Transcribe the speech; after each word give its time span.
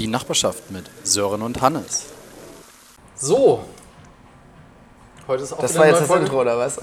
Die 0.00 0.06
Nachbarschaft 0.06 0.70
mit 0.70 0.86
Sören 1.04 1.42
und 1.42 1.60
Hannes. 1.60 2.06
So. 3.16 3.62
Heute 5.28 5.42
ist 5.42 5.52
auch 5.52 5.58
Das 5.58 5.74
war 5.74 5.82
eine 5.82 5.92
jetzt 5.92 6.00
neue 6.00 6.00
das 6.00 6.08
Folge. 6.08 6.24
Intro, 6.24 6.40
oder 6.40 6.56
was? 6.56 6.78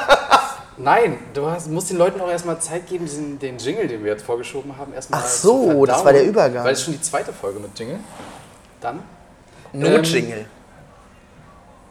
Nein, 0.78 1.18
du 1.34 1.44
hast, 1.50 1.68
musst 1.68 1.90
den 1.90 1.98
Leuten 1.98 2.18
auch 2.18 2.30
erstmal 2.30 2.58
Zeit 2.58 2.86
geben, 2.86 3.04
diesen, 3.04 3.38
den 3.38 3.58
Jingle, 3.58 3.86
den 3.86 4.02
wir 4.02 4.12
jetzt 4.12 4.24
vorgeschoben 4.24 4.74
haben, 4.78 4.94
erstmal 4.94 5.20
Ach 5.22 5.28
so, 5.28 5.84
das 5.84 6.02
war 6.02 6.14
der 6.14 6.24
Übergang. 6.24 6.64
Weil 6.64 6.72
es 6.72 6.82
schon 6.82 6.94
die 6.94 7.02
zweite 7.02 7.30
Folge 7.30 7.60
mit 7.60 7.78
Jingle. 7.78 8.00
Dann? 8.80 9.02
Notjingle. 9.74 10.46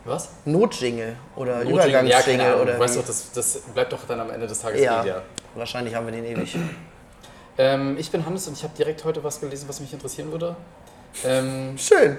Was? 0.05 0.29
Notjingle 0.45 1.15
oder? 1.35 1.59
Ja, 1.59 1.59
keine 1.59 1.69
Übergangsjingle 1.69 2.45
Ahnung. 2.47 2.61
oder 2.61 2.73
Du 2.73 2.79
weißt 2.79 2.97
doch, 2.97 3.05
das, 3.05 3.31
das 3.33 3.59
bleibt 3.75 3.93
doch 3.93 3.99
dann 4.07 4.19
am 4.19 4.31
Ende 4.31 4.47
des 4.47 4.59
Tages 4.59 4.81
ja. 4.81 5.01
eh 5.01 5.05
der. 5.05 5.21
Wahrscheinlich 5.53 5.93
haben 5.93 6.07
wir 6.07 6.11
den 6.13 6.25
ewig. 6.25 6.57
Ähm, 7.59 7.97
ich 7.99 8.09
bin 8.09 8.25
Hannes 8.25 8.47
und 8.47 8.53
ich 8.57 8.63
habe 8.63 8.73
direkt 8.77 9.03
heute 9.03 9.21
was 9.23 9.41
gelesen, 9.41 9.67
was 9.67 9.81
mich 9.81 9.91
interessieren 9.91 10.31
würde. 10.31 10.55
Ähm, 11.25 11.77
Schön. 11.77 12.17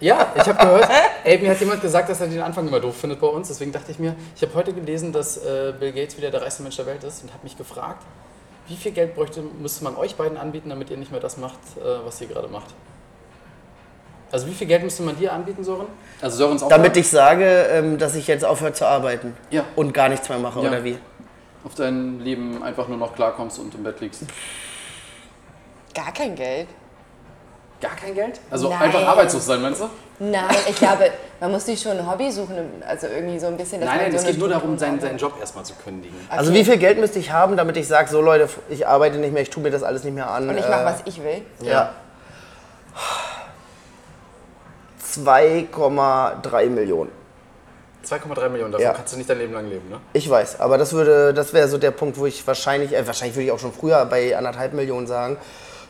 Ja, 0.00 0.32
ich 0.34 0.46
habe 0.46 0.58
gehört, 0.64 0.88
ey, 1.24 1.38
mir 1.38 1.50
hat 1.50 1.60
jemand 1.60 1.80
gesagt, 1.82 2.08
dass 2.08 2.20
er 2.20 2.26
den 2.26 2.40
Anfang 2.40 2.68
immer 2.68 2.80
doof 2.80 2.96
findet 2.96 3.20
bei 3.20 3.26
uns. 3.26 3.48
Deswegen 3.48 3.72
dachte 3.72 3.90
ich 3.90 3.98
mir, 3.98 4.14
ich 4.36 4.42
habe 4.42 4.54
heute 4.54 4.72
gelesen, 4.72 5.12
dass 5.12 5.38
äh, 5.38 5.72
Bill 5.78 5.92
Gates 5.92 6.16
wieder 6.18 6.30
der 6.30 6.42
reichste 6.42 6.62
Mensch 6.62 6.76
der 6.76 6.86
Welt 6.86 7.02
ist 7.04 7.22
und 7.22 7.32
habe 7.32 7.42
mich 7.42 7.56
gefragt, 7.56 8.02
wie 8.68 8.76
viel 8.76 8.92
Geld 8.92 9.14
bräuchte, 9.14 9.42
müsste 9.42 9.82
man 9.84 9.96
euch 9.96 10.14
beiden 10.16 10.36
anbieten, 10.38 10.68
damit 10.70 10.90
ihr 10.90 10.96
nicht 10.98 11.10
mehr 11.10 11.20
das 11.20 11.36
macht, 11.38 11.58
äh, 11.78 12.04
was 12.04 12.20
ihr 12.20 12.28
gerade 12.28 12.48
macht? 12.48 12.74
Also 14.32 14.46
wie 14.46 14.54
viel 14.54 14.66
Geld 14.66 14.82
müsste 14.84 15.02
man 15.02 15.16
dir 15.18 15.32
anbieten, 15.32 15.64
Sören? 15.64 15.86
Also 16.20 16.36
Sörens 16.36 16.62
auch 16.62 16.68
Damit 16.68 16.96
ich 16.96 17.08
sage, 17.08 17.44
ähm, 17.70 17.98
dass 17.98 18.14
ich 18.14 18.26
jetzt 18.26 18.44
aufhöre 18.44 18.72
zu 18.72 18.86
arbeiten 18.86 19.36
Ja. 19.50 19.64
und 19.74 19.92
gar 19.92 20.08
nichts 20.08 20.28
mehr 20.28 20.38
mache, 20.38 20.60
Ja. 20.60 20.68
oder 20.68 20.84
wie? 20.84 20.98
Auf 21.64 21.74
dein 21.74 22.20
Leben 22.20 22.62
einfach 22.62 22.88
nur 22.88 22.96
noch 22.96 23.14
klarkommst 23.14 23.58
und 23.58 23.74
im 23.74 23.82
Bett 23.82 24.00
liegst. 24.00 24.22
Gar 25.94 26.12
kein 26.12 26.34
Geld. 26.34 26.68
Gar 27.80 27.96
kein 27.96 28.14
Geld? 28.14 28.40
Also 28.50 28.68
Nein. 28.68 28.82
einfach 28.82 29.06
arbeitslos 29.06 29.46
sein, 29.46 29.62
meinst 29.62 29.80
du? 29.80 29.88
Nein, 30.18 30.44
ich 30.68 30.76
glaube, 30.76 31.10
man 31.40 31.50
muss 31.50 31.64
sich 31.64 31.80
schon 31.80 31.92
ein 31.98 32.10
Hobby 32.10 32.30
suchen, 32.30 32.54
also 32.86 33.06
irgendwie 33.06 33.38
so 33.38 33.46
ein 33.46 33.56
bisschen. 33.56 33.80
dass 33.80 33.88
Nein, 33.88 33.98
nein, 34.02 34.12
so 34.12 34.18
es 34.18 34.26
geht 34.26 34.38
nur 34.38 34.50
darum, 34.50 34.76
seinen, 34.76 35.00
seinen 35.00 35.16
Job 35.16 35.32
erstmal 35.40 35.64
zu 35.64 35.72
kündigen. 35.82 36.14
Also 36.28 36.50
Okay. 36.50 36.60
wie 36.60 36.64
viel 36.64 36.76
Geld 36.76 36.98
müsste 36.98 37.18
ich 37.18 37.32
haben, 37.32 37.56
damit 37.56 37.78
ich 37.78 37.88
sage, 37.88 38.10
so 38.10 38.20
Leute, 38.20 38.50
ich 38.68 38.86
arbeite 38.86 39.16
nicht 39.16 39.32
mehr, 39.32 39.42
ich 39.42 39.48
tue 39.48 39.62
mir 39.62 39.70
das 39.70 39.82
alles 39.82 40.04
nicht 40.04 40.14
mehr 40.14 40.30
an. 40.30 40.50
Und 40.50 40.58
ich 40.58 40.64
äh, 40.66 40.70
mache, 40.70 40.84
was 40.84 41.00
ich 41.06 41.22
will. 41.24 41.40
Ja. 41.62 41.94
2,3 45.02 46.66
Millionen. 46.68 47.10
2,3 48.04 48.48
Millionen, 48.48 48.72
davon 48.72 48.84
Ja. 48.84 48.92
kannst 48.92 49.12
du 49.12 49.18
nicht 49.18 49.28
dein 49.28 49.38
Leben 49.38 49.52
lang 49.52 49.68
leben, 49.68 49.88
ne? 49.88 50.00
Ich 50.12 50.28
weiß, 50.28 50.60
aber 50.60 50.78
das 50.78 50.92
würde, 50.92 51.34
das 51.34 51.52
wäre 51.52 51.68
so 51.68 51.78
der 51.78 51.90
Punkt, 51.90 52.18
wo 52.18 52.26
ich 52.26 52.46
wahrscheinlich, 52.46 52.94
äh, 52.94 53.06
wahrscheinlich 53.06 53.36
würde 53.36 53.46
ich 53.46 53.52
auch 53.52 53.58
schon 53.58 53.72
früher 53.72 54.04
bei 54.06 54.36
anderthalb 54.36 54.72
Millionen 54.72 55.06
sagen, 55.06 55.36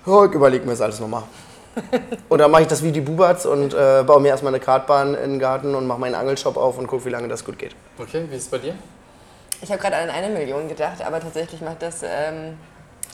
ja, 0.06 0.25
ich 0.25 0.33
überlege 0.33 0.64
mir 0.64 0.72
das 0.72 0.81
alles 0.81 1.00
nochmal. 1.00 1.22
und 2.28 2.38
dann 2.38 2.50
mache 2.50 2.62
ich 2.62 2.69
das 2.69 2.83
wie 2.83 2.91
die 2.91 3.00
Bubats 3.00 3.47
und 3.47 3.75
äh, 3.75 4.03
baue 4.05 4.20
mir 4.20 4.28
erstmal 4.28 4.53
eine 4.53 4.61
Kartbahn 4.62 5.14
in 5.14 5.33
den 5.33 5.38
Garten 5.38 5.75
und 5.75 5.86
mache 5.86 6.00
meinen 6.00 6.16
Angelshop 6.16 6.56
auf 6.56 6.78
und 6.78 6.86
gucke, 6.88 7.05
wie 7.05 7.11
lange 7.11 7.28
das 7.28 7.44
gut 7.44 7.58
geht. 7.58 7.77
Okay, 7.98 8.25
wie 8.28 8.36
ist 8.36 8.44
es 8.44 8.48
bei 8.48 8.58
dir? 8.58 8.75
Ich 9.62 9.70
habe 9.70 9.81
gerade 9.81 9.97
an 9.97 10.11
eine 10.11 10.31
Million 10.31 10.69
gedacht, 10.69 11.03
aber 11.05 11.20
tatsächlich 11.20 11.61
macht 11.61 11.83
das. 11.83 12.03
Ähm, 12.03 12.56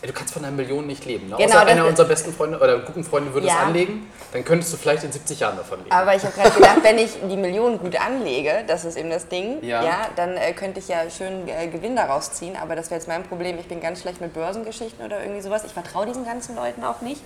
du 0.03 0.13
kannst 0.13 0.35
von 0.35 0.45
einer 0.45 0.55
Million 0.55 0.87
nicht 0.87 1.05
leben. 1.05 1.29
Ne? 1.29 1.37
Genau, 1.37 1.49
Außer 1.57 1.67
einer 1.67 1.87
unserer 1.87 2.07
besten 2.07 2.33
Freunde 2.33 2.59
oder 2.59 2.79
guten 2.81 3.03
Freunde 3.05 3.33
würde 3.35 3.47
es 3.47 3.53
Ja. 3.53 3.61
anlegen, 3.61 4.11
dann 4.33 4.45
könntest 4.45 4.73
du 4.73 4.77
vielleicht 4.77 5.03
in 5.05 5.13
70 5.13 5.41
Jahren 5.41 5.57
davon 5.57 5.79
leben. 5.79 5.91
aber 5.91 6.15
ich 6.15 6.23
habe 6.23 6.35
gerade 6.35 6.51
gedacht, 6.51 6.79
wenn 6.83 6.99
ich 6.99 7.11
die 7.29 7.37
Million 7.37 7.79
gut 7.79 7.99
anlege, 8.01 8.65
das 8.67 8.85
ist 8.85 8.97
eben 8.97 9.11
das 9.11 9.29
Ding, 9.29 9.63
Ja. 9.65 9.83
ja, 9.83 10.09
dann 10.17 10.37
äh, 10.37 10.53
könnte 10.53 10.81
ich 10.81 10.89
ja 10.89 11.09
schön 11.11 11.49
äh, 11.49 11.69
Gewinn 11.69 11.97
daraus 11.97 12.33
ziehen. 12.33 12.57
Aber 12.61 12.77
das 12.77 12.91
wäre 12.91 13.01
jetzt 13.01 13.09
mein 13.09 13.23
Problem. 13.25 13.59
Ich 13.59 13.67
bin 13.69 13.81
ganz 13.81 14.01
schlecht 14.03 14.21
mit 14.21 14.33
Börsengeschichten 14.35 15.05
oder 15.05 15.21
irgendwie 15.23 15.41
sowas. 15.43 15.65
Ich 15.65 15.73
vertraue 15.73 16.07
diesen 16.07 16.25
ganzen 16.25 16.55
Leuten 16.57 16.85
auch 16.85 17.01
nicht. 17.01 17.23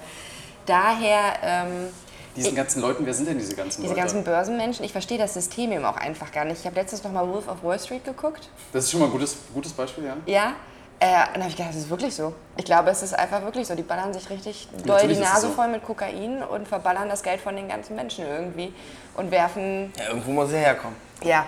Daher. 0.67 1.19
Ähm, 1.43 1.89
Diesen 2.37 2.55
ganzen 2.55 2.80
Leuten, 2.80 3.05
wer 3.05 3.13
sind 3.13 3.29
denn 3.29 3.39
diese 3.39 3.57
ganzen 3.57 3.83
Diese 3.83 3.92
Leute? 3.92 4.01
ganzen 4.03 4.23
Börsenmenschen, 4.25 4.85
ich 4.85 4.92
verstehe 4.92 5.19
das 5.19 5.35
System 5.35 5.73
eben 5.73 5.85
auch 5.85 5.97
einfach 5.97 6.30
gar 6.30 6.45
nicht. 6.45 6.61
Ich 6.61 6.67
habe 6.67 6.77
letztens 6.77 7.03
noch 7.03 7.11
mal 7.11 7.27
Wolf 7.29 7.48
of 7.48 7.64
Wall 7.64 7.79
Street 7.80 8.05
geguckt. 8.05 8.48
das 8.73 8.85
ist 8.85 8.92
schon 8.92 9.01
mal 9.01 9.07
ein 9.07 9.13
gutes, 9.13 9.36
gutes 9.53 9.73
Beispiel, 9.73 10.05
ja? 10.05 10.17
Ja. 10.27 10.53
Äh, 11.02 11.06
dann 11.33 11.40
habe 11.42 11.48
ich 11.48 11.56
gedacht, 11.56 11.70
das 11.70 11.77
ist 11.80 11.88
wirklich 11.90 12.14
so. 12.14 12.34
Ich 12.58 12.64
glaube, 12.66 12.90
es 12.90 13.02
ist 13.02 13.14
einfach 13.18 13.42
wirklich 13.42 13.66
so. 13.66 13.74
Die 13.74 13.83
ballern 13.83 14.12
sich 14.12 14.28
richtig 14.28 14.68
doll 14.84 14.96
Natürlich 14.96 15.16
die 15.16 15.24
Nase 15.24 15.46
so. 15.46 15.52
voll 15.55 15.68
mit 15.68 15.83
Kokain 15.83 16.42
und 16.42 16.68
verballern 16.68 17.08
das 17.08 17.22
Geld 17.22 17.40
von 17.40 17.56
den 17.56 17.68
ganzen 17.68 17.96
Menschen 17.96 18.27
irgendwie 18.27 18.72
und 19.16 19.30
werfen. 19.30 19.92
Ja, 19.98 20.08
irgendwo 20.08 20.33
muss 20.33 20.52
er 20.52 20.58
herkommen. 20.58 20.96
Ja. 21.22 21.46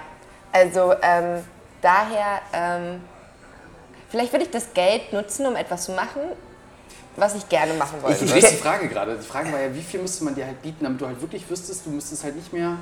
Also 0.52 0.94
ähm, 1.02 1.44
daher, 1.82 2.40
ähm, 2.54 3.02
vielleicht 4.08 4.32
würde 4.32 4.46
ich 4.46 4.50
das 4.50 4.72
Geld 4.72 5.12
nutzen, 5.12 5.44
um 5.46 5.54
etwas 5.54 5.84
zu 5.84 5.92
machen, 5.92 6.22
was 7.16 7.34
ich 7.34 7.46
gerne 7.50 7.74
machen 7.74 8.02
wollte. 8.02 8.24
Du 8.24 8.32
drehst 8.32 8.52
die 8.52 8.56
Frage 8.56 8.88
gerade. 8.88 9.16
Die 9.16 9.26
Frage 9.26 9.52
war 9.52 9.60
ja, 9.60 9.74
wie 9.74 9.82
viel 9.82 10.00
müsste 10.00 10.24
man 10.24 10.34
dir 10.34 10.46
halt 10.46 10.62
bieten, 10.62 10.84
damit 10.84 10.98
du 10.98 11.06
halt 11.06 11.20
wirklich 11.20 11.48
wüsstest, 11.50 11.84
du 11.84 11.90
müsstest 11.90 12.24
halt 12.24 12.36
nicht 12.36 12.54
mehr. 12.54 12.76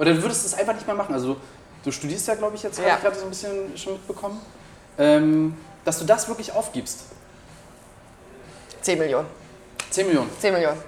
Oder 0.00 0.14
du 0.14 0.22
würdest 0.22 0.44
es 0.46 0.54
einfach 0.54 0.74
nicht 0.74 0.86
mehr 0.86 0.96
machen. 0.96 1.14
Also 1.14 1.36
du, 1.84 1.92
studierst 1.92 2.26
ja, 2.26 2.34
glaube 2.34 2.56
ich, 2.56 2.62
jetzt 2.64 2.78
habe 2.78 2.88
Ja. 2.88 2.96
ich 2.96 3.02
gerade 3.02 3.16
so 3.16 3.24
ein 3.24 3.30
bisschen 3.30 3.76
schon 3.78 3.92
mitbekommen. 3.94 4.40
Ähm, 4.98 5.56
dass 5.88 5.98
du 5.98 6.04
das 6.04 6.28
wirklich 6.28 6.52
aufgibst. 6.52 7.04
10 8.82 8.98
Millionen. 8.98 9.26
10 9.88 10.06
Millionen. 10.06 10.30
10 10.38 10.52
Millionen. 10.52 10.82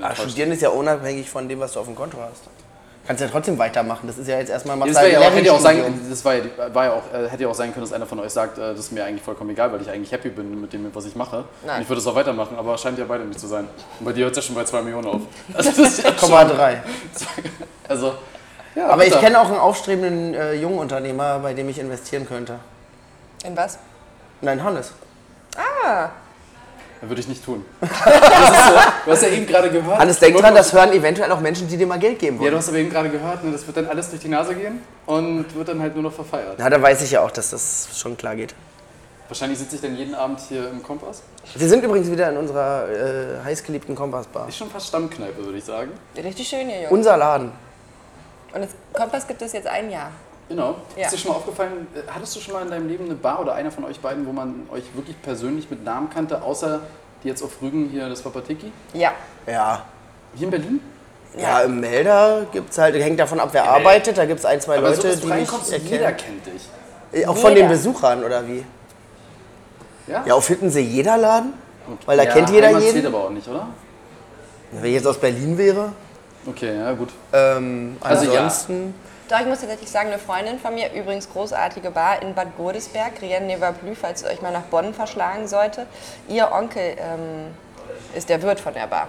Aber. 0.00 0.16
Studieren 0.16 0.50
ist 0.52 0.62
ja 0.62 0.70
unabhängig 0.70 1.28
von 1.28 1.46
dem, 1.46 1.60
was 1.60 1.72
du 1.72 1.80
auf 1.80 1.86
dem 1.86 1.94
Konto 1.94 2.16
hast. 2.18 2.44
Kannst 3.06 3.20
ja 3.20 3.28
trotzdem 3.28 3.58
weitermachen. 3.58 4.06
Das 4.06 4.16
ist 4.16 4.28
ja 4.28 4.38
jetzt 4.38 4.48
erstmal 4.48 4.76
Ja, 4.76 4.80
machst 4.80 4.94
das, 4.94 5.02
halt 5.02 5.12
ja 5.12 5.20
auch, 5.20 5.30
hätte 5.30 5.46
ja 5.46 5.52
auch 5.52 5.60
sein, 5.60 6.00
das 6.08 6.24
war 6.24 6.34
ja, 6.34 6.44
war 6.72 6.84
ja 6.86 6.92
auch, 6.94 7.02
äh, 7.12 7.28
hätte 7.28 7.42
ja 7.42 7.48
auch 7.50 7.54
sein 7.54 7.74
können, 7.74 7.84
dass 7.84 7.92
einer 7.92 8.06
von 8.06 8.18
euch 8.20 8.30
sagt, 8.30 8.56
äh, 8.56 8.70
das 8.70 8.78
ist 8.78 8.92
mir 8.92 9.04
eigentlich 9.04 9.22
vollkommen 9.22 9.50
egal, 9.50 9.70
weil 9.72 9.82
ich 9.82 9.90
eigentlich 9.90 10.12
happy 10.12 10.30
bin 10.30 10.58
mit 10.58 10.72
dem, 10.72 10.94
was 10.94 11.04
ich 11.04 11.14
mache. 11.14 11.44
Nein. 11.66 11.76
Und 11.76 11.82
ich 11.82 11.88
würde 11.88 12.00
es 12.00 12.06
auch 12.06 12.14
weitermachen, 12.14 12.56
aber 12.56 12.78
scheint 12.78 12.98
ja 12.98 13.04
beide 13.06 13.24
nicht 13.24 13.40
zu 13.40 13.46
sein. 13.46 13.68
Und 13.98 14.06
bei 14.06 14.12
dir 14.14 14.24
hört 14.24 14.36
es 14.36 14.42
ja 14.42 14.42
schon 14.42 14.54
bei 14.54 14.64
2 14.64 14.82
Millionen 14.82 15.06
auf. 15.06 15.20
Also, 15.52 15.70
das 15.70 15.78
ist 15.78 16.02
ja 16.02 16.12
Komma 16.12 16.44
drei. 16.44 16.82
also 17.88 18.14
ja, 18.74 18.88
Aber 18.88 19.02
ich 19.04 19.10
bitter. 19.10 19.20
kenne 19.22 19.40
auch 19.40 19.48
einen 19.48 19.58
aufstrebenden 19.58 20.34
äh, 20.34 20.54
Jungunternehmer, 20.54 21.38
bei 21.40 21.54
dem 21.54 21.68
ich 21.68 21.78
investieren 21.78 22.26
könnte. 22.26 22.58
In 23.44 23.56
was? 23.56 23.78
Nein, 24.40 24.62
Hannes. 24.62 24.92
Ah, 25.84 26.08
Würde 27.02 27.20
ich 27.20 27.28
nicht 27.28 27.44
tun. 27.44 27.64
Das 27.80 27.90
ist 27.90 28.66
so, 28.66 28.74
du 29.06 29.10
hast 29.12 29.22
ja 29.22 29.28
eben 29.28 29.46
gerade 29.46 29.70
gehört. 29.70 29.98
Hannes, 29.98 30.18
denk 30.18 30.36
dran, 30.36 30.54
das 30.54 30.72
hören 30.72 30.92
eventuell 30.92 31.30
auch 31.32 31.40
Menschen, 31.40 31.66
die 31.68 31.76
dir 31.76 31.86
mal 31.86 31.98
Geld 31.98 32.18
geben 32.18 32.36
Ja, 32.36 32.42
wollen. 32.42 32.52
du 32.52 32.58
hast 32.58 32.68
aber 32.68 32.78
eben 32.78 32.90
gerade 32.90 33.08
gehört, 33.10 33.42
ne, 33.44 33.50
das 33.52 33.66
wird 33.66 33.76
dann 33.76 33.86
alles 33.88 34.10
durch 34.10 34.22
die 34.22 34.28
Nase 34.28 34.54
gehen 34.54 34.80
und 35.06 35.54
wird 35.54 35.68
dann 35.68 35.80
halt 35.80 35.94
nur 35.94 36.02
noch 36.04 36.12
verfeiert. 36.12 36.54
Na, 36.58 36.68
da 36.70 36.80
weiß 36.80 37.02
ich 37.02 37.10
ja 37.12 37.22
auch, 37.22 37.30
dass 37.30 37.50
das 37.50 37.88
schon 37.96 38.16
klar 38.16 38.36
geht. 38.36 38.54
Wahrscheinlich 39.28 39.58
sitze 39.60 39.76
ich 39.76 39.82
dann 39.82 39.94
jeden 39.96 40.14
Abend 40.14 40.40
hier 40.48 40.68
im 40.70 40.82
Kompass. 40.82 41.22
Wir 41.54 41.68
sind 41.68 41.84
übrigens 41.84 42.10
wieder 42.10 42.28
in 42.30 42.36
unserer 42.36 42.88
äh, 42.88 43.44
heißgeliebten 43.44 43.94
Kompassbar. 43.94 44.48
Ist 44.48 44.56
schon 44.58 44.70
fast 44.70 44.88
Stammkneipe, 44.88 45.44
würde 45.44 45.58
ich 45.58 45.64
sagen. 45.64 45.90
richtig 46.16 46.48
schön 46.48 46.68
hier, 46.68 46.78
Junge. 46.82 46.88
Unser 46.90 47.16
Laden. 47.16 47.52
Und 48.52 48.62
das 48.62 48.70
Kompass 48.92 49.26
gibt 49.26 49.42
es 49.42 49.52
jetzt 49.52 49.66
ein 49.66 49.90
Jahr. 49.90 50.10
Genau. 50.48 50.74
Ja. 50.96 51.04
Ist 51.06 51.12
dir 51.14 51.18
schon 51.18 51.30
mal 51.30 51.36
aufgefallen, 51.36 51.86
äh, 51.94 52.00
hattest 52.12 52.34
du 52.34 52.40
schon 52.40 52.54
mal 52.54 52.62
in 52.62 52.70
deinem 52.70 52.88
Leben 52.88 53.04
eine 53.04 53.14
Bar 53.14 53.40
oder 53.40 53.54
einer 53.54 53.70
von 53.70 53.84
euch 53.84 54.00
beiden, 54.00 54.26
wo 54.26 54.32
man 54.32 54.66
euch 54.72 54.82
wirklich 54.94 55.20
persönlich 55.22 55.70
mit 55.70 55.84
Namen 55.84 56.10
kannte, 56.10 56.42
außer 56.42 56.80
die 57.22 57.28
jetzt 57.28 57.42
auf 57.42 57.62
Rügen 57.62 57.88
hier, 57.90 58.08
das 58.08 58.24
war 58.24 58.32
Patiki? 58.32 58.72
Ja. 58.92 59.12
Ja. 59.46 59.84
Hier 60.34 60.46
in 60.46 60.50
Berlin? 60.50 60.80
Ja, 61.38 61.60
im 61.60 61.78
Melder 61.78 62.46
gibt 62.50 62.72
es 62.72 62.78
halt, 62.78 62.96
hängt 62.96 63.20
davon 63.20 63.38
ab, 63.38 63.50
wer 63.52 63.64
arbeitet. 63.70 64.18
Da 64.18 64.24
gibt 64.24 64.40
es 64.40 64.44
ein, 64.46 64.60
zwei 64.60 64.78
Aber 64.78 64.90
Leute, 64.90 65.12
so, 65.14 65.20
die 65.28 65.32
mich 65.32 65.52
und 65.52 65.68
jeder 65.68 66.06
erkennen. 66.06 66.40
kennt 66.42 66.54
dich. 66.54 66.68
Äh, 67.12 67.26
Auch 67.26 67.36
von 67.36 67.50
den 67.54 67.58
Jeder. 67.58 67.68
Besuchern, 67.68 68.24
oder 68.24 68.46
wie? 68.48 68.64
Ja? 70.08 70.24
Ja, 70.26 70.34
auf 70.34 70.48
Hittensee 70.48 70.80
jeder 70.80 71.16
Laden? 71.16 71.52
Weil 72.06 72.16
da 72.16 72.24
ja, 72.24 72.32
kennt 72.32 72.50
jeder 72.50 72.68
Heimat 72.68 72.82
zählt 72.82 72.94
jeden. 72.96 73.06
aber 73.08 73.24
auch 73.24 73.30
nicht, 73.30 73.46
oder? 73.46 73.68
Wenn 74.72 74.84
ich 74.86 74.94
jetzt 74.94 75.06
aus 75.06 75.18
Berlin 75.18 75.56
wäre. 75.56 75.92
Okay, 76.46 76.78
ja 76.78 76.92
gut. 76.92 77.10
Ähm, 77.32 77.96
Also 78.00 78.24
ja. 78.26 78.40
ansonsten. 78.42 78.94
Doch, 79.28 79.38
ich 79.40 79.46
muss 79.46 79.60
tatsächlich 79.60 79.88
sagen, 79.90 80.08
eine 80.08 80.18
Freundin 80.18 80.58
von 80.58 80.74
mir, 80.74 80.92
übrigens 80.92 81.30
großartige 81.30 81.90
Bar 81.92 82.20
in 82.22 82.34
Bad 82.34 82.56
Godesberg, 82.56 83.20
Rien 83.22 83.46
Never 83.46 83.72
Plus, 83.72 83.96
falls 84.00 84.22
es 84.22 84.28
euch 84.28 84.42
mal 84.42 84.50
nach 84.52 84.62
Bonn 84.62 84.92
verschlagen 84.92 85.46
sollte. 85.46 85.86
Ihr 86.28 86.50
Onkel 86.50 86.96
ähm, 86.98 87.54
ist 88.16 88.28
der 88.28 88.42
Wirt 88.42 88.58
von 88.58 88.74
der 88.74 88.88
Bar. 88.88 89.06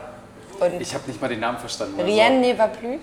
Und 0.60 0.80
Ich 0.80 0.94
habe 0.94 1.07
nicht 1.07 1.19
mal 1.19 1.28
den 1.28 1.39
Namen 1.39 1.57
verstanden. 1.57 1.95
Also, 2.00 2.12
Rien 2.12 2.39
Never 2.39 2.68
Plus, 2.68 3.00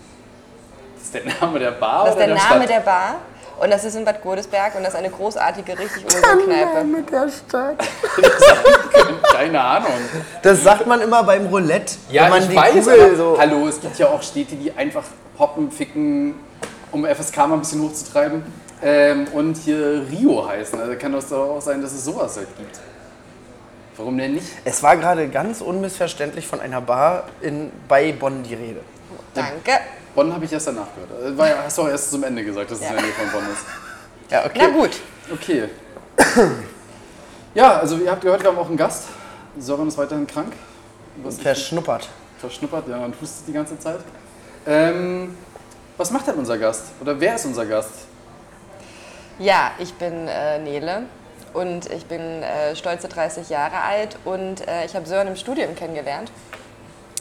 das 0.95 1.05
ist 1.05 1.15
der 1.15 1.25
Name 1.41 1.59
der 1.59 1.73
Bar 1.73 2.05
das 2.05 2.11
ist 2.11 2.17
oder 2.19 2.27
der 2.27 2.35
der 2.37 2.45
Name 2.45 2.57
Stadt? 2.65 2.71
der 2.71 2.81
Bar. 2.81 3.15
Und 3.61 3.71
das 3.71 3.85
ist 3.85 3.97
in 3.97 4.05
Bad 4.05 4.23
Godesberg 4.23 4.77
und 4.77 4.85
das 4.85 4.95
ist 4.95 4.99
eine 4.99 5.11
großartige, 5.11 5.77
richtig 5.79 6.07
Kneipe. 6.07 6.85
mit 6.85 7.11
der 7.11 7.29
Stadt. 7.29 7.77
Keine 9.33 9.61
Ahnung. 9.61 9.93
Das 10.43 10.63
sagt 10.63 10.87
man 10.87 11.01
immer 11.01 11.25
beim 11.25 11.47
Roulette. 11.47 11.97
Ja, 12.09 12.25
wenn 12.25 12.31
man 12.31 12.43
ich 12.43 12.49
die 12.49 12.57
weiß, 12.57 12.85
Kugel 12.85 13.01
aber 13.01 13.17
so. 13.17 13.37
hallo, 13.39 13.67
es 13.67 13.81
gibt 13.81 13.99
ja 13.99 14.07
auch 14.07 14.23
Städte, 14.23 14.55
die 14.55 14.73
einfach 14.73 15.05
hoppen, 15.39 15.73
ficken, 15.73 16.35
um 16.93 17.05
FSK 17.05 17.37
mal 17.37 17.53
ein 17.55 17.61
bisschen 17.61 17.83
hochzutreiben. 17.83 18.45
Ähm, 18.81 19.27
und 19.33 19.57
hier 19.57 20.07
Rio 20.09 20.47
heißen. 20.47 20.81
Also 20.81 20.97
kann 20.97 21.13
das 21.13 21.29
doch 21.29 21.57
auch 21.57 21.61
sein, 21.61 21.83
dass 21.83 21.93
es 21.93 22.05
sowas 22.05 22.37
halt 22.37 22.49
gibt. 22.57 22.79
Warum 23.97 24.17
denn 24.17 24.35
nicht? 24.35 24.47
Es 24.65 24.81
war 24.85 24.97
gerade 24.97 25.29
ganz 25.29 25.61
unmissverständlich 25.61 26.47
von 26.47 26.61
einer 26.61 26.81
Bar 26.81 27.25
in, 27.41 27.73
bei 27.89 28.13
Bonn 28.13 28.45
die 28.45 28.55
Rede. 28.55 28.81
Danke. 29.35 29.73
Bonn 30.19 30.35
habe 30.35 30.45
ich 30.47 30.53
erst 30.53 30.67
danach 30.67 30.89
gehört. 30.97 31.33
Äh, 31.33 31.39
War, 31.39 31.49
ja- 31.49 31.63
hast 31.65 31.79
du 31.79 31.83
auch 31.83 31.89
erst 31.89 32.11
zum 32.11 32.25
Ende 32.25 32.43
gesagt, 32.43 32.69
dass 32.73 32.81
es 32.81 32.87
in 32.89 32.93
der 32.93 33.03
Nähe 33.03 33.13
von 33.13 33.31
Bonn 33.31 33.45
ist. 33.53 33.63
Ja, 34.29 34.45
okay. 34.45 34.59
Na 34.63 34.69
gut. 34.71 34.91
Okay. 35.33 35.69
Ja, 37.55 37.79
also 37.79 37.99
ihr 37.99 38.11
habt 38.11 38.23
gehört, 38.23 38.43
wir 38.43 38.51
haben 38.51 38.59
auch 38.59 38.67
einen 38.67 38.77
Gast. 38.77 39.05
Sören 39.59 39.87
ist 39.87 39.97
weiterhin 39.97 40.27
krank. 40.27 40.53
Was 41.23 41.39
Verschnuppert. 41.39 42.09
verschnuppert, 42.39 42.89
ja, 42.89 42.99
und 43.05 43.15
hustet 43.21 43.47
die 43.47 43.53
ganze 43.53 43.79
Zeit. 43.79 44.01
Ähm, 44.67 45.37
was 45.97 46.11
macht 46.11 46.27
denn 46.27 46.35
unser 46.35 46.59
Gast? 46.59 46.87
Oder 47.01 47.19
wer 47.21 47.37
ist 47.37 47.47
unser 47.47 47.65
Gast? 47.65 47.93
Ja, 49.39 49.71
ich 49.79 49.95
bin 49.95 50.27
äh, 50.27 50.59
Nele 50.59 51.05
und 51.55 51.91
ich 51.93 52.07
bin 52.07 52.21
äh, 52.21 52.75
stolze 52.75 53.07
30 53.09 53.51
Jahre 53.51 53.81
alt 53.83 54.17
und 54.25 54.67
äh, 54.67 54.85
ich 54.85 54.97
habe 54.97 55.07
Sören 55.07 55.29
im 55.29 55.37
Studium 55.37 55.77
kennengelernt 55.77 56.33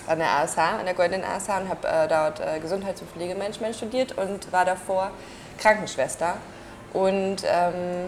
an 0.07 0.19
der 0.19 0.29
ASH, 0.31 0.57
an 0.57 0.85
der 0.85 0.93
Goldenen 0.93 1.23
ASH 1.23 1.49
und 1.49 1.69
habe 1.69 1.87
äh, 1.87 2.07
dort 2.07 2.39
äh, 2.39 2.59
Gesundheits- 2.59 3.01
und 3.01 3.09
Pflegemanagement 3.11 3.75
studiert 3.75 4.17
und 4.17 4.51
war 4.51 4.65
davor 4.65 5.11
Krankenschwester 5.57 6.35
und 6.93 7.37
ähm, 7.45 8.07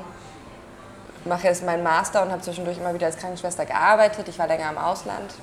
mache 1.25 1.48
jetzt 1.48 1.66
meinen 1.66 1.84
Master 1.84 2.22
und 2.24 2.31
habe 2.31 2.42
zwischendurch 2.42 2.78
immer 2.78 2.94
wieder 2.94 3.07
als 3.07 3.18
Krankenschwester 3.18 3.66
gearbeitet. 3.66 4.28
Ich 4.30 4.40
war 4.40 4.48
länger 4.48 4.69
im 4.69 4.78
Ausland. 4.78 5.34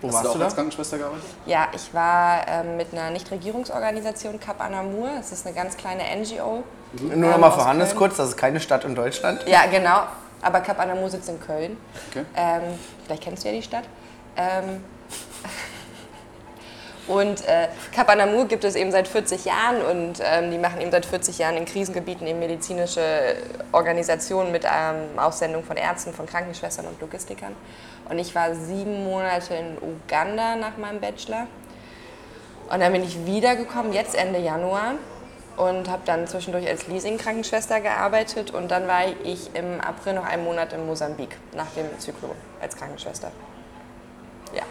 Wo 0.00 0.08
Hast 0.08 0.14
warst 0.14 0.24
du 0.26 0.28
auch 0.28 0.32
du 0.34 0.38
da? 0.40 0.44
als 0.44 0.54
Krankenschwester 0.54 0.98
gearbeitet? 0.98 1.24
Ja, 1.46 1.68
ich 1.74 1.92
war 1.94 2.46
ähm, 2.46 2.76
mit 2.76 2.92
einer 2.92 3.10
Nichtregierungsorganisation 3.10 4.38
Cap 4.38 4.60
Anamur. 4.60 5.08
Das 5.16 5.32
ist 5.32 5.46
eine 5.46 5.54
ganz 5.54 5.76
kleine 5.76 6.02
NGO. 6.16 6.62
Nur 7.00 7.12
Ähm, 7.12 7.20
noch 7.20 7.38
mal 7.38 7.48
aus 7.48 7.54
für 7.54 7.64
Hannes 7.64 7.94
kurz, 7.96 8.16
das 8.16 8.28
ist 8.28 8.36
keine 8.36 8.60
Stadt 8.60 8.84
in 8.84 8.94
Deutschland. 8.94 9.46
Ja, 9.48 9.66
genau. 9.66 10.02
Aber 10.42 10.60
Cap 10.60 10.78
Anamur 10.78 11.08
sitzt 11.10 11.28
in 11.30 11.40
Köln. 11.40 11.76
Okay. 12.10 12.24
Ähm, 12.36 12.62
vielleicht 13.04 13.22
kennst 13.22 13.42
du 13.42 13.48
ja 13.48 13.54
die 13.54 13.62
Stadt. 13.62 13.84
Und 17.08 17.46
äh, 17.46 17.68
Cap 17.92 18.08
Anamur 18.08 18.46
gibt 18.46 18.64
es 18.64 18.74
eben 18.74 18.90
seit 18.90 19.06
40 19.06 19.44
Jahren 19.44 19.80
und 19.82 20.20
ähm, 20.24 20.50
die 20.50 20.58
machen 20.58 20.80
eben 20.80 20.90
seit 20.90 21.06
40 21.06 21.38
Jahren 21.38 21.56
in 21.56 21.64
Krisengebieten 21.64 22.26
eben 22.26 22.40
medizinische 22.40 23.36
Organisationen 23.70 24.50
mit 24.50 24.64
ähm, 24.64 25.18
Aussendung 25.18 25.62
von 25.62 25.76
Ärzten, 25.76 26.12
von 26.12 26.26
Krankenschwestern 26.26 26.86
und 26.86 27.00
Logistikern. 27.00 27.54
Und 28.08 28.18
ich 28.18 28.34
war 28.34 28.54
sieben 28.54 29.04
Monate 29.04 29.54
in 29.54 29.78
Uganda 29.80 30.56
nach 30.56 30.76
meinem 30.76 31.00
Bachelor. 31.00 31.46
Und 32.70 32.80
dann 32.80 32.92
bin 32.92 33.04
ich 33.04 33.24
wiedergekommen, 33.24 33.92
jetzt 33.92 34.16
Ende 34.16 34.40
Januar, 34.40 34.94
und 35.56 35.88
habe 35.88 36.02
dann 36.04 36.26
zwischendurch 36.26 36.66
als 36.68 36.86
Leasing-Krankenschwester 36.86 37.80
gearbeitet. 37.80 38.50
Und 38.50 38.70
dann 38.70 38.86
war 38.86 39.02
ich 39.24 39.54
im 39.54 39.80
April 39.80 40.14
noch 40.14 40.24
einen 40.24 40.44
Monat 40.44 40.72
in 40.72 40.86
Mosambik 40.86 41.36
nach 41.54 41.70
dem 41.70 41.86
Zyklon 41.98 42.32
als 42.60 42.76
Krankenschwester. 42.76 43.30
Ja. 44.54 44.62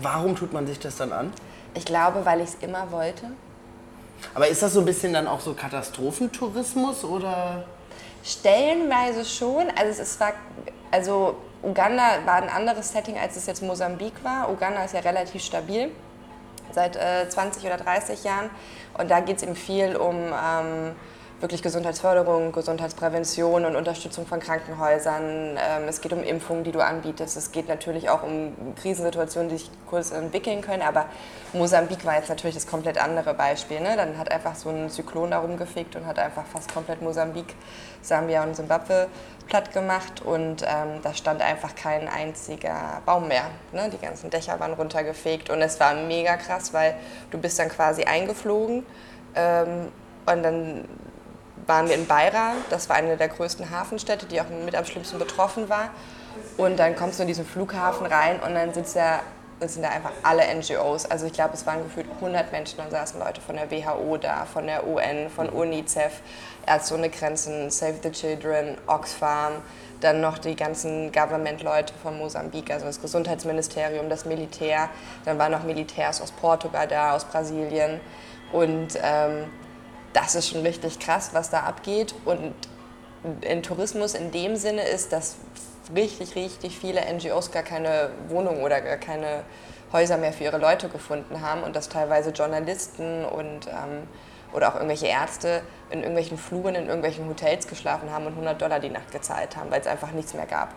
Warum 0.00 0.36
tut 0.36 0.52
man 0.52 0.66
sich 0.66 0.78
das 0.78 0.96
dann 0.96 1.12
an? 1.12 1.32
Ich 1.74 1.84
glaube, 1.84 2.24
weil 2.24 2.40
ich 2.40 2.50
es 2.50 2.54
immer 2.60 2.90
wollte. 2.90 3.30
Aber 4.34 4.48
ist 4.48 4.62
das 4.62 4.72
so 4.72 4.80
ein 4.80 4.86
bisschen 4.86 5.12
dann 5.12 5.26
auch 5.26 5.40
so 5.40 5.54
Katastrophentourismus 5.54 7.04
oder? 7.04 7.64
Stellenweise 8.24 9.24
schon. 9.24 9.66
Also 9.78 10.02
es 10.02 10.18
war, 10.18 10.32
also 10.90 11.36
Uganda 11.62 12.18
war 12.24 12.36
ein 12.36 12.48
anderes 12.48 12.92
Setting, 12.92 13.18
als 13.18 13.36
es 13.36 13.46
jetzt 13.46 13.62
Mosambik 13.62 14.12
war. 14.24 14.50
Uganda 14.50 14.84
ist 14.84 14.94
ja 14.94 15.00
relativ 15.00 15.42
stabil 15.42 15.90
seit 16.72 16.96
äh, 16.96 17.28
20 17.28 17.64
oder 17.64 17.76
30 17.76 18.24
Jahren. 18.24 18.50
Und 18.98 19.10
da 19.10 19.20
geht 19.20 19.36
es 19.36 19.42
eben 19.42 19.56
viel 19.56 19.96
um 19.96 20.16
ähm, 20.16 20.96
wirklich 21.40 21.62
Gesundheitsförderung, 21.62 22.52
Gesundheitsprävention 22.52 23.66
und 23.66 23.76
Unterstützung 23.76 24.26
von 24.26 24.40
Krankenhäusern. 24.40 25.58
Ähm, 25.58 25.86
es 25.86 26.00
geht 26.00 26.12
um 26.14 26.22
Impfungen, 26.22 26.64
die 26.64 26.72
du 26.72 26.80
anbietest. 26.80 27.36
Es 27.36 27.52
geht 27.52 27.68
natürlich 27.68 28.08
auch 28.08 28.22
um 28.22 28.74
Krisensituationen, 28.76 29.50
die 29.50 29.58
sich 29.58 29.70
kurz 29.86 30.12
entwickeln 30.12 30.62
können. 30.62 30.82
Aber 30.82 31.06
Mosambik 31.52 32.06
war 32.06 32.16
jetzt 32.16 32.30
natürlich 32.30 32.54
das 32.54 32.66
komplett 32.66 33.02
andere 33.02 33.34
Beispiel. 33.34 33.80
Ne? 33.80 33.96
Dann 33.96 34.16
hat 34.16 34.30
einfach 34.30 34.54
so 34.54 34.70
ein 34.70 34.88
Zyklon 34.88 35.30
da 35.30 35.38
rumgefegt 35.38 35.94
und 35.94 36.06
hat 36.06 36.18
einfach 36.18 36.46
fast 36.46 36.72
komplett 36.72 37.02
Mosambik, 37.02 37.54
Sambia 38.00 38.42
und 38.42 38.56
Simbabwe 38.56 39.08
platt 39.46 39.72
gemacht. 39.74 40.22
Und 40.22 40.62
ähm, 40.62 41.02
da 41.02 41.12
stand 41.12 41.42
einfach 41.42 41.74
kein 41.74 42.08
einziger 42.08 43.02
Baum 43.04 43.28
mehr. 43.28 43.44
Ne? 43.72 43.90
Die 43.90 43.98
ganzen 43.98 44.30
Dächer 44.30 44.58
waren 44.58 44.72
runtergefegt. 44.72 45.50
Und 45.50 45.60
es 45.60 45.78
war 45.80 45.92
mega 45.94 46.36
krass, 46.36 46.72
weil 46.72 46.94
du 47.30 47.36
bist 47.36 47.58
dann 47.58 47.68
quasi 47.68 48.04
eingeflogen. 48.04 48.86
Ähm, 49.34 49.92
und 50.28 50.42
dann 50.42 50.88
waren 51.66 51.88
wir 51.88 51.96
in 51.96 52.06
Beira, 52.06 52.52
das 52.70 52.88
war 52.88 52.96
eine 52.96 53.16
der 53.16 53.28
größten 53.28 53.70
Hafenstädte, 53.70 54.26
die 54.26 54.40
auch 54.40 54.48
mit 54.64 54.74
am 54.74 54.84
schlimmsten 54.84 55.18
betroffen 55.18 55.68
war. 55.68 55.90
Und 56.56 56.78
dann 56.78 56.96
kommst 56.96 57.18
du 57.18 57.22
in 57.22 57.28
diesen 57.28 57.46
Flughafen 57.46 58.06
rein 58.06 58.40
und 58.40 58.54
dann 58.54 58.72
sitzt 58.72 58.96
da, 58.96 59.20
sind 59.60 59.82
da 59.82 59.88
einfach 59.88 60.12
alle 60.22 60.42
NGOs. 60.54 61.06
Also 61.06 61.26
ich 61.26 61.32
glaube, 61.32 61.54
es 61.54 61.66
waren 61.66 61.82
gefühlt 61.82 62.06
100 62.16 62.52
Menschen, 62.52 62.76
dann 62.78 62.90
saßen 62.90 63.18
Leute 63.18 63.40
von 63.40 63.56
der 63.56 63.70
WHO 63.70 64.16
da, 64.18 64.44
von 64.44 64.66
der 64.66 64.86
UN, 64.86 65.30
von 65.30 65.48
UNICEF, 65.48 66.20
Ärzte 66.66 66.94
ohne 66.94 67.10
Grenzen, 67.10 67.70
Save 67.70 67.96
the 68.02 68.10
Children, 68.10 68.76
Oxfam, 68.86 69.54
dann 70.00 70.20
noch 70.20 70.38
die 70.38 70.54
ganzen 70.54 71.10
Government-Leute 71.10 71.94
von 72.02 72.18
Mosambik, 72.18 72.70
also 72.70 72.86
das 72.86 73.00
Gesundheitsministerium, 73.00 74.10
das 74.10 74.24
Militär, 74.26 74.90
dann 75.24 75.38
waren 75.38 75.52
noch 75.52 75.64
Militärs 75.64 76.20
aus 76.20 76.32
Portugal 76.32 76.86
da, 76.86 77.14
aus 77.14 77.24
Brasilien 77.24 78.00
und 78.52 78.88
ähm, 79.02 79.46
das 80.16 80.34
ist 80.34 80.48
schon 80.48 80.62
richtig 80.62 80.98
krass, 80.98 81.30
was 81.34 81.50
da 81.50 81.60
abgeht. 81.60 82.14
Und 82.24 82.54
in 83.42 83.62
Tourismus 83.62 84.14
in 84.14 84.30
dem 84.30 84.56
Sinne 84.56 84.82
ist, 84.82 85.12
dass 85.12 85.36
richtig, 85.94 86.34
richtig 86.34 86.78
viele 86.78 87.02
NGOs 87.12 87.50
gar 87.50 87.62
keine 87.62 88.10
Wohnung 88.28 88.62
oder 88.62 88.80
gar 88.80 88.96
keine 88.96 89.44
Häuser 89.92 90.16
mehr 90.16 90.32
für 90.32 90.44
ihre 90.44 90.58
Leute 90.58 90.88
gefunden 90.88 91.42
haben 91.42 91.62
und 91.62 91.76
dass 91.76 91.90
teilweise 91.90 92.30
Journalisten 92.30 93.26
und 93.26 93.66
ähm, 93.66 94.08
oder 94.54 94.70
auch 94.70 94.76
irgendwelche 94.76 95.06
Ärzte 95.06 95.62
in 95.90 95.98
irgendwelchen 95.98 96.38
Fluren, 96.38 96.74
in 96.74 96.86
irgendwelchen 96.86 97.28
Hotels 97.28 97.68
geschlafen 97.68 98.10
haben 98.10 98.26
und 98.26 98.32
100 98.32 98.60
Dollar 98.60 98.80
die 98.80 98.88
Nacht 98.88 99.12
gezahlt 99.12 99.54
haben, 99.56 99.70
weil 99.70 99.80
es 99.82 99.86
einfach 99.86 100.12
nichts 100.12 100.32
mehr 100.32 100.46
gab. 100.46 100.72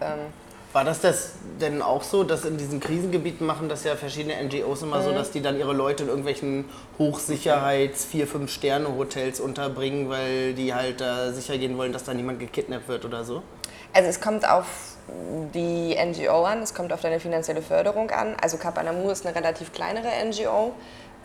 Ähm, 0.00 0.32
War 0.74 0.82
das, 0.82 1.00
das 1.00 1.30
denn 1.60 1.82
auch 1.82 2.02
so, 2.02 2.24
dass 2.24 2.44
in 2.44 2.58
diesen 2.58 2.80
Krisengebieten 2.80 3.46
machen 3.46 3.68
das 3.68 3.84
ja 3.84 3.94
verschiedene 3.94 4.34
NGOs 4.42 4.82
immer 4.82 5.02
so, 5.02 5.12
dass 5.12 5.30
die 5.30 5.40
dann 5.40 5.56
ihre 5.56 5.72
Leute 5.72 6.02
in 6.02 6.08
irgendwelchen 6.08 6.64
Hochsicherheits-, 6.98 8.04
vier, 8.04 8.26
fünf 8.26 8.50
Sterne-Hotels 8.50 9.38
unterbringen, 9.38 10.10
weil 10.10 10.52
die 10.54 10.74
halt 10.74 11.00
da 11.00 11.30
sicher 11.30 11.58
gehen 11.58 11.78
wollen, 11.78 11.92
dass 11.92 12.02
da 12.02 12.12
niemand 12.12 12.40
gekidnappt 12.40 12.88
wird 12.88 13.04
oder 13.04 13.22
so? 13.22 13.44
Also 13.92 14.08
es 14.08 14.20
kommt 14.20 14.48
auf 14.48 14.66
die 15.54 15.94
NGO 15.94 16.42
an, 16.42 16.62
es 16.62 16.74
kommt 16.74 16.92
auf 16.92 17.00
deine 17.02 17.20
finanzielle 17.20 17.62
Förderung 17.62 18.10
an. 18.10 18.34
Also 18.42 18.56
Cap 18.56 18.76
Anamur 18.76 19.12
ist 19.12 19.24
eine 19.24 19.36
relativ 19.36 19.72
kleinere 19.72 20.08
NGO. 20.24 20.72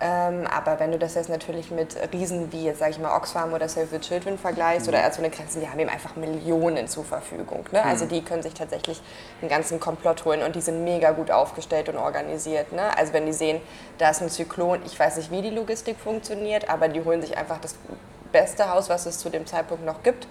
Ähm, 0.01 0.47
aber 0.47 0.79
wenn 0.79 0.91
du 0.91 0.97
das 0.97 1.15
jetzt 1.15 1.29
natürlich 1.29 1.71
mit 1.71 1.97
Riesen 2.13 2.53
wie 2.53 2.63
jetzt 2.65 2.79
sage 2.79 2.91
ich 2.91 2.99
mal 2.99 3.15
Oxfam 3.15 3.51
oder 3.51 3.67
Save 3.67 3.87
the 3.91 3.99
Children 3.99 4.37
vergleichst 4.37 4.87
oder 4.87 5.01
Ärzte 5.01 5.21
ohne 5.21 5.29
Grenzen, 5.29 5.59
die 5.59 5.67
haben 5.67 5.79
eben 5.79 5.89
einfach 5.89 6.15
Millionen 6.15 6.87
zur 6.87 7.03
Verfügung. 7.03 7.65
Ne? 7.71 7.83
Also 7.83 8.05
die 8.05 8.23
können 8.23 8.41
sich 8.41 8.53
tatsächlich 8.53 9.01
einen 9.41 9.49
ganzen 9.49 9.79
Komplott 9.79 10.23
holen 10.23 10.41
und 10.41 10.55
die 10.55 10.61
sind 10.61 10.85
mega 10.85 11.11
gut 11.11 11.31
aufgestellt 11.31 11.89
und 11.89 11.97
organisiert. 11.97 12.71
Ne? 12.71 12.97
Also 12.97 13.11
wenn 13.11 13.25
die 13.25 13.33
sehen, 13.33 13.59
da 13.97 14.11
ist 14.11 14.21
ein 14.21 14.29
Zyklon, 14.29 14.79
ich 14.85 14.97
weiß 14.97 15.17
nicht, 15.17 15.31
wie 15.31 15.41
die 15.41 15.49
Logistik 15.49 15.97
funktioniert, 15.99 16.69
aber 16.69 16.87
die 16.87 17.03
holen 17.03 17.21
sich 17.21 17.37
einfach 17.37 17.59
das 17.59 17.75
beste 18.31 18.69
Haus, 18.69 18.89
was 18.89 19.05
es 19.05 19.19
zu 19.19 19.29
dem 19.29 19.45
Zeitpunkt 19.45 19.85
noch 19.85 20.01
gibt 20.03 20.27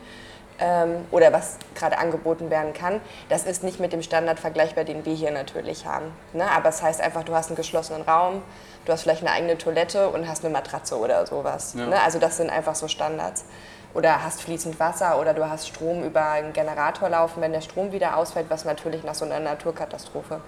ähm, 0.61 1.05
oder 1.11 1.33
was 1.33 1.59
gerade 1.75 1.99
angeboten 1.99 2.51
werden 2.51 2.73
kann. 2.73 3.01
Das 3.29 3.45
ist 3.45 3.63
nicht 3.63 3.81
mit 3.81 3.93
dem 3.93 4.03
Standard 4.03 4.39
vergleichbar, 4.39 4.85
den 4.85 5.05
wir 5.05 5.15
hier 5.15 5.31
natürlich 5.31 5.87
haben. 5.87 6.07
Ne? 6.33 6.51
Aber 6.51 6.69
es 6.69 6.83
heißt 6.83 7.01
einfach, 7.01 7.25
du 7.25 7.35
hast 7.35 7.49
einen 7.49 7.57
geschlossenen 7.57 8.03
Raum, 8.03 8.43
du 8.88 8.95
hast 8.95 9.02
vielleicht 9.02 9.21
eine 9.21 9.33
eigene 9.33 9.59
Toilette 9.59 10.09
und 10.09 10.26
hast 10.26 10.45
eine 10.45 10.52
Matratze 10.52 10.99
oder 10.99 11.26
sowas. 11.26 11.75
Ja. 11.76 11.87
Ne? 11.87 12.00
Also 12.00 12.18
das 12.18 12.38
sind 12.38 12.49
einfach 12.49 12.75
so 12.75 12.88
Standards. 12.88 13.45
Oder 13.95 14.23
hast 14.23 14.42
fließend 14.42 14.80
Wasser 14.80 15.18
oder 15.18 15.35
du 15.35 15.49
hast 15.49 15.68
Strom 15.68 16.04
über 16.04 16.28
einen 16.30 16.52
Generator 16.52 17.09
laufen, 17.09 17.40
wenn 17.40 17.52
der 17.52 17.61
Strom 17.61 17.92
wieder 17.92 18.16
ausfällt, 18.16 18.47
was 18.49 18.64
natürlich 18.64 19.02
nach 19.02 19.14
so 19.14 19.25
einer 19.25 19.40
Naturkatastrophe 19.40 20.40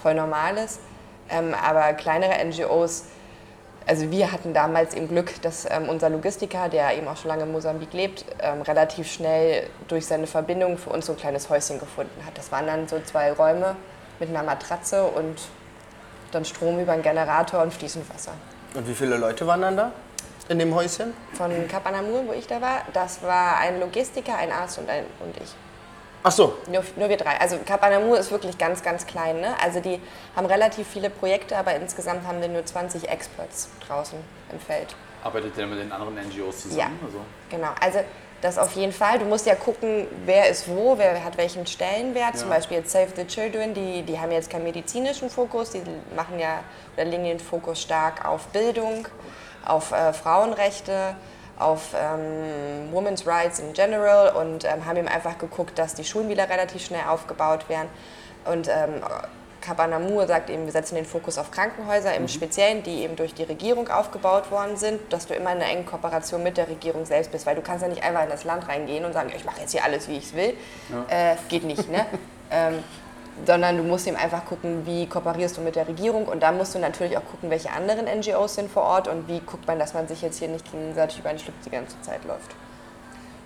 voll 0.00 0.14
normal 0.14 0.56
ist. 0.58 0.80
Ähm, 1.30 1.54
aber 1.54 1.92
kleinere 1.92 2.44
NGOs, 2.44 3.04
also 3.86 4.10
wir 4.10 4.32
hatten 4.32 4.52
damals 4.52 4.94
im 4.94 5.08
Glück, 5.08 5.40
dass 5.42 5.66
ähm, 5.70 5.88
unser 5.88 6.10
Logistiker, 6.10 6.68
der 6.68 6.96
eben 6.96 7.08
auch 7.08 7.16
schon 7.16 7.28
lange 7.28 7.44
in 7.44 7.52
Mosambik 7.52 7.92
lebt, 7.92 8.24
ähm, 8.42 8.62
relativ 8.62 9.10
schnell 9.10 9.68
durch 9.88 10.06
seine 10.06 10.26
Verbindung 10.26 10.76
für 10.76 10.90
uns 10.90 11.06
so 11.06 11.12
ein 11.12 11.18
kleines 11.18 11.48
Häuschen 11.48 11.78
gefunden 11.78 12.24
hat. 12.26 12.36
Das 12.36 12.50
waren 12.52 12.66
dann 12.66 12.88
so 12.88 12.98
zwei 13.00 13.32
Räume 13.32 13.76
mit 14.18 14.28
einer 14.28 14.42
Matratze 14.42 15.04
und 15.04 15.38
dann 16.30 16.44
Strom 16.44 16.78
über 16.80 16.92
einen 16.92 17.02
Generator 17.02 17.62
und 17.62 17.72
fließend 17.72 18.08
Wasser. 18.12 18.32
Und 18.74 18.86
wie 18.86 18.94
viele 18.94 19.16
Leute 19.16 19.46
waren 19.46 19.62
dann 19.62 19.76
da 19.76 19.92
in 20.48 20.58
dem 20.58 20.74
Häuschen? 20.74 21.12
Von 21.34 21.50
Cap 21.68 21.86
Anamur, 21.86 22.26
wo 22.26 22.32
ich 22.32 22.46
da 22.46 22.60
war, 22.60 22.82
das 22.92 23.22
war 23.22 23.58
ein 23.58 23.80
Logistiker, 23.80 24.36
ein 24.36 24.52
Arzt 24.52 24.78
und, 24.78 24.88
ein, 24.88 25.04
und 25.20 25.36
ich. 25.36 25.54
Ach 26.22 26.32
so, 26.32 26.58
Nur, 26.70 26.84
nur 26.96 27.08
wir 27.08 27.16
drei. 27.16 27.40
Also 27.40 27.56
Cap 27.64 27.82
Anamur 27.82 28.18
ist 28.18 28.30
wirklich 28.30 28.58
ganz, 28.58 28.82
ganz 28.82 29.06
klein. 29.06 29.40
Ne? 29.40 29.54
Also 29.62 29.80
die 29.80 30.00
haben 30.36 30.46
relativ 30.46 30.86
viele 30.86 31.08
Projekte, 31.08 31.56
aber 31.56 31.74
insgesamt 31.74 32.26
haben 32.26 32.40
wir 32.40 32.48
nur 32.48 32.64
20 32.64 33.08
Experts 33.08 33.70
draußen 33.86 34.18
im 34.52 34.60
Feld. 34.60 34.94
Arbeitet 35.24 35.56
ihr 35.56 35.66
mit 35.66 35.78
den 35.78 35.92
anderen 35.92 36.14
NGOs 36.16 36.62
zusammen? 36.62 36.98
Ja. 37.00 37.06
Also, 37.06 37.18
Genau, 37.48 37.68
also 37.80 38.00
das 38.40 38.58
auf 38.58 38.72
jeden 38.72 38.92
Fall. 38.92 39.18
Du 39.18 39.24
musst 39.26 39.46
ja 39.46 39.54
gucken, 39.54 40.06
wer 40.24 40.48
ist 40.48 40.68
wo, 40.68 40.96
wer 40.98 41.22
hat 41.24 41.36
welchen 41.36 41.66
Stellenwert. 41.66 42.36
Zum 42.38 42.48
Ja. 42.48 42.56
Beispiel 42.56 42.78
jetzt 42.78 42.90
Save 42.90 43.08
the 43.16 43.26
Children, 43.26 43.74
die, 43.74 44.02
die 44.02 44.18
haben 44.18 44.32
jetzt 44.32 44.50
keinen 44.50 44.64
medizinischen 44.64 45.28
Fokus, 45.30 45.70
die 45.70 45.82
machen 46.16 46.38
ja 46.38 46.60
oder 46.94 47.04
legen 47.04 47.24
den 47.24 47.40
Fokus 47.40 47.82
stark 47.82 48.26
auf 48.26 48.46
Bildung, 48.48 49.06
auf 49.66 49.92
äh, 49.92 50.12
Frauenrechte, 50.12 51.14
auf 51.58 51.88
ähm, 51.94 52.90
Women's 52.92 53.26
Rights 53.26 53.58
in 53.58 53.72
general 53.74 54.30
und 54.34 54.64
ähm, 54.64 54.86
haben 54.86 54.96
eben 54.96 55.08
einfach 55.08 55.36
geguckt, 55.36 55.78
dass 55.78 55.94
die 55.94 56.04
Schulen 56.04 56.28
wieder 56.30 56.48
relativ 56.48 56.84
schnell 56.86 57.04
aufgebaut 57.08 57.68
werden. 57.68 57.88
Und 58.46 58.68
ähm, 58.68 59.02
Kabanamur 59.60 60.26
sagt 60.26 60.50
eben, 60.50 60.64
wir 60.64 60.72
setzen 60.72 60.94
den 60.94 61.04
Fokus 61.04 61.38
auf 61.38 61.50
Krankenhäuser 61.50 62.14
im 62.14 62.28
Speziellen, 62.28 62.82
die 62.82 63.02
eben 63.02 63.16
durch 63.16 63.34
die 63.34 63.42
Regierung 63.42 63.88
aufgebaut 63.88 64.50
worden 64.50 64.76
sind, 64.76 65.00
dass 65.12 65.26
du 65.26 65.34
immer 65.34 65.52
in 65.52 65.58
einer 65.58 65.70
engen 65.70 65.86
Kooperation 65.86 66.42
mit 66.42 66.56
der 66.56 66.68
Regierung 66.68 67.04
selbst 67.04 67.32
bist, 67.32 67.46
weil 67.46 67.56
du 67.56 67.62
kannst 67.62 67.82
ja 67.82 67.88
nicht 67.88 68.02
einfach 68.02 68.22
in 68.24 68.30
das 68.30 68.44
Land 68.44 68.68
reingehen 68.68 69.04
und 69.04 69.12
sagen, 69.12 69.30
ich 69.36 69.44
mache 69.44 69.60
jetzt 69.60 69.72
hier 69.72 69.84
alles, 69.84 70.08
wie 70.08 70.16
ich 70.16 70.24
es 70.24 70.34
will. 70.34 70.54
Äh, 71.08 71.36
geht 71.48 71.64
nicht, 71.64 71.90
ne? 71.90 72.06
ähm, 72.50 72.82
sondern 73.46 73.76
du 73.76 73.82
musst 73.82 74.06
eben 74.06 74.16
einfach 74.16 74.44
gucken, 74.44 74.84
wie 74.86 75.06
kooperierst 75.06 75.56
du 75.56 75.60
mit 75.60 75.76
der 75.76 75.88
Regierung 75.88 76.26
und 76.26 76.42
da 76.42 76.52
musst 76.52 76.74
du 76.74 76.78
natürlich 76.78 77.16
auch 77.16 77.24
gucken, 77.24 77.50
welche 77.50 77.70
anderen 77.70 78.06
NGOs 78.06 78.54
sind 78.54 78.70
vor 78.70 78.82
Ort 78.82 79.08
und 79.08 79.28
wie 79.28 79.40
guckt 79.40 79.66
man, 79.66 79.78
dass 79.78 79.94
man 79.94 80.08
sich 80.08 80.22
jetzt 80.22 80.38
hier 80.38 80.48
nicht 80.48 80.70
gegenseitig 80.70 81.20
über 81.20 81.30
den 81.30 81.38
Schlips 81.38 81.64
die 81.64 81.70
ganze 81.70 82.00
Zeit 82.02 82.24
läuft. 82.24 82.54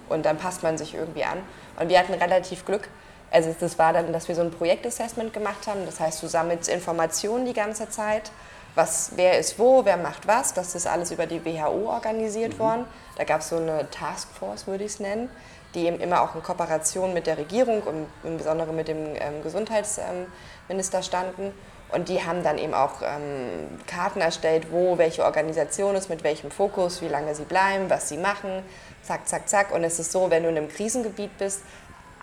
Und 0.09 0.26
dann 0.26 0.37
passt 0.37 0.62
man 0.62 0.76
sich 0.76 0.94
irgendwie 0.94 1.25
an. 1.25 1.38
Und 1.80 1.88
wir 1.88 1.99
hatten 1.99 2.14
relativ 2.14 2.64
Glück. 2.64 2.88
Also 3.34 3.52
das 3.58 3.80
war 3.80 3.92
dann, 3.92 4.12
dass 4.12 4.28
wir 4.28 4.36
so 4.36 4.42
ein 4.42 4.52
Projektassessment 4.52 5.32
gemacht 5.32 5.66
haben. 5.66 5.84
Das 5.86 5.98
heißt, 5.98 6.22
du 6.22 6.28
sammelst 6.28 6.68
Informationen 6.68 7.44
die 7.46 7.52
ganze 7.52 7.90
Zeit. 7.90 8.30
Was, 8.76 9.10
wer 9.16 9.40
ist 9.40 9.58
wo, 9.58 9.84
wer 9.84 9.96
macht 9.96 10.28
was. 10.28 10.54
Das 10.54 10.76
ist 10.76 10.86
alles 10.86 11.10
über 11.10 11.26
die 11.26 11.44
WHO 11.44 11.90
organisiert 11.90 12.60
worden. 12.60 12.86
Da 13.16 13.24
gab 13.24 13.40
es 13.40 13.48
so 13.48 13.56
eine 13.56 13.90
Taskforce, 13.90 14.68
würde 14.68 14.84
ich 14.84 14.92
es 14.92 15.00
nennen, 15.00 15.28
die 15.74 15.86
eben 15.86 15.98
immer 15.98 16.22
auch 16.22 16.36
in 16.36 16.44
Kooperation 16.44 17.12
mit 17.12 17.26
der 17.26 17.36
Regierung 17.36 17.82
und 17.82 18.06
im 18.22 18.38
Besonderen 18.38 18.76
mit 18.76 18.86
dem 18.86 19.16
ähm, 19.16 19.42
Gesundheitsminister 19.42 21.02
standen. 21.02 21.52
Und 21.90 22.08
die 22.08 22.24
haben 22.24 22.44
dann 22.44 22.58
eben 22.58 22.74
auch 22.74 23.02
ähm, 23.02 23.80
Karten 23.88 24.20
erstellt, 24.20 24.70
wo 24.70 24.96
welche 24.96 25.24
Organisation 25.24 25.96
ist, 25.96 26.08
mit 26.08 26.22
welchem 26.22 26.52
Fokus, 26.52 27.02
wie 27.02 27.08
lange 27.08 27.34
sie 27.34 27.44
bleiben, 27.44 27.90
was 27.90 28.08
sie 28.08 28.16
machen, 28.16 28.62
zack, 29.02 29.28
zack, 29.28 29.48
zack. 29.48 29.72
Und 29.72 29.82
es 29.82 29.98
ist 29.98 30.12
so, 30.12 30.30
wenn 30.30 30.44
du 30.44 30.48
in 30.48 30.56
einem 30.56 30.68
Krisengebiet 30.68 31.36
bist, 31.38 31.62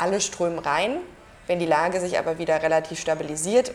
alle 0.02 0.20
strömen 0.20 0.60
rein. 0.60 0.98
Wenn 1.48 1.60
die 1.60 1.66
Lage 1.66 2.00
sich 2.00 2.18
aber 2.18 2.38
wieder 2.38 2.62
relativ 2.62 3.00
stabilisiert, 3.00 3.74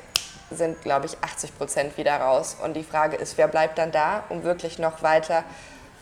sind, 0.50 0.80
glaube 0.82 1.06
ich, 1.06 1.16
80 1.22 1.56
Prozent 1.56 1.96
wieder 1.98 2.16
raus. 2.16 2.56
Und 2.62 2.74
die 2.74 2.84
Frage 2.84 3.16
ist, 3.16 3.36
wer 3.38 3.48
bleibt 3.48 3.78
dann 3.78 3.92
da, 3.92 4.24
um 4.28 4.44
wirklich 4.44 4.78
noch 4.78 5.02
weiter 5.02 5.44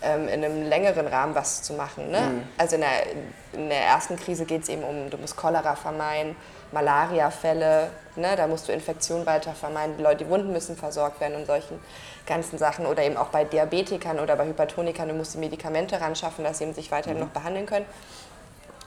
ähm, 0.03 0.29
in 0.29 0.45
einem 0.45 0.69
längeren 0.69 1.07
Rahmen 1.07 1.35
was 1.35 1.63
zu 1.63 1.73
machen. 1.73 2.11
Ne? 2.11 2.45
Also 2.59 2.77
in 2.77 2.83
der, 2.83 3.07
in 3.53 3.69
der 3.69 3.81
ersten 3.81 4.17
Krise 4.17 4.45
geht 4.45 4.63
es 4.63 4.69
eben 4.69 4.83
um, 4.83 5.09
du 5.09 5.17
musst 5.17 5.37
Cholera 5.37 5.77
vermeiden, 5.77 6.37
Malariafälle, 6.73 7.91
ne? 8.17 8.37
da 8.37 8.47
musst 8.47 8.69
du 8.69 8.73
Infektionen 8.73 9.25
weiter 9.25 9.53
vermeiden, 9.53 9.97
die 9.97 10.03
Leute, 10.03 10.25
die 10.25 10.31
Wunden 10.31 10.53
müssen 10.53 10.77
versorgt 10.77 11.21
werden 11.21 11.37
und 11.37 11.47
solchen 11.47 11.81
ganzen 12.27 12.59
Sachen. 12.59 12.87
Oder 12.87 13.03
eben 13.05 13.17
auch 13.17 13.29
bei 13.29 13.45
Diabetikern 13.45 14.19
oder 14.21 14.37
bei 14.37 14.47
Hypertonikern, 14.47 15.09
du 15.09 15.15
musst 15.15 15.35
die 15.35 15.39
Medikamente 15.39 16.01
ran 16.01 16.15
schaffen, 16.17 16.45
dass 16.45 16.59
sie 16.59 16.65
eben 16.65 16.75
sich 16.75 16.91
weiterhin 16.91 17.21
noch 17.21 17.29
behandeln 17.29 17.67
können. 17.67 17.87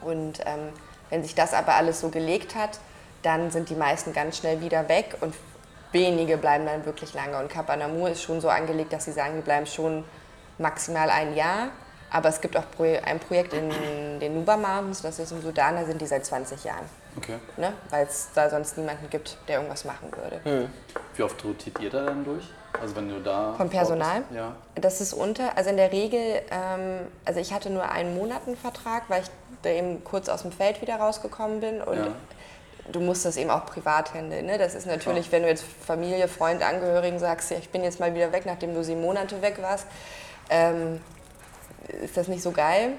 Und 0.02 0.42
ähm, 0.46 0.70
wenn 1.10 1.24
sich 1.24 1.36
das 1.36 1.54
aber 1.54 1.76
alles 1.76 2.02
so 2.02 2.10
gelegt 2.10 2.56
hat, 2.56 2.80
dann 3.24 3.52
sind 3.52 3.70
die 3.70 3.76
meisten 3.76 4.14
ganz 4.14 4.38
schnell 4.38 4.62
wieder 4.62 4.88
weg 4.90 5.18
und 5.22 5.34
wenige 5.92 6.38
bleiben 6.38 6.66
dann 6.66 6.86
wirklich 6.86 7.14
lange. 7.14 7.38
Und 7.38 7.50
Kap 7.50 7.70
Anamur 7.70 8.10
ist 8.10 8.22
schon 8.22 8.42
so 8.42 8.50
angelegt, 8.50 8.94
dass 8.94 9.06
sie 9.06 9.12
sagen, 9.12 9.36
wir 9.36 9.42
bleiben 9.42 9.66
schon 9.66 10.04
maximal 10.58 11.10
ein 11.10 11.36
Jahr. 11.36 11.70
Aber 12.10 12.30
es 12.30 12.40
gibt 12.40 12.56
auch 12.56 12.64
ein 13.06 13.20
Projekt 13.20 13.54
in 13.54 13.70
den 14.22 14.36
Nuba 14.36 14.56
Mountains, 14.56 15.02
das 15.02 15.20
ist 15.20 15.32
im 15.34 15.42
Sudan, 15.42 15.76
da 15.76 15.84
sind 15.84 16.00
die 16.02 16.08
seit 16.08 16.26
20 16.26 16.64
Jahren. 16.64 16.86
Okay. 17.18 17.38
Ne? 17.58 17.74
Weil 17.90 18.06
es 18.06 18.30
da 18.34 18.50
sonst 18.50 18.78
niemanden 18.78 19.10
gibt, 19.10 19.38
der 19.48 19.58
irgendwas 19.58 19.84
machen 19.84 20.10
würde. 20.16 20.70
Wie 21.16 21.24
oft 21.24 21.44
rotiert 21.44 21.80
ihr 21.82 21.90
da 21.90 22.06
dann 22.06 22.24
durch? 22.24 22.46
Also 22.80 22.96
wenn 22.96 23.10
du 23.10 23.20
da... 23.20 23.54
Vom 23.58 23.70
Personal? 23.70 24.24
Ja. 24.32 24.56
Das 24.76 25.02
ist 25.02 25.12
unter, 25.12 25.58
also 25.58 25.70
in 25.70 25.78
der 25.78 25.92
Regel, 25.92 26.42
ähm, 26.50 27.08
also 27.26 27.40
ich 27.40 27.52
hatte 27.52 27.70
nur 27.70 27.90
einen 27.90 28.16
Monatenvertrag, 28.16 29.04
weil 29.10 29.24
ich 29.24 29.30
da 29.62 29.70
eben 29.70 30.04
kurz 30.04 30.30
aus 30.30 30.42
dem 30.44 30.52
Feld 30.52 30.82
wieder 30.82 30.96
rausgekommen 30.98 31.60
bin 31.60 31.82
und 31.82 31.98
Ja. 31.98 32.08
du 32.92 33.00
musst 33.00 33.26
das 33.26 33.38
eben 33.38 33.50
auch 33.50 33.66
privat 33.66 34.14
handeln. 34.14 34.46
Ne? 34.46 34.58
Das 34.58 34.76
ist 34.76 34.86
natürlich, 34.88 35.32
wenn 35.32 35.44
du 35.44 35.50
jetzt 35.50 35.64
Familie, 35.64 36.28
Freund, 36.28 36.64
Angehörigen 36.64 37.20
sagst, 37.20 37.52
ja, 37.52 37.58
ich 37.58 37.70
bin 37.70 37.84
jetzt 37.84 38.00
mal 38.00 38.14
wieder 38.14 38.32
weg, 38.32 38.46
nachdem 38.46 38.74
du 38.74 38.84
sieben 38.84 39.02
Monate 39.02 39.42
weg 39.42 39.62
warst, 39.62 39.88
ähm, 40.50 41.02
ist 42.04 42.18
das 42.18 42.28
nicht 42.28 42.42
so 42.42 42.52
geil. 42.52 42.94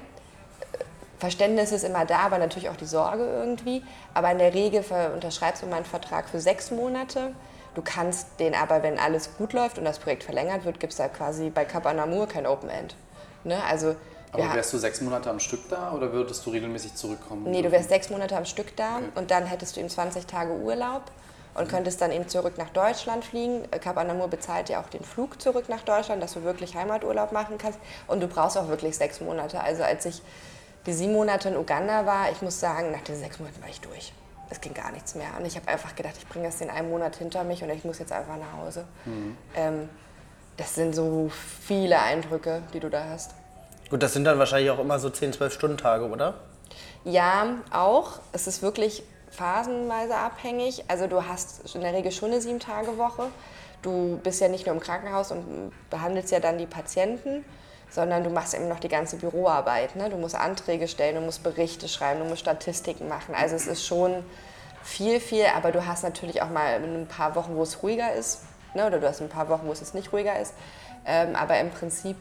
Verständnis 1.18 1.72
ist 1.72 1.82
immer 1.84 2.04
da, 2.04 2.18
aber 2.18 2.38
natürlich 2.38 2.68
auch 2.68 2.76
die 2.76 2.86
Sorge 2.86 3.24
irgendwie. 3.24 3.82
Aber 4.14 4.30
in 4.30 4.38
der 4.38 4.54
Regel 4.54 4.84
unterschreibst 5.12 5.62
du 5.62 5.66
mal 5.66 5.76
einen 5.76 5.84
Vertrag 5.84 6.28
für 6.28 6.38
sechs 6.38 6.70
Monate. 6.70 7.32
Du 7.74 7.82
kannst 7.82 8.38
den 8.38 8.54
aber, 8.54 8.82
wenn 8.82 8.98
alles 8.98 9.36
gut 9.36 9.52
läuft 9.52 9.78
und 9.78 9.84
das 9.84 9.98
Projekt 9.98 10.22
verlängert 10.22 10.64
wird, 10.64 10.78
gibt 10.80 10.92
es 10.92 10.96
da 10.96 11.08
quasi 11.08 11.50
bei 11.50 11.64
Cap 11.64 11.86
Anamur 11.86 12.28
kein 12.28 12.46
Open 12.46 12.70
End. 12.70 12.94
Ne? 13.44 13.58
Also, 13.68 13.96
Aber 14.32 14.50
ha- 14.50 14.54
wärst 14.54 14.72
du 14.72 14.78
sechs 14.78 15.00
Monate 15.00 15.30
am 15.30 15.40
Stück 15.40 15.68
da 15.70 15.92
oder 15.92 16.12
würdest 16.12 16.44
du 16.44 16.50
regelmäßig 16.50 16.94
zurückkommen? 16.94 17.50
Nee, 17.50 17.62
du 17.62 17.70
wärst 17.72 17.88
sechs 17.88 18.10
Monate 18.10 18.36
am 18.36 18.44
Stück 18.44 18.76
da 18.76 19.00
und 19.14 19.30
dann 19.30 19.46
hättest 19.46 19.76
du 19.76 19.80
eben 19.80 19.88
20 19.88 20.26
Tage 20.26 20.52
Urlaub 20.52 21.02
und 21.54 21.68
könntest 21.68 22.00
dann 22.00 22.12
eben 22.12 22.28
zurück 22.28 22.58
nach 22.58 22.68
Deutschland 22.70 23.24
fliegen. 23.24 23.64
Äh, 23.70 23.78
Cap 23.78 23.96
Anamur 23.96 24.28
bezahlt 24.28 24.68
ja 24.68 24.80
auch 24.80 24.88
den 24.88 25.02
Flug 25.02 25.40
zurück 25.40 25.68
nach 25.68 25.80
Deutschland, 25.82 26.22
dass 26.22 26.34
du 26.34 26.44
wirklich 26.44 26.76
Heimaturlaub 26.76 27.32
machen 27.32 27.58
kannst. 27.58 27.78
Und 28.06 28.20
du 28.20 28.28
brauchst 28.28 28.56
auch 28.58 28.68
wirklich 28.68 28.96
sechs 28.96 29.20
Monate. 29.20 29.60
Also 29.60 29.82
als 29.82 30.04
ich 30.04 30.22
die 30.86 30.92
sieben 30.92 31.12
Monate 31.14 31.48
in 31.48 31.56
Uganda 31.56 32.06
war, 32.06 32.30
ich 32.30 32.40
muss 32.42 32.60
sagen, 32.60 32.92
nach 32.92 33.00
diesen 33.02 33.20
sechs 33.20 33.38
Monaten 33.40 33.60
war 33.60 33.68
ich 33.68 33.80
durch. 33.80 34.12
Es 34.50 34.60
ging 34.60 34.72
gar 34.72 34.92
nichts 34.92 35.14
mehr. 35.14 35.28
Und 35.38 35.46
ich 35.46 35.56
habe 35.56 35.66
einfach 35.68 35.96
gedacht, 35.96 36.14
ich 36.16 36.28
bringe 36.28 36.46
das 36.46 36.58
den 36.58 36.70
einen 36.70 36.90
Monat 36.90 37.16
hinter 37.16 37.44
mich 37.44 37.62
und 37.62 37.70
ich 37.70 37.84
muss 37.84 37.98
jetzt 37.98 38.12
einfach 38.12 38.36
nach 38.36 38.64
Hause. 38.64 38.84
Ähm, 39.56 39.88
das 40.56 40.74
sind 40.74 40.94
so 40.94 41.30
viele 41.66 41.98
Eindrücke, 42.00 42.62
die 42.72 42.80
du 42.80 42.88
da 42.88 43.04
hast. 43.10 43.32
Gut, 43.90 44.02
das 44.02 44.12
sind 44.12 44.24
dann 44.24 44.38
wahrscheinlich 44.38 44.70
auch 44.70 44.78
immer 44.78 44.98
so 44.98 45.08
10, 45.08 45.32
12 45.32 45.52
Stunden 45.54 45.78
Tage, 45.78 46.06
oder? 46.08 46.34
Ja, 47.04 47.56
auch. 47.72 48.20
Es 48.32 48.46
ist 48.46 48.60
wirklich 48.60 49.02
phasenweise 49.30 50.14
abhängig. 50.14 50.84
Also 50.88 51.06
du 51.06 51.26
hast 51.26 51.74
in 51.74 51.80
der 51.80 51.94
Regel 51.94 52.12
schon 52.12 52.30
eine 52.30 52.40
Sieben-Tage-Woche. 52.40 53.28
Du 53.80 54.18
bist 54.22 54.40
ja 54.40 54.48
nicht 54.48 54.66
nur 54.66 54.74
im 54.74 54.80
Krankenhaus 54.80 55.30
und 55.30 55.72
behandelst 55.88 56.30
ja 56.32 56.40
dann 56.40 56.58
die 56.58 56.66
Patienten, 56.66 57.44
sondern 57.88 58.24
du 58.24 58.30
machst 58.30 58.52
eben 58.52 58.68
noch 58.68 58.80
die 58.80 58.88
ganze 58.88 59.16
Büroarbeit. 59.16 59.96
Ne? 59.96 60.10
Du 60.10 60.16
musst 60.16 60.34
Anträge 60.34 60.86
stellen, 60.86 61.14
du 61.14 61.20
musst 61.22 61.42
Berichte 61.42 61.88
schreiben, 61.88 62.20
du 62.20 62.26
musst 62.26 62.40
Statistiken 62.40 63.08
machen. 63.08 63.34
Also 63.34 63.56
es 63.56 63.66
ist 63.66 63.86
schon 63.86 64.22
viel, 64.82 65.18
viel, 65.18 65.46
aber 65.56 65.72
du 65.72 65.86
hast 65.86 66.02
natürlich 66.02 66.42
auch 66.42 66.50
mal 66.50 66.74
ein 66.74 67.06
paar 67.08 67.34
Wochen, 67.36 67.56
wo 67.56 67.62
es 67.62 67.82
ruhiger 67.82 68.12
ist. 68.12 68.42
Ne? 68.74 68.86
Oder 68.86 68.98
du 68.98 69.08
hast 69.08 69.22
ein 69.22 69.30
paar 69.30 69.48
Wochen, 69.48 69.66
wo 69.66 69.72
es 69.72 69.80
jetzt 69.80 69.94
nicht 69.94 70.12
ruhiger 70.12 70.38
ist. 70.38 70.52
Ähm, 71.06 71.36
aber 71.36 71.58
im 71.58 71.70
Prinzip 71.70 72.16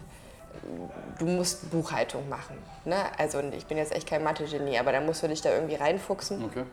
du 1.20 1.26
musst 1.26 1.70
Buchhaltung 1.72 2.28
machen. 2.30 2.58
Ne? 2.86 2.98
Also 3.18 3.40
ich 3.40 3.66
bin 3.66 3.78
jetzt 3.78 3.94
echt 3.94 4.08
kein 4.08 4.24
Mathe-Genie, 4.24 4.80
aber 4.80 4.92
dann 4.92 5.06
musst 5.06 5.24
du 5.24 5.28
dich 5.28 5.42
da 5.42 5.52
irgendwie 5.52 5.76
reinfuchsen. 5.76 6.44
Okay. 6.46 6.64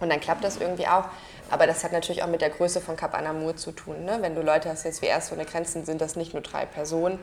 Und 0.00 0.10
dann 0.10 0.20
klappt 0.20 0.44
das 0.44 0.58
irgendwie 0.58 0.86
auch. 0.86 1.04
Aber 1.50 1.66
das 1.66 1.82
hat 1.82 1.92
natürlich 1.92 2.22
auch 2.22 2.28
mit 2.28 2.40
der 2.40 2.50
Größe 2.50 2.80
von 2.80 2.96
Cap 2.96 3.14
Anamur 3.14 3.56
zu 3.56 3.72
tun. 3.72 4.04
Ne? 4.04 4.18
Wenn 4.20 4.34
du 4.34 4.42
Leute 4.42 4.68
hast, 4.68 4.84
jetzt 4.84 5.02
wie 5.02 5.06
erst 5.06 5.28
so 5.28 5.34
eine 5.34 5.44
Grenzen, 5.44 5.84
sind 5.84 6.00
das 6.00 6.16
nicht 6.16 6.34
nur 6.34 6.42
drei 6.42 6.66
Personen, 6.66 7.18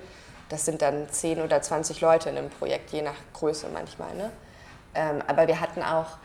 das 0.50 0.66
sind 0.66 0.82
dann 0.82 1.10
10 1.10 1.42
oder 1.42 1.62
20 1.62 2.02
Leute 2.02 2.30
in 2.30 2.38
einem 2.38 2.50
Projekt, 2.50 2.92
je 2.92 3.02
nach 3.02 3.16
Größe 3.34 3.68
manchmal. 3.74 4.14
Ne? 4.16 4.32
Ähm, 4.94 5.24
aber 5.26 5.48
wir 5.48 5.60
hatten 5.60 5.82
auch 5.82 6.18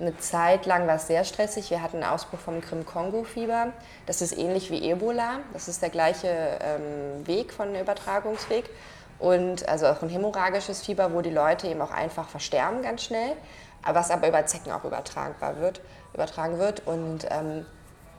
eine 0.00 0.16
Zeit 0.18 0.66
lang, 0.66 0.86
war 0.86 0.96
es 0.96 1.06
sehr 1.06 1.24
stressig, 1.24 1.70
wir 1.70 1.82
hatten 1.82 2.02
einen 2.02 2.12
Ausbruch 2.12 2.38
vom 2.38 2.60
Krim-Kongo-Fieber. 2.60 3.72
Das 4.06 4.22
ist 4.22 4.36
ähnlich 4.36 4.70
wie 4.70 4.90
Ebola, 4.90 5.40
das 5.52 5.68
ist 5.68 5.82
der 5.82 5.90
gleiche 5.90 6.28
ähm, 6.28 7.26
Weg 7.26 7.52
von 7.52 7.74
Übertragungsweg. 7.74 8.70
Und 9.18 9.68
also 9.68 9.86
auch 9.86 10.02
ein 10.02 10.08
hämorrhagisches 10.08 10.82
Fieber, 10.82 11.12
wo 11.12 11.20
die 11.22 11.30
Leute 11.30 11.66
eben 11.66 11.80
auch 11.80 11.90
einfach 11.90 12.28
versterben 12.28 12.82
ganz 12.82 13.02
schnell, 13.04 13.36
was 13.84 14.10
aber 14.10 14.28
über 14.28 14.46
Zecken 14.46 14.72
auch 14.72 14.84
übertragbar 14.84 15.60
wird, 15.60 15.80
übertragen 16.14 16.58
wird. 16.58 16.86
Und 16.86 17.26
ähm, 17.30 17.66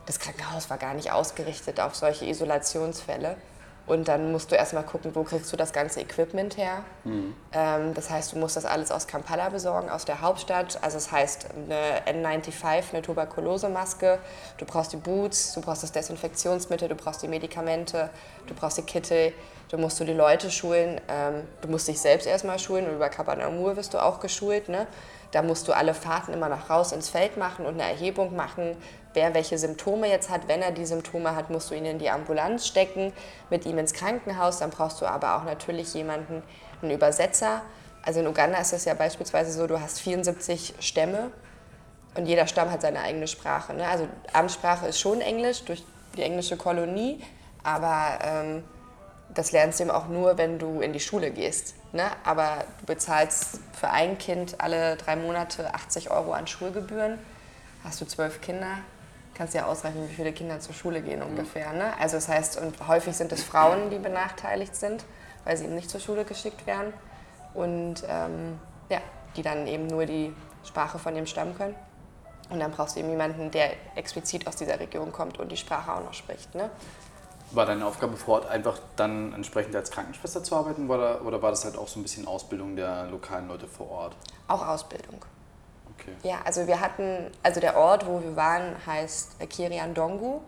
das 0.06 0.18
Krankenhaus 0.18 0.68
war 0.68 0.78
gar 0.78 0.94
nicht 0.94 1.12
ausgerichtet 1.12 1.80
auf 1.80 1.94
solche 1.94 2.26
Isolationsfälle. 2.26 3.36
Und 3.86 4.06
dann 4.06 4.30
musst 4.30 4.52
du 4.52 4.56
erstmal 4.56 4.84
gucken, 4.84 5.14
wo 5.14 5.24
kriegst 5.24 5.52
du 5.52 5.56
das 5.56 5.72
ganze 5.72 6.00
Equipment 6.00 6.56
her. 6.56 6.84
Ähm, 7.52 7.94
das 7.94 8.08
heißt, 8.08 8.32
du 8.32 8.38
musst 8.38 8.56
das 8.56 8.64
alles 8.64 8.92
aus 8.92 9.08
Kampala 9.08 9.48
besorgen, 9.48 9.88
aus 9.88 10.04
der 10.04 10.20
Hauptstadt. 10.20 10.78
Also 10.82 10.96
das 10.96 11.10
heißt, 11.10 11.46
eine 11.54 12.02
N95, 12.06 12.92
eine 12.92 13.02
Tuberkulosemaske, 13.02 14.20
du 14.58 14.64
brauchst 14.64 14.92
die 14.92 14.96
Boots, 14.96 15.54
du 15.54 15.60
brauchst 15.60 15.82
das 15.82 15.90
Desinfektionsmittel, 15.90 16.88
du 16.88 16.94
brauchst 16.94 17.22
die 17.22 17.28
Medikamente, 17.28 18.10
du 18.46 18.54
brauchst 18.54 18.78
die 18.78 18.82
Kittel, 18.82 19.32
du 19.70 19.78
musst 19.78 20.00
du 20.00 20.04
die 20.04 20.12
Leute 20.12 20.50
schulen, 20.50 21.00
ähm, 21.08 21.46
du 21.60 21.68
musst 21.68 21.88
dich 21.88 22.00
selbst 22.00 22.26
erstmal 22.26 22.58
schulen 22.58 22.86
und 22.88 22.96
über 22.96 23.08
Kabanamur 23.08 23.76
wirst 23.76 23.94
du 23.94 24.02
auch 24.02 24.20
geschult. 24.20 24.68
Ne? 24.68 24.86
Da 25.30 25.42
musst 25.42 25.68
du 25.68 25.72
alle 25.72 25.94
Fahrten 25.94 26.32
immer 26.32 26.48
noch 26.48 26.70
raus 26.70 26.92
ins 26.92 27.08
Feld 27.08 27.36
machen 27.36 27.64
und 27.64 27.74
eine 27.74 27.84
Erhebung 27.84 28.34
machen, 28.34 28.76
wer 29.14 29.32
welche 29.32 29.58
Symptome 29.58 30.08
jetzt 30.08 30.28
hat. 30.28 30.48
Wenn 30.48 30.60
er 30.60 30.72
die 30.72 30.84
Symptome 30.84 31.36
hat, 31.36 31.50
musst 31.50 31.70
du 31.70 31.74
ihn 31.74 31.84
in 31.84 31.98
die 31.98 32.10
Ambulanz 32.10 32.66
stecken, 32.66 33.12
mit 33.48 33.64
ihm 33.64 33.78
ins 33.78 33.92
Krankenhaus. 33.94 34.58
Dann 34.58 34.70
brauchst 34.70 35.00
du 35.00 35.06
aber 35.06 35.36
auch 35.36 35.44
natürlich 35.44 35.94
jemanden, 35.94 36.42
einen 36.82 36.90
Übersetzer. 36.90 37.62
Also 38.02 38.20
in 38.20 38.26
Uganda 38.26 38.58
ist 38.58 38.72
es 38.72 38.86
ja 38.86 38.94
beispielsweise 38.94 39.52
so, 39.52 39.66
du 39.66 39.80
hast 39.80 40.00
74 40.00 40.74
Stämme 40.80 41.30
und 42.16 42.26
jeder 42.26 42.46
Stamm 42.48 42.70
hat 42.72 42.82
seine 42.82 43.00
eigene 43.00 43.28
Sprache. 43.28 43.74
Ne? 43.74 43.86
Also 43.86 44.08
Amtssprache 44.32 44.88
ist 44.88 44.98
schon 44.98 45.20
Englisch 45.20 45.64
durch 45.64 45.84
die 46.16 46.22
englische 46.22 46.56
Kolonie, 46.56 47.22
aber 47.62 48.18
ähm, 48.24 48.64
das 49.34 49.52
lernst 49.52 49.78
du 49.78 49.84
eben 49.84 49.92
auch 49.92 50.08
nur, 50.08 50.38
wenn 50.38 50.58
du 50.58 50.80
in 50.80 50.92
die 50.92 51.00
Schule 51.00 51.30
gehst. 51.30 51.74
Ne? 51.92 52.04
Aber 52.24 52.64
du 52.80 52.86
bezahlst 52.86 53.60
für 53.78 53.90
ein 53.90 54.18
Kind 54.18 54.56
alle 54.60 54.96
drei 54.96 55.16
Monate 55.16 55.74
80 55.74 56.10
Euro 56.10 56.32
an 56.32 56.46
Schulgebühren. 56.46 57.18
Hast 57.84 58.00
du 58.00 58.04
zwölf 58.06 58.40
Kinder, 58.40 58.78
kannst 59.34 59.54
ja 59.54 59.66
ausrechnen, 59.66 60.08
wie 60.08 60.14
viele 60.14 60.32
Kinder 60.32 60.60
zur 60.60 60.74
Schule 60.74 61.00
gehen 61.00 61.22
ungefähr. 61.22 61.72
Ne? 61.72 61.92
Also 61.98 62.16
das 62.16 62.28
heißt, 62.28 62.60
und 62.60 62.86
häufig 62.88 63.16
sind 63.16 63.32
es 63.32 63.42
Frauen, 63.42 63.90
die 63.90 63.98
benachteiligt 63.98 64.74
sind, 64.76 65.04
weil 65.44 65.56
sie 65.56 65.64
eben 65.64 65.74
nicht 65.74 65.90
zur 65.90 66.00
Schule 66.00 66.24
geschickt 66.24 66.66
werden. 66.66 66.92
Und 67.54 68.04
ähm, 68.08 68.58
ja, 68.88 69.00
die 69.36 69.42
dann 69.42 69.66
eben 69.66 69.86
nur 69.86 70.06
die 70.06 70.34
Sprache 70.64 70.98
von 70.98 71.14
dem 71.14 71.26
Stamm 71.26 71.56
können. 71.56 71.74
Und 72.50 72.58
dann 72.58 72.72
brauchst 72.72 72.96
du 72.96 73.00
eben 73.00 73.10
jemanden, 73.10 73.50
der 73.50 73.70
explizit 73.94 74.46
aus 74.46 74.56
dieser 74.56 74.78
Region 74.78 75.12
kommt 75.12 75.38
und 75.38 75.50
die 75.50 75.56
Sprache 75.56 75.92
auch 75.92 76.04
noch 76.04 76.14
spricht. 76.14 76.54
Ne? 76.54 76.68
War 77.52 77.66
deine 77.66 77.84
Aufgabe 77.84 78.16
vor 78.16 78.34
Ort 78.34 78.48
einfach 78.48 78.78
dann 78.96 79.32
entsprechend 79.32 79.74
als 79.74 79.90
Krankenschwester 79.90 80.42
zu 80.44 80.54
arbeiten 80.54 80.88
oder, 80.88 81.24
oder 81.24 81.42
war 81.42 81.50
das 81.50 81.64
halt 81.64 81.76
auch 81.76 81.88
so 81.88 81.98
ein 81.98 82.02
bisschen 82.02 82.26
Ausbildung 82.26 82.76
der 82.76 83.06
lokalen 83.06 83.48
Leute 83.48 83.66
vor 83.66 83.90
Ort? 83.90 84.16
Auch 84.46 84.66
Ausbildung. 84.66 85.24
Okay. 85.98 86.12
Ja, 86.22 86.40
also 86.44 86.66
wir 86.66 86.80
hatten, 86.80 87.30
also 87.42 87.60
der 87.60 87.76
Ort, 87.76 88.06
wo 88.06 88.22
wir 88.22 88.36
waren, 88.36 88.74
heißt 88.86 89.40
Kiriandongu. 89.48 90.40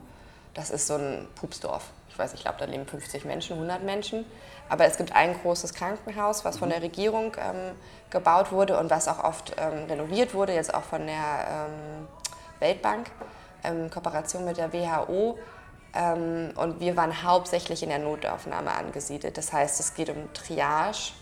Das 0.55 0.71
ist 0.71 0.87
so 0.87 0.95
ein 0.95 1.27
Pupsdorf. 1.35 1.91
Ich 2.09 2.19
weiß, 2.19 2.35
ich 2.35 2.43
glaube, 2.43 2.59
da 2.59 2.67
leben 2.67 2.87
50 2.87 3.25
Menschen, 3.25 3.55
100 3.55 3.83
Menschen. 3.83 4.25
Aber 4.69 4.85
es 4.85 4.97
gibt 4.97 5.15
ein 5.15 5.39
großes 5.41 5.75
Krankenhaus, 5.75 6.45
was 6.45 6.59
von 6.59 6.69
der 6.69 6.83
Regierung 6.83 7.37
ähm, 7.39 7.75
gebaut 8.11 8.53
wurde 8.53 8.79
und 8.79 8.91
was 8.91 9.09
auch 9.09 9.25
oft 9.25 9.55
ähm, 9.59 9.87
renoviert 9.89 10.35
wurde, 10.35 10.55
jetzt 10.55 10.73
auch 10.73 10.83
von 10.83 11.07
der 11.07 11.17
ähm, 11.17 12.09
Weltbank, 12.59 13.11
in 13.65 13.91
Kooperation 13.91 14.45
mit 14.45 14.57
der 14.57 14.73
WHO. 14.73 15.39
Ähm, 15.95 16.51
und 16.57 16.81
wir 16.81 16.97
waren 16.97 17.23
hauptsächlich 17.23 17.83
in 17.83 17.91
der 17.91 17.99
Notaufnahme 17.99 18.73
angesiedelt. 18.73 19.37
Das 19.37 19.53
heißt, 19.53 19.79
es 19.81 19.95
geht 19.95 20.09
um 20.09 20.33
Triage. 20.33 21.13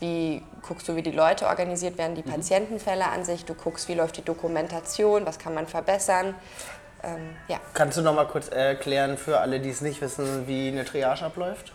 Wie 0.00 0.42
guckst 0.62 0.88
du, 0.88 0.96
wie 0.96 1.02
die 1.02 1.10
Leute 1.10 1.46
organisiert 1.46 1.98
werden, 1.98 2.14
die 2.14 2.22
Patientenfälle 2.22 3.06
an 3.06 3.24
sich. 3.24 3.44
Du 3.44 3.54
guckst, 3.54 3.86
wie 3.88 3.94
läuft 3.94 4.16
die 4.16 4.24
Dokumentation, 4.24 5.26
was 5.26 5.38
kann 5.38 5.54
man 5.54 5.66
verbessern. 5.66 6.34
Ähm, 7.02 7.36
ja. 7.48 7.58
Kannst 7.74 7.98
du 7.98 8.02
noch 8.02 8.14
mal 8.14 8.26
kurz 8.26 8.48
erklären 8.48 9.16
für 9.16 9.38
alle, 9.40 9.60
die 9.60 9.70
es 9.70 9.80
nicht 9.80 10.00
wissen, 10.00 10.46
wie 10.46 10.68
eine 10.68 10.84
Triage 10.84 11.24
abläuft? 11.24 11.72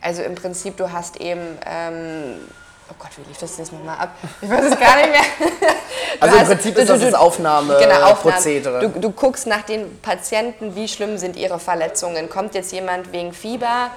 Also 0.00 0.22
im 0.22 0.34
Prinzip, 0.34 0.76
du 0.76 0.92
hast 0.92 1.20
eben, 1.20 1.58
ähm, 1.64 2.40
oh 2.90 2.94
Gott, 2.98 3.10
wie 3.16 3.28
lief 3.28 3.38
das 3.38 3.56
jetzt 3.58 3.72
nochmal 3.72 3.98
ab? 3.98 4.10
Ich 4.40 4.48
weiß 4.50 4.64
es 4.72 4.78
gar 4.80 4.96
nicht 4.96 5.10
mehr. 5.10 5.20
Also 6.18 6.36
im 6.38 6.46
Prinzip 6.46 6.78
ist 6.78 6.88
das 6.88 7.00
das 7.00 7.12
Aufnahme- 7.12 7.76
genau, 7.78 8.10
Aufnahme. 8.12 8.60
Du, 8.80 8.88
du 9.00 9.10
guckst 9.10 9.46
nach 9.46 9.62
den 9.62 10.00
Patienten, 10.00 10.74
wie 10.74 10.88
schlimm 10.88 11.18
sind 11.18 11.36
ihre 11.36 11.58
Verletzungen. 11.58 12.30
Kommt 12.30 12.54
jetzt 12.54 12.72
jemand 12.72 13.12
wegen 13.12 13.34
Fieber, 13.34 13.90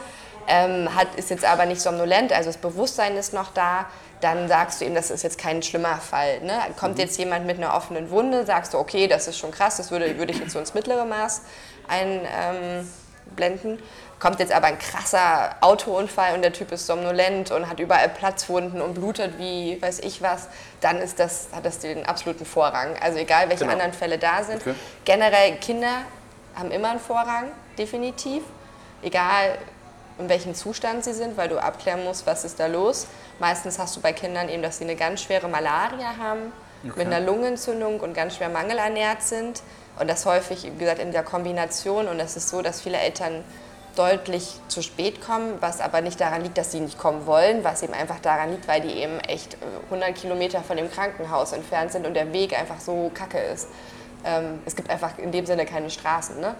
ähm, 0.48 0.94
hat, 0.94 1.08
ist 1.16 1.30
jetzt 1.30 1.46
aber 1.46 1.66
nicht 1.66 1.80
somnolent, 1.80 2.34
also 2.34 2.50
das 2.50 2.58
Bewusstsein 2.58 3.16
ist 3.16 3.34
noch 3.34 3.54
da, 3.54 3.86
dann 4.20 4.50
sagst 4.50 4.82
du 4.82 4.86
ihm, 4.86 4.96
das 4.96 5.12
ist 5.12 5.24
jetzt 5.24 5.38
kein 5.38 5.64
schlimmer 5.64 5.96
Fall. 5.98 6.42
Ne? 6.42 6.60
Kommt 6.78 6.96
Mhm. 6.96 7.02
jetzt 7.02 7.18
jemand 7.18 7.46
mit 7.46 7.56
einer 7.58 7.74
offenen 7.74 8.10
Wunde, 8.12 8.46
sagst 8.46 8.74
du, 8.74 8.80
okay, 8.80 9.08
das 9.08 9.28
ist 9.30 9.38
schon 9.38 9.52
krass, 9.52 9.78
das 9.78 9.90
würde, 9.92 10.18
würde 10.18 10.34
ich 10.34 10.40
jetzt 10.40 10.52
so 10.52 10.60
ins 10.60 10.74
mittlere 10.74 11.06
Maß 11.06 11.44
einblenden. 11.88 13.80
Kommt 14.20 14.40
jetzt 14.40 14.52
aber 14.52 14.68
ein 14.68 14.78
krasser 14.78 15.56
Autounfall 15.62 16.34
und 16.36 16.42
der 16.42 16.52
Typ 16.52 16.72
ist 16.74 16.86
somnolent 16.86 17.52
und 17.52 17.70
hat 17.70 17.80
überall 17.80 18.10
Platzwunden 18.10 18.82
und 18.82 18.94
blutet 18.96 19.38
wie 19.40 19.82
weiß 19.82 20.00
ich 20.00 20.22
was, 20.22 20.50
dann 20.82 20.98
ist 20.98 21.20
das, 21.20 21.48
hat 21.56 21.66
das 21.66 21.80
den 21.80 22.06
absoluten 22.06 22.46
Vorrang. 22.46 22.96
Also 23.02 23.18
egal, 23.18 23.48
welche 23.48 23.62
Genau. 23.64 23.74
anderen 23.74 23.94
Fälle 23.94 24.18
da 24.18 24.44
sind. 24.44 24.58
Okay. 24.62 24.76
Generell 25.06 25.56
Kinder 25.58 26.02
haben 26.56 26.72
immer 26.72 26.90
einen 26.92 27.00
Vorrang, 27.00 27.46
definitiv. 27.78 28.44
Egal 29.02 29.58
in 30.18 30.28
welchem 30.28 30.54
Zustand 30.54 31.06
sie 31.06 31.14
sind, 31.14 31.38
weil 31.38 31.48
du 31.48 31.58
abklären 31.58 32.04
musst, 32.04 32.28
was 32.28 32.44
ist 32.44 32.60
da 32.60 32.66
los. 32.66 33.08
Meistens 33.40 33.80
hast 33.80 33.96
du 33.96 34.02
bei 34.02 34.12
Kindern 34.12 34.50
eben, 34.50 34.62
dass 34.62 34.80
sie 34.80 34.84
eine 34.84 34.98
ganz 34.98 35.22
schwere 35.22 35.48
Malaria 35.48 36.18
haben, 36.18 36.52
mit 36.84 37.08
einer 37.08 37.22
Lungenentzündung 37.22 38.02
und 38.02 38.14
ganz 38.14 38.36
schwer 38.36 38.50
mangelernährt 38.50 39.22
sind. 39.22 39.62
Und 39.98 40.10
das 40.10 40.26
häufig, 40.26 40.66
wie 40.66 40.78
gesagt, 40.78 41.00
in 41.00 41.14
der 41.14 41.24
Kombination. 41.24 42.10
Und 42.10 42.20
es 42.20 42.36
ist 42.36 42.50
so, 42.50 42.62
dass 42.62 42.82
viele 42.82 42.98
Eltern 42.98 43.46
deutlich 44.00 44.54
zu 44.70 44.82
spät 44.82 45.20
kommen, 45.20 45.58
was 45.60 45.82
aber 45.82 46.00
nicht 46.00 46.22
daran 46.22 46.42
liegt, 46.42 46.58
dass 46.58 46.72
sie 46.72 46.80
nicht 46.80 46.98
kommen 46.98 47.26
wollen, 47.26 47.66
was 47.66 47.84
eben 47.84 47.94
einfach 47.94 48.20
daran 48.20 48.52
liegt, 48.52 48.66
weil 48.66 48.80
die 48.80 48.94
eben 48.94 49.20
echt 49.20 49.56
äh, 49.56 49.58
100 49.86 50.16
Kilometer 50.16 50.62
von 50.62 50.78
dem 50.78 50.90
Krankenhaus 50.90 51.52
entfernt 51.52 51.92
sind 51.92 52.08
und 52.08 52.14
der 52.14 52.32
Weg 52.32 52.58
einfach 52.58 52.80
so 52.80 53.12
kacke 53.14 53.40
ist. 53.40 53.68
Ähm, 54.24 54.60
es 54.66 54.78
gibt 54.78 54.90
einfach 54.90 55.18
in 55.18 55.34
dem 55.34 55.46
Sinne 55.46 55.66
keine 55.66 55.90
Straßen. 55.90 56.40
Ne? 56.40 56.56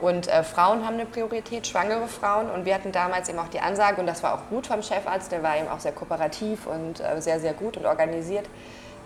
Und 0.00 0.26
äh, 0.26 0.42
Frauen 0.42 0.84
haben 0.84 0.94
eine 0.94 1.06
Priorität, 1.06 1.68
schwangere 1.68 2.08
Frauen. 2.08 2.50
Und 2.50 2.64
wir 2.64 2.74
hatten 2.74 2.90
damals 2.90 3.28
eben 3.28 3.38
auch 3.38 3.48
die 3.48 3.60
Ansage, 3.60 4.00
und 4.00 4.08
das 4.08 4.24
war 4.24 4.34
auch 4.34 4.48
gut 4.50 4.66
vom 4.66 4.82
Chefarzt, 4.82 5.30
der 5.30 5.44
war 5.44 5.58
eben 5.58 5.68
auch 5.68 5.80
sehr 5.80 5.92
kooperativ 5.92 6.66
und 6.66 6.98
äh, 6.98 7.20
sehr, 7.22 7.38
sehr 7.38 7.52
gut 7.52 7.76
und 7.76 7.86
organisiert, 7.86 8.46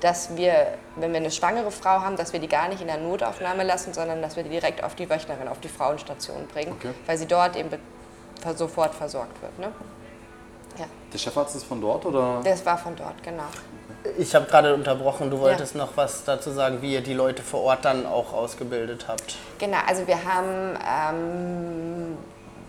dass 0.04 0.36
wir, 0.36 0.66
wenn 0.96 1.12
wir 1.12 1.20
eine 1.20 1.30
schwangere 1.30 1.70
Frau 1.70 2.02
haben, 2.02 2.14
dass 2.16 2.34
wir 2.34 2.38
die 2.38 2.46
gar 2.46 2.68
nicht 2.68 2.82
in 2.82 2.88
der 2.88 2.98
Notaufnahme 2.98 3.62
lassen, 3.64 3.94
sondern 3.94 4.20
dass 4.20 4.36
wir 4.36 4.42
die 4.42 4.50
direkt 4.50 4.84
auf 4.84 4.94
die 4.94 5.08
Wöchnerin, 5.08 5.48
auf 5.48 5.60
die 5.60 5.68
Frauenstation 5.68 6.46
bringen, 6.52 6.72
Okay. 6.72 6.90
weil 7.06 7.16
sie 7.16 7.24
dort 7.26 7.56
eben 7.56 7.70
sofort 8.54 8.94
versorgt 8.94 9.40
wird. 9.40 9.58
Ne? 9.58 9.72
Ja, 10.78 10.84
Der 11.10 11.18
Chefarzt 11.18 11.56
ist 11.56 11.64
von 11.64 11.80
dort 11.80 12.04
oder? 12.04 12.42
das 12.44 12.66
war 12.66 12.76
von 12.76 12.94
dort, 12.94 13.22
genau. 13.22 13.44
Ich 14.18 14.34
habe 14.34 14.44
gerade 14.44 14.74
unterbrochen, 14.74 15.30
du 15.30 15.40
wolltest 15.40 15.74
noch 15.74 15.96
was 15.96 16.24
dazu 16.24 16.50
sagen, 16.50 16.82
wie 16.82 16.92
ihr 16.92 17.00
die 17.00 17.14
Leute 17.14 17.42
vor 17.42 17.62
Ort 17.62 17.86
dann 17.86 18.04
auch 18.04 18.34
ausgebildet 18.34 19.06
habt. 19.08 19.36
Genau, 19.58 19.78
also 19.86 20.06
wir 20.06 20.22
haben 20.22 20.76
ähm, 20.86 22.18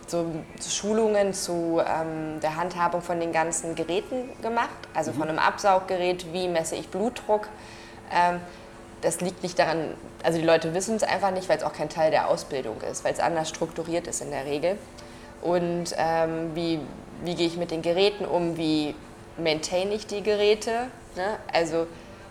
so 0.08 0.26
Schulungen 0.68 1.34
zu 1.34 1.82
ähm, 1.86 2.40
der 2.42 2.56
Handhabung 2.56 3.02
von 3.02 3.20
den 3.20 3.32
ganzen 3.32 3.76
Geräten 3.76 4.30
gemacht, 4.42 4.70
also 4.94 5.12
von 5.12 5.28
einem 5.28 5.40
Absauggerät, 5.40 6.32
wie 6.34 6.48
messe 6.48 6.76
ich 6.76 6.90
Blutdruck. 6.90 7.48
Ähm, 8.14 8.40
das 9.02 9.22
liegt 9.22 9.44
nicht 9.44 9.60
daran, 9.60 9.94
also 10.24 10.40
die 10.40 10.46
Leute 10.46 10.74
wissen 10.74 10.96
es 10.96 11.04
einfach 11.04 11.32
nicht, 11.32 11.48
weil 11.50 11.58
es 11.58 11.64
auch 11.64 11.74
kein 11.74 11.90
Teil 11.90 12.12
der 12.12 12.30
Ausbildung 12.30 12.82
ist, 12.82 13.04
weil 13.04 13.14
es 13.14 13.20
anders 13.20 13.50
strukturiert 13.50 14.08
ist 14.08 14.22
in 14.22 14.32
der 14.32 14.46
Regel. 14.46 14.78
Und 15.42 15.94
ähm, 15.98 16.56
wie, 16.56 16.80
wie 17.24 17.36
gehe 17.36 17.48
ich 17.48 17.58
mit 17.58 17.72
den 17.72 17.82
Geräten 17.82 18.26
um, 18.26 18.58
wie 18.58 18.96
maintain 19.38 19.92
ich 19.92 20.08
die 20.08 20.24
Geräte. 20.24 20.88
Ne? 21.16 21.38
Also 21.52 21.88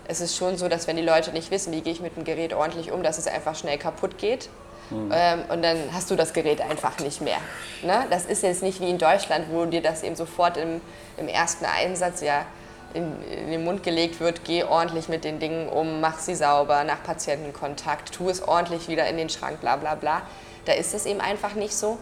es 0.07 0.21
ist 0.21 0.35
schon 0.35 0.57
so, 0.57 0.67
dass 0.67 0.87
wenn 0.87 0.97
die 0.97 1.03
Leute 1.03 1.31
nicht 1.31 1.51
wissen, 1.51 1.71
wie 1.73 1.81
gehe 1.81 1.93
ich 1.93 2.01
mit 2.01 2.15
dem 2.15 2.23
Gerät 2.23 2.53
ordentlich 2.53 2.91
um, 2.91 3.03
dass 3.03 3.17
es 3.17 3.27
einfach 3.27 3.55
schnell 3.55 3.77
kaputt 3.77 4.17
geht. 4.17 4.49
Ähm, 4.91 5.43
und 5.49 5.63
dann 5.63 5.77
hast 5.93 6.11
du 6.11 6.15
das 6.15 6.33
Gerät 6.33 6.61
einfach 6.61 6.99
nicht 6.99 7.21
mehr. 7.21 7.37
Ne? 7.83 8.05
Das 8.09 8.25
ist 8.25 8.43
jetzt 8.43 8.61
nicht 8.61 8.79
wie 8.81 8.89
in 8.89 8.97
Deutschland, 8.97 9.47
wo 9.51 9.65
dir 9.65 9.81
das 9.81 10.03
eben 10.03 10.15
sofort 10.15 10.57
im, 10.57 10.81
im 11.17 11.27
ersten 11.27 11.65
Einsatz 11.65 12.21
ja 12.21 12.45
in, 12.93 13.21
in 13.23 13.51
den 13.51 13.63
Mund 13.63 13.83
gelegt 13.83 14.19
wird, 14.19 14.45
geh 14.45 14.63
ordentlich 14.63 15.09
mit 15.09 15.23
den 15.23 15.39
Dingen 15.39 15.67
um, 15.67 15.99
mach 15.99 16.19
sie 16.19 16.35
sauber, 16.35 16.83
nach 16.83 17.03
Patientenkontakt, 17.03 18.13
tu 18.13 18.29
es 18.29 18.41
ordentlich 18.41 18.87
wieder 18.87 19.07
in 19.07 19.17
den 19.17 19.29
Schrank, 19.29 19.59
bla 19.59 19.75
bla 19.75 19.95
bla. 19.95 20.21
Da 20.65 20.73
ist 20.73 20.93
es 20.93 21.05
eben 21.05 21.19
einfach 21.19 21.55
nicht 21.55 21.75
so, 21.75 21.97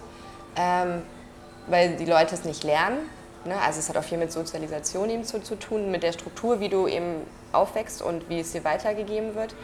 ähm, 0.56 1.02
weil 1.67 1.96
die 1.96 2.06
Leute 2.06 2.36
es 2.36 2.46
nicht 2.46 2.63
lernen. 2.63 3.10
Ne? 3.46 3.56
Also 3.65 3.80
es 3.80 3.89
hat 3.89 3.98
auch 3.98 4.04
viel 4.04 4.17
mit 4.17 4.32
Sozialisation 4.32 5.10
eben 5.10 5.24
zu, 5.24 5.41
zu 5.41 5.56
tun, 5.56 5.89
mit 5.89 6.04
der 6.04 6.12
Struktur, 6.12 6.60
wie 6.60 6.69
du 6.69 6.88
eben 6.88 7.26
aufwächst 7.52 8.02
und 8.02 8.30
wie 8.30 8.39
es 8.39 8.52
dir 8.52 8.63
weitergegeben 8.63 9.36
wird. 9.36 9.56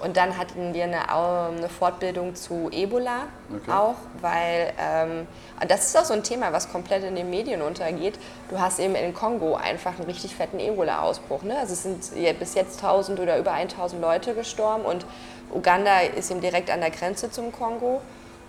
Und 0.00 0.16
dann 0.16 0.38
hatten 0.38 0.72
wir 0.74 0.84
eine, 0.84 1.08
eine 1.12 1.68
Fortbildung 1.68 2.34
zu 2.34 2.68
Ebola 2.72 3.28
Okay. 3.52 3.72
auch, 3.72 3.96
weil 4.20 4.72
ähm, 4.78 5.26
und 5.60 5.70
das 5.70 5.86
ist 5.86 5.98
auch 5.98 6.04
so 6.04 6.14
ein 6.14 6.22
Thema, 6.22 6.52
was 6.52 6.70
komplett 6.70 7.02
in 7.02 7.16
den 7.16 7.30
Medien 7.30 7.62
untergeht. 7.62 8.18
Du 8.48 8.60
hast 8.60 8.78
eben 8.78 8.94
in 8.94 9.12
Kongo 9.12 9.56
einfach 9.56 9.96
einen 9.96 10.04
richtig 10.04 10.36
fetten 10.36 10.60
Ebola-Ausbruch. 10.60 11.42
Ne? 11.42 11.58
Also 11.58 11.72
es 11.72 11.82
sind 11.82 12.38
bis 12.38 12.54
jetzt 12.54 12.82
1000 12.82 13.18
oder 13.18 13.38
über 13.38 13.52
1000 13.52 14.00
Leute 14.00 14.34
gestorben 14.34 14.84
und 14.84 15.04
Uganda 15.52 16.00
ist 16.00 16.30
eben 16.30 16.40
direkt 16.40 16.70
an 16.70 16.80
der 16.80 16.90
Grenze 16.90 17.30
zum 17.30 17.50
Kongo. 17.50 18.00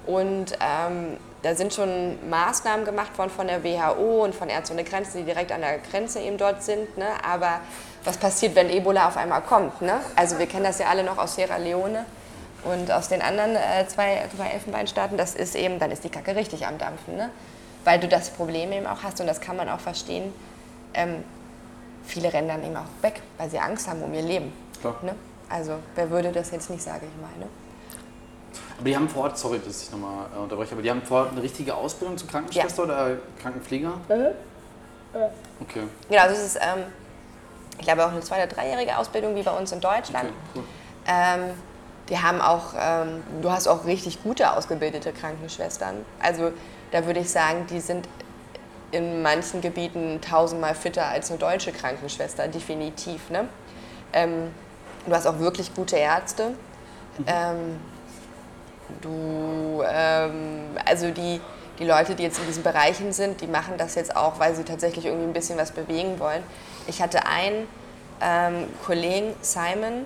Und 0.06 0.58
ähm, 0.62 1.18
da 1.44 1.56
sind 1.56 1.74
schon 1.74 2.18
Maßnahmen 2.30 2.86
gemacht 2.86 3.18
worden 3.18 3.30
von 3.30 3.48
der 3.48 3.64
WHO 3.64 4.24
und 4.24 4.36
von 4.36 4.50
Ärzte 4.50 4.74
ohne 4.74 4.84
Grenzen, 4.84 5.20
die 5.20 5.24
direkt 5.24 5.52
an 5.52 5.62
der 5.62 5.80
Grenze 5.80 6.20
eben 6.20 6.38
dort 6.38 6.64
sind. 6.64 6.98
Ne? 6.98 7.08
Aber 7.28 7.62
was 8.04 8.18
passiert, 8.18 8.56
wenn 8.56 8.70
Ebola 8.70 9.08
auf 9.08 9.18
einmal 9.18 9.42
kommt? 9.42 9.82
Ne? 9.82 10.00
Also 10.16 10.40
wir 10.40 10.48
kennen 10.48 10.64
das 10.64 10.80
ja 10.80 10.88
alle 10.88 11.04
noch 11.04 11.18
aus 11.18 11.36
Sierra 11.36 11.58
Leone 11.58 12.06
und 12.64 12.92
aus 12.92 13.10
den 13.10 13.22
anderen 13.22 13.56
äh, 13.56 13.88
zwei, 13.88 14.28
zwei 14.36 14.50
Elfenbeinstaaten. 14.50 15.18
Das 15.18 15.36
ist 15.36 15.56
eben, 15.56 15.80
dann 15.80 15.92
ist 15.92 16.04
die 16.04 16.10
Kacke 16.10 16.36
richtig 16.36 16.66
am 16.66 16.78
Dampfen. 16.78 17.16
Ne? 17.16 17.30
Weil 17.84 18.00
du 18.00 18.08
das 18.08 18.30
Problem 18.30 18.72
eben 18.72 18.88
auch 18.88 19.04
hast 19.04 19.20
und 19.22 19.28
das 19.28 19.42
kann 19.42 19.56
man 19.56 19.70
auch 19.70 19.80
verstehen. 19.80 20.34
Ähm, 20.94 21.24
viele 22.06 22.34
rennen 22.34 22.48
dann 22.48 22.64
eben 22.64 22.76
auch 22.76 23.04
weg, 23.04 23.22
weil 23.38 23.50
sie 23.50 23.60
Angst 23.60 23.88
haben 23.88 24.02
um 24.02 24.14
ihr 24.14 24.22
Leben. 24.22 24.52
Klar. 24.80 24.96
Ne? 25.04 25.16
Also 25.50 25.74
wer 25.96 26.10
würde 26.10 26.32
das 26.32 26.52
jetzt 26.52 26.70
nicht, 26.70 26.82
sage 26.82 27.06
ich 27.06 27.22
mal. 27.22 27.38
Ne? 27.40 27.48
Aber 28.78 28.90
die 28.90 28.96
haben 28.96 29.10
vor 29.10 29.24
Ort, 29.24 29.38
sorry, 29.38 29.60
dass 29.64 29.84
ich 29.84 29.92
nochmal 29.92 30.26
äh, 30.36 30.40
unterbreche, 30.40 30.74
aber 30.74 30.82
die 30.82 30.90
haben 30.90 31.04
vor 31.04 31.22
Ort 31.22 31.32
eine 31.32 31.44
richtige 31.44 31.76
Ausbildung 31.76 32.18
zur 32.18 32.28
Krankenschwester 32.28 32.84
oder 32.84 33.18
Krankenpfleger? 33.40 33.94
Okay. 35.60 35.84
Genau, 36.10 36.24
das 36.24 36.40
ist, 36.40 36.56
ähm, 36.56 36.84
ich 37.80 37.86
glaube, 37.86 38.06
auch 38.06 38.12
eine 38.12 38.22
zwei- 38.22 38.38
oder 38.38 38.48
dreijährige 38.48 38.98
Ausbildung 38.98 39.36
wie 39.36 39.44
bei 39.44 39.52
uns 39.52 39.72
in 39.72 39.82
Deutschland. 39.82 40.30
okay 40.30 40.36
cool. 40.56 40.64
Ähm, 41.08 41.54
die 42.10 42.20
haben 42.20 42.42
auch, 42.42 42.74
ähm, 42.78 43.24
du 43.42 43.52
hast 43.52 43.68
auch 43.68 43.86
richtig 43.86 44.22
gute 44.22 44.52
ausgebildete 44.54 45.14
Krankenschwestern. 45.14 46.06
Also 46.22 46.52
da 46.92 47.06
würde 47.06 47.22
ich 47.22 47.32
sagen, 47.32 47.66
die 47.70 47.80
sind 47.80 48.08
in 48.92 49.22
manchen 49.22 49.62
Gebieten 49.62 50.20
tausendmal 50.20 50.76
fitter 50.76 51.06
als 51.06 51.30
eine 51.30 51.40
deutsche 51.40 51.72
Krankenschwester, 51.72 52.50
definitiv. 52.50 53.30
Ne? 53.30 53.48
Ähm, 54.12 54.52
du 55.06 55.16
hast 55.16 55.26
auch 55.26 55.40
wirklich 55.40 55.74
gute 55.74 55.96
Ärzte. 55.96 56.50
Mhm. 57.18 57.26
Ähm, 57.28 57.80
du, 59.00 59.84
ähm, 59.90 60.64
also 60.86 61.12
die, 61.12 61.40
die 61.80 61.86
Leute, 61.86 62.16
die 62.16 62.24
jetzt 62.24 62.40
in 62.40 62.48
diesen 62.48 62.64
Bereichen 62.64 63.14
sind, 63.14 63.40
die 63.40 63.48
machen 63.48 63.76
das 63.78 63.96
jetzt 63.96 64.18
auch, 64.18 64.38
weil 64.38 64.54
sie 64.54 64.66
tatsächlich 64.66 65.06
irgendwie 65.06 65.28
ein 65.28 65.34
bisschen 65.34 65.58
was 65.58 65.72
bewegen 65.72 66.20
wollen. 66.20 66.44
Ich 66.88 67.02
hatte 67.02 67.26
einen 67.26 67.67
ähm, 68.22 68.67
Kollegen, 68.86 69.34
Simon, 69.41 70.06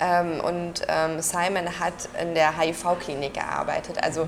ähm, 0.00 0.40
und 0.40 0.82
ähm, 0.88 1.20
Simon 1.20 1.78
hat 1.78 2.08
in 2.20 2.34
der 2.34 2.58
HIV-Klinik 2.58 3.34
gearbeitet. 3.34 4.02
Also 4.02 4.26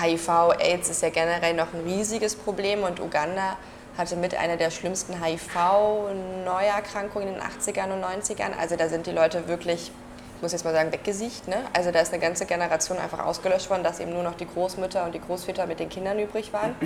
HIV-Aids 0.00 0.88
ist 0.88 1.02
ja 1.02 1.10
generell 1.10 1.52
noch 1.54 1.74
ein 1.74 1.82
riesiges 1.84 2.34
Problem 2.34 2.82
und 2.82 2.98
Uganda 3.00 3.58
hatte 3.96 4.16
mit 4.16 4.34
einer 4.36 4.56
der 4.56 4.70
schlimmsten 4.70 5.22
HIV-Neuerkrankungen 5.22 7.28
in 7.28 7.34
den 7.34 7.42
80ern 7.42 7.92
und 7.92 8.02
90ern. 8.02 8.56
Also 8.58 8.76
da 8.76 8.88
sind 8.88 9.06
die 9.06 9.10
Leute 9.10 9.46
wirklich, 9.48 9.92
ich 10.36 10.42
muss 10.42 10.52
jetzt 10.52 10.64
mal 10.64 10.72
sagen, 10.72 10.90
weggesiegt. 10.92 11.48
Ne? 11.48 11.56
Also 11.72 11.90
da 11.90 11.98
ist 12.00 12.12
eine 12.12 12.22
ganze 12.22 12.46
Generation 12.46 12.98
einfach 12.98 13.26
ausgelöscht 13.26 13.68
worden, 13.70 13.82
dass 13.82 13.98
eben 13.98 14.12
nur 14.12 14.22
noch 14.22 14.36
die 14.36 14.46
Großmütter 14.46 15.04
und 15.04 15.14
die 15.14 15.20
Großväter 15.20 15.66
mit 15.66 15.80
den 15.80 15.88
Kindern 15.88 16.20
übrig 16.20 16.52
waren. 16.52 16.76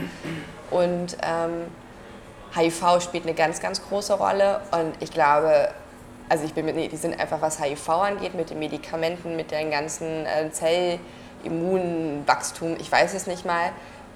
Und 0.70 1.18
ähm, 1.22 1.66
HIV 2.54 3.00
spielt 3.00 3.24
eine 3.24 3.34
ganz, 3.34 3.60
ganz 3.60 3.82
große 3.82 4.14
Rolle 4.14 4.60
und 4.72 4.94
ich 5.00 5.10
glaube, 5.10 5.70
also 6.28 6.44
ich 6.44 6.54
bin 6.54 6.66
mit, 6.66 6.76
nee, 6.76 6.88
die 6.88 6.96
sind 6.96 7.18
einfach, 7.18 7.40
was 7.40 7.62
HIV 7.62 7.88
angeht, 7.88 8.34
mit 8.34 8.50
den 8.50 8.58
Medikamenten, 8.58 9.36
mit 9.36 9.50
den 9.50 9.70
ganzen 9.70 10.26
äh, 10.26 10.50
Zellimmunwachstum, 10.50 12.76
ich 12.78 12.90
weiß 12.90 13.14
es 13.14 13.26
nicht 13.26 13.44
mal, 13.44 13.72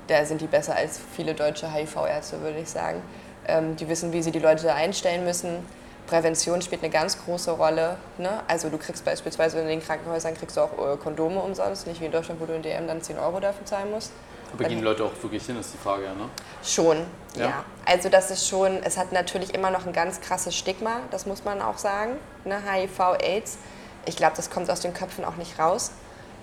da 0.07 0.25
sind 0.25 0.41
die 0.41 0.47
besser 0.47 0.77
als 0.77 1.01
viele 1.15 1.35
deutsche 1.35 1.73
HIV-Ärzte, 1.73 2.41
würde 2.41 2.59
ich 2.59 2.71
sagen. 2.71 3.03
Ähm, 3.49 3.77
die 3.77 3.89
wissen, 3.89 4.13
wie 4.13 4.23
sie 4.23 4.31
die 4.31 4.39
Leute 4.39 4.73
einstellen 4.73 5.25
müssen. 5.25 5.67
Prävention 6.07 6.63
spielt 6.63 6.83
eine 6.83 6.93
ganz 6.93 7.23
große 7.25 7.51
Rolle. 7.51 7.97
Ne? 8.19 8.41
Also 8.47 8.69
du 8.69 8.79
kriegst 8.79 9.05
beispielsweise 9.05 9.61
in 9.61 9.67
den 9.67 9.83
Krankenhäusern 9.83 10.35
kriegst 10.35 10.57
du 10.57 10.61
auch 10.61 10.73
äh, 10.73 10.97
Kondome 10.97 11.41
umsonst, 11.41 11.87
nicht 11.87 12.01
wie 12.01 12.07
in 12.07 12.13
Deutschland, 12.13 12.41
wo 12.41 12.47
du 12.47 12.55
in 12.55 12.63
DM 12.63 12.87
dann 12.87 13.03
10 13.03 13.19
Euro 13.19 13.41
dafür 13.41 13.67
zahlen 13.67 13.91
musst. 13.91 14.13
Aber 14.53 14.65
gehen 14.65 14.79
die 14.79 14.85
Leute 14.85 15.05
auch 15.05 15.13
wirklich 15.23 15.45
hin, 15.45 15.59
ist 15.59 15.75
die 15.75 15.79
Frage, 15.79 16.05
ne? 16.05 16.29
Schon, 16.63 16.99
ja. 17.37 17.47
ja. 17.47 17.65
Also 17.85 18.09
das 18.09 18.31
ist 18.31 18.49
schon, 18.49 18.83
es 18.83 18.97
hat 18.97 19.13
natürlich 19.13 19.55
immer 19.55 19.71
noch 19.71 19.87
ein 19.87 19.93
ganz 19.93 20.21
krasses 20.21 20.57
Stigma, 20.57 21.01
das 21.11 21.27
muss 21.27 21.45
man 21.45 21.61
auch 21.63 21.79
sagen, 21.79 22.13
ne? 22.45 22.59
HIV, 22.65 23.01
AIDS. 23.21 23.59
Ich 24.07 24.17
glaube, 24.17 24.37
das 24.37 24.51
kommt 24.51 24.71
aus 24.71 24.81
den 24.81 24.95
Köpfen 24.95 25.25
auch 25.25 25.37
nicht 25.37 25.59
raus. 25.59 25.91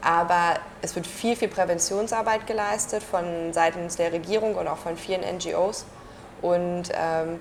Aber 0.02 0.56
es 0.82 0.96
wird 0.96 1.08
viel, 1.08 1.38
viel 1.38 1.48
Präventionsarbeit 1.48 2.46
geleistet 2.46 3.02
von 3.02 3.54
seitens 3.54 3.96
der 3.96 4.12
Regierung 4.12 4.56
und 4.56 4.68
auch 4.68 4.78
von 4.78 4.98
vielen 4.98 5.22
NGOs. 5.22 5.86
Und 6.42 6.90
ähm, 6.94 7.40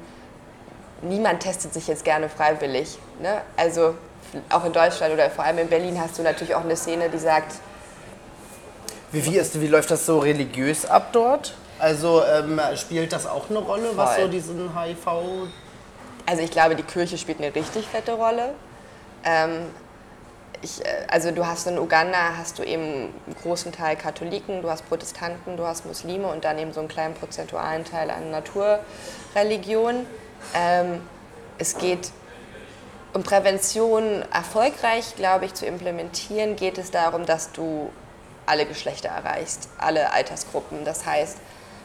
niemand 1.03 1.41
testet 1.41 1.75
sich 1.75 1.89
jetzt 1.89 2.05
gerne 2.05 2.29
freiwillig. 2.29 2.99
Ne? 3.21 3.43
Also 3.57 3.97
auch 4.49 4.65
in 4.65 4.73
Deutschland 4.73 5.13
oder 5.13 5.29
vor 5.29 5.45
allem 5.45 5.59
in 5.59 5.69
Berlin 5.69 6.01
hast 6.01 6.19
du 6.19 6.23
natürlich 6.23 6.55
auch 6.55 6.63
eine 6.63 6.77
Szene, 6.77 7.09
die 7.09 7.19
sagt, 7.19 7.57
wie, 9.13 9.25
wie, 9.27 9.39
ist, 9.39 9.61
wie 9.61 9.67
läuft 9.67 9.91
das 9.91 10.07
so 10.07 10.19
religiös 10.19 10.87
ab 10.87 11.09
dort? 11.13 11.55
Also 11.79 12.23
ähm, 12.25 12.61
spielt 12.77 13.13
das 13.13 13.27
auch 13.27 13.51
eine 13.51 13.59
Rolle, 13.59 13.91
was 13.97 14.17
so 14.17 14.29
diesen 14.29 14.79
HIV... 14.79 15.07
Also 16.25 16.43
ich 16.43 16.53
glaube, 16.53 16.77
die 16.77 16.85
Kirche 16.85 17.19
spielt 17.19 17.39
eine 17.39 17.53
richtig 17.53 17.87
fette 17.87 18.13
Rolle. 18.13 18.55
Ähm, 19.25 19.67
ich, 20.63 20.81
äh, 20.85 21.07
also 21.09 21.33
du 21.33 21.45
hast 21.45 21.67
in 21.67 21.79
Uganda 21.79 22.37
hast 22.39 22.59
du 22.59 22.63
eben 22.63 22.83
einen 22.83 23.37
großen 23.43 23.73
Teil 23.73 23.97
Katholiken, 23.97 24.63
du 24.63 24.71
hast 24.71 24.89
Protestanten, 24.89 25.57
du 25.57 25.67
hast 25.67 25.85
Muslime 25.85 26.29
und 26.29 26.45
dann 26.45 26.59
eben 26.59 26.73
so 26.73 26.81
einen 26.81 26.89
kleinen 26.89 27.15
prozentualen 27.15 27.85
Teil 27.85 28.11
an 28.11 28.31
Naturreligion. 28.31 30.07
Ähm, 30.55 31.01
es 31.59 31.77
geht 31.77 32.11
um 33.13 33.23
Prävention 33.23 34.25
erfolgreich, 34.33 35.17
glaube 35.17 35.45
ich, 35.45 35.55
zu 35.55 35.67
implementieren, 35.67 36.57
geht 36.57 36.79
es 36.79 36.91
darum, 36.91 37.27
dass 37.27 37.53
du 37.53 37.91
alle 38.47 38.67
Geschlechter 38.67 39.09
erreichst, 39.09 39.69
alle 39.79 40.13
Altersgruppen. 40.13 40.85
Das 40.85 41.07
heißt, 41.07 41.39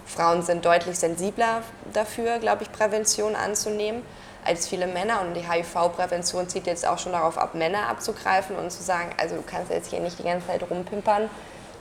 Frauen 0.06 0.41
sind 0.41 0.65
deutlich 0.65 0.98
sensibler 0.98 1.62
dafür, 1.93 2.39
glaube 2.39 2.63
ich, 2.63 2.72
Prävention 2.72 3.36
anzunehmen 3.36 4.04
als 4.46 4.67
viele 4.67 4.88
Männer. 4.88 5.22
Und 5.22 5.34
die 5.34 5.50
HIV-Prävention 5.50 6.48
zieht 6.48 6.65
jetzt 6.65 6.88
auch 6.88 6.98
schon 6.98 7.12
darauf 7.12 7.38
ab, 7.38 7.54
Männer 7.54 7.89
abzugreifen 7.89 8.56
und 8.56 8.72
zu 8.72 8.82
sagen, 8.82 9.10
also 9.17 9.36
du 9.36 9.41
kannst 9.41 9.72
jetzt 9.72 9.89
hier 9.89 10.00
nicht 10.00 10.17
die 10.17 10.24
ganze 10.24 10.48
Zeit 10.48 10.63
rumpimpern, 10.70 11.30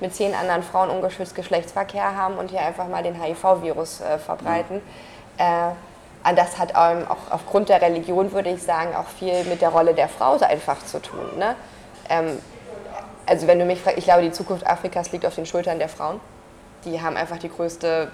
mit 0.01 0.15
zehn 0.15 0.35
anderen 0.35 0.63
Frauen 0.63 0.91
ungeschützt 0.91 1.35
Geschlechtsverkehr 1.35 2.17
haben 2.17 2.37
und 2.37 2.51
hier 2.51 2.61
einfach 2.61 2.89
mal 2.89 3.03
den 3.03 3.23
HIV-Virus 3.23 4.01
äh, 4.01 4.19
verbreiten. 4.19 4.83
Ja. 5.39 5.71
Äh, 5.71 5.75
das 6.35 6.59
hat 6.59 6.75
auch 6.75 7.17
aufgrund 7.31 7.69
der 7.69 7.81
Religion, 7.81 8.33
würde 8.33 8.51
ich 8.51 8.61
sagen, 8.61 8.97
auch 8.97 9.07
viel 9.07 9.45
mit 9.45 9.63
der 9.63 9.69
Rolle 9.69 9.95
der 9.95 10.09
Frau 10.09 10.37
einfach 10.41 10.85
zu 10.85 11.01
tun. 11.01 11.39
Ne? 11.39 11.55
Ähm, 12.09 12.41
also 13.27 13.47
wenn 13.47 13.59
du 13.59 13.65
mich 13.65 13.81
fragst, 13.81 13.99
ich 13.99 14.05
glaube, 14.05 14.23
die 14.23 14.33
Zukunft 14.33 14.67
Afrikas 14.67 15.13
liegt 15.13 15.27
auf 15.27 15.35
den 15.35 15.47
Schultern 15.47 15.79
der 15.79 15.89
Frauen. 15.89 16.21
Die 16.85 17.03
haben 17.03 17.17
einfach 17.17 17.39
die 17.39 17.49
größte 17.49 18.11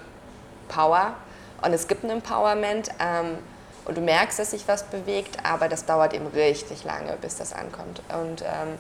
Power 0.69 1.15
und 1.63 1.73
es 1.73 1.87
gibt 1.87 2.05
ein 2.05 2.11
Empowerment 2.11 2.89
ähm, 2.99 3.39
und 3.85 3.97
du 3.97 4.01
merkst, 4.01 4.39
dass 4.39 4.53
sich 4.53 4.67
was 4.67 4.85
bewegt, 4.85 5.45
aber 5.45 5.69
das 5.69 5.85
dauert 5.85 6.15
eben 6.15 6.27
richtig 6.29 6.85
lange, 6.85 7.17
bis 7.21 7.37
das 7.37 7.53
ankommt. 7.53 8.01
Und 8.09 8.43
ähm, 8.43 8.79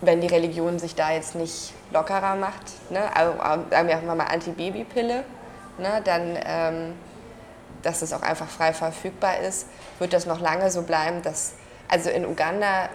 wenn 0.00 0.20
die 0.20 0.26
Religion 0.26 0.78
sich 0.78 0.94
da 0.94 1.12
jetzt 1.12 1.34
nicht 1.34 1.72
lockerer 1.90 2.36
macht, 2.36 2.90
ne, 2.90 3.14
also 3.14 3.34
sagen 3.70 3.88
wir 3.88 4.14
mal 4.14 4.24
Antibabypille, 4.24 5.24
ne, 5.78 6.02
dann, 6.04 6.38
ähm, 6.44 6.94
dass 7.82 8.02
es 8.02 8.12
auch 8.12 8.22
einfach 8.22 8.48
frei 8.48 8.72
verfügbar 8.72 9.40
ist, 9.40 9.66
wird 9.98 10.12
das 10.12 10.26
noch 10.26 10.40
lange 10.40 10.70
so 10.70 10.82
bleiben, 10.82 11.22
dass, 11.22 11.54
also 11.88 12.10
in 12.10 12.26
Uganda 12.26 12.88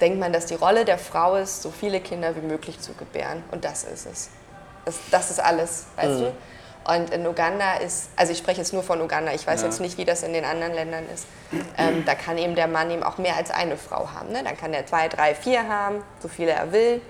denkt 0.00 0.18
man, 0.18 0.32
dass 0.32 0.46
die 0.46 0.54
Rolle 0.54 0.84
der 0.84 0.98
Frau 0.98 1.36
ist, 1.36 1.62
so 1.62 1.70
viele 1.70 2.00
Kinder 2.00 2.34
wie 2.36 2.46
möglich 2.46 2.80
zu 2.80 2.92
gebären. 2.94 3.42
Und 3.50 3.64
das 3.64 3.84
ist 3.84 4.06
es. 4.06 4.30
Das, 4.84 4.96
das 5.10 5.30
ist 5.30 5.40
alles, 5.40 5.86
weißt 5.96 6.20
mhm. 6.20 6.24
du? 6.24 6.32
Und 6.86 7.10
in 7.10 7.26
Uganda 7.26 7.76
ist, 7.76 8.10
also 8.14 8.32
ich 8.32 8.38
spreche 8.38 8.60
jetzt 8.60 8.74
nur 8.74 8.82
von 8.82 9.00
Uganda, 9.00 9.32
ich 9.32 9.46
weiß 9.46 9.62
ja. 9.62 9.68
jetzt 9.68 9.80
nicht, 9.80 9.96
wie 9.96 10.04
das 10.04 10.22
in 10.22 10.34
den 10.34 10.44
anderen 10.44 10.74
Ländern 10.74 11.04
ist. 11.14 11.26
Ähm, 11.78 12.04
da 12.04 12.14
kann 12.14 12.36
eben 12.36 12.54
der 12.54 12.66
Mann 12.66 12.90
eben 12.90 13.02
auch 13.02 13.16
mehr 13.16 13.36
als 13.36 13.50
eine 13.50 13.78
Frau 13.78 14.10
haben. 14.12 14.32
Ne? 14.32 14.42
Dann 14.44 14.56
kann 14.56 14.74
er 14.74 14.84
zwei, 14.84 15.08
drei, 15.08 15.34
vier 15.34 15.66
haben, 15.66 16.02
so 16.20 16.28
viele 16.28 16.52
er 16.52 16.72
will. 16.72 17.00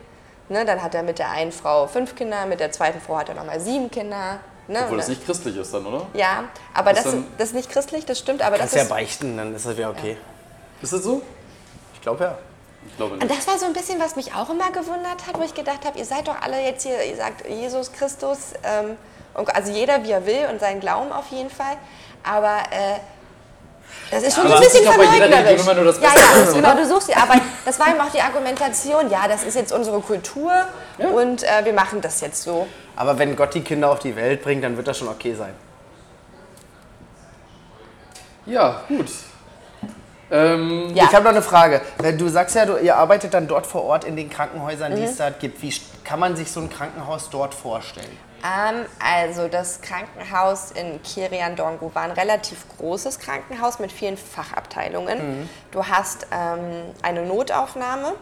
Ne? 0.49 0.64
Dann 0.64 0.81
hat 0.81 0.94
er 0.94 1.03
mit 1.03 1.18
der 1.18 1.31
einen 1.31 1.51
Frau 1.51 1.88
fünf 1.88 2.14
Kinder, 2.14 2.47
mit 2.47 2.61
der 2.61 2.70
zweiten 2.70 3.01
Frau 3.01 3.16
hat 3.16 3.29
er 3.29 3.35
nochmal 3.35 3.59
sieben 3.59 3.90
Kinder. 3.90 4.38
Ne? 4.68 4.79
Obwohl 4.85 4.99
das 4.99 5.09
nicht 5.09 5.25
christlich 5.25 5.57
ist 5.57 5.75
dann, 5.75 5.85
oder? 5.87 6.07
Ja, 6.14 6.44
aber 6.73 6.92
das, 6.92 7.05
das, 7.05 7.14
das 7.37 7.49
ist 7.49 7.55
nicht 7.55 7.70
christlich, 7.70 8.07
das 8.07 8.18
stimmt. 8.18 8.42
Aber 8.42 8.57
Kannst 8.59 8.75
das 8.75 8.83
ist 8.83 8.88
ja 8.88 8.94
beichten, 8.94 9.37
dann 9.37 9.55
ist 9.55 9.66
das 9.66 9.77
wieder 9.77 9.90
okay. 9.90 10.12
Ja. 10.12 10.83
Ist 10.83 10.92
das 10.92 11.03
so? 11.03 11.20
Ich 11.94 12.01
glaube 12.01 12.25
ja. 12.25 12.38
Und 12.98 13.30
das 13.30 13.46
war 13.46 13.59
so 13.59 13.66
ein 13.66 13.72
bisschen, 13.72 14.00
was 14.00 14.16
mich 14.16 14.35
auch 14.35 14.50
immer 14.50 14.70
gewundert 14.70 15.26
hat, 15.26 15.38
wo 15.38 15.42
ich 15.42 15.54
gedacht 15.54 15.85
habe, 15.85 15.98
ihr 15.98 16.04
seid 16.04 16.28
doch 16.28 16.40
alle 16.40 16.61
jetzt 16.62 16.83
hier, 16.85 17.02
ihr 17.04 17.16
sagt 17.16 17.48
Jesus 17.48 17.92
Christus, 17.92 18.52
ähm, 18.62 18.96
also 19.35 19.72
jeder 19.72 20.04
wie 20.04 20.12
er 20.12 20.26
will 20.26 20.48
und 20.50 20.61
seinen 20.61 20.80
Glauben 20.80 21.12
auf 21.12 21.30
jeden 21.30 21.50
Fall. 21.50 21.76
Aber 22.22 22.59
äh, 22.70 22.98
das 24.11 24.22
ist 24.22 24.37
schon 24.37 24.46
so 24.46 24.54
ein 24.54 24.61
bisschen 24.61 24.85
verleugnerisch. 24.85 25.66
Ja, 26.00 26.12
ja, 26.14 26.52
genau, 26.52 26.74
du 26.76 26.87
suchst 26.87 27.09
sie. 27.09 27.14
Aber 27.14 27.35
das 27.64 27.78
war 27.80 27.88
eben 27.88 28.00
auch 28.00 28.11
die 28.11 28.20
Argumentation, 28.20 29.11
ja, 29.11 29.26
das 29.28 29.44
ist 29.44 29.57
jetzt 29.57 29.72
unsere 29.72 30.00
Kultur 30.00 30.52
ja. 30.98 31.09
und 31.09 31.42
äh, 31.42 31.64
wir 31.64 31.72
machen 31.72 32.00
das 32.00 32.20
jetzt 32.20 32.42
so. 32.42 32.66
Aber 32.96 33.18
wenn 33.18 33.35
Gott 33.35 33.54
die 33.54 33.62
Kinder 33.62 33.90
auf 33.90 33.98
die 33.98 34.14
Welt 34.14 34.42
bringt, 34.42 34.62
dann 34.62 34.76
wird 34.76 34.87
das 34.87 34.98
schon 34.98 35.09
okay 35.09 35.35
sein. 35.35 35.54
Ja, 38.46 38.83
gut. 38.88 39.09
Ähm, 40.30 40.94
ja. 40.94 41.04
Ich 41.04 41.14
habe 41.14 41.24
noch 41.24 41.32
eine 41.32 41.42
Frage. 41.42 41.80
Du 42.18 42.28
sagst 42.28 42.56
ja, 42.56 42.66
du, 42.66 42.76
ihr 42.76 42.96
arbeitet 42.96 43.34
dann 43.34 43.46
dort 43.46 43.66
vor 43.66 43.84
Ort 43.84 44.04
in 44.04 44.16
den 44.16 44.30
Krankenhäusern, 44.30 44.92
mhm. 44.92 44.96
die 44.96 45.02
es 45.02 45.16
da 45.16 45.30
gibt. 45.30 45.62
Wie 45.62 45.72
kann 46.02 46.20
man 46.20 46.37
sich 46.37 46.50
so 46.50 46.60
ein 46.60 46.70
Krankenhaus 46.70 47.30
dort 47.30 47.54
vorstellen? 47.54 48.16
Ähm, 48.44 48.84
also 48.98 49.48
das 49.48 49.80
Krankenhaus 49.80 50.70
in 50.72 51.02
Kirian 51.02 51.56
Dongu 51.56 51.90
war 51.94 52.02
ein 52.02 52.10
relativ 52.10 52.64
großes 52.76 53.18
Krankenhaus 53.18 53.78
mit 53.78 53.90
vielen 53.90 54.16
Fachabteilungen. 54.16 55.40
Mhm. 55.40 55.48
Du 55.70 55.87
hast 55.87 56.26
ähm, 56.30 56.84
eine 57.02 57.22
Notaufnahme, 57.22 58.12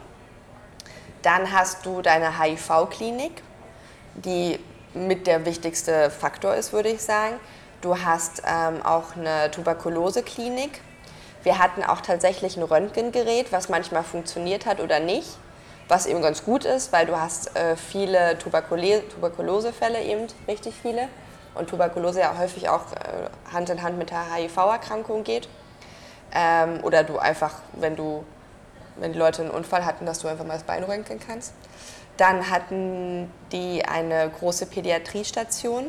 dann 1.23 1.53
hast 1.53 1.85
du 1.87 2.03
deine 2.03 2.41
HIV-Klinik, 2.41 3.43
die 4.15 4.59
mit 4.95 5.27
der 5.27 5.45
wichtigste 5.45 6.11
Faktor 6.11 6.55
ist, 6.55 6.73
würde 6.73 6.91
ich 6.91 7.03
sagen. 7.03 7.35
Du 7.81 7.99
hast 7.99 8.43
ähm, 8.47 8.81
auch 8.85 9.17
eine 9.17 9.51
Tuberkulose-Klinik 9.51 10.81
wir 11.43 11.59
hatten 11.59 11.83
auch 11.83 12.01
tatsächlich 12.01 12.57
ein 12.57 12.63
Röntgengerät, 12.63 13.53
was 13.53 13.69
manchmal 13.69 14.05
funktioniert 14.05 14.67
hat 14.67 14.81
oder 14.81 15.01
nicht, 15.01 15.29
was 15.89 16.07
eben 16.07 16.23
ganz 16.23 16.45
gut 16.45 16.65
ist, 16.65 16.93
weil 16.93 17.07
du 17.07 17.19
hast 17.19 17.57
äh, 17.57 17.77
viele 17.77 18.39
Tuberkulose, 18.39 19.09
Tuberkulosefälle 19.09 20.03
eben, 20.03 20.27
richtig 20.47 20.75
viele. 20.81 21.09
Und 21.55 21.69
Tuberkulose 21.69 22.21
ja 22.21 22.39
häufig 22.39 22.69
auch 22.69 22.93
äh, 22.93 23.53
Hand 23.53 23.69
in 23.71 23.83
Hand 23.83 23.99
mit 23.99 24.11
der 24.11 24.35
HIV-Erkrankung 24.35 25.25
geht. 25.25 25.49
Ähm, 26.35 26.81
oder 26.83 27.05
du 27.05 27.19
einfach, 27.19 27.57
wenn 27.73 27.97
du, 27.97 28.25
wenn 28.97 29.13
die 29.13 29.19
Leute 29.19 29.43
einen 29.43 29.51
Unfall 29.51 29.85
hatten, 29.85 30.07
dass 30.07 30.21
du 30.21 30.29
einfach 30.29 30.47
mal 30.47 30.55
das 30.55 30.63
Bein 30.63 30.83
röntgen 30.85 31.21
kannst. 31.21 31.53
Dann 32.17 32.51
hatten 32.51 33.31
die 33.51 33.85
eine 33.85 34.31
große 34.31 34.67
Pädiatriestation 34.67 35.87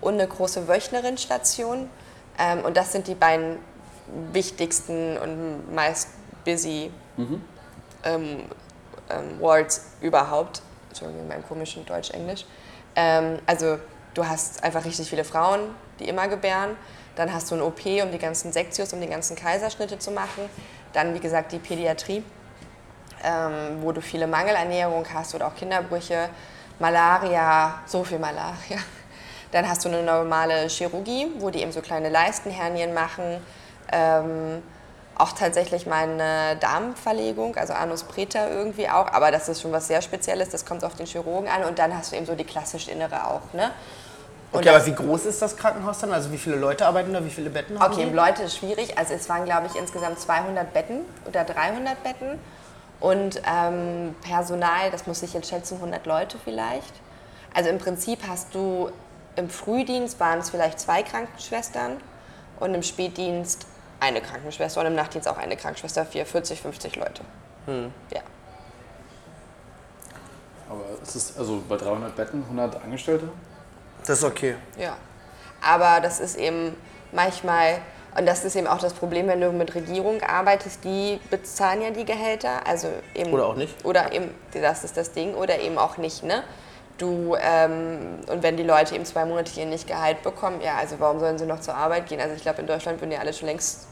und 0.00 0.14
eine 0.14 0.28
große 0.28 0.68
Wöchnerinstation. 0.68 1.90
Ähm, 2.38 2.64
und 2.64 2.76
das 2.76 2.92
sind 2.92 3.08
die 3.08 3.14
beiden 3.14 3.58
wichtigsten 4.32 5.16
und 5.18 5.74
meist 5.74 6.08
busy 6.44 6.90
ähm, 8.04 8.44
ähm, 9.10 9.40
Wards 9.40 9.86
überhaupt. 10.00 10.62
Entschuldigung, 10.88 11.22
in 11.22 11.28
meinem 11.28 11.46
komischen 11.46 11.84
Deutsch-Englisch. 11.86 12.44
Ähm, 12.96 13.38
also 13.46 13.78
du 14.14 14.26
hast 14.26 14.64
einfach 14.64 14.84
richtig 14.84 15.08
viele 15.08 15.24
Frauen, 15.24 15.60
die 15.98 16.08
immer 16.08 16.28
gebären. 16.28 16.76
Dann 17.16 17.32
hast 17.32 17.50
du 17.50 17.56
ein 17.56 17.62
OP, 17.62 17.84
um 18.02 18.10
die 18.12 18.18
ganzen 18.18 18.52
Sektios, 18.52 18.92
um 18.92 19.00
die 19.00 19.06
ganzen 19.06 19.36
Kaiserschnitte 19.36 19.98
zu 19.98 20.10
machen. 20.10 20.48
Dann, 20.92 21.14
wie 21.14 21.20
gesagt, 21.20 21.52
die 21.52 21.58
Pädiatrie, 21.58 22.24
ähm, 23.22 23.82
wo 23.82 23.92
du 23.92 24.00
viele 24.00 24.26
Mangelernährung 24.26 25.04
hast 25.12 25.34
oder 25.34 25.48
auch 25.48 25.54
Kinderbrüche, 25.54 26.30
Malaria, 26.78 27.80
so 27.86 28.02
viel 28.04 28.18
Malaria. 28.18 28.78
Dann 29.52 29.68
hast 29.68 29.84
du 29.84 29.88
eine 29.88 30.02
normale 30.02 30.68
Chirurgie, 30.68 31.26
wo 31.38 31.50
die 31.50 31.60
eben 31.60 31.72
so 31.72 31.80
kleine 31.80 32.08
Leistenhernien 32.08 32.94
machen. 32.94 33.44
Ähm, 33.92 34.62
auch 35.20 35.32
tatsächlich 35.32 35.86
mal 35.86 36.08
eine 36.08 36.56
Darmverlegung, 36.60 37.56
also 37.56 37.74
Anus 37.74 38.04
Preta 38.04 38.48
irgendwie 38.48 38.88
auch, 38.88 39.12
aber 39.12 39.30
das 39.30 39.48
ist 39.48 39.60
schon 39.60 39.70
was 39.70 39.86
sehr 39.86 40.00
Spezielles, 40.00 40.48
das 40.48 40.64
kommt 40.64 40.82
auf 40.82 40.94
den 40.94 41.04
Chirurgen 41.06 41.48
an 41.48 41.64
und 41.64 41.78
dann 41.78 41.94
hast 41.96 42.12
du 42.12 42.16
eben 42.16 42.24
so 42.24 42.34
die 42.34 42.44
klassisch 42.44 42.88
Innere 42.88 43.26
auch. 43.26 43.52
Ne? 43.52 43.70
Und 44.52 44.60
okay, 44.60 44.70
aber 44.70 44.86
wie 44.86 44.94
groß 44.94 45.26
ist 45.26 45.42
das 45.42 45.56
Krankenhaus 45.56 45.98
dann? 46.00 46.12
Also 46.12 46.32
wie 46.32 46.38
viele 46.38 46.56
Leute 46.56 46.86
arbeiten 46.86 47.12
da, 47.12 47.22
wie 47.24 47.30
viele 47.30 47.50
Betten 47.50 47.78
haben 47.78 47.92
Okay, 47.92 48.06
die? 48.06 48.14
Leute 48.14 48.44
ist 48.44 48.56
schwierig, 48.56 48.96
also 48.98 49.12
es 49.12 49.28
waren 49.28 49.44
glaube 49.44 49.66
ich 49.66 49.78
insgesamt 49.78 50.18
200 50.18 50.72
Betten 50.72 51.00
oder 51.28 51.44
300 51.44 52.02
Betten 52.02 52.38
und 52.98 53.42
ähm, 53.46 54.14
Personal, 54.22 54.90
das 54.90 55.06
muss 55.06 55.22
ich 55.22 55.34
jetzt 55.34 55.50
schätzen, 55.50 55.74
100 55.76 56.04
Leute 56.06 56.38
vielleicht. 56.42 56.94
Also 57.54 57.68
im 57.68 57.78
Prinzip 57.78 58.20
hast 58.26 58.54
du 58.54 58.90
im 59.36 59.50
Frühdienst 59.50 60.18
waren 60.18 60.38
es 60.40 60.50
vielleicht 60.50 60.80
zwei 60.80 61.02
Krankenschwestern 61.02 61.98
und 62.58 62.74
im 62.74 62.82
Spätdienst 62.82 63.66
eine 64.00 64.20
Krankenschwester 64.20 64.80
und 64.80 64.86
im 64.86 64.94
Nachtdienst 64.94 65.28
auch 65.28 65.36
eine 65.36 65.56
Krankenschwester, 65.56 66.04
4, 66.04 66.26
40, 66.26 66.60
50 66.60 66.96
Leute. 66.96 67.22
Hm. 67.66 67.92
Ja. 68.12 68.20
Aber 70.68 70.84
es 71.02 71.16
ist 71.16 71.38
also 71.38 71.62
bei 71.68 71.76
300 71.76 72.16
Betten 72.16 72.42
100 72.42 72.82
Angestellte? 72.82 73.28
Das 74.06 74.18
ist 74.18 74.24
okay. 74.24 74.56
Ja. 74.78 74.96
Aber 75.62 76.00
das 76.00 76.20
ist 76.20 76.36
eben 76.36 76.76
manchmal, 77.12 77.78
und 78.16 78.26
das 78.26 78.44
ist 78.44 78.56
eben 78.56 78.66
auch 78.66 78.78
das 78.78 78.94
Problem, 78.94 79.26
wenn 79.28 79.40
du 79.40 79.52
mit 79.52 79.74
Regierung 79.74 80.22
arbeitest, 80.22 80.84
die 80.84 81.20
bezahlen 81.30 81.82
ja 81.82 81.90
die 81.90 82.04
Gehälter. 82.04 82.66
Also 82.66 82.88
eben, 83.14 83.32
oder 83.32 83.46
auch 83.46 83.56
nicht. 83.56 83.84
Oder 83.84 84.12
eben, 84.12 84.34
das 84.52 84.84
ist 84.84 84.96
das 84.96 85.12
Ding, 85.12 85.34
oder 85.34 85.58
eben 85.60 85.76
auch 85.76 85.96
nicht, 85.98 86.22
ne? 86.22 86.44
Du, 87.00 87.34
ähm, 87.40 88.18
und 88.26 88.42
wenn 88.42 88.58
die 88.58 88.62
Leute 88.62 88.94
eben 88.94 89.06
zwei 89.06 89.24
Monate 89.24 89.50
hier 89.50 89.64
nicht 89.64 89.86
Gehalt 89.86 90.22
bekommen, 90.22 90.60
ja, 90.60 90.76
also 90.76 90.96
warum 90.98 91.18
sollen 91.18 91.38
sie 91.38 91.46
noch 91.46 91.60
zur 91.60 91.74
Arbeit 91.74 92.06
gehen? 92.06 92.20
Also 92.20 92.34
ich 92.34 92.42
glaube, 92.42 92.60
in 92.60 92.66
Deutschland 92.66 93.00
würden 93.00 93.10
die 93.10 93.16
alle 93.16 93.32
schon 93.32 93.48
längst... 93.48 93.86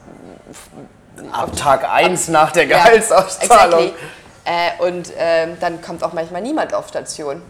Ab 1.32 1.56
Tag 1.56 1.88
1 1.90 2.28
nach 2.28 2.52
der 2.52 2.66
Gehaltsauszahlung. 2.66 3.80
Ja, 3.80 3.86
exactly. 3.86 4.84
äh, 4.84 4.86
und 4.86 5.12
ähm, 5.16 5.56
dann 5.58 5.80
kommt 5.80 6.04
auch 6.04 6.12
manchmal 6.12 6.42
niemand 6.42 6.74
auf 6.74 6.88
Station. 6.88 7.40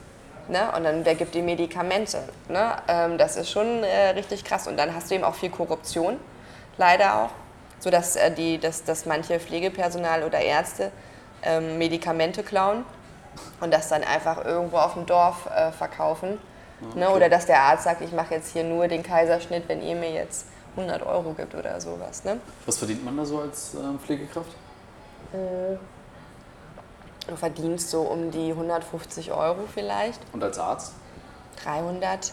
Ne? 0.46 0.70
Und 0.76 0.84
dann 0.84 1.04
wer 1.04 1.16
gibt 1.16 1.34
die 1.34 1.42
Medikamente. 1.42 2.18
Ne? 2.48 2.76
Ähm, 2.86 3.18
das 3.18 3.36
ist 3.36 3.50
schon 3.50 3.82
äh, 3.82 4.10
richtig 4.10 4.44
krass. 4.44 4.68
Und 4.68 4.76
dann 4.76 4.94
hast 4.94 5.10
du 5.10 5.16
eben 5.16 5.24
auch 5.24 5.34
viel 5.34 5.50
Korruption, 5.50 6.18
leider 6.76 7.16
auch, 7.16 7.30
sodass 7.80 8.14
äh, 8.14 8.30
die, 8.30 8.58
dass, 8.58 8.84
dass 8.84 9.06
manche 9.06 9.40
Pflegepersonal 9.40 10.22
oder 10.22 10.38
Ärzte 10.38 10.92
ähm, 11.42 11.78
Medikamente 11.78 12.44
klauen 12.44 12.84
und 13.60 13.72
das 13.72 13.88
dann 13.88 14.04
einfach 14.04 14.44
irgendwo 14.44 14.78
auf 14.78 14.94
dem 14.94 15.06
Dorf 15.06 15.46
äh, 15.46 15.72
verkaufen. 15.72 16.30
Ne? 16.30 16.38
Okay. 16.90 16.98
Ne? 16.98 17.10
Oder 17.10 17.28
dass 17.28 17.46
der 17.46 17.60
Arzt 17.60 17.84
sagt, 17.84 18.00
ich 18.00 18.12
mache 18.12 18.34
jetzt 18.34 18.52
hier 18.52 18.64
nur 18.64 18.88
den 18.88 19.02
Kaiserschnitt, 19.02 19.68
wenn 19.68 19.82
ihr 19.82 19.96
mir 19.96 20.10
jetzt 20.10 20.46
100 20.76 21.04
Euro 21.04 21.32
gibt 21.32 21.54
oder 21.54 21.80
sowas. 21.80 22.24
Ne? 22.24 22.40
Was 22.66 22.78
verdient 22.78 23.04
man 23.04 23.16
da 23.16 23.24
so 23.24 23.40
als 23.40 23.74
ähm, 23.74 23.98
Pflegekraft? 23.98 24.50
Äh, 25.32 25.76
du 27.26 27.36
verdienst 27.36 27.90
so 27.90 28.02
um 28.02 28.30
die 28.30 28.50
150 28.50 29.32
Euro 29.32 29.64
vielleicht. 29.72 30.20
Und 30.32 30.42
als 30.42 30.58
Arzt? 30.58 30.92
300, 31.64 32.32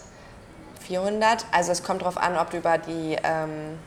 400. 0.82 1.46
Also 1.52 1.72
es 1.72 1.84
kommt 1.84 2.02
darauf 2.02 2.18
an, 2.18 2.38
ob 2.38 2.52
du 2.52 2.58
über 2.58 2.78
die 2.78 3.18
ähm, 3.24 3.80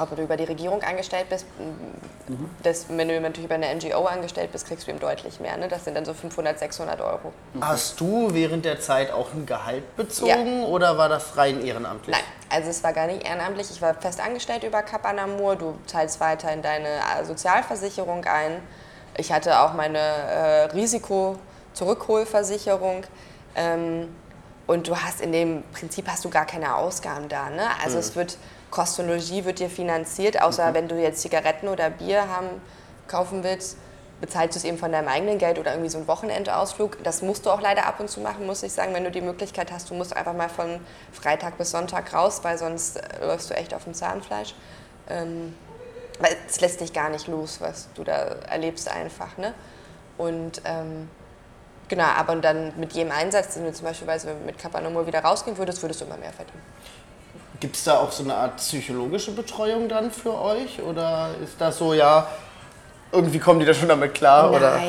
ob 0.00 0.16
du 0.16 0.22
über 0.22 0.36
die 0.36 0.44
Regierung 0.44 0.82
angestellt 0.82 1.28
bist, 1.28 1.46
mhm. 1.58 2.48
das, 2.62 2.86
wenn 2.88 3.08
du 3.08 3.20
natürlich 3.20 3.46
über 3.46 3.56
eine 3.56 3.74
NGO 3.74 4.06
angestellt 4.06 4.52
bist, 4.52 4.66
kriegst 4.66 4.86
du 4.86 4.90
eben 4.90 5.00
deutlich 5.00 5.40
mehr. 5.40 5.56
Ne? 5.56 5.68
Das 5.68 5.84
sind 5.84 5.94
dann 5.94 6.04
so 6.04 6.14
500, 6.14 6.58
600 6.58 7.00
Euro. 7.00 7.32
Mhm. 7.54 7.66
Hast 7.66 8.00
du 8.00 8.28
während 8.32 8.64
der 8.64 8.80
Zeit 8.80 9.12
auch 9.12 9.32
ein 9.34 9.46
Gehalt 9.46 9.96
bezogen 9.96 10.62
ja. 10.62 10.66
oder 10.66 10.96
war 10.96 11.08
das 11.08 11.36
rein 11.36 11.64
ehrenamtlich? 11.64 12.16
Nein, 12.16 12.24
also 12.48 12.70
es 12.70 12.82
war 12.82 12.92
gar 12.92 13.06
nicht 13.06 13.24
ehrenamtlich. 13.26 13.70
Ich 13.70 13.80
war 13.82 13.94
fest 13.94 14.20
angestellt 14.20 14.64
über 14.64 14.82
Kapanamur. 14.82 15.54
Du 15.56 15.74
zahlst 15.86 16.20
weiter 16.20 16.52
in 16.52 16.62
deine 16.62 16.88
äh, 16.88 17.24
Sozialversicherung 17.24 18.24
ein. 18.24 18.60
Ich 19.16 19.32
hatte 19.32 19.60
auch 19.60 19.74
meine 19.74 19.98
äh, 19.98 20.64
Risiko-Zurückholversicherung. 20.72 23.04
Ähm, 23.54 24.08
und 24.66 24.86
du 24.86 24.96
hast 24.96 25.20
in 25.20 25.32
dem 25.32 25.62
Prinzip 25.72 26.08
hast 26.08 26.24
du 26.24 26.30
gar 26.30 26.46
keine 26.46 26.76
Ausgaben 26.76 27.28
da. 27.28 27.50
Ne? 27.50 27.66
Also 27.82 27.96
mhm. 27.96 28.00
es 28.00 28.14
wird 28.14 28.38
Kost 28.70 28.98
und 29.00 29.08
Logis 29.08 29.44
wird 29.44 29.58
dir 29.58 29.70
finanziert, 29.70 30.40
außer 30.40 30.70
mhm. 30.70 30.74
wenn 30.74 30.88
du 30.88 31.00
jetzt 31.00 31.20
Zigaretten 31.22 31.68
oder 31.68 31.90
Bier 31.90 32.28
haben, 32.28 32.48
kaufen 33.08 33.42
willst, 33.42 33.76
bezahlst 34.20 34.54
du 34.54 34.58
es 34.58 34.64
eben 34.64 34.78
von 34.78 34.92
deinem 34.92 35.08
eigenen 35.08 35.38
Geld 35.38 35.58
oder 35.58 35.72
irgendwie 35.72 35.90
so 35.90 35.98
einen 35.98 36.06
Wochenendausflug. 36.06 37.02
Das 37.02 37.22
musst 37.22 37.46
du 37.46 37.50
auch 37.50 37.60
leider 37.60 37.86
ab 37.86 38.00
und 38.00 38.08
zu 38.08 38.20
machen, 38.20 38.46
muss 38.46 38.62
ich 38.62 38.72
sagen, 38.72 38.94
wenn 38.94 39.04
du 39.04 39.10
die 39.10 39.22
Möglichkeit 39.22 39.72
hast. 39.72 39.90
Du 39.90 39.94
musst 39.94 40.14
einfach 40.14 40.34
mal 40.34 40.48
von 40.48 40.78
Freitag 41.12 41.58
bis 41.58 41.70
Sonntag 41.70 42.12
raus, 42.12 42.40
weil 42.42 42.58
sonst 42.58 42.96
äh, 42.96 43.26
läufst 43.26 43.50
du 43.50 43.54
echt 43.54 43.74
auf 43.74 43.84
dem 43.84 43.94
Zahnfleisch. 43.94 44.54
Ähm, 45.08 45.54
weil 46.20 46.36
es 46.46 46.60
lässt 46.60 46.80
dich 46.80 46.92
gar 46.92 47.08
nicht 47.08 47.26
los, 47.28 47.60
was 47.60 47.88
du 47.94 48.04
da 48.04 48.12
erlebst 48.48 48.90
einfach. 48.90 49.38
Ne? 49.38 49.54
Und 50.18 50.60
ähm, 50.66 51.08
genau, 51.88 52.04
aber 52.04 52.36
dann 52.36 52.78
mit 52.78 52.92
jedem 52.92 53.10
Einsatz, 53.10 53.54
den 53.54 53.64
du 53.64 53.72
zum 53.72 53.86
Beispiel 53.86 54.34
mit 54.44 54.58
Kapanomur 54.58 55.06
wieder 55.06 55.24
rausgehen 55.24 55.56
würdest, 55.56 55.82
würdest 55.82 56.02
du 56.02 56.04
immer 56.04 56.18
mehr 56.18 56.32
verdienen. 56.32 56.62
Gibt 57.60 57.76
es 57.76 57.84
da 57.84 57.98
auch 57.98 58.10
so 58.10 58.24
eine 58.24 58.34
Art 58.34 58.56
psychologische 58.56 59.32
Betreuung 59.32 59.88
dann 59.88 60.10
für 60.10 60.40
euch? 60.40 60.80
Oder 60.82 61.30
ist 61.44 61.60
das 61.60 61.78
so, 61.78 61.92
ja, 61.92 62.26
irgendwie 63.12 63.38
kommen 63.38 63.60
die 63.60 63.66
da 63.66 63.74
schon 63.74 63.88
damit 63.88 64.14
klar? 64.14 64.50
Nein, 64.50 64.54
oder? 64.60 64.80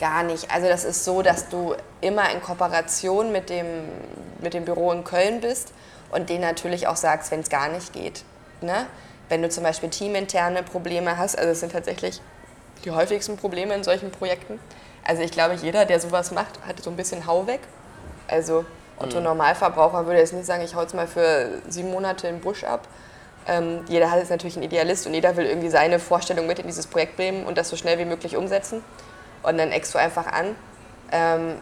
gar 0.00 0.22
nicht. 0.22 0.50
Also 0.50 0.66
das 0.66 0.84
ist 0.84 1.04
so, 1.04 1.22
dass 1.22 1.48
du 1.48 1.76
immer 2.00 2.30
in 2.30 2.42
Kooperation 2.42 3.30
mit 3.30 3.50
dem, 3.50 3.66
mit 4.40 4.54
dem 4.54 4.64
Büro 4.64 4.90
in 4.90 5.04
Köln 5.04 5.40
bist 5.40 5.72
und 6.10 6.30
denen 6.30 6.40
natürlich 6.40 6.88
auch 6.88 6.96
sagst, 6.96 7.30
wenn 7.30 7.40
es 7.40 7.50
gar 7.50 7.68
nicht 7.68 7.92
geht. 7.92 8.24
Ne? 8.62 8.86
Wenn 9.28 9.42
du 9.42 9.48
zum 9.48 9.62
Beispiel 9.62 9.90
teaminterne 9.90 10.62
Probleme 10.62 11.18
hast, 11.18 11.38
also 11.38 11.50
es 11.50 11.60
sind 11.60 11.72
tatsächlich 11.72 12.20
die 12.84 12.90
häufigsten 12.90 13.36
Probleme 13.36 13.74
in 13.74 13.84
solchen 13.84 14.10
Projekten. 14.10 14.58
Also 15.04 15.22
ich 15.22 15.30
glaube, 15.30 15.54
jeder, 15.54 15.84
der 15.84 16.00
sowas 16.00 16.32
macht, 16.32 16.58
hat 16.66 16.82
so 16.82 16.90
ein 16.90 16.96
bisschen 16.96 17.26
Hau 17.26 17.46
weg. 17.46 17.60
Also 18.26 18.64
Otto. 19.00 19.20
Normalverbraucher 19.20 20.06
würde 20.06 20.18
jetzt 20.18 20.32
nicht 20.32 20.46
sagen, 20.46 20.62
ich 20.62 20.74
hau 20.74 20.82
jetzt 20.82 20.94
mal 20.94 21.06
für 21.06 21.48
sieben 21.68 21.90
Monate 21.90 22.26
den 22.26 22.40
Busch 22.40 22.64
ab. 22.64 22.86
Ähm, 23.46 23.80
jeder 23.88 24.10
hat 24.10 24.18
jetzt 24.18 24.30
natürlich 24.30 24.56
einen 24.56 24.64
Idealist 24.64 25.06
und 25.06 25.14
jeder 25.14 25.36
will 25.36 25.46
irgendwie 25.46 25.70
seine 25.70 25.98
Vorstellung 25.98 26.46
mit 26.46 26.58
in 26.58 26.66
dieses 26.66 26.86
Projekt 26.86 27.16
bringen 27.16 27.46
und 27.46 27.56
das 27.56 27.68
so 27.68 27.76
schnell 27.76 27.98
wie 27.98 28.04
möglich 28.04 28.36
umsetzen. 28.36 28.84
Und 29.42 29.58
dann 29.58 29.72
eckst 29.72 29.94
du 29.94 29.98
einfach 29.98 30.26
an. 30.26 30.54
Ähm, 31.10 31.56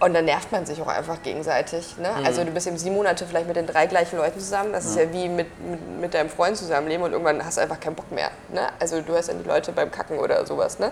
und 0.00 0.12
dann 0.12 0.24
nervt 0.24 0.50
man 0.50 0.66
sich 0.66 0.82
auch 0.82 0.88
einfach 0.88 1.22
gegenseitig. 1.22 1.96
Ne? 1.98 2.10
Mhm. 2.10 2.26
Also 2.26 2.44
du 2.44 2.50
bist 2.50 2.66
eben 2.66 2.76
sieben 2.76 2.96
Monate 2.96 3.26
vielleicht 3.26 3.46
mit 3.46 3.56
den 3.56 3.66
drei 3.66 3.86
gleichen 3.86 4.16
Leuten 4.16 4.40
zusammen. 4.40 4.72
Das 4.72 4.84
ja. 4.84 4.90
ist 4.90 4.96
ja 4.96 5.12
wie 5.12 5.28
mit, 5.28 5.46
mit, 5.60 5.88
mit, 6.00 6.14
deinem 6.14 6.28
Freund 6.28 6.56
zusammenleben 6.56 7.04
und 7.04 7.12
irgendwann 7.12 7.44
hast 7.44 7.58
du 7.58 7.60
einfach 7.60 7.78
keinen 7.78 7.94
Bock 7.94 8.10
mehr. 8.10 8.30
Ne? 8.52 8.68
Also 8.80 9.00
du 9.00 9.12
hörst 9.12 9.28
dann 9.28 9.42
die 9.42 9.48
Leute 9.48 9.72
beim 9.72 9.90
Kacken 9.90 10.18
oder 10.18 10.44
sowas. 10.46 10.78
Ne? 10.78 10.90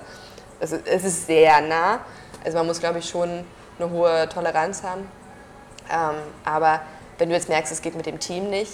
Es, 0.60 0.72
ist, 0.72 0.86
es 0.86 1.04
ist 1.04 1.26
sehr 1.26 1.60
nah. 1.62 2.00
Also 2.44 2.58
man 2.58 2.66
muss, 2.66 2.80
glaube 2.80 3.00
ich, 3.00 3.08
schon 3.08 3.44
eine 3.78 3.90
hohe 3.90 4.28
Toleranz 4.28 4.82
haben. 4.82 5.08
Ähm, 5.92 6.16
aber 6.44 6.80
wenn 7.18 7.28
du 7.28 7.34
jetzt 7.34 7.48
merkst, 7.48 7.70
es 7.70 7.82
geht 7.82 7.94
mit 7.94 8.06
dem 8.06 8.18
Team 8.18 8.50
nicht, 8.50 8.72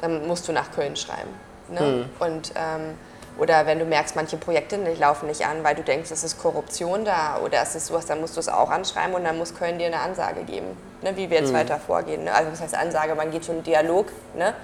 dann 0.00 0.26
musst 0.26 0.48
du 0.48 0.52
nach 0.52 0.72
Köln 0.72 0.96
schreiben. 0.96 1.30
Ne? 1.68 1.80
Mhm. 1.80 2.04
Und, 2.18 2.52
ähm, 2.56 2.94
oder 3.38 3.66
wenn 3.66 3.78
du 3.78 3.84
merkst, 3.84 4.16
manche 4.16 4.36
Projekte 4.36 4.78
nicht, 4.78 5.00
laufen 5.00 5.26
nicht 5.26 5.44
an, 5.44 5.64
weil 5.64 5.74
du 5.74 5.82
denkst, 5.82 6.10
es 6.10 6.22
ist 6.22 6.40
Korruption 6.40 7.04
da 7.04 7.38
oder 7.44 7.60
es 7.62 7.74
ist 7.74 7.86
sowas, 7.86 8.06
dann 8.06 8.20
musst 8.20 8.36
du 8.36 8.40
es 8.40 8.48
auch 8.48 8.70
anschreiben 8.70 9.14
und 9.14 9.24
dann 9.24 9.38
muss 9.38 9.54
Köln 9.54 9.78
dir 9.78 9.86
eine 9.86 10.00
Ansage 10.00 10.44
geben, 10.44 10.76
ne? 11.02 11.16
wie 11.16 11.30
wir 11.30 11.38
jetzt 11.38 11.50
mhm. 11.50 11.56
weiter 11.56 11.78
vorgehen. 11.78 12.24
Ne? 12.24 12.32
Also 12.32 12.50
das 12.50 12.60
heißt 12.60 12.76
Ansage, 12.76 13.14
man 13.14 13.30
geht 13.30 13.44
schon 13.44 13.58
in 13.58 13.62
Dialog, 13.64 14.06
ne? 14.36 14.54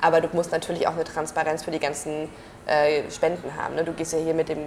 aber 0.00 0.20
du 0.20 0.28
musst 0.32 0.52
natürlich 0.52 0.86
auch 0.86 0.92
eine 0.92 1.04
Transparenz 1.04 1.64
für 1.64 1.70
die 1.70 1.80
ganzen 1.80 2.28
äh, 2.66 3.10
Spenden 3.10 3.50
haben. 3.56 3.76
Ne? 3.76 3.84
Du 3.84 3.92
gehst 3.92 4.12
ja 4.12 4.18
hier 4.18 4.34
mit 4.34 4.48
dem 4.48 4.58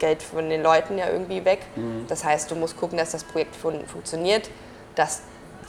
Geld 0.00 0.22
von 0.22 0.50
den 0.50 0.62
Leuten 0.62 0.98
ja 0.98 1.08
irgendwie 1.08 1.44
weg. 1.44 1.60
Mhm. 1.76 2.06
Das 2.08 2.24
heißt, 2.24 2.50
du 2.50 2.56
musst 2.56 2.76
gucken, 2.76 2.98
dass 2.98 3.12
das 3.12 3.22
Projekt 3.22 3.54
fun 3.54 3.84
funktioniert, 3.86 4.50
dass 4.96 5.22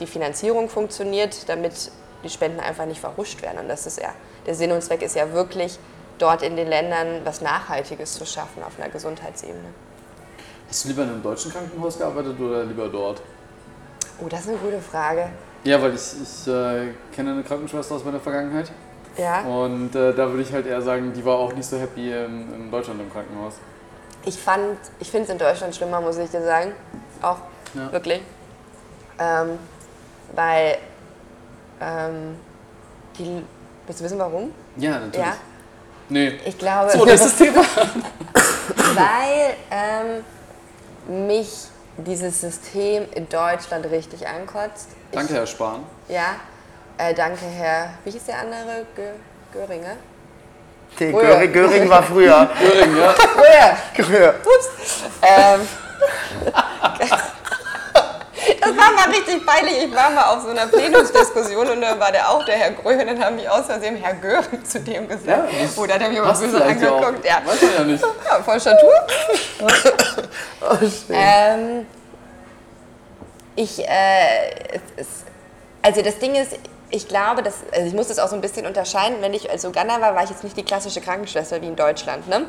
die 0.04 0.08
Finanzierung 0.12 0.68
funktioniert, 0.70 1.48
damit 1.48 1.90
die 2.24 2.30
Spenden 2.30 2.60
einfach 2.60 2.86
nicht 2.86 3.00
verhuscht 3.00 3.42
werden. 3.42 3.60
Und 3.60 3.70
das 3.70 3.86
ist 3.88 4.02
ja, 4.02 4.10
der 4.46 4.54
Sinn 4.54 4.72
und 4.74 4.82
Zweck 4.84 5.02
ist 5.02 5.16
ja 5.16 5.32
wirklich, 5.32 5.80
dort 6.20 6.42
in 6.44 6.56
den 6.58 6.68
Ländern 6.68 7.22
was 7.24 7.40
Nachhaltiges 7.42 8.14
zu 8.16 8.26
schaffen 8.26 8.64
auf 8.64 8.74
einer 8.78 8.90
Gesundheitsebene. 8.90 9.70
Hast 10.68 10.84
du 10.84 10.90
lieber 10.90 11.04
in 11.04 11.10
einem 11.10 11.24
deutschen 11.24 11.52
Krankenhaus 11.52 11.98
gearbeitet 11.98 12.38
oder 12.40 12.66
lieber 12.66 12.90
dort? 12.90 13.22
Oh, 14.22 14.28
das 14.28 14.42
ist 14.42 14.50
eine 14.50 14.58
gute 14.58 14.80
Frage. 14.82 15.30
Ja, 15.64 15.82
weil 15.82 15.96
ich, 15.96 16.02
ich 16.22 16.48
äh, 16.48 16.88
kenne 17.16 17.32
eine 17.32 17.44
Krankenschwester 17.44 17.96
aus 17.96 18.04
meiner 18.04 18.20
Vergangenheit. 18.20 18.72
Ja. 19.18 19.42
Und 19.44 19.96
äh, 19.96 20.14
da 20.14 20.30
würde 20.30 20.42
ich 20.42 20.52
halt 20.52 20.66
eher 20.66 20.82
sagen, 20.82 21.14
die 21.16 21.24
war 21.24 21.38
auch 21.38 21.54
nicht 21.54 21.66
so 21.68 21.78
happy 21.78 22.12
in, 22.12 22.54
in 22.54 22.72
Deutschland 22.72 23.00
im 23.00 23.10
Krankenhaus. 23.12 23.54
Ich 24.26 24.38
fand, 24.38 24.78
ich 25.00 25.10
finde 25.10 25.26
es 25.26 25.30
in 25.32 25.38
Deutschland 25.38 25.74
schlimmer, 25.76 26.02
muss 26.02 26.18
ich 26.18 26.30
dir 26.30 26.44
sagen. 26.44 26.74
Auch 27.22 27.38
Ja. 27.74 27.92
wirklich. 27.92 28.22
Ähm, 29.20 29.60
weil 30.34 30.78
ähm, 31.82 32.38
die. 33.18 33.44
Willst 33.86 34.00
du 34.02 34.06
wissen 34.06 34.20
warum? 34.20 34.54
Ja, 34.78 34.92
natürlich. 35.00 35.18
Ja. 35.18 35.34
Nee. 36.10 36.40
Ich 36.46 36.58
glaube, 36.58 36.92
So, 36.92 37.06
nächstes 37.06 37.36
Thema. 37.38 37.62
weil 38.96 39.56
ähm, 39.72 40.24
mich 41.28 41.50
dieses 41.98 42.40
System 42.42 43.06
in 43.14 43.28
Deutschland 43.30 43.86
richtig 43.88 44.26
ankotzt. 44.28 44.90
Ich- 45.12 45.18
Danke, 45.18 45.34
Herr 45.34 45.46
Spahn. 45.48 45.84
Ja. 46.08 46.36
Äh, 46.98 47.14
danke, 47.14 47.46
Herr. 47.46 47.90
Wie 48.06 48.12
hieß 48.12 48.26
der 48.26 48.40
andere? 48.40 48.86
Gö 48.96 49.04
Göringer? 49.52 49.96
Nee. 51.00 51.12
Göring, 51.12 51.52
Göring 51.54 51.90
war 51.90 52.04
früher. 52.04 52.50
Göring, 52.60 52.96
ja. 52.98 53.14
Früher. 53.14 54.06
Früher. 54.06 54.36
Ähm, 55.24 55.62
das 58.66 58.78
war 58.78 58.94
mal 58.94 59.10
richtig 59.10 59.46
peinlich. 59.46 59.84
Ich 59.86 59.96
war 59.96 60.10
mal 60.10 60.24
auf 60.36 60.44
so 60.44 60.50
einer 60.50 60.68
Plenumsdiskussion 60.68 61.70
und 61.70 61.82
da 61.82 62.00
war 62.00 62.12
der 62.12 62.30
auch 62.30 62.44
der 62.46 62.56
Herr 62.56 62.72
Gröhe 62.72 63.00
und 63.00 63.08
dann 63.08 63.24
haben 63.24 63.38
die 63.38 63.48
aus 63.48 63.66
Versehen 63.66 63.96
Herr 63.98 64.14
Göring 64.16 64.64
zu 64.66 64.80
dem 64.80 65.08
gesagt. 65.08 65.52
Ja, 65.52 65.68
oh, 65.76 65.86
da 65.86 65.96
hat 65.96 66.02
er 66.02 66.10
mich 66.10 66.20
Passt 66.22 66.42
böse 66.42 66.58
auch. 66.64 66.68
angeguckt. 66.68 67.26
Ja. 67.26 67.42
Weiß 67.46 67.62
man 67.62 67.74
ja 67.74 67.84
nicht. 67.84 68.04
ja, 68.04 68.44
voll 68.44 68.60
Statur. 68.60 68.94
Oh. 70.66 70.78
Ähm, 71.12 71.86
ich, 73.56 73.80
äh, 73.80 74.52
es, 74.96 75.08
also 75.82 76.02
das 76.02 76.18
Ding 76.20 76.36
ist, 76.36 76.58
ich 76.90 77.08
glaube, 77.08 77.44
dass, 77.44 77.56
also 77.74 77.86
ich 77.86 77.94
muss 77.94 78.08
das 78.08 78.20
auch 78.20 78.30
so 78.30 78.36
ein 78.36 78.42
bisschen 78.42 78.66
unterscheiden. 78.66 79.18
Wenn 79.20 79.34
ich 79.34 79.50
als 79.50 79.66
Uganda 79.66 80.00
war, 80.00 80.16
war 80.16 80.24
ich 80.24 80.30
jetzt 80.30 80.44
nicht 80.44 80.56
die 80.56 80.64
klassische 80.64 81.02
Krankenschwester 81.02 81.62
wie 81.62 81.68
in 81.68 81.76
Deutschland. 81.76 82.28
Ne? 82.30 82.46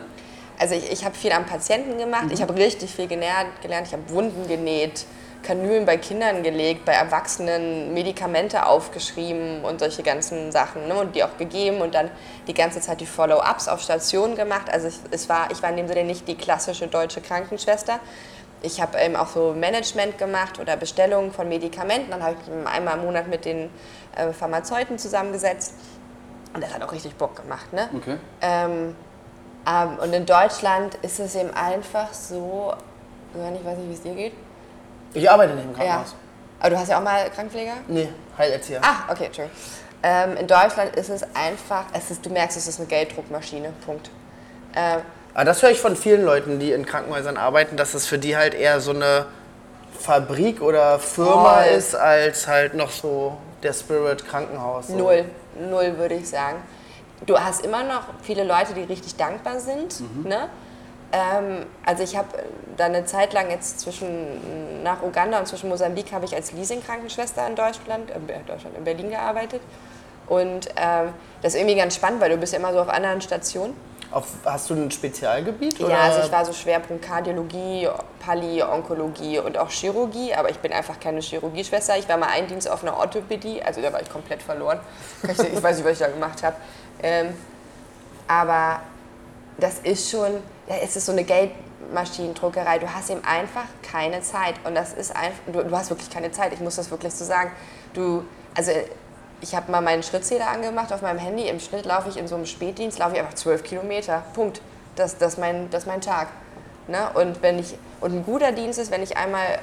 Also 0.59 0.75
ich, 0.75 0.93
ich 0.93 1.05
habe 1.05 1.15
viel 1.15 1.33
am 1.33 1.47
Patienten 1.47 1.99
gemacht, 1.99 2.27
ich 2.31 2.41
habe 2.41 2.55
richtig 2.55 2.95
viel 2.95 3.09
gelernt, 3.09 3.49
ich 3.65 3.93
habe 3.93 4.09
Wunden 4.09 4.47
genäht, 4.47 5.05
Kanülen 5.45 5.87
bei 5.87 5.97
Kindern 5.97 6.43
gelegt, 6.43 6.85
bei 6.85 6.93
Erwachsenen 6.93 7.95
Medikamente 7.95 8.67
aufgeschrieben 8.67 9.65
und 9.65 9.79
solche 9.79 10.03
ganzen 10.03 10.51
Sachen 10.51 10.89
ne? 10.89 10.95
und 10.95 11.15
die 11.15 11.23
auch 11.23 11.37
gegeben 11.39 11.81
und 11.81 11.95
dann 11.95 12.11
die 12.49 12.55
ganze 12.55 12.81
Zeit 12.81 13.01
die 13.01 13.07
Follow-ups 13.07 13.69
auf 13.69 13.81
Station 13.81 14.35
gemacht. 14.35 14.69
Also 14.71 14.89
ich, 14.89 14.99
es 15.11 15.29
war, 15.29 15.51
ich 15.51 15.63
war 15.63 15.71
in 15.71 15.77
dem 15.77 15.89
Sinne 15.89 16.05
nicht 16.05 16.27
die 16.27 16.37
klassische 16.37 16.89
deutsche 16.89 17.21
Krankenschwester. 17.21 18.01
Ich 18.63 18.81
habe 18.81 18.99
eben 18.99 19.15
auch 19.15 19.29
so 19.29 19.53
Management 19.53 20.17
gemacht 20.17 20.59
oder 20.59 20.77
Bestellungen 20.77 21.33
von 21.33 21.49
Medikamenten. 21.49 22.11
Dann 22.11 22.23
habe 22.23 22.37
ich 22.41 22.67
einmal 22.67 22.99
im 22.99 23.05
Monat 23.05 23.29
mit 23.29 23.45
den 23.45 23.69
äh, 24.17 24.33
Pharmazeuten 24.33 24.99
zusammengesetzt. 24.99 25.75
Und 26.55 26.63
das 26.63 26.73
hat 26.73 26.83
auch 26.83 26.93
richtig 26.93 27.15
Bock 27.17 27.37
gemacht. 27.37 27.73
Ne? 27.73 27.91
Okay. 27.95 28.17
Ähm, 28.41 28.97
ähm, 29.67 29.99
und 29.99 30.13
in 30.13 30.25
Deutschland 30.25 30.95
ist 31.03 31.21
es 31.21 31.35
eben 31.35 31.51
einfach 31.51 32.13
so, 32.13 32.73
ich 33.35 33.41
weiß 33.41 33.79
nicht, 33.79 33.89
wie 33.89 33.93
es 33.93 34.03
dir 34.03 34.15
geht. 34.15 34.33
Ich 35.15 35.31
arbeite 35.31 35.55
nicht 35.55 35.65
im 35.65 35.71
Ja. 35.73 35.77
Krankenhaus. 35.77 36.15
Aber 36.61 36.71
du 36.71 36.79
hast 36.79 36.89
ja 36.89 36.99
auch 36.99 37.03
mal 37.03 37.31
Krankenpfleger? 37.31 37.73
Nee, 37.89 38.09
Heilerzieher. 38.39 38.81
Ah, 38.83 39.11
okay, 39.13 39.27
Entschuldigung. 39.27 39.59
Ähm, 40.03 40.37
in 40.37 40.47
Deutschland 40.47 40.95
ist 40.97 41.09
es 41.09 41.23
einfach, 41.35 41.85
es 41.93 42.11
ist, 42.11 42.25
du 42.27 42.31
merkst, 42.31 42.57
es 42.57 42.67
ist 42.67 42.79
eine 42.79 42.87
Gelddruckmaschine. 42.89 43.73
Punkt. 43.87 44.11
Ähm, 44.77 45.01
Aber 45.35 45.45
das 45.45 45.63
höre 45.63 45.71
ich 45.71 45.81
von 45.81 45.97
vielen 45.97 46.25
Leuten, 46.25 46.59
die 46.59 46.73
in 46.73 46.85
Krankenhäusern 46.85 47.37
arbeiten, 47.37 47.77
dass 47.77 47.95
es 47.95 48.07
für 48.07 48.19
die 48.19 48.37
halt 48.37 48.55
eher 48.55 48.81
so 48.81 48.91
eine 48.91 49.27
Fabrik 49.99 50.61
oder 50.61 50.99
Firma 50.99 51.63
Voll. 51.63 51.73
ist, 51.77 51.95
als 51.95 52.47
halt 52.47 52.75
noch 52.75 52.91
so 52.91 53.37
der 53.63 53.73
Spirit 53.73 54.27
Krankenhaus. 54.29 54.89
So. 54.89 54.97
Null, 54.97 55.25
null 55.71 55.97
würde 55.97 56.17
ich 56.17 56.29
sagen. 56.29 56.59
Du 57.27 57.39
hast 57.39 57.65
immer 57.65 57.83
noch 57.85 58.03
viele 58.23 58.45
Leute, 58.45 58.75
die 58.75 58.83
richtig 58.83 59.17
dankbar 59.17 59.59
sind. 59.61 60.03
Ne? 60.25 60.49
Ähm, 61.15 61.67
also 61.87 62.03
ich 62.03 62.17
habe 62.17 62.27
da 62.77 62.87
eine 62.87 63.05
Zeit 63.05 63.33
lang 63.33 63.49
jetzt 63.49 63.79
zwischen 63.79 64.83
nach 64.83 65.03
Uganda 65.03 65.39
und 65.39 65.47
zwischen 65.47 65.69
Mosambik 65.69 66.13
habe 66.13 66.25
ich 66.25 66.35
als 66.35 66.51
Leasing-Krankenschwester 66.53 67.47
in 67.47 67.55
Deutschland, 67.55 68.11
äh, 68.11 68.19
Deutschland, 68.47 68.77
in 68.77 68.83
Berlin 68.83 69.11
gearbeitet. 69.11 69.61
Und 70.27 70.69
ähm, 70.77 71.11
das 71.41 71.55
ist 71.55 71.61
irgendwie 71.61 71.77
ganz 71.77 71.95
spannend, 71.95 72.21
weil 72.21 72.31
du 72.31 72.37
bist 72.37 72.53
ja 72.53 72.59
immer 72.59 72.73
so 72.73 72.81
auf 72.81 72.89
anderen 72.89 73.21
Stationen. 73.21 73.77
Auf, 74.11 74.27
hast 74.45 74.71
du 74.71 74.75
ein 74.75 74.91
Spezialgebiet? 74.91 75.81
Oder? 75.81 75.91
Ja, 75.91 76.01
also 76.03 76.21
ich 76.21 76.33
war 76.33 76.45
so 76.45 76.53
Schwerpunkt 76.53 77.05
Kardiologie, 77.05 77.89
Palli, 78.21 78.63
Onkologie 78.63 79.39
und 79.39 79.57
auch 79.57 79.71
Chirurgie, 79.71 80.35
aber 80.35 80.51
ich 80.51 80.59
bin 80.59 80.73
einfach 80.73 80.99
keine 80.99 81.21
Chirurgieschwester. 81.21 81.97
Ich 81.99 82.09
war 82.09 82.17
mal 82.17 82.29
ein 82.29 82.47
Dienst 82.47 82.69
auf 82.69 82.83
einer 82.83 82.97
Orthopädie, 82.97 83.63
also 83.63 83.81
da 83.81 83.93
war 83.93 84.03
ich 84.03 84.11
komplett 84.11 84.43
verloren. 84.43 84.81
Ich, 85.23 85.29
weiß 85.31 85.39
nicht, 85.79 85.85
was 85.85 85.93
ich 85.93 85.99
da 85.99 86.09
gemacht 86.09 86.43
habe. 86.43 86.57
Ähm, 87.03 87.35
aber 88.27 88.81
das 89.59 89.79
ist 89.81 90.11
schon, 90.11 90.43
es 90.67 90.97
ist 90.97 91.07
so 91.07 91.13
eine 91.13 91.25
Geldmaschinendruckerei. 91.25 92.79
Du 92.79 92.93
hast 92.93 93.11
eben 93.11 93.25
einfach 93.25 93.67
keine 93.83 94.23
Zeit 94.23 94.55
und 94.65 94.75
das 94.75 94.93
ist 94.93 95.15
einfach, 95.15 95.41
du, 95.47 95.63
du 95.63 95.77
hast 95.77 95.91
wirklich 95.91 96.11
keine 96.11 96.33
Zeit. 96.33 96.53
Ich 96.53 96.61
muss 96.61 96.77
das 96.77 96.91
wirklich 96.91 97.13
so 97.13 97.25
sagen. 97.25 97.51
Du, 97.93 98.25
also 98.55 98.73
ich 99.41 99.55
habe 99.55 99.71
mal 99.71 99.81
meinen 99.81 100.03
Schrittzähler 100.03 100.49
angemacht 100.49 100.93
auf 100.93 101.03
meinem 101.03 101.19
Handy. 101.19 101.49
Im 101.49 101.61
Schnitt 101.61 101.85
laufe 101.85 102.09
ich 102.09 102.17
in 102.17 102.29
so 102.29 102.35
einem 102.35 102.47
Spätdienst, 102.47 102.99
laufe 102.99 103.15
ich 103.15 103.21
einfach 103.21 103.35
zwölf 103.35 103.63
Kilometer. 103.63 104.23
Punkt. 104.33 104.61
Das, 104.97 105.19
das, 105.19 105.35
ist 105.35 105.39
mein, 105.39 105.69
das 105.71 105.83
ist 105.83 105.87
mein 105.87 106.01
Tag. 106.01 106.29
Ne? 106.87 107.11
Und, 107.15 107.43
wenn 107.43 107.59
ich, 107.59 107.77
und 108.01 108.13
ein 108.13 108.25
guter 108.25 108.53
Dienst 108.53 108.79
ist, 108.79 108.91
wenn 108.91 109.03
ich 109.03 109.17
einmal 109.17 109.59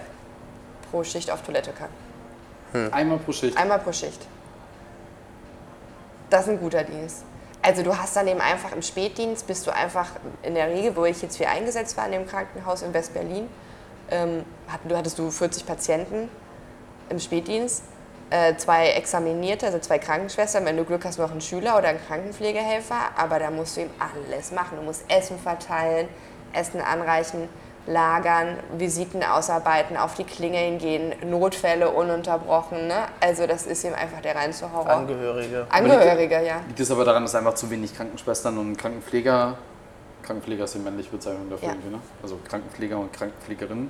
pro 0.91 1.03
Schicht 1.03 1.31
auf 1.31 1.41
Toilette 1.41 1.71
kann. 1.71 2.91
Einmal 2.91 3.17
pro 3.17 3.31
Schicht. 3.31 3.57
Einmal 3.57 3.79
pro 3.79 3.91
Schicht. 3.91 4.27
Das 6.29 6.43
ist 6.43 6.49
ein 6.49 6.59
guter 6.59 6.83
Dienst. 6.83 7.23
Also 7.63 7.83
du 7.83 7.95
hast 7.95 8.15
dann 8.15 8.27
eben 8.27 8.41
einfach 8.41 8.71
im 8.71 8.81
Spätdienst, 8.81 9.45
bist 9.45 9.67
du 9.67 9.71
einfach 9.73 10.07
in 10.41 10.55
der 10.55 10.67
Regel, 10.69 10.95
wo 10.95 11.05
ich 11.05 11.21
jetzt 11.21 11.37
viel 11.37 11.45
eingesetzt 11.45 11.95
war 11.95 12.05
in 12.07 12.13
dem 12.13 12.27
Krankenhaus 12.27 12.81
in 12.81 12.93
West-Berlin, 12.93 13.47
ähm, 14.09 14.43
hattest 14.67 15.19
du 15.19 15.29
40 15.29 15.65
Patienten 15.65 16.29
im 17.09 17.19
Spätdienst, 17.19 17.83
äh, 18.31 18.55
zwei 18.55 18.91
Examinierte, 18.91 19.67
also 19.67 19.77
zwei 19.77 19.99
Krankenschwestern, 19.99 20.65
wenn 20.65 20.77
du 20.77 20.85
Glück 20.85 21.05
hast, 21.05 21.19
noch 21.19 21.31
einen 21.31 21.41
Schüler 21.41 21.77
oder 21.77 21.89
einen 21.89 21.99
Krankenpflegehelfer, 22.07 23.09
aber 23.15 23.37
da 23.37 23.51
musst 23.51 23.77
du 23.77 23.81
eben 23.81 23.91
alles 23.99 24.51
machen. 24.51 24.77
Du 24.77 24.83
musst 24.83 25.03
Essen 25.09 25.37
verteilen, 25.37 26.07
Essen 26.53 26.81
anreichen, 26.81 27.47
lagern, 27.87 28.57
Visiten 28.77 29.23
ausarbeiten, 29.23 29.97
auf 29.97 30.13
die 30.15 30.23
Klinge 30.23 30.57
hingehen, 30.57 31.13
Notfälle 31.29 31.89
ununterbrochen. 31.89 32.87
Ne? 32.87 33.07
Also 33.19 33.47
das 33.47 33.65
ist 33.65 33.83
eben 33.83 33.95
einfach 33.95 34.21
der 34.21 34.35
reinste 34.35 34.71
Horror. 34.71 34.89
Angehörige. 34.91 35.65
Angehörige, 35.69 36.45
ja. 36.45 36.61
Liegt 36.67 36.79
es 36.79 36.91
aber 36.91 37.05
daran, 37.05 37.23
dass 37.23 37.33
einfach 37.35 37.55
zu 37.55 37.69
wenig 37.69 37.95
Krankenschwestern 37.95 38.57
und 38.57 38.77
Krankenpfleger, 38.77 39.57
Krankenpfleger 40.23 40.63
ist 40.65 40.75
die 40.75 40.79
männliche 40.79 41.09
Bezeichnung 41.09 41.49
dafür 41.49 41.69
Ja. 41.69 41.73
irgendwie, 41.73 41.89
ne? 41.95 41.99
Also 42.21 42.37
Krankenpfleger 42.47 42.97
und 42.99 43.11
Krankenpflegerinnen, 43.13 43.89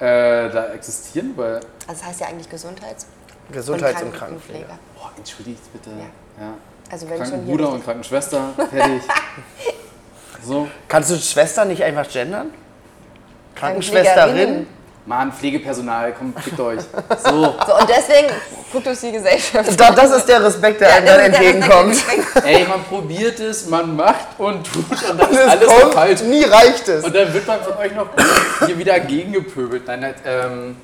äh, 0.00 0.48
da 0.50 0.72
existieren, 0.72 1.32
weil, 1.36 1.56
Also 1.56 1.66
das 1.88 2.04
heißt 2.06 2.20
ja 2.20 2.26
eigentlich 2.28 2.48
Gesundheits- 2.48 3.06
Gesundheits- 3.52 4.00
und 4.02 4.08
und 4.08 4.14
Krankenpflege. 4.16 4.64
Krankenpfleger. 4.64 4.78
boah, 4.96 5.10
entschuldigt 5.16 5.72
bitte, 5.72 5.90
Ja. 5.90 6.44
ja. 6.46 6.54
Also 6.90 7.08
wenn 7.10 7.18
Krankenbruder 7.18 7.68
und 7.72 7.84
Krankenschwester, 7.84 8.40
fertig. 8.70 9.02
so, 10.42 10.68
Kannst 10.88 11.10
du 11.10 11.16
Schwester 11.16 11.64
nicht 11.66 11.82
einfach 11.82 12.08
gendern? 12.08 12.52
Krankenschwesterin? 13.58 14.66
Mann, 15.06 15.32
Pflegepersonal, 15.32 16.12
kommt, 16.12 16.38
fickt 16.38 16.60
euch. 16.60 16.80
So, 17.24 17.30
So, 17.30 17.78
und 17.78 17.88
deswegen 17.88 18.28
guckt 18.70 18.86
uns 18.88 19.00
die 19.00 19.10
Gesellschaft. 19.12 19.80
Da, 19.80 19.90
das 19.92 20.10
ist 20.10 20.26
der 20.28 20.44
Respekt, 20.44 20.82
der 20.82 20.92
einem 20.92 21.06
das 21.06 21.16
dann 21.16 21.24
entgegenkommt. 21.32 21.96
Ey, 22.44 22.66
man 22.66 22.84
probiert 22.84 23.40
es, 23.40 23.66
man 23.68 23.96
macht 23.96 24.26
und 24.36 24.66
tut 24.70 24.84
und 24.90 25.18
dann 25.18 25.30
ist 25.30 25.38
Es 25.38 25.48
alles 25.48 25.66
kommt, 25.66 25.94
falsch. 25.94 26.20
nie 26.24 26.44
reicht 26.44 26.86
es. 26.88 27.04
Und 27.04 27.14
dann 27.16 27.32
wird 27.32 27.46
man 27.46 27.58
von 27.62 27.76
euch 27.78 27.94
noch 27.94 28.08
hier 28.66 28.76
wieder 28.78 29.00
gegengepöbelt. 29.00 29.86
Nein, 29.86 30.04
halt, 30.04 30.16
ähm, 30.26 30.76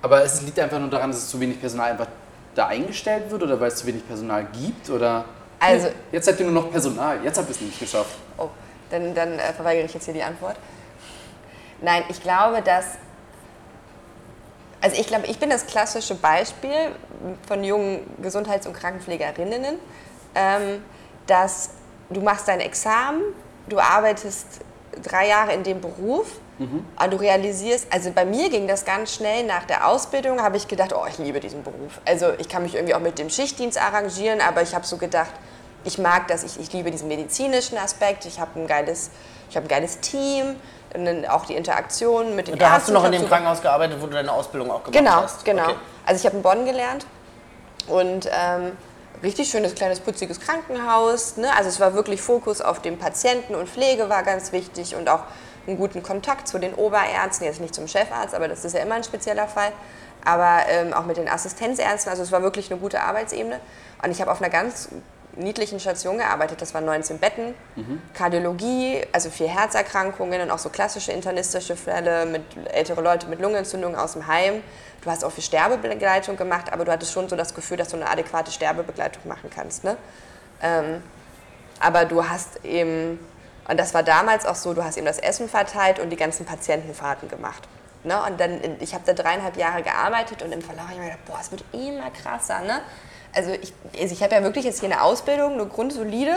aber 0.00 0.24
es 0.24 0.40
liegt 0.40 0.58
einfach 0.58 0.78
nur 0.78 0.88
daran, 0.88 1.10
dass 1.10 1.20
es 1.20 1.28
zu 1.28 1.38
wenig 1.38 1.60
Personal 1.60 1.90
einfach 1.90 2.06
da 2.54 2.68
eingestellt 2.68 3.30
wird 3.30 3.42
oder 3.42 3.60
weil 3.60 3.68
es 3.68 3.76
zu 3.76 3.86
wenig 3.86 4.06
Personal 4.08 4.46
gibt 4.58 4.88
oder. 4.88 5.26
Also- 5.60 5.88
Jetzt 6.10 6.26
habt 6.26 6.40
ihr 6.40 6.46
nur 6.46 6.62
noch 6.62 6.70
Personal, 6.70 7.18
jetzt 7.22 7.36
habt 7.36 7.50
ihr 7.50 7.54
es 7.54 7.60
nicht 7.60 7.78
geschafft. 7.78 8.14
Oh, 8.38 8.48
dann, 8.90 9.14
dann 9.14 9.38
äh, 9.38 9.52
verweigere 9.54 9.84
ich 9.84 9.92
jetzt 9.92 10.04
hier 10.06 10.14
die 10.14 10.22
Antwort. 10.22 10.56
Nein, 11.80 12.04
ich 12.08 12.22
glaube, 12.22 12.62
dass. 12.62 12.86
Also 14.80 15.00
ich 15.00 15.06
glaube, 15.06 15.26
ich 15.26 15.38
bin 15.38 15.50
das 15.50 15.66
klassische 15.66 16.14
Beispiel 16.14 16.94
von 17.48 17.64
jungen 17.64 18.06
Gesundheits- 18.22 18.66
und 18.66 18.74
Krankenpflegerinnen, 18.74 19.78
ähm, 20.34 20.84
dass 21.26 21.70
du 22.10 22.20
machst 22.20 22.46
dein 22.46 22.60
Examen, 22.60 23.22
du 23.68 23.80
arbeitest 23.80 24.60
drei 25.02 25.28
Jahre 25.28 25.54
in 25.54 25.62
dem 25.62 25.80
Beruf 25.80 26.30
und 26.58 27.12
du 27.12 27.16
realisierst, 27.18 27.86
also 27.90 28.10
bei 28.12 28.24
mir 28.24 28.48
ging 28.48 28.66
das 28.66 28.84
ganz 28.84 29.14
schnell 29.14 29.44
nach 29.44 29.64
der 29.64 29.88
Ausbildung, 29.88 30.40
habe 30.40 30.56
ich 30.56 30.68
gedacht, 30.68 30.94
oh, 30.94 31.04
ich 31.06 31.18
liebe 31.18 31.38
diesen 31.40 31.62
Beruf. 31.62 32.00
Also 32.06 32.32
ich 32.38 32.48
kann 32.48 32.62
mich 32.62 32.74
irgendwie 32.74 32.94
auch 32.94 33.00
mit 33.00 33.18
dem 33.18 33.28
Schichtdienst 33.28 33.78
arrangieren, 33.78 34.40
aber 34.40 34.62
ich 34.62 34.74
habe 34.74 34.86
so 34.86 34.96
gedacht, 34.96 35.32
ich 35.84 35.98
mag 35.98 36.28
das, 36.28 36.44
ich, 36.44 36.58
ich 36.58 36.72
liebe 36.72 36.90
diesen 36.90 37.08
medizinischen 37.08 37.76
Aspekt, 37.76 38.24
ich 38.24 38.40
habe 38.40 38.58
ein 38.58 38.66
geiles, 38.66 39.10
ich 39.50 39.56
habe 39.56 39.66
ein 39.66 39.68
geiles 39.68 40.00
Team, 40.00 40.56
auch 41.28 41.44
die 41.46 41.54
Interaktion 41.54 42.34
mit 42.36 42.48
den 42.48 42.54
Und 42.54 42.62
da 42.62 42.70
hast 42.72 42.88
du 42.88 42.92
Ärzten 42.92 42.94
noch 42.94 43.04
in 43.04 43.12
dem. 43.12 43.28
Krankenhaus 43.28 43.62
gearbeitet, 43.62 43.98
wo 44.00 44.06
du 44.06 44.12
deine 44.14 44.32
Ausbildung 44.32 44.70
auch 44.70 44.82
gemacht 44.84 44.92
Genau, 44.94 45.22
hast. 45.22 45.44
genau. 45.44 45.64
Okay. 45.64 45.74
Also 46.06 46.20
ich 46.20 46.26
habe 46.26 46.36
in 46.36 46.42
Bonn 46.42 46.64
gelernt 46.64 47.06
und 47.88 48.26
ähm, 48.32 48.72
richtig 49.22 49.48
schönes, 49.50 49.74
kleines, 49.74 50.00
putziges 50.00 50.40
Krankenhaus. 50.40 51.36
Ne? 51.36 51.48
Also 51.56 51.68
es 51.68 51.80
war 51.80 51.94
wirklich 51.94 52.20
Fokus 52.22 52.60
auf 52.60 52.80
den 52.80 52.98
Patienten 52.98 53.54
und 53.54 53.68
Pflege 53.68 54.08
war 54.08 54.22
ganz 54.22 54.52
wichtig 54.52 54.94
und 54.96 55.08
auch 55.08 55.20
einen 55.66 55.76
guten 55.76 56.02
Kontakt 56.02 56.46
zu 56.46 56.58
den 56.58 56.74
Oberärzten, 56.74 57.44
jetzt 57.46 57.60
nicht 57.60 57.74
zum 57.74 57.88
Chefarzt, 57.88 58.34
aber 58.34 58.46
das 58.46 58.64
ist 58.64 58.72
ja 58.74 58.80
immer 58.80 58.94
ein 58.94 59.02
spezieller 59.02 59.48
Fall, 59.48 59.72
aber 60.24 60.60
ähm, 60.68 60.92
auch 60.92 61.04
mit 61.06 61.16
den 61.16 61.28
Assistenzärzten. 61.28 62.10
Also 62.10 62.22
es 62.22 62.30
war 62.30 62.42
wirklich 62.42 62.70
eine 62.70 62.80
gute 62.80 63.00
Arbeitsebene. 63.02 63.60
Und 64.04 64.10
ich 64.10 64.20
habe 64.20 64.30
auf 64.30 64.40
einer 64.40 64.50
ganz 64.50 64.88
niedlichen 65.36 65.80
Station 65.80 66.18
gearbeitet. 66.18 66.62
Das 66.62 66.74
waren 66.74 66.84
19 66.84 67.18
Betten, 67.18 67.54
Kardiologie, 68.14 69.02
also 69.12 69.30
vier 69.30 69.48
Herzerkrankungen 69.48 70.40
und 70.40 70.50
auch 70.50 70.58
so 70.58 70.68
klassische 70.68 71.12
internistische 71.12 71.76
Fälle 71.76 72.26
mit 72.26 72.42
ältere 72.72 73.00
Leute 73.00 73.26
mit 73.26 73.40
Lungenentzündung 73.40 73.96
aus 73.96 74.12
dem 74.14 74.26
Heim. 74.26 74.62
Du 75.02 75.10
hast 75.10 75.24
auch 75.24 75.30
viel 75.30 75.44
Sterbebegleitung 75.44 76.36
gemacht, 76.36 76.72
aber 76.72 76.84
du 76.84 76.92
hattest 76.92 77.12
schon 77.12 77.28
so 77.28 77.36
das 77.36 77.54
Gefühl, 77.54 77.76
dass 77.76 77.88
du 77.88 77.96
eine 77.96 78.10
adäquate 78.10 78.50
Sterbebegleitung 78.50 79.28
machen 79.28 79.50
kannst. 79.54 79.84
Ne? 79.84 79.96
Ähm, 80.62 81.02
aber 81.78 82.06
du 82.06 82.28
hast 82.28 82.64
eben, 82.64 83.20
und 83.68 83.78
das 83.78 83.94
war 83.94 84.02
damals 84.02 84.46
auch 84.46 84.54
so, 84.54 84.74
du 84.74 84.82
hast 84.82 84.96
eben 84.96 85.06
das 85.06 85.18
Essen 85.18 85.48
verteilt 85.48 85.98
und 85.98 86.10
die 86.10 86.16
ganzen 86.16 86.46
Patientenfahrten 86.46 87.28
gemacht. 87.28 87.68
Ne? 88.02 88.20
Und 88.22 88.40
dann, 88.40 88.60
ich 88.80 88.94
habe 88.94 89.04
da 89.06 89.12
dreieinhalb 89.12 89.56
Jahre 89.56 89.82
gearbeitet 89.82 90.42
und 90.42 90.52
im 90.52 90.62
Verlauf 90.62 90.84
habe 90.84 90.94
ich 90.94 90.98
mir 90.98 91.04
gedacht, 91.06 91.24
boah, 91.26 91.38
es 91.40 91.50
wird 91.50 91.64
immer 91.72 92.10
krasser. 92.10 92.60
Ne? 92.60 92.80
Also 93.34 93.50
ich, 93.52 93.72
also 94.00 94.14
ich 94.14 94.22
habe 94.22 94.34
ja 94.34 94.42
wirklich 94.42 94.64
jetzt 94.64 94.80
hier 94.80 94.90
eine 94.90 95.02
Ausbildung, 95.02 95.54
eine 95.54 95.66
grundsolide, 95.66 96.36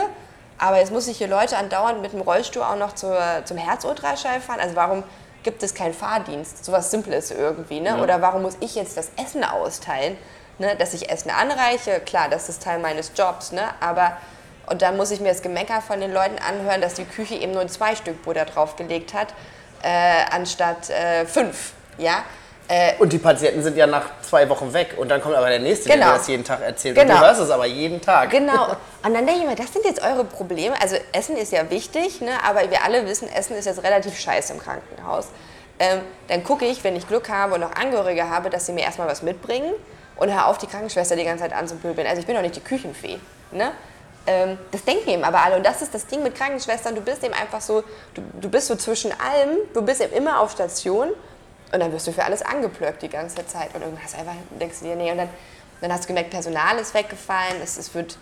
aber 0.58 0.78
jetzt 0.78 0.92
muss 0.92 1.08
ich 1.08 1.18
hier 1.18 1.28
Leute 1.28 1.56
andauernd 1.56 2.02
mit 2.02 2.12
dem 2.12 2.20
Rollstuhl 2.20 2.62
auch 2.62 2.76
noch 2.76 2.94
zur, 2.94 3.18
zum 3.44 3.56
Herzultraschall 3.56 4.40
fahren. 4.40 4.60
Also 4.60 4.76
warum 4.76 5.02
gibt 5.42 5.62
es 5.62 5.74
keinen 5.74 5.94
Fahrdienst? 5.94 6.64
Sowas 6.64 6.90
Simples 6.90 7.30
irgendwie. 7.30 7.80
Ne? 7.80 8.02
Oder 8.02 8.20
warum 8.20 8.42
muss 8.42 8.56
ich 8.60 8.74
jetzt 8.74 8.96
das 8.96 9.10
Essen 9.16 9.42
austeilen? 9.42 10.16
Ne? 10.58 10.76
Dass 10.76 10.92
ich 10.92 11.10
Essen 11.10 11.30
anreiche, 11.30 12.00
klar, 12.00 12.28
das 12.28 12.48
ist 12.48 12.62
Teil 12.62 12.78
meines 12.78 13.12
Jobs. 13.16 13.52
Ne? 13.52 13.62
Aber 13.80 14.18
und 14.70 14.82
dann 14.82 14.96
muss 14.96 15.10
ich 15.10 15.20
mir 15.20 15.30
das 15.30 15.42
Gemecker 15.42 15.82
von 15.82 16.00
den 16.00 16.12
Leuten 16.12 16.38
anhören, 16.38 16.80
dass 16.80 16.94
die 16.94 17.04
Küche 17.04 17.34
eben 17.34 17.52
nur 17.52 17.66
zwei 17.66 17.96
Stück 17.96 18.22
Butter 18.22 18.44
draufgelegt 18.44 19.14
hat, 19.14 19.34
äh, 19.82 20.24
anstatt 20.30 20.90
äh, 20.90 21.26
fünf. 21.26 21.72
Ja? 21.98 22.22
Äh, 22.70 22.94
Und 23.00 23.12
die 23.12 23.18
Patienten 23.18 23.64
sind 23.64 23.76
ja 23.76 23.84
nach 23.88 24.20
zwei 24.22 24.48
Wochen 24.48 24.72
weg 24.72 24.94
und 24.96 25.08
dann 25.08 25.20
kommt 25.20 25.34
aber 25.34 25.48
der 25.48 25.58
Nächste, 25.58 25.88
der 25.88 25.96
Genau. 25.96 26.12
dir 26.12 26.18
das 26.18 26.28
jeden 26.28 26.44
Tag 26.44 26.62
erzählt. 26.62 26.96
Und 26.96 27.02
Genau. 27.04 27.18
du 27.18 27.26
hörst 27.26 27.40
es 27.40 27.50
aber 27.50 27.66
jeden 27.66 28.00
Tag. 28.00 28.30
Genau. 28.30 28.68
Und 29.02 29.14
dann 29.14 29.26
denke 29.26 29.40
ich 29.40 29.46
mir, 29.46 29.56
das 29.56 29.72
sind 29.72 29.84
jetzt 29.86 30.02
eure 30.02 30.24
Probleme. 30.24 30.74
Also 30.80 30.94
Essen 31.12 31.36
ist 31.36 31.50
ja 31.52 31.68
wichtig, 31.70 32.20
ne? 32.20 32.32
aber 32.46 32.70
wir 32.70 32.84
alle 32.84 33.06
wissen, 33.08 33.28
Essen 33.32 33.56
ist 33.56 33.64
jetzt 33.64 33.82
relativ 33.82 34.16
scheiße 34.16 34.52
im 34.52 34.60
Krankenhaus. 34.60 35.28
Ähm, 35.80 36.02
dann 36.28 36.44
gucke 36.44 36.64
ich, 36.66 36.84
wenn 36.84 36.94
ich 36.94 37.08
Glück 37.08 37.28
habe 37.30 37.54
und 37.54 37.60
noch 37.60 37.74
Angehörige 37.74 38.28
habe, 38.28 38.50
dass 38.50 38.66
sie 38.66 38.72
mir 38.72 38.82
erstmal 38.84 39.08
was 39.08 39.22
mitbringen 39.22 39.72
und 40.16 40.30
hör 40.32 40.46
auf, 40.46 40.58
die 40.58 40.66
Krankenschwester 40.66 41.16
die 41.16 41.24
ganze 41.24 41.44
Zeit 41.44 41.54
anzupöbeln. 41.54 42.06
Also 42.06 42.20
ich 42.20 42.26
bin 42.26 42.36
doch 42.36 42.42
nicht 42.42 42.54
die 42.56 42.60
Küchenfee. 42.60 43.18
Ne? 43.52 43.72
Ähm, 44.26 44.58
das 44.70 44.84
denken 44.84 45.08
eben 45.08 45.24
aber 45.24 45.42
alle. 45.42 45.56
Und 45.56 45.64
das 45.66 45.80
ist 45.82 45.92
das 45.94 46.06
Ding 46.06 46.22
mit 46.22 46.34
Krankenschwestern. 46.36 46.94
Du 46.94 47.00
bist 47.00 47.24
eben 47.24 47.32
einfach 47.34 47.62
so, 47.62 47.82
du, 48.14 48.22
du 48.38 48.48
bist 48.50 48.66
so 48.66 48.76
zwischen 48.76 49.10
allem, 49.12 49.56
du 49.72 49.80
bist 49.82 50.02
eben 50.02 50.12
immer 50.12 50.40
auf 50.40 50.52
Station 50.52 51.08
und 51.72 51.80
dann 51.80 51.92
wirst 51.92 52.06
du 52.06 52.12
für 52.12 52.24
alles 52.24 52.42
angeplöckt 52.42 53.02
die 53.02 53.08
ganze 53.08 53.46
Zeit. 53.46 53.74
Und 53.74 53.82
irgendwann 53.82 54.04
hast 54.04 54.14
du 54.14 54.18
einfach, 54.18 54.34
denkst 54.58 54.80
du 54.80 54.86
dir, 54.86 54.96
nee, 54.96 55.10
und 55.10 55.18
dann, 55.18 55.28
dann 55.80 55.92
hast 55.92 56.04
du 56.04 56.08
gemerkt, 56.08 56.30
Personal 56.30 56.78
ist 56.78 56.94
weggefallen, 56.94 57.56
es, 57.62 57.76
es 57.76 57.94
wird, 57.94 58.18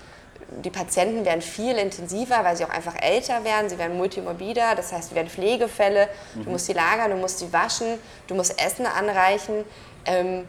die 0.64 0.70
Patienten 0.70 1.24
werden 1.24 1.42
viel 1.42 1.76
intensiver, 1.76 2.42
weil 2.42 2.56
sie 2.56 2.64
auch 2.64 2.70
einfach 2.70 2.94
älter 3.00 3.44
werden, 3.44 3.68
sie 3.68 3.78
werden 3.78 3.96
multimorbider, 3.96 4.74
das 4.74 4.92
heißt, 4.92 5.10
sie 5.10 5.14
werden 5.14 5.28
Pflegefälle, 5.28 6.08
du 6.34 6.50
musst 6.50 6.66
sie 6.66 6.72
lagern, 6.72 7.10
du 7.10 7.16
musst 7.16 7.38
sie 7.38 7.52
waschen, 7.52 7.98
du 8.26 8.34
musst 8.34 8.60
Essen 8.62 8.86
anreichen. 8.86 9.64
Ähm, 10.04 10.46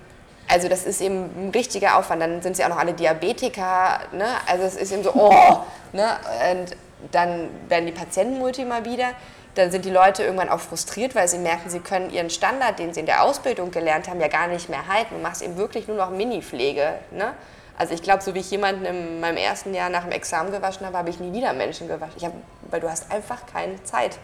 also 0.47 0.67
das 0.67 0.83
ist 0.83 0.99
eben 0.99 1.25
ein 1.47 1.51
richtiger 1.53 1.97
Aufwand. 1.97 2.21
Dann 2.21 2.41
sind 2.41 2.55
sie 2.55 2.65
auch 2.65 2.69
noch 2.69 2.79
alle 2.79 2.93
Diabetiker. 2.93 3.99
Ne? 4.11 4.25
Also 4.47 4.63
es 4.63 4.75
ist 4.75 4.91
eben 4.91 5.03
so, 5.03 5.13
oh. 5.13 5.59
Ne? 5.91 6.05
Und 6.51 6.75
dann 7.11 7.49
werden 7.67 7.87
die 7.87 7.91
Patienten 7.91 8.37
multimorbider. 8.37 9.11
Dann 9.59 9.71
sind 9.71 9.83
die 9.83 9.89
Leute 9.89 10.23
irgendwann 10.23 10.47
auch 10.47 10.61
frustriert, 10.61 11.15
weil 11.15 11.27
sie 11.27 11.37
merken, 11.37 11.69
sie 11.69 11.81
können 11.81 12.11
ihren 12.11 12.29
Standard, 12.29 12.79
den 12.79 12.93
sie 12.93 13.01
in 13.01 13.05
der 13.05 13.23
Ausbildung 13.23 13.71
gelernt 13.71 14.07
haben, 14.07 14.21
ja 14.21 14.29
gar 14.29 14.47
nicht 14.47 14.69
mehr 14.69 14.87
halten. 14.87 15.15
Du 15.15 15.21
machst 15.21 15.41
eben 15.41 15.57
wirklich 15.57 15.85
nur 15.85 15.97
noch 15.97 16.11
Mini-Pflege. 16.11 16.93
Ne? 17.11 17.33
Also 17.77 17.93
ich 17.93 18.01
glaube, 18.01 18.23
so 18.23 18.33
wie 18.33 18.39
ich 18.39 18.49
jemanden 18.51 18.85
in 18.85 19.19
meinem 19.19 19.35
ersten 19.35 19.73
Jahr 19.73 19.89
nach 19.89 20.03
dem 20.03 20.13
Examen 20.13 20.53
gewaschen 20.53 20.85
habe, 20.85 20.97
habe 20.97 21.09
ich 21.09 21.19
nie 21.19 21.33
wieder 21.33 21.51
Menschen 21.51 21.89
gewaschen. 21.89 22.13
Ich 22.15 22.23
hab, 22.23 22.31
weil 22.69 22.79
du 22.79 22.89
hast 22.89 23.11
einfach 23.11 23.45
keine 23.51 23.83
Zeit. 23.83 24.17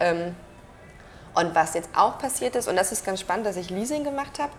Ähm, 0.00 0.34
und 1.34 1.54
was 1.54 1.74
jetzt 1.74 1.90
auch 1.94 2.18
passiert 2.18 2.56
ist, 2.56 2.66
und 2.66 2.74
das 2.74 2.90
ist 2.90 3.06
ganz 3.06 3.20
spannend, 3.20 3.46
dass 3.46 3.56
ich 3.56 3.70
Leasing 3.70 4.02
gemacht 4.02 4.40
habe. 4.40 4.52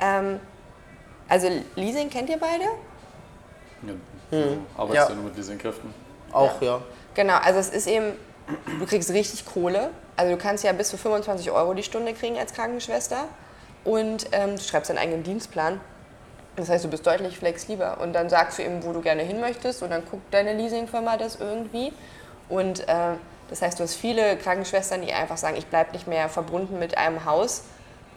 Ähm, 0.00 0.38
also 1.30 1.48
Leasing 1.76 2.10
kennt 2.10 2.28
ihr 2.28 2.38
beide? 2.38 2.64
Ja, 3.86 3.94
du 4.30 4.58
arbeitest 4.76 4.94
Ja. 4.96 5.08
ja 5.08 5.14
nur 5.14 5.24
mit 5.24 5.36
Leasingkräften. 5.36 5.94
Auch, 6.30 6.60
ja. 6.60 6.82
Genau, 7.14 7.38
also 7.38 7.58
es 7.58 7.70
ist 7.70 7.86
eben, 7.86 8.12
du 8.78 8.86
kriegst 8.86 9.10
richtig 9.10 9.46
Kohle. 9.46 9.90
Also 10.16 10.32
du 10.32 10.38
kannst 10.38 10.64
ja 10.64 10.72
bis 10.72 10.88
zu 10.88 10.96
25 10.96 11.50
Euro 11.50 11.74
die 11.74 11.82
Stunde 11.82 12.12
kriegen 12.14 12.38
als 12.38 12.52
Krankenschwester. 12.52 13.26
Und 13.84 14.26
ähm, 14.32 14.56
du 14.56 14.62
schreibst 14.62 14.90
deinen 14.90 14.98
eigenen 14.98 15.22
Dienstplan. 15.22 15.80
Das 16.56 16.68
heißt, 16.68 16.84
du 16.84 16.88
bist 16.88 17.06
deutlich 17.06 17.38
flexibler. 17.38 18.00
Und 18.00 18.12
dann 18.12 18.28
sagst 18.28 18.58
du 18.58 18.62
eben, 18.62 18.84
wo 18.84 18.92
du 18.92 19.00
gerne 19.00 19.22
hin 19.22 19.40
möchtest. 19.40 19.82
Und 19.82 19.90
dann 19.90 20.04
guckt 20.04 20.32
deine 20.32 20.52
Leasingfirma 20.54 21.16
das 21.16 21.36
irgendwie. 21.36 21.92
Und 22.48 22.80
äh, 22.88 23.14
das 23.48 23.62
heißt, 23.62 23.78
du 23.78 23.84
hast 23.84 23.94
viele 23.94 24.36
Krankenschwestern, 24.36 25.02
die 25.02 25.12
einfach 25.12 25.36
sagen, 25.36 25.56
ich 25.56 25.66
bleibe 25.66 25.92
nicht 25.92 26.06
mehr 26.06 26.28
verbunden 26.28 26.78
mit 26.78 26.98
einem 26.98 27.24
Haus, 27.24 27.62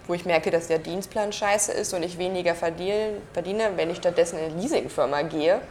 wo 0.08 0.14
ich 0.14 0.26
merke, 0.26 0.52
dass 0.52 0.68
der 0.68 0.80
Dienstplan 0.80 1.32
scheiße 1.32 1.72
ist 1.72 1.94
und 1.94 2.04
ich 2.04 2.18
weniger 2.18 2.56
verdiene, 2.56 3.18
verdiene 3.32 3.72
wenn 3.76 3.90
ich 3.90 3.98
stattdessen 3.98 4.38
in 4.38 4.46
eine 4.46 4.62
Leasingfirma 4.62 5.22
gehe 5.24 5.62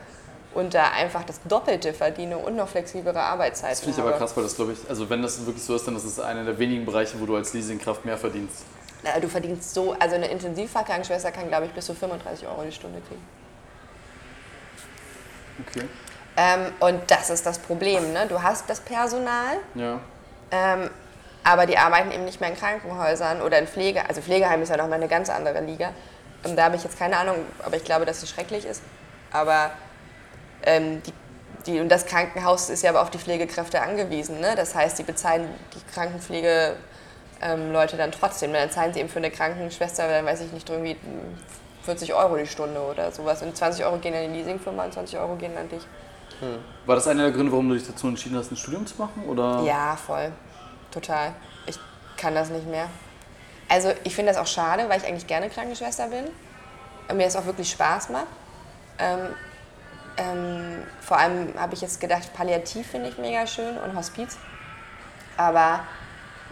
und 0.55 0.75
da 0.75 0.91
einfach 0.91 1.25
das 1.25 1.41
Doppelte 1.45 1.93
verdiene 1.93 2.39
und 2.39 2.57
noch 2.57 2.69
flexiblere 2.69 3.21
Arbeitszeiten 3.21 3.71
Das 3.71 3.81
finde 3.81 3.99
ich 3.99 4.05
aber 4.05 4.13
krass, 4.17 4.37
weil 4.37 4.45
das 4.45 4.57
glaube 4.57 4.73
ich, 4.73 4.79
also 4.89 5.09
wenn 5.11 5.23
das 5.23 5.45
wirklich 5.47 5.65
so 5.65 5.75
ist, 5.75 5.87
dann 5.87 5.97
ist 5.97 6.05
es 6.05 6.19
einer 6.21 6.45
der 6.45 6.59
wenigen 6.59 6.85
Bereiche, 6.85 7.21
wo 7.21 7.27
du 7.27 7.37
als 7.37 7.53
Leasingkraft 7.55 8.05
mehr 8.05 8.19
verdienst. 8.19 8.65
Du 9.21 9.29
verdienst 9.29 9.75
so, 9.75 9.97
also 9.99 10.15
eine 10.15 10.29
Intensivfachkrankenschwester 10.29 11.33
kann, 11.33 11.49
glaube 11.49 11.67
ich, 11.67 11.73
bis 11.73 11.87
zu 11.87 11.95
35 11.95 12.47
Euro 12.47 12.63
die 12.63 12.71
Stunde 12.73 13.01
kriegen. 13.01 13.23
Okay. 15.67 15.89
Ähm, 16.37 16.73
und 16.81 17.11
das 17.11 17.31
ist 17.31 17.45
das 17.45 17.59
Problem. 17.59 18.13
Ne? 18.13 18.27
Du 18.29 18.41
hast 18.43 18.69
das 18.71 18.81
Personal, 18.81 19.57
Ja. 19.75 19.99
ähm, 20.51 20.89
aber 21.45 21.67
die 21.67 21.77
arbeiten 21.77 22.13
eben 22.13 22.25
nicht 22.25 22.41
mehr 22.41 22.51
in 22.51 22.57
Krankenhäusern 22.57 23.43
oder 23.43 23.59
in 23.59 23.67
Pflege. 23.67 24.09
Also 24.09 24.21
Pflegeheim 24.23 24.63
ist 24.63 24.69
ja 24.69 24.77
nochmal 24.77 24.95
eine 24.95 25.09
ganz 25.09 25.29
andere 25.29 25.61
Liga. 25.61 25.91
Und 26.45 26.57
da 26.57 26.65
habe 26.65 26.77
ich 26.77 26.85
jetzt 26.85 26.99
keine 26.99 27.17
Ahnung, 27.17 27.37
aber 27.65 27.77
ich 27.77 27.85
glaube, 27.85 28.05
dass 28.07 28.23
es 28.23 28.31
schrecklich 28.31 28.65
ist. 28.65 28.83
Aber 29.33 29.71
ähm, 30.65 31.03
die, 31.03 31.13
die, 31.67 31.81
und 31.81 31.89
das 31.89 32.07
Krankenhaus 32.07 32.71
ist 32.71 32.83
ja 32.83 32.91
aber 32.91 33.03
auf 33.03 33.11
die 33.11 33.19
Pflegekräfte 33.19 33.81
angewiesen. 33.81 34.41
Ne? 34.41 34.55
Das 34.57 34.75
heißt, 34.75 34.99
die 34.99 35.03
bezahlen 35.03 35.49
die 35.75 35.93
Krankenpflege 35.95 36.77
ähm, 37.41 37.73
dann 37.73 38.13
trotzdem. 38.13 38.53
Dann 38.53 38.71
zahlen 38.71 38.93
sie 38.93 39.01
eben 39.01 39.09
für 39.09 39.19
eine 39.19 39.31
Krankenschwester, 39.31 40.09
dann 40.09 40.25
weiß 40.25 40.41
ich 40.43 40.53
nicht, 40.53 40.69
irgendwie 40.69 40.97
40 41.85 42.15
Euro 42.15 42.37
die 42.37 42.47
Stunde 42.47 42.81
oder 42.81 43.11
sowas. 43.13 43.43
Und 43.43 43.57
20 43.57 43.85
Euro 43.85 43.99
gehen 43.99 44.15
an 44.15 44.33
die 44.33 44.39
Leasingfirma 44.39 44.85
und 44.85 44.95
20 44.95 45.19
Euro 45.19 45.37
gehen 45.37 45.57
an 45.57 45.69
dich. 45.69 45.83
War 46.87 46.97
das 46.97 47.07
einer 47.07 47.25
der 47.25 47.33
Gründe, 47.33 47.53
warum 47.53 47.69
du 47.69 47.75
dich 47.75 47.87
dazu 47.87 48.09
entschieden 48.09 48.37
hast, 48.37 48.51
ein 48.51 48.57
Studium 48.57 48.87
zu 48.87 48.97
machen? 48.99 49.25
Oder? 49.29 49.63
Ja, 49.63 49.97
voll. 49.97 50.33
Total. 50.91 51.33
Ich 51.67 51.79
kann 52.17 52.35
das 52.35 52.51
nicht 52.51 52.67
mehr. 52.67 52.89
Also 53.69 53.93
ich 54.05 54.15
finde 54.15 54.33
das 54.33 54.41
auch 54.41 54.47
schade, 54.47 54.89
weil 54.89 55.01
ich 55.01 55.07
eigentlich 55.07 55.27
gerne 55.27 55.49
Krankenschwester 55.49 56.09
bin. 56.09 56.25
Und 57.09 57.17
mir 57.17 57.25
das 57.25 57.37
auch 57.37 57.47
wirklich 57.47 57.71
Spaß 57.71 58.11
macht. 58.11 58.27
Ähm, 58.99 59.29
ähm, 60.17 60.83
vor 61.01 61.19
allem 61.19 61.55
habe 61.59 61.75
ich 61.75 61.81
jetzt 61.81 62.01
gedacht, 62.01 62.33
Palliativ 62.35 62.87
finde 62.87 63.09
ich 63.09 63.19
mega 63.19 63.47
schön 63.47 63.77
und 63.79 63.97
Hospiz. 63.97 64.37
Aber 65.37 65.81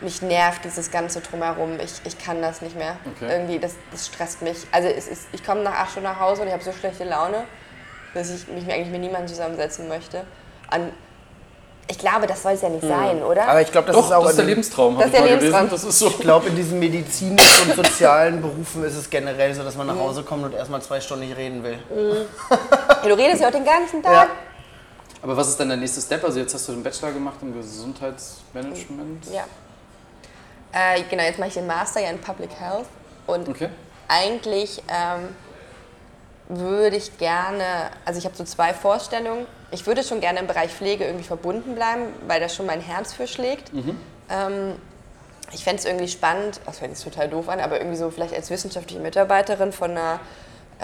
mich 0.01 0.23
nervt 0.23 0.65
dieses 0.65 0.91
ganze 0.91 1.21
Drumherum. 1.21 1.79
Ich, 1.81 2.01
ich 2.05 2.19
kann 2.19 2.41
das 2.41 2.63
nicht 2.63 2.77
mehr. 2.77 2.97
Okay. 3.17 3.31
Irgendwie, 3.31 3.59
das, 3.59 3.75
das 3.91 4.07
stresst 4.07 4.43
mich. 4.43 4.67
Also 4.73 4.89
es 4.89 5.09
ist, 5.09 5.29
ich 5.33 5.45
komme 5.45 5.63
nach 5.63 5.75
acht 5.75 5.91
Stunden 5.91 6.09
nach 6.09 6.21
Hause 6.21 6.43
und 6.43 6.49
ich 6.49 6.55
habe 6.55 6.65
so 6.65 6.73
schlechte 6.73 7.05
Laune, 7.05 7.45
dass 8.15 8.31
ich 8.31 8.49
mich 8.49 8.71
eigentlich 8.71 8.91
mit 8.91 9.01
niemandem 9.01 9.29
zusammensetzen 9.29 9.89
möchte. 9.89 10.25
Und 10.75 10.93
ich 11.91 11.99
glaube, 11.99 12.27
das 12.27 12.43
soll 12.43 12.53
es 12.53 12.63
ja 12.63 12.69
nicht 12.69 12.87
sein, 12.87 13.21
oder? 13.23 13.49
Aber 13.49 13.61
ich 13.61 13.73
glaube, 13.73 13.89
das 13.89 13.97
Doch, 13.97 14.05
ist 14.07 14.13
auch 14.13 14.23
das 14.23 14.31
ist 14.31 14.37
der 14.37 14.45
in, 14.45 14.51
Lebenstraum. 14.51 14.97
Das 14.97 15.07
ist 15.07 15.15
der 15.15 15.25
Lebenstraum. 15.25 15.69
Gelesen. 15.69 15.71
Das 15.71 15.85
ist 15.85 15.99
so. 15.99 16.07
ich 16.07 16.19
glaube, 16.19 16.49
in 16.49 16.55
diesen 16.57 16.79
medizinischen 16.79 17.71
und 17.71 17.77
sozialen 17.85 18.41
Berufen 18.41 18.85
ist 18.85 18.97
es 18.97 19.11
generell 19.11 19.53
so, 19.55 19.65
dass 19.65 19.75
man 19.75 19.89
nach 19.89 19.97
Hause 19.97 20.23
kommt 20.23 20.45
und 20.45 20.55
erstmal 20.55 20.81
zwei 20.83 21.01
Stunden 21.01 21.27
nicht 21.27 21.37
reden 21.37 21.65
will. 21.65 21.79
Ja, 21.91 22.59
du 23.09 23.15
redest 23.17 23.41
ja 23.43 23.49
auch 23.49 23.53
den 23.53 23.65
ganzen 23.65 24.03
Tag. 24.03 24.13
Ja. 24.13 24.35
Aber 25.23 25.37
was 25.37 25.49
ist 25.49 25.61
dann 25.61 25.69
der 25.69 25.77
nächste 25.77 26.01
Step? 26.01 26.25
Also 26.25 26.39
jetzt 26.41 26.55
hast 26.55 26.67
du 26.69 26.73
den 26.73 26.83
Bachelor 26.83 27.13
gemacht 27.13 27.37
im 27.43 27.53
Gesundheitsmanagement. 27.55 29.27
Ja. 29.33 29.45
Äh, 30.73 31.03
genau, 31.11 31.23
jetzt 31.25 31.39
mache 31.39 31.49
ich 31.49 31.55
den 31.55 31.67
Master 31.67 32.01
ja 32.01 32.11
in 32.11 32.21
Public 32.21 32.51
Health. 32.59 32.87
Und 33.27 33.49
Okay. 33.49 33.69
eigentlich 34.09 34.83
ähm, 34.89 35.29
würde 36.49 36.97
ich 36.97 37.19
gerne, 37.19 37.65
also 38.05 38.19
ich 38.19 38.25
habe 38.25 38.35
so 38.37 38.45
zwei 38.45 38.73
Vorstellungen. 38.73 39.47
ich 39.73 39.87
würde 39.87 40.03
schon 40.03 40.21
gerne 40.21 40.41
im 40.41 40.47
Bereich 40.47 40.71
Pflege 40.73 41.05
irgendwie 41.05 41.25
verbunden 41.27 41.75
bleiben, 41.75 42.03
weil 42.27 42.41
da 42.41 42.49
schon 42.49 42.67
mein 42.67 42.81
Herz 42.81 43.13
für 43.13 43.27
schlägt. 43.27 43.71
Ähm, 44.31 44.75
ich 45.53 45.63
fände 45.65 45.81
es 45.81 45.85
irgendwie 45.85 46.09
spannend, 46.09 46.61
das 46.67 46.81
hört 46.81 46.91
jetzt 46.93 47.05
total 47.05 47.29
doof 47.29 47.49
an, 47.49 47.61
aber 47.61 47.79
irgendwie 47.79 47.97
so 47.97 48.11
vielleicht 48.11 48.35
als 48.35 48.51
wissenschaftliche 48.51 49.01
Mitarbeiterin 49.03 49.73
von, 49.73 49.91
einer, 49.93 50.19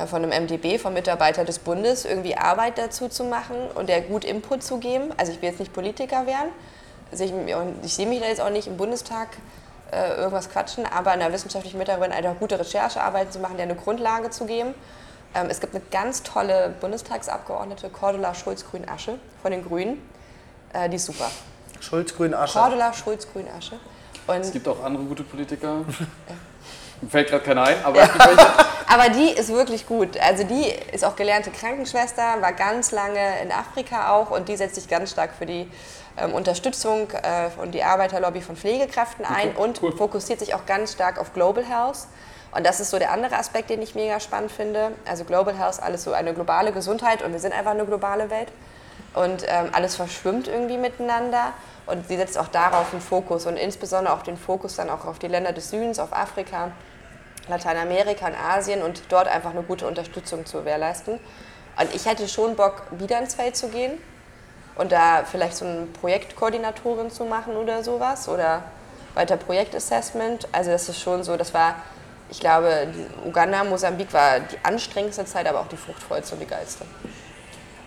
von 0.06 0.22
einem 0.22 0.44
MDB, 0.44 0.78
vom 0.78 0.92
Mitarbeiter 0.92 1.44
des 1.44 1.58
Bundes, 1.58 2.04
irgendwie 2.04 2.36
Arbeit 2.36 2.76
dazu 2.76 3.08
zu 3.08 3.24
machen 3.24 3.56
und 3.74 3.88
der 3.88 4.02
gut 4.02 4.24
Input 4.24 4.62
zu 4.62 4.78
geben. 4.78 5.12
Also 5.16 5.32
ich 5.32 5.40
will 5.40 5.48
jetzt 5.48 5.60
nicht 5.60 5.72
Politiker 5.72 6.26
werden, 6.26 6.50
also 7.10 7.24
ich, 7.24 7.32
ich 7.82 7.94
sehe 7.94 8.06
mich 8.06 8.20
da 8.20 8.26
jetzt 8.26 8.40
auch 8.40 8.50
nicht 8.50 8.66
im 8.66 8.76
Bundestag 8.76 9.28
äh, 9.92 10.16
irgendwas 10.16 10.50
quatschen, 10.50 10.84
aber 10.86 11.12
einer 11.12 11.32
wissenschaftlichen 11.32 11.78
Mitarbeiterin 11.78 12.24
einfach 12.24 12.38
gute 12.40 12.58
Recherchearbeiten 12.58 13.32
zu 13.32 13.38
machen, 13.38 13.56
der 13.56 13.64
eine 13.64 13.76
Grundlage 13.76 14.30
zu 14.30 14.46
geben. 14.46 14.74
Ähm, 15.34 15.46
es 15.48 15.60
gibt 15.60 15.74
eine 15.74 15.84
ganz 15.90 16.22
tolle 16.22 16.74
Bundestagsabgeordnete, 16.80 17.90
Cordula 17.90 18.34
Schulz-Grün-Asche 18.34 19.18
von 19.42 19.50
den 19.52 19.64
Grünen. 19.64 20.02
Äh, 20.72 20.88
die 20.88 20.96
ist 20.96 21.06
super. 21.06 21.30
Schulz, 21.80 22.14
Grün, 22.14 22.34
Asche. 22.34 22.58
Cordula 22.58 22.92
Schulz-Grün-Asche. 22.92 23.78
Und 24.26 24.40
Es 24.40 24.50
gibt 24.50 24.66
auch 24.66 24.82
andere 24.82 25.04
gute 25.04 25.22
Politiker. 25.22 25.84
Mir 27.00 27.10
fällt 27.10 27.28
gerade 27.28 27.44
keiner 27.44 27.64
ein, 27.64 27.76
aber. 27.84 28.08
Aber 28.88 29.08
die 29.08 29.30
ist 29.30 29.52
wirklich 29.52 29.86
gut. 29.86 30.18
Also 30.20 30.44
die 30.44 30.72
ist 30.92 31.04
auch 31.04 31.16
gelernte 31.16 31.50
Krankenschwester, 31.50 32.40
war 32.40 32.52
ganz 32.52 32.92
lange 32.92 33.40
in 33.42 33.50
Afrika 33.50 34.12
auch 34.12 34.30
und 34.30 34.48
die 34.48 34.56
setzt 34.56 34.76
sich 34.76 34.88
ganz 34.88 35.10
stark 35.10 35.32
für 35.36 35.44
die 35.44 35.68
ähm, 36.16 36.32
Unterstützung 36.32 37.08
äh, 37.10 37.50
und 37.60 37.72
die 37.72 37.82
Arbeiterlobby 37.82 38.40
von 38.40 38.56
Pflegekräften 38.56 39.24
ein 39.24 39.56
und 39.56 39.82
cool. 39.82 39.94
fokussiert 39.94 40.38
sich 40.38 40.54
auch 40.54 40.66
ganz 40.66 40.92
stark 40.92 41.18
auf 41.18 41.32
Global 41.34 41.64
Health. 41.64 42.06
Und 42.52 42.64
das 42.64 42.80
ist 42.80 42.90
so 42.90 42.98
der 42.98 43.10
andere 43.10 43.36
Aspekt, 43.36 43.70
den 43.70 43.82
ich 43.82 43.94
mega 43.94 44.18
spannend 44.20 44.52
finde. 44.52 44.92
Also 45.04 45.24
Global 45.24 45.58
Health, 45.58 45.82
alles 45.82 46.04
so 46.04 46.12
eine 46.12 46.32
globale 46.32 46.72
Gesundheit 46.72 47.22
und 47.22 47.32
wir 47.32 47.40
sind 47.40 47.52
einfach 47.52 47.72
eine 47.72 47.84
globale 47.84 48.30
Welt. 48.30 48.48
Und 49.14 49.44
ähm, 49.46 49.70
alles 49.72 49.96
verschwimmt 49.96 50.46
irgendwie 50.46 50.78
miteinander. 50.78 51.52
Und 51.86 52.08
sie 52.08 52.16
setzt 52.16 52.36
auch 52.36 52.48
darauf 52.48 52.92
einen 52.92 53.00
Fokus 53.00 53.46
und 53.46 53.56
insbesondere 53.56 54.14
auch 54.14 54.22
den 54.22 54.36
Fokus 54.36 54.76
dann 54.76 54.90
auch 54.90 55.04
auf 55.04 55.18
die 55.18 55.28
Länder 55.28 55.52
des 55.52 55.70
Südens, 55.70 55.98
auf 55.98 56.12
Afrika. 56.12 56.72
Lateinamerika 57.48 58.26
und 58.26 58.34
Asien 58.34 58.82
und 58.82 59.02
dort 59.08 59.28
einfach 59.28 59.50
eine 59.50 59.62
gute 59.62 59.86
Unterstützung 59.86 60.46
zu 60.46 60.58
gewährleisten. 60.58 61.20
Und 61.78 61.94
ich 61.94 62.06
hätte 62.06 62.28
schon 62.28 62.56
Bock, 62.56 62.82
wieder 62.90 63.18
ins 63.18 63.34
Feld 63.34 63.56
zu 63.56 63.68
gehen 63.68 63.98
und 64.76 64.92
da 64.92 65.24
vielleicht 65.24 65.56
so 65.56 65.64
eine 65.64 65.86
Projektkoordinatorin 65.86 67.10
zu 67.10 67.24
machen 67.24 67.56
oder 67.56 67.84
sowas 67.84 68.28
oder 68.28 68.64
weiter 69.14 69.36
Projektassessment. 69.36 70.48
Also 70.52 70.70
das 70.70 70.88
ist 70.88 71.00
schon 71.00 71.22
so, 71.22 71.36
das 71.36 71.54
war, 71.54 71.76
ich 72.30 72.40
glaube, 72.40 72.88
Uganda, 73.24 73.62
Mosambik 73.64 74.12
war 74.12 74.40
die 74.40 74.58
anstrengendste 74.62 75.24
Zeit, 75.24 75.46
aber 75.46 75.60
auch 75.60 75.68
die 75.68 75.76
fruchtvollste 75.76 76.34
und 76.34 76.40
die 76.40 76.46
geilste. 76.46 76.84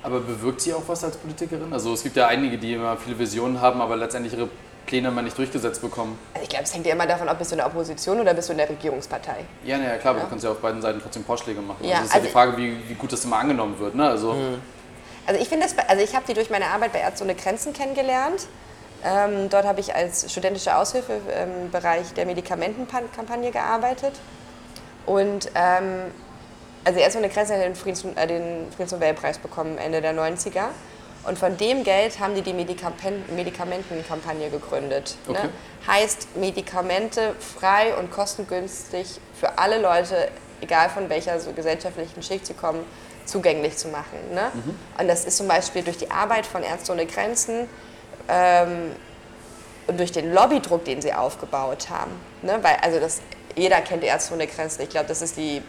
Aber 0.03 0.19
bewirkt 0.19 0.61
sie 0.61 0.73
auch 0.73 0.83
was 0.87 1.03
als 1.03 1.17
Politikerin? 1.17 1.71
Also 1.73 1.93
es 1.93 2.03
gibt 2.03 2.15
ja 2.15 2.27
einige, 2.27 2.57
die 2.57 2.73
immer 2.73 2.95
viele 2.97 3.19
Visionen 3.19 3.59
haben, 3.59 3.81
aber 3.81 3.95
letztendlich 3.97 4.33
ihre 4.33 4.47
Pläne 4.85 5.11
mal 5.11 5.21
nicht 5.21 5.37
durchgesetzt 5.37 5.81
bekommen. 5.81 6.17
Also 6.33 6.43
ich 6.43 6.49
glaube, 6.49 6.63
es 6.63 6.73
hängt 6.73 6.85
ja 6.85 6.93
immer 6.93 7.05
davon 7.05 7.27
ab, 7.29 7.37
bist 7.37 7.51
du 7.51 7.55
in 7.55 7.57
der 7.57 7.67
Opposition 7.67 8.19
oder 8.19 8.33
bist 8.33 8.47
du 8.49 8.53
in 8.53 8.57
der 8.59 8.69
Regierungspartei. 8.69 9.45
Ja, 9.63 9.77
naja, 9.77 9.97
klar, 9.97 10.11
aber 10.11 10.19
Ja. 10.19 10.23
du 10.25 10.29
kannst 10.31 10.45
ja 10.45 10.51
auf 10.51 10.59
beiden 10.59 10.81
Seiten 10.81 10.99
trotzdem 11.01 11.23
Vorschläge 11.25 11.61
machen. 11.61 11.83
Ja, 11.83 11.97
also 11.97 12.03
es 12.03 12.07
ist 12.09 12.13
ja 12.15 12.19
die 12.21 12.25
also- 12.27 12.33
Frage, 12.33 12.57
wie, 12.57 12.77
wie 12.89 12.93
gut 12.95 13.11
das 13.11 13.23
immer 13.25 13.37
angenommen 13.37 13.77
wird. 13.79 13.93
Ne? 13.95 14.07
Also, 14.09 14.35
Also 15.27 15.39
ich 15.41 15.47
finde 15.49 15.67
das, 15.67 15.77
also 15.87 16.03
ich 16.03 16.15
habe 16.15 16.25
die 16.27 16.33
durch 16.33 16.49
meine 16.49 16.65
Arbeit 16.67 16.91
bei 16.93 16.99
Ärzte 17.01 17.23
ohne 17.23 17.35
Grenzen 17.35 17.71
kennengelernt. 17.73 18.47
Ähm, 19.03 19.47
dort 19.49 19.65
habe 19.65 19.79
ich 19.79 19.93
als 19.95 20.31
studentische 20.31 20.75
Aushilfe 20.75 21.13
im 21.43 21.69
Bereich 21.71 22.13
der 22.15 22.25
Medikamentenkampagne 22.25 23.51
gearbeitet. 23.51 24.13
Und 25.05 25.51
ähm, 25.55 26.05
also 26.83 26.99
Ärzte 26.99 27.19
ohne 27.19 27.29
Grenzen 27.29 27.55
hat 27.55 27.63
den, 27.63 27.75
Friedens 27.75 28.05
äh, 28.15 28.27
den 28.27 28.71
Friedensnobelpreis 28.71 29.37
bekommen 29.37 29.77
Ende 29.77 30.01
der 30.01 30.13
90er. 30.13 30.69
Und 31.23 31.37
von 31.37 31.57
dem 31.57 31.83
Geld 31.83 32.19
haben 32.19 32.33
die 32.33 32.41
die 32.41 32.53
Medikamen 32.53 32.95
Medikamentenkampagne 33.35 34.49
gegründet. 34.49 35.15
Okay. 35.27 35.43
Ne? 35.43 35.49
Heißt, 35.85 36.35
Medikamente 36.37 37.35
frei 37.39 37.95
und 37.95 38.11
kostengünstig 38.11 39.19
für 39.33 39.57
alle 39.57 39.81
Leute, 39.81 40.29
egal 40.61 40.89
von 40.89 41.09
welcher 41.09 41.39
so 41.39 41.51
gesellschaftlichen 41.51 42.23
Schicht 42.23 42.45
sie 42.45 42.53
kommen, 42.53 42.85
zugänglich 43.25 43.77
zu 43.77 43.89
machen. 43.89 44.17
Ne? 44.33 44.51
Und 44.97 45.07
das 45.07 45.25
ist 45.25 45.37
zum 45.37 45.47
Beispiel 45.47 45.83
durch 45.83 45.97
die 45.97 46.09
Arbeit 46.09 46.45
von 46.45 46.63
Ärzte 46.63 46.93
ohne 46.93 47.05
Grenzen 47.05 47.67
ähm, 48.27 48.91
und 49.87 49.99
durch 49.99 50.11
den 50.11 50.33
Lobbydruck, 50.33 50.85
den 50.85 51.01
sie 51.01 51.13
aufgebaut 51.13 51.89
haben. 51.89 52.11
Ne? 52.41 52.57
Weil, 52.61 52.77
also 52.81 52.99
das, 52.99 53.21
jeder 53.55 53.81
kennt 53.81 54.03
Ärzte 54.03 54.33
ohne 54.33 54.47
Grenzen. 54.47 54.81
Ich 54.81 54.89
glaube, 54.89 55.07
das 55.07 55.21
ist 55.21 55.37
die 55.37 55.61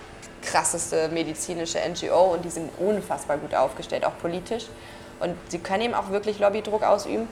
krasseste 0.42 1.08
medizinische 1.08 1.78
NGO 1.78 2.32
und 2.34 2.44
die 2.44 2.50
sind 2.50 2.70
unfassbar 2.78 3.38
gut 3.38 3.54
aufgestellt, 3.54 4.04
auch 4.04 4.18
politisch. 4.20 4.66
Und 5.20 5.36
sie 5.48 5.58
können 5.58 5.82
eben 5.82 5.94
auch 5.94 6.10
wirklich 6.10 6.38
Lobbydruck 6.38 6.82
ausüben. 6.82 7.28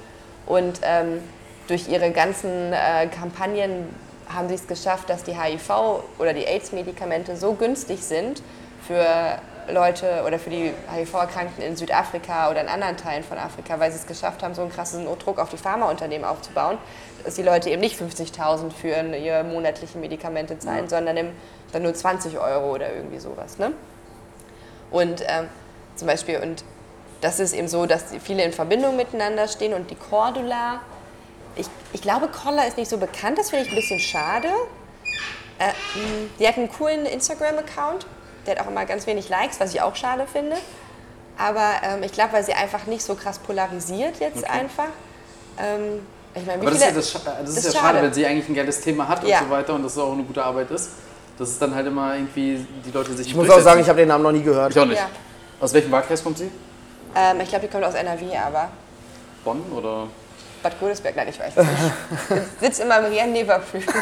Und 0.46 0.80
ähm, 0.82 1.22
durch 1.68 1.88
ihre 1.88 2.10
ganzen 2.10 2.72
äh, 2.72 3.06
Kampagnen 3.08 3.94
haben 4.28 4.48
sie 4.48 4.54
es 4.54 4.66
geschafft, 4.66 5.08
dass 5.08 5.24
die 5.24 5.32
HIV- 5.32 6.02
oder 6.18 6.34
die 6.34 6.44
AIDS-Medikamente 6.44 7.36
so 7.36 7.54
günstig 7.54 8.00
sind 8.00 8.42
für 8.86 9.38
Leute 9.70 10.22
oder 10.26 10.38
für 10.38 10.50
die 10.50 10.72
HIV-Erkrankten 10.94 11.62
in 11.62 11.76
Südafrika 11.76 12.50
oder 12.50 12.62
in 12.62 12.68
anderen 12.68 12.96
Teilen 12.96 13.22
von 13.22 13.38
Afrika, 13.38 13.78
weil 13.78 13.90
sie 13.90 13.98
es 13.98 14.06
geschafft 14.06 14.42
haben, 14.42 14.54
so 14.54 14.62
einen 14.62 14.72
krassen 14.72 15.06
Druck 15.18 15.38
auf 15.38 15.50
die 15.50 15.56
Pharmaunternehmen 15.56 16.26
aufzubauen, 16.26 16.78
dass 17.24 17.34
die 17.34 17.42
Leute 17.42 17.70
eben 17.70 17.80
nicht 17.80 18.00
50.000 18.00 18.70
für 18.72 19.16
ihre 19.16 19.44
monatlichen 19.44 20.00
Medikamente 20.00 20.58
zahlen, 20.58 20.88
sondern 20.88 21.16
eben 21.16 21.30
dann 21.72 21.82
nur 21.82 21.94
20 21.94 22.38
Euro 22.38 22.74
oder 22.74 22.92
irgendwie 22.94 23.18
sowas. 23.18 23.58
Ne? 23.58 23.72
Und 24.90 25.22
ähm, 25.26 25.48
zum 25.96 26.06
Beispiel, 26.08 26.38
und 26.38 26.64
das 27.20 27.40
ist 27.40 27.52
eben 27.52 27.68
so, 27.68 27.86
dass 27.86 28.04
viele 28.22 28.42
in 28.44 28.52
Verbindung 28.52 28.96
miteinander 28.96 29.48
stehen 29.48 29.74
und 29.74 29.90
die 29.90 29.96
Cordula, 29.96 30.80
ich, 31.56 31.66
ich 31.92 32.00
glaube, 32.02 32.28
Cordula 32.28 32.64
ist 32.64 32.76
nicht 32.76 32.88
so 32.88 32.96
bekannt, 32.98 33.38
das 33.38 33.50
finde 33.50 33.64
ich 33.66 33.70
ein 33.70 33.76
bisschen 33.76 33.98
schade. 34.00 34.48
Äh, 35.58 35.66
mh, 35.68 35.72
die 36.38 36.46
hat 36.46 36.56
einen 36.56 36.70
coolen 36.70 37.04
Instagram-Account, 37.06 38.06
der 38.46 38.54
hat 38.56 38.64
auch 38.64 38.70
immer 38.70 38.84
ganz 38.86 39.06
wenig 39.06 39.28
Likes, 39.28 39.58
was 39.60 39.74
ich 39.74 39.82
auch 39.82 39.96
schade 39.96 40.26
finde. 40.30 40.56
Aber 41.36 41.70
ähm, 41.82 42.02
ich 42.02 42.12
glaube, 42.12 42.32
weil 42.32 42.44
sie 42.44 42.52
einfach 42.54 42.86
nicht 42.86 43.02
so 43.02 43.14
krass 43.14 43.38
polarisiert 43.38 44.18
jetzt 44.20 44.38
Okay. 44.38 44.48
einfach. 44.50 44.88
Ähm, 45.58 46.06
ich 46.34 46.46
meine, 46.46 46.62
wie 46.62 46.66
aber 46.66 46.76
das 46.76 46.80
ist 46.80 46.84
ja, 46.86 46.92
das, 46.92 47.14
Scha- 47.14 47.40
das 47.40 47.48
ist 47.50 47.56
das 47.58 47.64
ja 47.74 47.80
schade, 47.80 47.94
schade. 47.96 48.06
wenn 48.06 48.14
sie 48.14 48.26
eigentlich 48.26 48.48
ein 48.48 48.54
geiles 48.54 48.80
Thema 48.80 49.08
hat 49.08 49.24
Ja. 49.24 49.40
und 49.40 49.44
so 49.46 49.50
weiter 49.50 49.74
und 49.74 49.82
das 49.82 49.98
auch 49.98 50.12
eine 50.12 50.22
gute 50.22 50.42
Arbeit 50.44 50.70
ist. 50.70 50.90
Dass 51.38 51.48
es 51.50 51.58
dann 51.58 51.74
halt 51.74 51.86
immer 51.86 52.14
irgendwie 52.14 52.66
die 52.84 52.90
Leute 52.90 53.12
sich 53.12 53.28
Ich 53.28 53.34
muss 53.34 53.48
auch 53.48 53.60
sagen, 53.60 53.80
ich 53.80 53.88
habe 53.88 53.98
den 53.98 54.08
Namen 54.08 54.24
noch 54.24 54.32
nie 54.32 54.42
gehört. 54.42 54.72
Ich 54.72 54.78
auch 54.80 54.84
nicht. 54.86 54.98
Ja. 54.98 55.08
Aus 55.60 55.72
welchem 55.72 55.90
Wahlkreis 55.92 56.22
kommt 56.22 56.38
sie? 56.38 56.50
ähm, 57.14 57.40
ich 57.40 57.48
glaube, 57.48 57.66
die 57.66 57.72
kommt 57.72 57.84
aus 57.84 57.94
NRW, 57.94 58.36
aber 58.36 58.68
Bonn 59.44 59.62
oder? 59.74 60.08
Bad 60.62 60.78
Godesberg, 60.80 61.14
nein, 61.16 61.28
ich 61.28 61.38
weiß 61.38 61.52
es 61.56 61.64
nicht. 61.64 62.42
Sitzt 62.60 62.80
immer 62.80 62.98
im 62.98 63.12
Rhein-Neberflügel. 63.12 63.94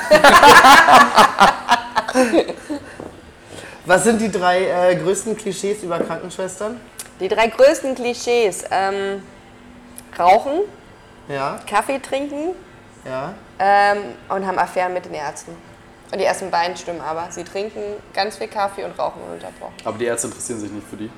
Was 3.85 4.05
sind 4.05 4.21
die 4.21 4.31
drei 4.31 4.91
äh, 4.91 4.97
größten 4.97 5.37
Klischees 5.37 5.83
über 5.83 5.99
Krankenschwestern? 6.01 6.81
Die 7.21 7.29
drei 7.29 7.49
größten 7.49 7.95
Klischees. 7.95 8.65
Ähm, 8.71 9.23
rauchen, 10.19 10.61
Ja, 11.29 11.61
Kaffee 11.69 11.99
trinken 11.99 12.55
ja. 13.05 13.35
ähm, 13.59 13.99
und 14.31 14.47
haben 14.47 14.59
Affären 14.59 14.95
mit 14.95 15.05
den 15.05 15.15
Ärzten. 15.15 15.53
Und 16.13 16.19
die 16.19 16.25
ersten 16.25 16.51
beiden 16.51 16.77
stimmen 16.77 17.01
aber. 17.01 17.29
Sie 17.31 17.45
trinken 17.45 17.81
ganz 18.15 18.37
viel 18.37 18.49
Kaffee 18.49 18.85
und 18.85 18.99
rauchen 18.99 19.21
ununterbrochen. 19.23 19.75
Aber 19.85 19.99
die 19.99 20.05
Ärzte 20.05 20.29
interessieren 20.29 20.61
sich 20.61 20.71
nicht 20.71 20.87
für 20.87 20.97
die. 20.97 21.11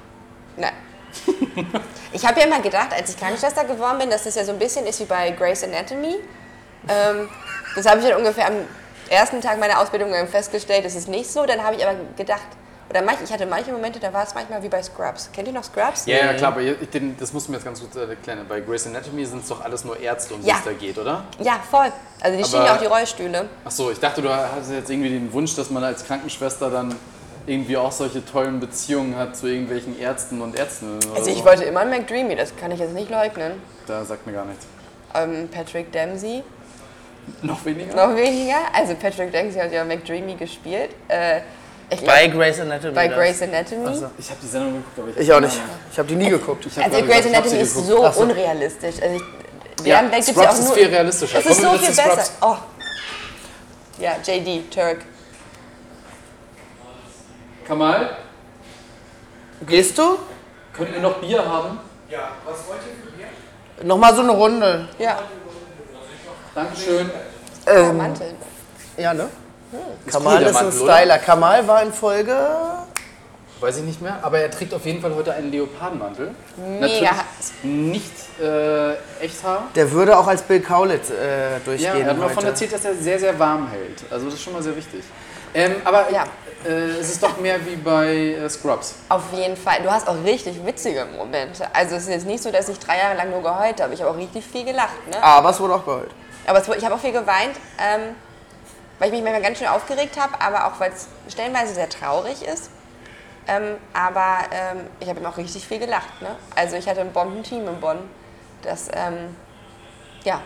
Nein. 0.56 0.72
Ich 2.10 2.26
habe 2.26 2.40
ja 2.40 2.46
immer 2.46 2.60
gedacht, 2.60 2.92
als 2.94 3.10
ich 3.10 3.18
Krankenschwester 3.18 3.64
geworden 3.64 3.98
bin, 3.98 4.08
dass 4.10 4.24
das 4.24 4.34
ja 4.34 4.42
so 4.42 4.52
ein 4.52 4.58
bisschen 4.58 4.86
ist 4.86 4.98
wie 5.00 5.04
bei 5.04 5.30
Grey's 5.30 5.62
Anatomy. 5.62 6.16
Ähm, 6.88 7.28
das 7.76 7.86
habe 7.86 8.00
ich 8.00 8.06
dann 8.06 8.16
ungefähr 8.16 8.46
am 8.46 8.54
ersten 9.10 9.42
Tag 9.42 9.58
meiner 9.60 9.78
Ausbildung 9.78 10.10
festgestellt, 10.26 10.86
das 10.86 10.94
ist 10.94 11.06
nicht 11.06 11.30
so. 11.30 11.44
Dann 11.44 11.62
habe 11.62 11.76
ich 11.76 11.86
aber 11.86 11.98
gedacht, 12.16 12.46
oder 12.90 13.02
manch, 13.02 13.18
ich 13.22 13.32
hatte 13.32 13.44
manche 13.46 13.70
Momente, 13.72 13.98
da 14.00 14.12
war 14.12 14.24
es 14.24 14.34
manchmal 14.34 14.62
wie 14.62 14.68
bei 14.68 14.82
Scrubs. 14.82 15.28
Kennt 15.32 15.46
ihr 15.48 15.54
noch 15.54 15.64
Scrubs? 15.64 16.06
Ja, 16.06 16.16
ja, 16.18 16.34
klar, 16.34 16.52
aber 16.52 16.62
ich- 16.62 16.88
den, 16.90 17.16
das 17.18 17.32
musst 17.32 17.46
du 17.46 17.52
mir 17.52 17.58
jetzt 17.58 17.64
ganz 17.64 17.80
gut 17.80 17.94
erklären. 17.96 18.46
Bei 18.48 18.60
Grey's 18.60 18.86
Anatomy 18.86 19.26
sind 19.26 19.42
es 19.42 19.48
doch 19.48 19.62
alles 19.62 19.84
nur 19.84 19.98
Ärzte, 20.00 20.34
um 20.34 20.40
die 20.42 20.48
Ja. 20.48 20.56
es 20.58 20.64
da 20.64 20.72
geht, 20.72 20.96
oder? 20.98 21.24
Ja, 21.40 21.60
voll. 21.70 21.92
Also 22.20 22.38
die 22.38 22.44
stehen 22.44 22.60
Aber- 22.60 22.68
ja 22.68 22.74
auch 22.76 22.80
die 22.80 22.86
Rollstühle. 22.86 23.48
Achso, 23.64 23.90
ich 23.90 24.00
dachte, 24.00 24.22
du 24.22 24.30
hast 24.30 24.70
jetzt 24.70 24.90
irgendwie 24.90 25.10
den 25.10 25.32
Wunsch, 25.32 25.54
dass 25.54 25.68
man 25.70 25.84
als 25.84 26.04
Krankenschwester 26.04 26.70
dann 26.70 26.94
irgendwie 27.46 27.76
auch 27.76 27.92
solche 27.92 28.24
tollen 28.24 28.60
Beziehungen 28.60 29.16
hat 29.16 29.36
zu 29.36 29.46
irgendwelchen 29.46 29.98
Ärzten 29.98 30.40
und. 30.42 30.54
Oder 30.54 30.62
Also 31.16 31.24
so. 31.24 31.30
ich 31.30 31.44
wollte 31.44 31.64
immer 31.64 31.80
einen 31.80 31.90
McDreamy, 31.90 32.36
das 32.36 32.54
kann 32.56 32.70
ich 32.70 32.78
jetzt 32.80 32.92
nicht 32.94 33.10
leugnen. 33.10 33.52
Da 33.86 34.04
sagt 34.04 34.26
mir 34.26 34.32
gar 34.34 34.44
nichts. 34.44 34.66
Ähm, 35.14 35.48
Patrick 35.50 35.90
Dempsey, 35.92 36.42
Noch 37.42 37.64
weniger? 37.64 37.94
noch 37.94 38.14
weniger. 38.16 38.56
Also 38.74 38.94
Patrick 38.94 39.32
Dempsey 39.32 39.60
hat 39.60 39.72
ja 39.72 39.84
McDreamy 39.84 40.34
gespielt. 40.34 40.90
Äh, 41.08 41.40
ich 41.90 41.98
glaub, 41.98 42.06
Bei 42.14 42.26
Grey's 42.28 42.60
Anatomy. 42.60 42.92
bei. 42.94 43.08
Grey's 43.08 43.42
Anatomy. 43.42 43.94
So. 43.96 44.10
Ich 44.18 44.28
habe 44.30 44.40
die 44.42 44.46
Sendung 44.46 44.72
geguckt, 44.74 44.98
aber 44.98 45.08
ich, 45.08 45.16
Ich 45.18 45.32
auch 45.32 45.40
nicht. 45.40 45.60
Ich 45.92 45.98
habe 45.98 46.08
die 46.08 46.16
nie 46.16 46.28
geguckt. 46.30 46.66
Ich 46.66 46.82
Also 46.82 47.02
Grey's 47.02 47.26
Anatomy 47.26 47.56
ist 47.58 47.74
so 47.74 47.82
so. 48.12 48.20
unrealistisch. 48.22 48.96
Also 49.02 49.14
ich, 49.16 49.86
Ja, 49.86 50.02
denkt 50.02 50.24
Scrubs 50.24 50.42
ja 50.42 50.50
auch 50.50 50.54
ist 50.54 50.64
nur, 50.66 50.74
viel 50.74 50.86
realistischer. 50.88 51.38
Es 51.38 51.46
ist 51.46 51.60
so 51.62 51.70
viel 51.72 51.88
besser. 51.88 52.24
Oh. 52.42 52.56
Ja, 53.98 54.16
JD, 54.24 54.70
Turk. 54.70 54.98
Kamal, 57.66 58.16
Gehst 59.66 59.98
du? 59.98 60.18
könnt 60.72 60.94
ihr 60.94 61.00
noch 61.00 61.18
Bier 61.20 61.44
haben? 61.44 61.80
Nochmal 63.82 64.14
so 64.14 64.22
eine 64.22 64.30
Runde. 64.32 64.88
Ja, 64.98 65.18
Dankeschön. 66.54 67.10
ähm, 67.66 67.96
Mantel. 67.96 68.34
Ja, 68.96 69.12
ne? 69.14 69.28
Ist 70.06 70.12
Kamal 70.14 70.36
cool, 70.36 70.42
ist 70.42 70.56
ein 70.56 70.64
Mantel, 70.64 70.80
oder? 70.82 70.94
Styler. 70.96 71.18
Kamal 71.18 71.68
war 71.68 71.82
in 71.82 71.92
Folge. 71.92 72.36
Weiß 73.60 73.76
ich 73.78 73.82
nicht 73.82 74.00
mehr, 74.00 74.18
aber 74.22 74.38
er 74.38 74.50
trägt 74.52 74.72
auf 74.72 74.86
jeden 74.86 75.02
Fall 75.02 75.12
heute 75.16 75.32
einen 75.34 75.50
Leopardenmantel. 75.50 76.30
Mega. 76.78 77.10
nicht 77.64 78.12
äh, 78.40 78.92
Echthaar. 79.20 79.64
Der 79.74 79.90
würde 79.90 80.16
auch 80.16 80.28
als 80.28 80.42
Bill 80.42 80.60
Kaulitz 80.60 81.10
äh, 81.10 81.54
Ja, 81.54 81.58
durchgehen. 81.64 82.02
er 82.02 82.06
hat 82.10 82.16
mir 82.18 82.28
davon 82.28 82.44
erzählt, 82.44 82.72
dass 82.72 82.84
er 82.84 82.94
sehr, 82.94 83.18
sehr 83.18 83.36
warm 83.36 83.68
hält. 83.68 84.04
Also 84.12 84.26
das 84.26 84.34
ist 84.34 84.42
schon 84.42 84.52
mal 84.52 84.62
sehr 84.62 84.76
wichtig. 84.76 85.02
Ähm, 85.54 85.74
aber 85.84 86.06
Ja. 86.12 86.24
äh, 86.64 86.70
es 87.00 87.10
ist 87.10 87.20
doch 87.20 87.36
mehr 87.40 87.56
wie 87.66 87.74
bei 87.74 88.06
äh, 88.40 88.48
Scrubs. 88.48 88.94
Auf 89.08 89.24
jeden 89.32 89.56
Fall. 89.56 89.82
Du 89.82 89.90
hast 89.90 90.06
auch 90.06 90.22
richtig 90.24 90.64
witzige 90.64 91.04
Momente. 91.16 91.66
Also 91.72 91.96
es 91.96 92.04
ist 92.04 92.10
jetzt 92.10 92.26
nicht 92.26 92.42
so, 92.42 92.52
dass 92.52 92.68
ich 92.68 92.78
drei 92.78 92.98
Jahre 92.98 93.16
lang 93.16 93.30
nur 93.30 93.42
geheult 93.42 93.80
habe. 93.82 93.92
Ich 93.92 94.00
habe 94.02 94.12
auch 94.12 94.16
richtig 94.16 94.44
viel 94.46 94.64
gelacht. 94.66 94.94
Ne? 95.10 95.20
Aber 95.20 95.50
es 95.50 95.58
wurde 95.58 95.74
auch 95.74 95.84
geheult. 95.84 96.10
Aber 96.46 96.60
es, 96.60 96.68
wurde- 96.68 96.78
ich 96.78 96.84
habe 96.84 96.94
auch 96.94 97.00
viel 97.00 97.12
geweint, 97.12 97.56
ähm, 97.78 98.14
weil 98.98 99.08
ich 99.08 99.14
mich 99.14 99.22
manchmal 99.22 99.42
ganz 99.42 99.58
schön 99.58 99.68
aufgeregt 99.68 100.18
habe, 100.20 100.40
aber 100.40 100.66
auch 100.66 100.80
weil 100.80 100.92
es 100.92 101.06
stellenweise 101.32 101.74
sehr 101.74 101.88
traurig 101.88 102.42
ist. 102.42 102.70
Ähm, 103.46 103.76
aber 103.94 104.38
ähm, 104.52 104.80
ich 105.00 105.08
habe 105.08 105.20
eben 105.20 105.26
auch 105.28 105.36
richtig 105.38 105.66
viel 105.66 105.78
gelacht. 105.78 106.20
Ne? 106.20 106.28
Also 106.54 106.76
ich 106.76 106.86
hatte 106.88 107.00
ein 107.00 107.12
Bombenteam 107.12 107.66
in 107.66 107.80
Bonn. 107.80 107.98
Das, 108.62 108.88
ähm, 108.92 109.34
ja. 110.24 110.40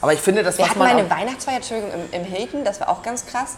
Aber 0.00 0.12
ich 0.12 0.20
finde, 0.20 0.44
das 0.44 0.58
Wir 0.58 0.64
was 0.64 0.70
hatten 0.70 0.78
mal 0.78 0.88
eine 0.96 1.10
Weihnachtsfeier 1.10 1.56
Entschuldigung, 1.56 1.90
im, 2.12 2.20
im 2.20 2.24
Hilton, 2.24 2.64
das 2.64 2.80
war 2.80 2.88
auch 2.88 3.02
ganz 3.02 3.26
krass. 3.26 3.56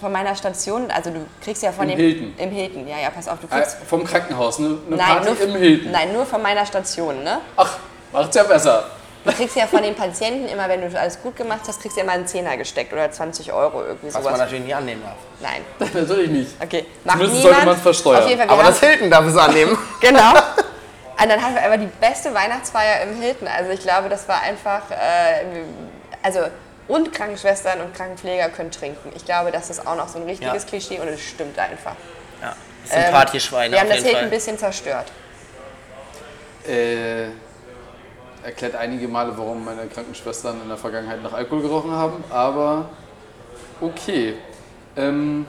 Von 0.00 0.10
meiner 0.12 0.34
Station, 0.34 0.90
also 0.90 1.10
du 1.10 1.26
kriegst 1.42 1.62
ja 1.62 1.70
von 1.72 1.88
Im 1.88 1.96
dem... 1.96 1.98
Hilton? 1.98 2.34
Im 2.38 2.50
Hilton, 2.50 2.88
ja, 2.88 2.98
ja, 2.98 3.10
pass 3.10 3.28
auf, 3.28 3.38
du 3.40 3.46
Äh, 3.46 3.60
kriegst... 3.60 3.76
vom 3.88 4.04
Krankenhaus, 4.04 4.58
ne? 4.58 4.78
eine 4.86 4.96
Nein 4.96 5.06
Party 5.06 5.26
nur, 5.30 5.40
im 5.40 5.56
Hilton. 5.56 5.90
nein, 5.92 6.12
nur 6.12 6.26
von 6.26 6.42
meiner 6.42 6.64
Station, 6.66 7.22
ne? 7.22 7.40
Ach, 7.56 7.78
macht's 8.12 8.34
ja 8.34 8.42
besser. 8.44 8.90
Du 9.24 9.32
kriegst 9.32 9.56
ja 9.56 9.66
von 9.66 9.82
den 9.82 9.94
Patienten 9.94 10.48
immer, 10.48 10.68
wenn 10.68 10.80
du 10.80 10.98
alles 10.98 11.20
gut 11.20 11.36
gemacht 11.36 11.60
hast, 11.66 11.80
kriegst 11.82 11.96
du 11.96 12.00
ja 12.00 12.04
immer 12.04 12.14
einen 12.14 12.26
Zehner 12.26 12.56
gesteckt 12.56 12.92
oder 12.92 13.10
20 13.10 13.52
Euro 13.52 13.82
irgendwie 13.82 14.06
was 14.06 14.14
man 14.14 14.22
sowas. 14.22 14.38
natürlich 14.38 14.64
nie 14.64 14.74
annehmen 14.74 15.02
darf. 15.02 15.16
Nein. 15.40 15.90
Natürlich 15.94 16.30
nicht. 16.30 16.50
Okay, 16.62 16.86
macht 17.04 17.16
Zumindest 17.18 17.42
niemand. 17.42 17.54
sollte 17.54 17.66
man's 17.66 17.82
versteuern. 17.82 18.22
Auf 18.22 18.28
jeden 18.28 18.40
Fall, 18.40 18.48
Aber 18.50 18.62
haben, 18.62 18.68
das 18.70 18.80
Hilton 18.80 19.10
darf 19.10 19.26
es 19.26 19.36
annehmen. 19.36 19.78
genau. 20.00 20.30
Und 21.20 21.28
dann 21.28 21.42
haben 21.42 21.54
wir 21.54 21.64
aber 21.64 21.76
die 21.76 21.88
beste 22.00 22.32
Weihnachtsfeier 22.32 23.02
im 23.02 23.20
Hilton. 23.20 23.48
Also 23.48 23.72
ich 23.72 23.80
glaube, 23.80 24.08
das 24.08 24.28
war 24.28 24.40
einfach, 24.42 24.90
äh, 24.90 25.64
also 26.22 26.40
und 26.86 27.12
Krankenschwestern 27.12 27.80
und 27.80 27.94
Krankenpfleger 27.94 28.48
können 28.50 28.70
trinken. 28.70 29.10
Ich 29.14 29.24
glaube, 29.24 29.50
das 29.50 29.68
ist 29.68 29.86
auch 29.86 29.96
noch 29.96 30.08
so 30.08 30.18
ein 30.18 30.24
richtiges 30.24 30.62
Ja. 30.62 30.68
Klischee 30.68 31.00
und 31.00 31.08
es 31.08 31.20
stimmt 31.20 31.58
einfach. 31.58 31.96
Ja, 32.40 32.54
das 32.84 32.92
sind 32.94 33.10
Partyschweine 33.12 33.72
Wir 33.74 33.80
haben 33.80 33.88
auf 33.88 33.96
das 33.96 34.04
Hilton 34.04 34.22
ein 34.24 34.30
bisschen 34.30 34.58
zerstört. 34.58 35.12
Äh, 36.66 37.26
erklärt 38.48 38.74
einige 38.76 39.08
Male, 39.08 39.32
warum 39.36 39.62
meine 39.62 39.86
Krankenschwestern 39.86 40.62
in 40.62 40.68
der 40.68 40.78
Vergangenheit 40.78 41.22
nach 41.22 41.34
Alkohol 41.34 41.62
gerochen 41.62 41.92
haben, 41.92 42.24
aber 42.30 42.88
okay. 43.80 44.34
Ähm, 44.96 45.46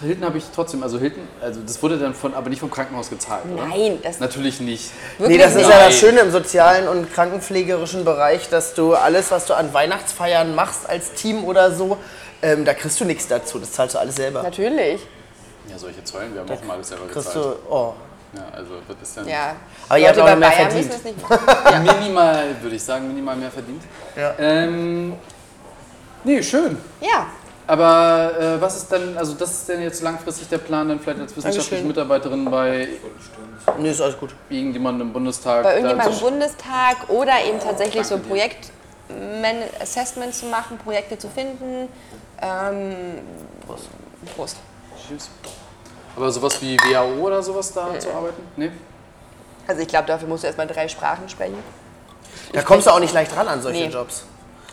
Hilton 0.00 0.24
habe 0.26 0.38
ich 0.38 0.44
trotzdem, 0.54 0.82
also 0.82 0.98
Hilton, 0.98 1.22
also 1.40 1.60
das 1.60 1.82
wurde 1.82 1.98
dann 1.98 2.14
von, 2.14 2.34
aber 2.34 2.50
nicht 2.50 2.60
vom 2.60 2.70
Krankenhaus 2.70 3.08
gezahlt, 3.10 3.44
oder? 3.52 3.66
Nein, 3.66 3.98
das 4.02 4.20
Natürlich 4.20 4.60
nicht. 4.60 4.92
Nee, 5.18 5.24
wirklich 5.24 5.42
das 5.42 5.56
ist 5.56 5.68
ja 5.68 5.86
das 5.86 5.98
Schöne 5.98 6.20
im 6.20 6.30
sozialen 6.30 6.86
und 6.86 7.12
krankenpflegerischen 7.12 8.04
Bereich, 8.04 8.48
dass 8.48 8.74
du 8.74 8.94
alles, 8.94 9.30
was 9.30 9.46
du 9.46 9.54
an 9.54 9.72
Weihnachtsfeiern 9.72 10.54
machst 10.54 10.88
als 10.88 11.14
Team 11.14 11.44
oder 11.44 11.72
so, 11.72 11.96
ähm, 12.42 12.64
da 12.64 12.74
kriegst 12.74 13.00
du 13.00 13.06
nichts 13.06 13.26
dazu. 13.26 13.58
Das 13.58 13.72
zahlst 13.72 13.96
du 13.96 13.98
alles 13.98 14.16
selber. 14.16 14.42
Natürlich. 14.42 15.00
Ja, 15.68 15.78
solche 15.78 16.04
Zeulen, 16.04 16.32
wir 16.34 16.42
haben 16.42 16.50
auch 16.50 16.62
mal 16.62 16.74
alles 16.74 16.88
selber 16.88 17.06
Kriegst 17.06 17.32
gezahlt. 17.32 17.56
du, 17.68 17.72
oh. 17.74 17.94
Ja, 18.34 18.42
also 18.54 18.74
das 18.86 19.08
ist 19.08 19.16
dann 19.16 19.28
Ja. 19.28 19.56
Aber 19.88 19.98
ihr 19.98 20.08
habt 20.08 20.18
auch 20.18 20.36
mehr 20.36 20.52
verdient. 20.52 20.86
müssen 20.86 20.90
es 20.98 21.04
nicht 21.04 21.22
machen. 21.30 21.82
minimal, 22.00 22.44
würde 22.62 22.76
ich 22.76 22.82
sagen, 22.82 23.08
minimal 23.08 23.36
mehr 23.36 23.50
verdient. 23.50 23.82
Ja. 24.16 24.34
Ähm, 24.38 25.14
nee, 26.24 26.42
schön. 26.42 26.76
Ja. 27.00 27.26
Aber 27.66 28.32
äh, 28.38 28.60
was 28.60 28.76
ist 28.76 28.92
denn, 28.92 29.16
also 29.18 29.34
das 29.34 29.50
ist 29.52 29.68
denn 29.68 29.82
jetzt 29.82 30.00
langfristig 30.02 30.48
der 30.48 30.58
Plan, 30.58 30.88
dann 30.88 31.00
vielleicht 31.00 31.20
als 31.20 31.36
wissenschaftliche 31.36 31.82
Dankeschön. 31.82 31.88
Mitarbeiterin 31.88 32.50
bei 32.50 32.88
Nee, 33.78 33.90
ist 33.90 34.00
alles 34.00 34.18
gut. 34.18 34.34
irgendjemandem 34.48 35.08
im 35.08 35.12
Bundestag? 35.12 35.62
Bei 35.64 35.74
irgendjemandem 35.76 36.14
im 36.14 36.20
Bundestag 36.20 37.08
oder 37.08 37.32
eben 37.44 37.58
tatsächlich 37.60 38.04
so 38.06 38.16
Danke 38.16 38.28
dir. 38.28 38.50
Projekt-Assessment 39.08 40.34
zu 40.34 40.46
machen, 40.46 40.78
Projekte 40.78 41.18
zu 41.18 41.28
finden. 41.28 41.88
Ähm, 42.40 43.18
Prost. 44.34 44.56
Tschüss. 45.06 45.28
Aber 46.18 46.32
sowas 46.32 46.60
wie 46.60 46.76
WHO 46.78 47.24
oder 47.26 47.40
sowas 47.42 47.72
da 47.72 47.96
zu 47.98 48.10
arbeiten? 48.10 48.42
Nee? 48.56 48.72
Also 49.68 49.82
ich 49.82 49.88
glaube, 49.88 50.06
dafür 50.08 50.26
musst 50.26 50.42
du 50.42 50.48
erstmal 50.48 50.66
drei 50.66 50.88
Sprachen 50.88 51.28
sprechen. 51.28 51.54
Da 52.52 52.62
kommst 52.62 52.88
du 52.88 52.90
auch 52.90 52.98
nicht 52.98 53.14
leicht 53.14 53.36
ran 53.36 53.46
an 53.46 53.62
solche 53.62 53.82
Nee. 53.84 53.88
Jobs. 53.92 54.24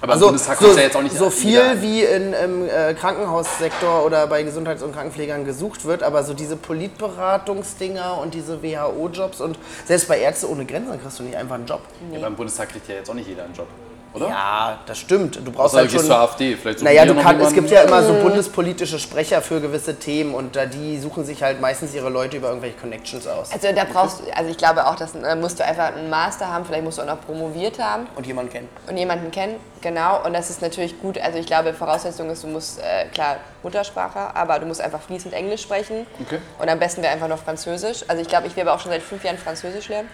Aber 0.01 0.13
Also 0.13 0.25
im 0.25 0.29
Bundestag 0.31 0.57
so, 0.59 0.71
ja 0.75 0.81
jetzt 0.83 0.95
auch 0.97 1.03
nicht 1.03 1.15
so 1.15 1.29
viel 1.29 1.81
wie 1.81 2.01
in, 2.03 2.33
im 2.33 2.67
äh, 2.67 2.95
Krankenhaussektor 2.95 4.03
oder 4.05 4.25
bei 4.27 4.41
Gesundheits- 4.43 4.81
und 4.81 4.91
Krankenpflegern 4.93 5.45
gesucht 5.45 5.85
wird, 5.85 6.01
aber 6.01 6.23
so 6.23 6.33
diese 6.33 6.55
Politberatungsdinger 6.55 8.17
und 8.17 8.33
diese 8.33 8.63
WHO-Jobs 8.63 9.39
und 9.39 9.59
selbst 9.85 10.07
bei 10.07 10.19
Ärzte 10.19 10.49
ohne 10.49 10.65
Grenzen 10.65 10.99
kriegst 10.99 11.19
du 11.19 11.23
nicht 11.23 11.35
einfach 11.37 11.55
einen 11.55 11.67
Job. 11.67 11.81
Ja, 12.11 12.19
beim 12.19 12.35
Bundestag 12.35 12.69
kriegt 12.69 12.87
ja 12.89 12.95
jetzt 12.95 13.09
auch 13.09 13.13
nicht 13.13 13.27
jeder 13.29 13.43
einen 13.43 13.53
Job, 13.53 13.67
oder? 14.15 14.29
Ja, 14.29 14.79
das 14.85 14.97
stimmt. 14.97 15.35
Du 15.37 15.51
brauchst 15.51 15.73
Außer 15.73 15.77
halt 15.79 15.89
gehst 15.89 16.01
schon. 16.01 16.07
zur 16.07 16.19
AfD. 16.19 16.55
Vielleicht 16.55 16.81
Naja, 16.81 17.05
du 17.05 17.15
kannst, 17.15 17.45
es 17.47 17.53
gibt 17.53 17.69
ja 17.69 17.81
immer 17.81 18.03
so 18.03 18.13
bundespolitische 18.13 18.99
Sprecher 18.99 19.41
für 19.41 19.61
gewisse 19.61 19.97
Themen 19.97 20.33
und 20.33 20.55
da 20.55 20.65
die 20.65 20.97
suchen 20.99 21.25
sich 21.25 21.43
halt 21.43 21.61
meistens 21.61 21.93
ihre 21.93 22.09
Leute 22.09 22.37
über 22.37 22.49
irgendwelche 22.49 22.77
Connections 22.77 23.27
aus. 23.27 23.51
Also 23.51 23.67
da 23.73 23.83
brauchst 23.83 24.21
du, 24.21 24.35
also 24.35 24.49
ich 24.49 24.57
glaube 24.57 24.87
auch, 24.87 24.95
dass 24.95 25.15
äh, 25.15 25.35
musst 25.35 25.59
du 25.59 25.65
einfach 25.65 25.95
einen 25.95 26.09
Master 26.09 26.47
haben, 26.47 26.65
vielleicht 26.65 26.83
musst 26.83 26.97
du 26.97 27.01
auch 27.01 27.07
noch 27.07 27.21
promoviert 27.21 27.79
haben 27.79 28.07
Und 28.15 28.25
jemanden 28.25 28.51
kennen. 28.51 28.69
und 28.87 28.97
jemanden 28.97 29.31
kennen, 29.31 29.55
genau. 29.81 30.23
Und 30.25 30.33
das 30.33 30.49
ist 30.49 30.61
natürlich 30.61 30.99
gut. 31.01 31.17
Also 31.19 31.37
ich 31.39 31.45
glaube, 31.45 31.73
Voraussetzung 31.73 32.29
ist, 32.29 32.43
du 32.43 32.47
musst, 32.47 32.79
äh, 32.79 33.05
klar, 33.13 33.37
Muttersprache, 33.63 34.35
aber 34.35 34.59
du 34.59 34.65
musst 34.65 34.81
einfach 34.81 35.01
fließend 35.01 35.33
Englisch 35.33 35.61
sprechen. 35.63 36.05
Okay. 36.21 36.39
Und 36.59 36.69
am 36.69 36.79
besten 36.79 37.01
wäre 37.01 37.13
einfach 37.13 37.27
noch 37.27 37.39
Französisch. 37.39 38.03
Also 38.07 38.21
ich 38.21 38.27
glaube, 38.27 38.47
ich 38.47 38.55
will 38.55 38.63
aber 38.63 38.73
auch 38.75 38.79
schon 38.79 38.91
seit 38.91 39.01
fünf 39.01 39.23
Jahren 39.23 39.37
Französisch 39.37 39.89
lernen. 39.89 40.09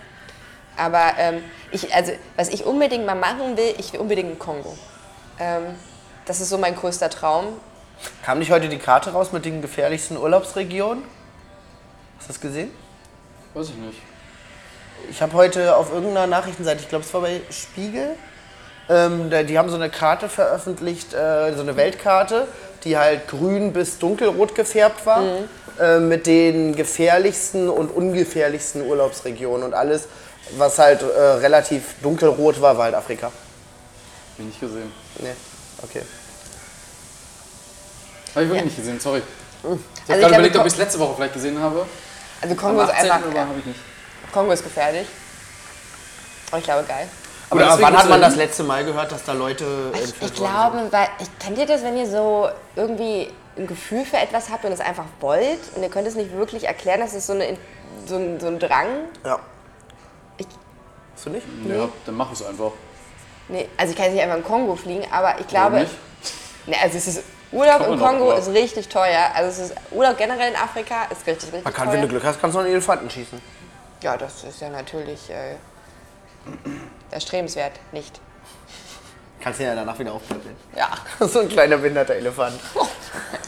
Aber 0.82 1.14
ähm, 1.20 1.44
ich, 1.72 1.94
also, 1.94 2.12
was 2.36 2.50
ich 2.50 2.66
unbedingt 2.66 3.06
mal 3.06 3.16
machen 3.16 3.56
will, 3.56 3.76
ich 3.78 3.94
will 3.94 4.00
unbedingt 4.00 4.30
einen 4.30 4.40
Kongo. 4.40 4.76
Ähm, 5.40 5.76
das 6.26 6.42
ist 6.42 6.50
so 6.50 6.58
mein 6.58 6.76
größter 6.76 7.12
Traum. 7.12 7.60
Kam 8.26 8.40
nicht 8.40 8.50
heute 8.50 8.68
die 8.68 8.80
Karte 8.80 9.12
raus 9.12 9.32
mit 9.32 9.46
den 9.46 9.62
gefährlichsten 9.62 10.18
Urlaubsregionen? 10.18 11.04
Hast 12.18 12.30
du 12.30 12.34
das 12.34 12.42
gesehen? 12.42 12.72
Weiß 13.54 13.70
ich 13.70 13.76
nicht. 13.76 14.00
Ich 15.12 15.22
habe 15.22 15.34
heute 15.34 15.76
auf 15.76 15.92
irgendeiner 15.92 16.26
Nachrichtenseite, 16.26 16.82
ich 16.82 16.90
glaube 16.90 17.06
es 17.06 17.14
war 17.14 17.22
bei 17.22 17.42
Spiegel, 17.52 18.16
ähm, 18.90 19.30
die 19.48 19.60
haben 19.60 19.70
so 19.70 19.76
eine 19.76 19.92
Karte 19.92 20.30
veröffentlicht, 20.30 21.14
äh, 21.14 21.54
so 21.54 21.62
eine 21.62 21.76
Weltkarte, 21.76 22.48
die 22.84 22.98
halt 22.98 23.28
grün 23.28 23.72
bis 23.72 24.00
dunkelrot 24.00 24.56
gefärbt 24.56 25.06
war, 25.06 25.24
äh, 25.80 26.00
mit 26.00 26.26
den 26.26 26.76
gefährlichsten 26.76 27.70
und 27.70 27.90
ungefährlichsten 27.90 28.82
Urlaubsregionen 28.88 29.64
und 29.64 29.74
alles, 29.76 30.08
was 30.58 30.78
halt 30.80 31.02
äh, 31.02 31.06
relativ 31.06 31.96
dunkelrot 32.02 32.62
war, 32.62 32.78
war 32.78 32.86
halt 32.86 32.96
Afrika. 32.96 33.28
Hab 33.28 33.34
ich 34.40 34.46
nicht 34.46 34.60
gesehen. 34.60 34.92
Nee, 35.20 35.34
okay. 35.84 36.02
Habe 38.34 38.46
ich 38.46 38.50
wirklich 38.50 38.66
nicht 38.66 38.78
gesehen, 38.78 39.00
sorry. 39.00 39.22
Ich 39.64 39.64
habe 39.64 39.74
Also 39.74 39.82
ich 39.82 40.08
gerade 40.08 40.20
glaube, 40.20 40.34
überlegt, 40.34 40.56
ob 40.58 40.66
ich 40.66 40.74
es 40.74 40.80
letzte 40.80 41.00
Woche 41.00 41.16
vielleicht 41.16 41.34
gesehen 41.34 41.60
habe. 41.60 41.86
Also 42.42 42.56
Kongo 42.56 42.82
ist 42.82 42.90
18. 42.90 43.12
einfach, 43.12 43.34
ja, 43.36 43.42
habe 43.42 43.60
ich 43.60 43.66
nicht. 43.66 43.80
Kongo 44.32 44.52
ist 44.52 44.64
gefährlich. 44.64 45.08
Aber 46.50 46.58
ich 46.58 46.64
glaube, 46.64 46.84
geil. 46.88 47.08
Aber 47.50 47.60
deswegen 47.64 47.82
wann 47.84 47.98
hat 47.98 48.10
man 48.10 48.22
das 48.22 48.36
letzte 48.36 48.64
Mal 48.64 48.86
gehört, 48.86 49.12
dass 49.12 49.24
da 49.26 49.34
Leute 49.34 49.66
Ich, 49.94 50.04
entführt 50.04 50.32
ich 50.34 50.40
worden 50.40 50.52
glaube, 50.52 50.92
weil, 50.92 51.08
ich, 51.20 51.40
kennt 51.40 51.58
ihr 51.58 51.66
das, 51.66 51.84
wenn 51.84 51.98
ihr 51.98 52.10
so 52.10 52.50
irgendwie 52.76 53.30
ein 53.58 53.68
Gefühl 53.68 54.06
für 54.06 54.18
etwas 54.18 54.50
habt 54.50 54.64
und 54.64 54.72
es 54.72 54.80
einfach 54.80 55.06
wollt 55.20 55.60
und 55.76 55.84
ihr 55.84 55.90
könnt 55.90 56.08
es 56.08 56.16
nicht 56.16 56.32
wirklich 56.32 56.64
erklären, 56.64 57.02
das 57.02 57.14
ist 57.14 57.28
so, 57.28 57.34
eine, 57.34 57.58
so, 58.08 58.16
ein, 58.16 58.40
so 58.40 58.48
ein 58.48 58.58
Drang? 58.58 58.88
Ja. 59.26 59.40
Hast 61.22 61.28
du 61.28 61.30
nicht? 61.34 61.46
Ja, 61.70 61.88
dann 62.08 62.16
mach 62.16 62.32
es 62.32 62.44
einfach. 62.44 62.72
Nee, 63.48 63.70
also 63.78 63.92
ich 63.92 63.96
kann 63.96 64.06
jetzt 64.08 64.16
nicht 64.16 64.24
einfach 64.24 64.38
in 64.38 64.44
Kongo 64.44 64.76
fliegen, 64.76 65.06
aber 65.12 65.36
ich 65.40 65.46
Warum 65.54 65.74
glaube, 65.74 65.80
nicht? 65.82 65.92
nee, 66.66 66.76
also 66.82 66.98
es 66.98 67.08
ist 67.08 67.24
Urlaub 67.52 67.78
doch, 67.86 68.00
Kongo 68.00 68.32
aber- 68.32 68.40
ist 68.40 68.48
richtig 68.50 68.90
teuer. 68.90 69.30
Also 69.36 69.50
es 69.62 69.70
ist 69.70 69.78
Urlaub 69.92 70.18
generell 70.18 70.50
in 70.50 70.56
Afrika 70.56 71.04
ist 71.12 71.28
richtig, 71.28 71.50
richtig 71.54 71.64
Man 71.64 71.74
kann, 71.76 71.86
teuer. 71.86 71.94
wenn 71.94 72.02
du 72.02 72.08
Glück 72.08 72.24
hast, 72.24 72.42
kannst 72.42 72.56
du 72.56 72.58
noch 72.58 72.66
einen 72.66 72.74
Elefanten 72.74 73.08
schießen. 73.08 73.40
Ja, 74.02 74.18
das 74.18 74.44
ist 74.46 74.62
ja 74.62 74.70
natürlich 74.70 75.30
äh, 75.30 75.58
erstrebenswert, 77.12 77.74
nicht. 77.92 78.20
Kannst 79.42 79.60
ihn 79.60 79.66
ja 79.66 79.76
danach 79.76 79.98
wieder 79.98 80.14
aufpäppeln. 80.14 80.56
Ja. 80.76 80.90
so 81.28 81.40
ein 81.40 81.50
kleiner 81.50 81.78
behinderter 81.78 82.16
Elefant. 82.16 82.60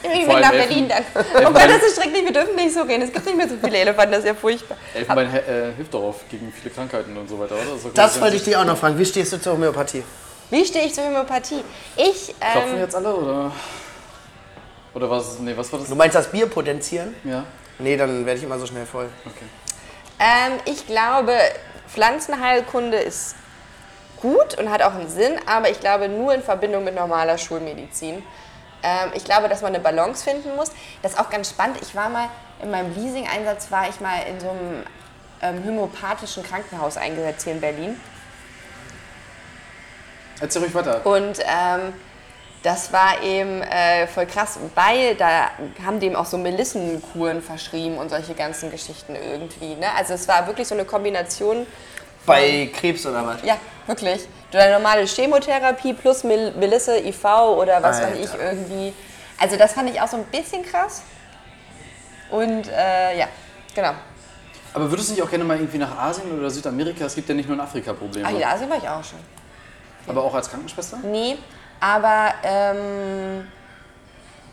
Ich 0.01 0.27
will 0.27 0.29
allem 0.31 0.41
nach 0.41 0.51
Berlin 0.51 0.89
dann. 0.89 1.03
Oh 1.15 1.51
Gott, 1.51 1.69
das 1.69 1.83
ist 1.83 2.01
schrecklich, 2.01 2.25
wir 2.25 2.33
dürfen 2.33 2.55
nicht 2.55 2.73
so 2.73 2.81
reden. 2.81 3.03
Es 3.03 3.13
gibt 3.13 3.25
nicht 3.25 3.37
mehr 3.37 3.47
so 3.47 3.55
viele 3.63 3.77
Elefanten, 3.77 4.11
das 4.11 4.19
ist 4.21 4.27
ja 4.27 4.33
furchtbar. 4.33 4.77
Elfenbein 4.93 5.33
äh, 5.33 5.71
hilft 5.75 5.93
darauf 5.93 6.27
gegen 6.29 6.51
viele 6.51 6.73
Krankheiten 6.73 7.15
und 7.15 7.29
so 7.29 7.39
weiter, 7.39 7.55
oder? 7.55 7.63
Das 7.83 7.93
ganz 7.93 8.21
wollte 8.21 8.35
ich 8.35 8.43
dich 8.43 8.55
auch 8.57 8.65
noch 8.65 8.77
fragen. 8.77 8.97
Wie 8.97 9.05
stehst 9.05 9.31
du 9.31 9.39
zur 9.39 9.53
Homöopathie? 9.53 10.03
Wie 10.49 10.65
stehe 10.65 10.85
ich 10.85 10.93
zur 10.93 11.05
Homöopathie? 11.05 11.63
Ich, 11.95 12.35
Klopfen 12.39 12.73
ähm, 12.73 12.79
jetzt 12.79 12.95
alle, 12.95 13.15
oder? 13.15 13.51
Oder 14.93 15.09
was? 15.09 15.39
Nee, 15.39 15.53
was 15.55 15.71
war 15.71 15.79
das? 15.79 15.89
Du 15.89 15.95
meinst 15.95 16.15
das 16.15 16.29
Bier 16.29 16.47
potenzieren? 16.47 17.15
Ja, 17.23 17.45
Nee, 17.79 17.97
dann 17.97 18.25
werde 18.25 18.37
ich 18.37 18.45
immer 18.45 18.59
so 18.59 18.65
schnell 18.65 18.85
voll. 18.85 19.09
okay. 19.25 19.45
ähm, 20.19 20.59
ich 20.65 20.85
glaube, 20.85 21.35
Pflanzenheilkunde 21.87 22.97
ist 22.97 23.35
gut 24.23 24.57
und 24.57 24.71
hat 24.71 24.81
auch 24.81 24.95
einen 24.95 25.09
Sinn, 25.09 25.33
aber 25.45 25.69
ich 25.69 25.79
glaube 25.79 26.09
nur 26.09 26.33
in 26.33 26.41
Verbindung 26.41 26.83
mit 26.85 26.95
normaler 26.95 27.37
Schulmedizin. 27.37 28.23
Ähm, 28.81 29.11
ich 29.13 29.25
glaube, 29.25 29.49
dass 29.49 29.61
man 29.61 29.75
eine 29.75 29.83
Balance 29.83 30.23
finden 30.23 30.55
muss. 30.55 30.71
Das 31.03 31.13
ist 31.13 31.19
auch 31.19 31.29
ganz 31.29 31.49
spannend. 31.49 31.77
Ich 31.81 31.93
war 31.93 32.09
mal 32.09 32.29
in 32.61 32.71
meinem 32.71 32.95
Leasing-Einsatz, 32.95 33.69
war 33.69 33.87
ich 33.89 33.99
mal 33.99 34.23
in 34.29 34.39
so 34.39 34.49
einem 34.49 34.83
ähm, 35.41 35.63
homöopathischen 35.65 36.41
Krankenhaus 36.41 36.97
eingesetzt 36.97 37.43
hier 37.43 37.53
in 37.53 37.61
Berlin. 37.61 37.99
Erzähl 40.41 40.63
ruhig 40.63 40.73
weiter. 40.73 41.05
Und 41.05 41.39
ähm, 41.39 41.93
das 42.63 42.93
war 42.93 43.21
eben 43.21 43.61
äh, 43.61 44.07
voll 44.07 44.25
krass, 44.25 44.57
weil 44.73 45.15
da 45.15 45.49
haben 45.85 45.99
dem 45.99 46.15
auch 46.15 46.25
so 46.25 46.37
Melissenkuren 46.37 47.41
verschrieben 47.41 47.97
und 47.97 48.09
solche 48.09 48.33
ganzen 48.33 48.71
Geschichten 48.71 49.15
irgendwie. 49.15 49.75
Ne? 49.75 49.87
Also 49.97 50.13
es 50.13 50.29
war 50.29 50.47
wirklich 50.47 50.67
so 50.67 50.75
eine 50.75 50.85
Kombination. 50.85 51.67
Bei 52.25 52.69
Krebs 52.73 53.05
oder 53.05 53.25
was? 53.25 53.43
Ja, 53.43 53.57
wirklich. 53.87 54.27
Du 54.51 54.59
eine 54.59 54.73
normale 54.73 55.05
Chemotherapie 55.05 55.93
plus 55.93 56.23
Mel 56.23 56.53
Melisse, 56.53 56.99
IV 56.99 57.25
oder 57.25 57.81
was 57.81 58.01
weiß 58.01 58.17
ich 58.17 58.29
irgendwie. 58.39 58.93
Also 59.39 59.57
das 59.57 59.73
fand 59.73 59.89
ich 59.89 59.99
auch 59.99 60.07
so 60.07 60.17
ein 60.17 60.25
bisschen 60.25 60.63
krass. 60.63 61.01
Und 62.29 62.67
äh, 62.67 63.17
ja, 63.17 63.27
genau. 63.75 63.93
Aber 64.73 64.89
würdest 64.89 65.09
du 65.09 65.13
nicht 65.13 65.23
auch 65.23 65.29
gerne 65.29 65.43
mal 65.43 65.57
irgendwie 65.57 65.77
nach 65.77 65.97
Asien 65.97 66.37
oder 66.37 66.49
Südamerika? 66.49 67.05
Es 67.05 67.15
gibt 67.15 67.29
ja 67.29 67.35
nicht 67.35 67.47
nur 67.47 67.55
in 67.55 67.61
Afrika 67.61 67.93
Probleme. 67.93 68.27
Ach, 68.27 68.35
in 68.35 68.43
Asien 68.43 68.69
war 68.69 68.77
ich 68.77 68.87
auch 68.87 69.03
schon. 69.03 69.19
Aber 70.07 70.23
auch 70.23 70.33
als 70.33 70.49
Krankenschwester? 70.49 70.97
Nee, 71.03 71.37
aber 71.79 72.33
ähm, 72.43 73.47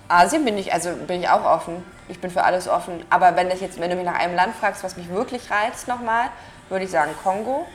Asien 0.09 0.45
bin 0.45 0.59
ich, 0.59 0.73
also 0.73 0.91
bin 1.07 1.21
ich 1.21 1.29
auch 1.29 1.45
offen. 1.45 1.85
Ich 2.09 2.21
bin 2.21 2.31
für 2.31 2.43
alles 2.43 2.68
offen. 2.68 3.05
Aber 3.09 3.37
wenn, 3.37 3.49
das 3.49 3.61
jetzt, 3.61 3.81
wenn 3.81 3.91
du 3.91 3.97
mich 3.97 4.05
nach 4.05 4.18
einem 4.18 4.35
Land 4.35 4.55
fragst, 4.57 4.83
was 4.83 4.97
mich 4.97 5.09
wirklich 5.09 5.51
reizt 5.51 5.89
nochmal, 5.89 6.27
würde 6.71 6.85
ich 6.85 6.91
sagen 6.91 7.12
Kongo. 7.23 7.66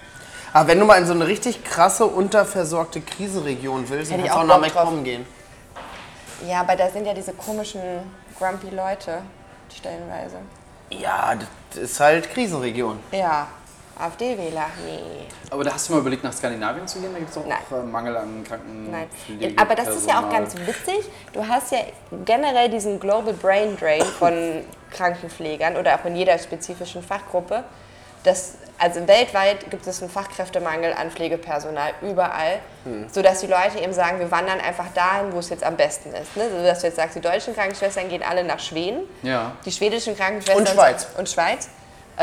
Aber 0.53 0.69
wenn 0.69 0.79
du 0.79 0.85
mal 0.85 0.97
in 0.97 1.05
so 1.05 1.13
eine 1.13 1.27
richtig 1.27 1.63
krasse, 1.63 2.05
unterversorgte 2.05 3.01
Krisenregion 3.01 3.89
willst, 3.89 4.11
dann 4.11 4.19
Hätte 4.19 4.27
ich 4.27 4.33
kannst 4.33 4.49
du 4.49 4.53
auch 4.53 4.57
auch 4.57 4.61
nach 4.61 4.67
Bock 4.67 4.73
drauf. 4.73 4.89
McCom 4.89 5.03
gehen. 5.03 5.25
Ja, 6.47 6.61
aber 6.61 6.75
da 6.75 6.89
sind 6.89 7.05
ja 7.05 7.13
diese 7.13 7.33
komischen, 7.33 7.81
grumpy 8.39 8.69
Leute 8.69 9.21
stellenweise. 9.75 10.37
Ja, 10.89 11.33
das 11.69 11.77
ist 11.77 11.99
halt 11.99 12.29
Krisenregion. 12.31 12.99
Ja, 13.11 13.47
AfD-Wähler, 13.97 14.65
nee. 14.85 15.25
Aber 15.49 15.63
da 15.63 15.73
hast 15.73 15.87
du 15.89 15.93
mal 15.93 15.99
überlegt, 15.99 16.23
nach 16.23 16.33
Skandinavien 16.33 16.87
zu 16.87 16.99
gehen? 16.99 17.13
Da 17.13 17.19
gibt 17.19 17.31
es 17.31 17.37
auch 17.37 17.45
Nein. 17.45 17.57
äh, 17.71 17.83
Mangel 17.83 18.17
an 18.17 18.43
Kranken. 18.43 18.91
Nein. 18.91 19.07
Aber 19.57 19.75
das 19.75 19.87
ist 19.89 20.07
ja 20.07 20.19
auch 20.19 20.29
ganz 20.29 20.55
witzig. 20.55 21.09
Du 21.33 21.47
hast 21.47 21.71
ja 21.71 21.79
generell 22.25 22.69
diesen 22.69 22.99
Global 22.99 23.33
Brain 23.33 23.77
Drain 23.77 24.03
von 24.03 24.33
Krankenpflegern 24.91 25.77
oder 25.77 25.95
auch 25.95 26.05
in 26.05 26.15
jeder 26.15 26.37
spezifischen 26.37 27.01
Fachgruppe. 27.03 27.63
Das, 28.23 28.55
also 28.77 29.07
weltweit 29.07 29.69
gibt 29.71 29.87
es 29.87 30.01
einen 30.01 30.11
Fachkräftemangel 30.11 30.93
an 30.93 31.09
Pflegepersonal 31.11 31.93
überall, 32.01 32.59
sodass 33.11 33.39
die 33.41 33.47
Leute 33.47 33.79
eben 33.81 33.93
sagen, 33.93 34.19
wir 34.19 34.29
wandern 34.31 34.59
einfach 34.59 34.87
dahin, 34.93 35.31
wo 35.33 35.39
es 35.39 35.49
jetzt 35.49 35.63
am 35.63 35.77
besten 35.77 36.13
ist. 36.13 36.35
Ne? 36.35 36.49
So 36.49 36.63
dass 36.63 36.81
du 36.81 36.87
jetzt 36.87 36.97
sagst, 36.97 37.15
die 37.15 37.21
deutschen 37.21 37.55
Krankenschwestern 37.55 38.09
gehen 38.09 38.21
alle 38.23 38.43
nach 38.43 38.59
Schweden, 38.59 39.01
Ja. 39.23 39.53
die 39.65 39.71
schwedischen 39.71 40.15
Krankenschwestern 40.17 40.59
Und 40.65 40.69
Schweiz. 40.69 41.07
und 41.17 41.29
Schweiz. 41.29 41.69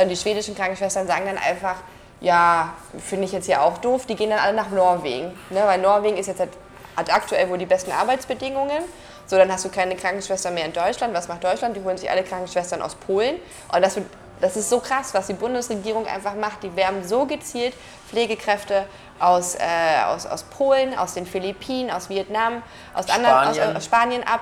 Und 0.01 0.09
die 0.09 0.17
schwedischen 0.17 0.55
Krankenschwestern 0.55 1.07
sagen 1.07 1.25
dann 1.27 1.39
einfach, 1.39 1.77
ja, 2.21 2.75
finde 3.05 3.25
ich 3.25 3.33
jetzt 3.33 3.47
hier 3.47 3.63
auch 3.63 3.79
doof, 3.79 4.07
die 4.07 4.15
gehen 4.15 4.31
dann 4.31 4.39
alle 4.39 4.55
nach 4.55 4.71
Norwegen. 4.71 5.27
Ne? 5.51 5.63
Weil 5.65 5.81
Norwegen 5.81 6.17
ist 6.17 6.27
jetzt 6.27 6.41
halt, 6.41 6.51
hat 6.97 7.13
aktuell 7.13 7.49
wohl 7.51 7.59
die 7.59 7.67
besten 7.67 7.91
Arbeitsbedingungen. 7.93 8.83
So, 9.27 9.37
dann 9.37 9.51
hast 9.53 9.65
du 9.65 9.69
keine 9.71 9.97
Krankenschwestern 9.97 10.53
mehr 10.55 10.65
in 10.67 10.73
Deutschland. 10.73 11.15
Was 11.15 11.29
macht 11.29 11.43
Deutschland? 11.45 11.77
Die 11.77 11.83
holen 11.83 11.97
sich 11.97 12.11
alle 12.11 12.23
Krankenschwestern 12.23 12.83
aus 12.83 12.95
Polen. 12.95 13.37
Und 13.75 13.83
das, 13.83 13.97
wird, 13.97 14.07
das 14.43 14.57
ist 14.57 14.69
so 14.69 14.81
krass, 14.81 15.15
was 15.15 15.29
die 15.29 15.33
Bundesregierung 15.33 16.07
einfach 16.07 16.35
macht. 16.35 16.63
Die 16.63 16.77
werben 16.77 17.03
so 17.07 17.25
gezielt 17.25 17.73
Pflegekräfte 18.11 18.85
aus, 19.19 19.55
äh, 19.55 19.59
aus, 20.07 20.27
aus 20.27 20.43
Polen, 20.43 20.99
aus 20.99 21.15
den 21.15 21.25
Philippinen, 21.25 21.91
aus 21.91 22.11
Vietnam, 22.11 22.63
aus 22.93 23.09
anderen, 23.09 23.49
aus, 23.49 23.57
Spanien. 23.57 23.77
aus 23.77 23.85
Spanien 23.85 24.23
ab. 24.25 24.41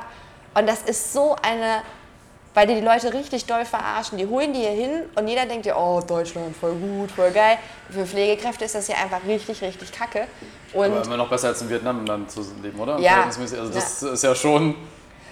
Und 0.55 0.69
das 0.69 0.83
ist 0.83 1.13
so 1.13 1.37
eine 1.43 1.83
weil 2.55 2.67
die 2.67 2.75
die 2.75 2.81
Leute 2.81 3.13
richtig 3.13 3.47
doll 3.47 3.65
verarschen. 3.65 4.19
Die 4.19 4.27
holen 4.27 4.53
die 4.53 4.59
hier 4.61 4.71
hin 4.71 5.03
und 5.15 5.29
jeder 5.29 5.47
denkt 5.47 5.67
ja, 5.67 5.77
oh, 5.77 6.01
Deutschland, 6.01 6.57
voll 6.57 6.75
gut, 6.75 7.11
voll 7.11 7.31
geil. 7.31 7.59
Für 7.91 8.05
Pflegekräfte 8.05 8.65
ist 8.65 8.75
das 8.75 8.89
ja 8.89 8.97
einfach 8.97 9.21
richtig, 9.27 9.63
richtig 9.63 9.93
kacke. 9.93 10.27
Und 10.73 10.93
Aber 10.93 11.05
immer 11.05 11.17
noch 11.17 11.31
besser 11.31 11.49
als 11.49 11.63
in 11.63 11.71
Vietnam 11.71 12.05
dann 12.05 12.29
zu 12.29 12.45
leben, 12.63 12.81
oder? 12.81 12.99
Ja. 12.99 13.25
Also 13.25 13.41
das 13.69 14.03
ist 14.03 14.25
ja 14.25 14.35
schon. 14.35 14.71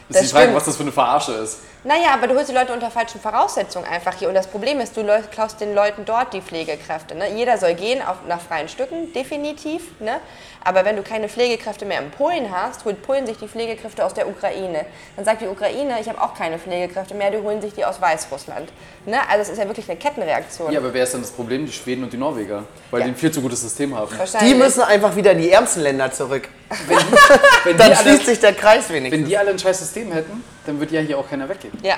Ist 0.09 0.17
Das 0.17 0.23
die 0.23 0.29
Frage, 0.29 0.45
stimmt. 0.45 0.57
was 0.57 0.65
das 0.65 0.77
für 0.77 0.83
eine 0.85 0.93
Verarsche 0.93 1.33
ist. 1.33 1.59
Naja, 1.85 2.09
aber 2.13 2.27
du 2.27 2.35
holst 2.35 2.51
die 2.51 2.55
Leute 2.55 2.73
unter 2.73 2.91
falschen 2.91 3.21
Voraussetzungen 3.21 3.87
einfach 3.87 4.15
hier. 4.15 4.29
Und 4.29 4.35
das 4.35 4.47
Problem 4.49 4.81
ist, 4.81 4.97
du 4.97 5.05
klaust 5.31 5.61
den 5.61 5.75
Leuten 5.75 6.05
dort 6.05 6.33
die 6.33 6.41
Pflegekräfte. 6.43 7.15
Ne? 7.15 7.33
Jeder 7.35 7.57
soll 7.57 7.75
gehen 7.75 8.03
auf, 8.03 8.17
nach 8.27 8.41
freien 8.41 8.69
Stücken, 8.69 9.13
definitiv. 9.13 9.83
Ne? 10.01 10.21
Aber 10.65 10.85
wenn 10.85 10.97
du 10.97 11.03
keine 11.03 11.29
Pflegekräfte 11.29 11.85
mehr 11.85 12.01
in 12.01 12.11
Polen 12.11 12.51
hast, 12.53 12.85
holt 12.85 13.01
Polen 13.03 13.27
sich 13.27 13.39
die 13.39 13.49
Pflegekräfte 13.49 14.05
aus 14.05 14.13
der 14.13 14.29
Ukraine. 14.29 14.85
Dann 15.17 15.25
sagt 15.25 15.41
die 15.41 15.47
Ukraine, 15.47 16.01
ich 16.01 16.09
habe 16.09 16.21
auch 16.21 16.35
keine 16.35 16.59
Pflegekräfte 16.59 17.15
mehr, 17.15 17.31
die 17.31 17.39
holen 17.39 17.61
sich 17.61 17.75
die 17.75 17.85
aus 17.85 18.01
Weißrussland. 18.01 18.69
Ne? 19.07 19.19
Also 19.31 19.43
es 19.43 19.49
ist 19.51 19.59
ja 19.59 19.67
wirklich 19.67 19.89
eine 19.89 19.99
Kettenreaktion. 19.99 20.73
Ja, 20.73 20.81
aber 20.81 20.93
wer 20.93 21.05
ist 21.05 21.15
denn 21.15 21.23
das 21.23 21.31
Problem? 21.31 21.65
Die 21.65 21.73
Schweden 21.73 22.03
und 22.05 22.13
die 22.13 22.17
Norweger. 22.17 22.65
Weil 22.91 23.01
Ja. 23.01 23.07
die 23.07 23.13
ein 23.13 23.17
viel 23.17 23.31
zu 23.31 23.41
gutes 23.41 23.61
System 23.63 23.97
haben. 23.97 24.11
Die 24.41 24.55
müssen 24.55 24.83
einfach 24.83 25.15
wieder 25.15 25.31
in 25.33 25.39
die 25.39 25.51
ärmsten 25.51 25.83
Länder 25.83 26.11
zurück. 26.11 26.49
Wenn 26.87 26.99
die, 26.99 27.77
Dann 27.79 27.93
alle, 27.93 27.97
schließt 27.97 28.27
sich 28.27 28.41
der 28.41 28.53
Kreis 28.53 28.89
wenn 28.89 28.97
wenigstens. 28.97 29.29
die 29.29 29.39
alle 29.39 29.51
ein 29.51 29.59
scheiß 29.59 29.79
System 29.79 30.13
hätten, 30.13 30.45
dann 30.67 30.79
würde 30.79 30.95
ja 30.95 31.01
hier 31.01 31.19
auch 31.19 31.29
keiner 31.29 31.49
weggehen. 31.49 31.73
Ja. 31.83 31.97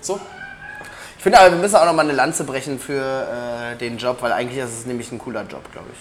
So? 0.00 0.18
Ich 1.16 1.22
finde 1.22 1.40
aber, 1.40 1.50
wir 1.50 1.58
müssen 1.58 1.74
auch 1.76 1.84
noch 1.84 1.92
mal 1.94 2.02
eine 2.02 2.12
Lanze 2.12 2.44
brechen 2.44 2.78
für 2.78 3.72
äh, 3.72 3.76
den 3.76 3.98
Job, 3.98 4.18
weil 4.20 4.32
eigentlich 4.32 4.58
ist 4.62 4.80
es 4.80 4.86
nämlich 4.86 5.10
ein 5.10 5.18
cooler 5.18 5.42
Job, 5.42 5.70
glaube 5.72 5.88
ich. 5.92 5.98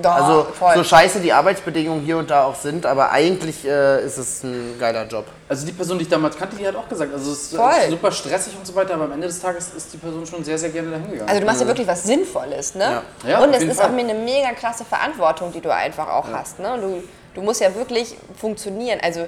Doch, 0.00 0.12
Also 0.12 0.46
voll. 0.56 0.76
so 0.76 0.84
scheiße 0.84 1.18
die 1.18 1.32
Arbeitsbedingungen 1.32 2.02
hier 2.04 2.16
und 2.18 2.30
da 2.30 2.44
auch 2.44 2.54
sind, 2.54 2.86
aber 2.86 3.10
eigentlich 3.10 3.66
äh, 3.66 4.04
ist 4.04 4.16
es 4.18 4.44
ein 4.44 4.76
geiler 4.78 5.04
Job. 5.08 5.26
Also 5.48 5.66
die 5.66 5.72
Person, 5.72 5.98
die 5.98 6.04
ich 6.04 6.08
damals 6.08 6.38
kannte, 6.38 6.54
die 6.56 6.66
hat 6.66 6.76
auch 6.76 6.88
gesagt, 6.88 7.12
also 7.12 7.32
es 7.32 7.42
ist 7.50 7.56
Voll. 7.56 7.72
äh, 7.86 7.90
super 7.90 8.12
stressig 8.12 8.54
und 8.56 8.64
so 8.64 8.72
weiter, 8.76 8.94
aber 8.94 9.04
am 9.04 9.12
Ende 9.12 9.26
des 9.26 9.40
Tages 9.40 9.74
ist 9.76 9.92
die 9.92 9.96
Person 9.96 10.24
schon 10.24 10.44
sehr, 10.44 10.56
sehr 10.56 10.70
gerne 10.70 10.92
dahin 10.92 11.10
gegangen. 11.10 11.28
Also 11.28 11.40
du 11.40 11.46
machst 11.46 11.60
ja 11.60 11.66
wirklich 11.66 11.88
was 11.88 12.04
Sinnvolles, 12.04 12.76
ne? 12.76 13.02
Ja. 13.24 13.30
Ja, 13.30 13.42
und 13.42 13.52
es 13.52 13.64
ist 13.64 13.78
Fall. 13.80 13.86
auch 13.88 13.92
mir 13.92 14.02
eine 14.08 14.14
mega 14.14 14.52
klasse 14.52 14.84
Verantwortung, 14.84 15.50
die 15.52 15.60
du 15.60 15.74
einfach 15.74 16.08
auch 16.08 16.28
hast, 16.32 16.60
ne? 16.60 16.72
Und 16.74 16.80
du, 16.82 17.02
du 17.34 17.42
musst 17.42 17.60
ja 17.60 17.74
wirklich 17.74 18.16
funktionieren, 18.38 19.00
also 19.02 19.26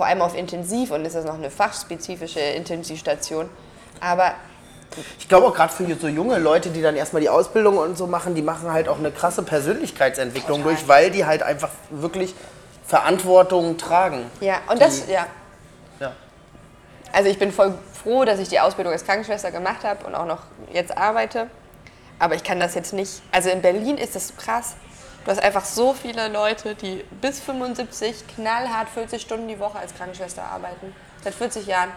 vor 0.00 0.06
allem 0.06 0.22
auf 0.22 0.34
Intensiv 0.34 0.92
und 0.92 1.04
ist 1.04 1.14
das 1.14 1.26
noch 1.26 1.34
eine 1.34 1.50
fachspezifische 1.50 2.40
Intensivstation. 2.40 3.50
Aber 4.00 4.32
Ich 5.18 5.28
glaube 5.28 5.46
auch 5.46 5.54
gerade 5.54 5.74
für 5.74 5.94
so 5.94 6.08
junge 6.08 6.38
Leute, 6.38 6.70
die 6.70 6.80
dann 6.80 6.96
erstmal 6.96 7.20
die 7.20 7.28
Ausbildung 7.28 7.76
und 7.76 7.98
so 7.98 8.06
machen, 8.06 8.34
die 8.34 8.40
machen 8.40 8.72
halt 8.72 8.88
auch 8.88 8.98
eine 8.98 9.10
krasse 9.10 9.42
Persönlichkeitsentwicklung 9.42 10.62
Total. 10.62 10.74
durch, 10.74 10.88
weil 10.88 11.10
die 11.10 11.26
halt 11.26 11.42
einfach 11.42 11.68
wirklich 11.90 12.34
Verantwortung 12.86 13.76
tragen. 13.76 14.24
ja, 14.40 14.62
und 14.70 14.80
das, 14.80 15.06
ja. 15.06 15.26
Ja. 16.00 16.14
Also 17.12 17.28
ich 17.28 17.38
bin 17.38 17.52
voll 17.52 17.74
froh, 17.92 18.24
dass 18.24 18.38
ich 18.38 18.48
die 18.48 18.58
Ausbildung 18.58 18.94
als 18.94 19.04
Krankenschwester 19.04 19.50
gemacht 19.50 19.84
habe 19.84 20.06
und 20.06 20.14
auch 20.14 20.24
noch 20.24 20.44
jetzt 20.72 20.96
arbeite. 20.96 21.48
Aber 22.18 22.36
ich 22.36 22.42
kann 22.42 22.58
das 22.58 22.74
jetzt 22.74 22.94
nicht. 22.94 23.20
Also 23.32 23.50
in 23.50 23.60
Berlin 23.60 23.98
ist 23.98 24.16
das 24.16 24.34
krass. 24.34 24.76
Du 25.24 25.30
hast 25.30 25.42
einfach 25.42 25.64
so 25.64 25.92
viele 25.94 26.28
Leute, 26.28 26.74
die 26.74 27.04
bis 27.20 27.40
75 27.40 28.24
knallhart 28.34 28.88
40 28.88 29.20
Stunden 29.20 29.48
die 29.48 29.58
Woche 29.60 29.78
als 29.78 29.94
Krankenschwester 29.94 30.42
arbeiten. 30.42 30.94
Seit 31.22 31.34
40 31.34 31.66
Jahren. 31.66 31.90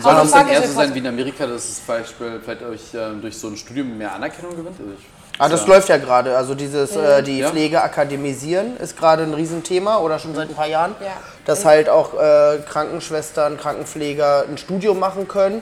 Soll 0.00 0.14
das 0.14 0.30
dann 0.30 0.48
eher 0.48 0.62
so 0.66 0.72
sein 0.72 0.94
wie 0.94 0.98
in 1.00 1.06
Amerika, 1.06 1.46
dass 1.46 1.64
es 1.68 1.80
Beispiel 1.80 2.40
vielleicht 2.42 2.62
euch 2.62 2.80
ähm, 2.94 3.20
durch 3.20 3.36
so 3.36 3.48
ein 3.48 3.56
Studium 3.56 3.98
mehr 3.98 4.12
Anerkennung 4.14 4.52
gewinnt? 4.56 4.76
Also 4.78 4.92
ich, 4.98 5.04
Ah, 5.36 5.48
das 5.48 5.62
ja. 5.62 5.66
läuft 5.66 5.88
ja 5.88 5.96
gerade. 5.96 6.36
Also 6.36 6.54
dieses 6.54 6.94
äh, 6.94 7.20
die 7.22 7.40
Ja. 7.40 7.50
Pflege 7.50 7.82
akademisieren 7.82 8.76
ist 8.76 8.96
gerade 8.96 9.24
ein 9.24 9.34
Riesenthema 9.34 9.98
oder 9.98 10.20
schon 10.20 10.32
seit 10.34 10.48
ein 10.48 10.54
paar 10.54 10.68
Jahren. 10.68 10.94
Ja. 11.00 11.08
Dass 11.44 11.64
halt 11.64 11.88
auch 11.88 12.14
äh, 12.14 12.58
Krankenschwestern, 12.68 13.58
Krankenpfleger 13.58 14.44
ein 14.48 14.56
Studium 14.58 15.00
machen 15.00 15.26
können. 15.26 15.60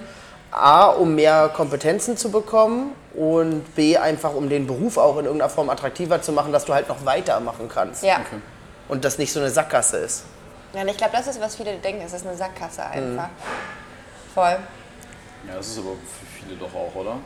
A, 0.52 0.86
um 0.88 1.14
mehr 1.14 1.50
Kompetenzen 1.54 2.16
zu 2.16 2.30
bekommen 2.30 2.92
und 3.14 3.74
B, 3.74 3.96
einfach 3.96 4.34
um 4.34 4.48
den 4.48 4.66
Beruf 4.66 4.98
auch 4.98 5.18
in 5.18 5.24
irgendeiner 5.24 5.48
Form 5.50 5.70
attraktiver 5.70 6.20
zu 6.20 6.32
machen, 6.32 6.52
dass 6.52 6.66
du 6.66 6.74
halt 6.74 6.88
noch 6.88 7.04
weitermachen 7.04 7.68
kannst. 7.72 8.02
Ja. 8.02 8.16
Okay. 8.16 8.40
Und 8.88 9.04
das 9.04 9.18
nicht 9.18 9.32
so 9.32 9.40
eine 9.40 9.50
Sackgasse 9.50 9.96
ist. 9.98 10.24
ja 10.74 10.84
ich 10.84 10.96
glaube, 10.96 11.12
das 11.16 11.26
ist, 11.26 11.40
was 11.40 11.56
viele 11.56 11.76
denken. 11.76 12.02
Es 12.04 12.12
ist 12.12 12.26
eine 12.26 12.36
Sackgasse 12.36 12.84
einfach. 12.84 13.28
Voll. 14.34 14.58
Ja, 15.48 15.56
das 15.56 15.68
ist 15.68 15.78
aber 15.78 15.90
für 15.90 16.44
viele 16.44 16.56
doch 16.58 16.74
auch, 16.74 16.94
oder? 16.94 17.16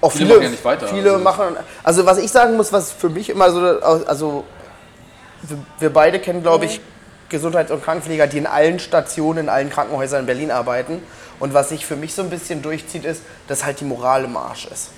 Auch 0.00 0.12
Viele 0.12 0.24
viele, 0.26 0.34
machen 0.34 0.42
ja 0.44 0.50
nicht 0.50 0.64
weiter, 0.64 0.88
Viele 0.88 1.12
also- 1.12 1.24
machen. 1.24 1.56
Also 1.82 2.06
was 2.06 2.18
ich 2.18 2.30
sagen 2.30 2.56
muss, 2.56 2.72
was 2.72 2.92
für 2.92 3.08
mich 3.08 3.30
immer 3.30 3.50
so, 3.50 3.60
also 3.80 4.44
wir, 5.42 5.58
wir 5.78 5.92
beide 5.92 6.18
kennen, 6.18 6.42
glaube 6.42 6.64
ich, 6.66 6.80
Gesundheits- 7.28 7.70
und 7.70 7.82
Krankenpfleger, 7.82 8.26
die 8.26 8.38
in 8.38 8.46
allen 8.46 8.78
Stationen, 8.78 9.44
in 9.44 9.48
allen 9.48 9.70
Krankenhäusern 9.70 10.20
in 10.20 10.26
Berlin 10.26 10.50
arbeiten. 10.50 11.02
Und 11.38 11.54
was 11.54 11.68
sich 11.68 11.84
für 11.84 11.96
mich 11.96 12.14
so 12.14 12.22
ein 12.22 12.30
bisschen 12.30 12.62
durchzieht, 12.62 13.04
ist, 13.04 13.22
dass 13.48 13.64
halt 13.64 13.80
die 13.80 13.84
Moral 13.84 14.24
im 14.24 14.36
Arsch 14.36 14.66
ist. 14.66 14.90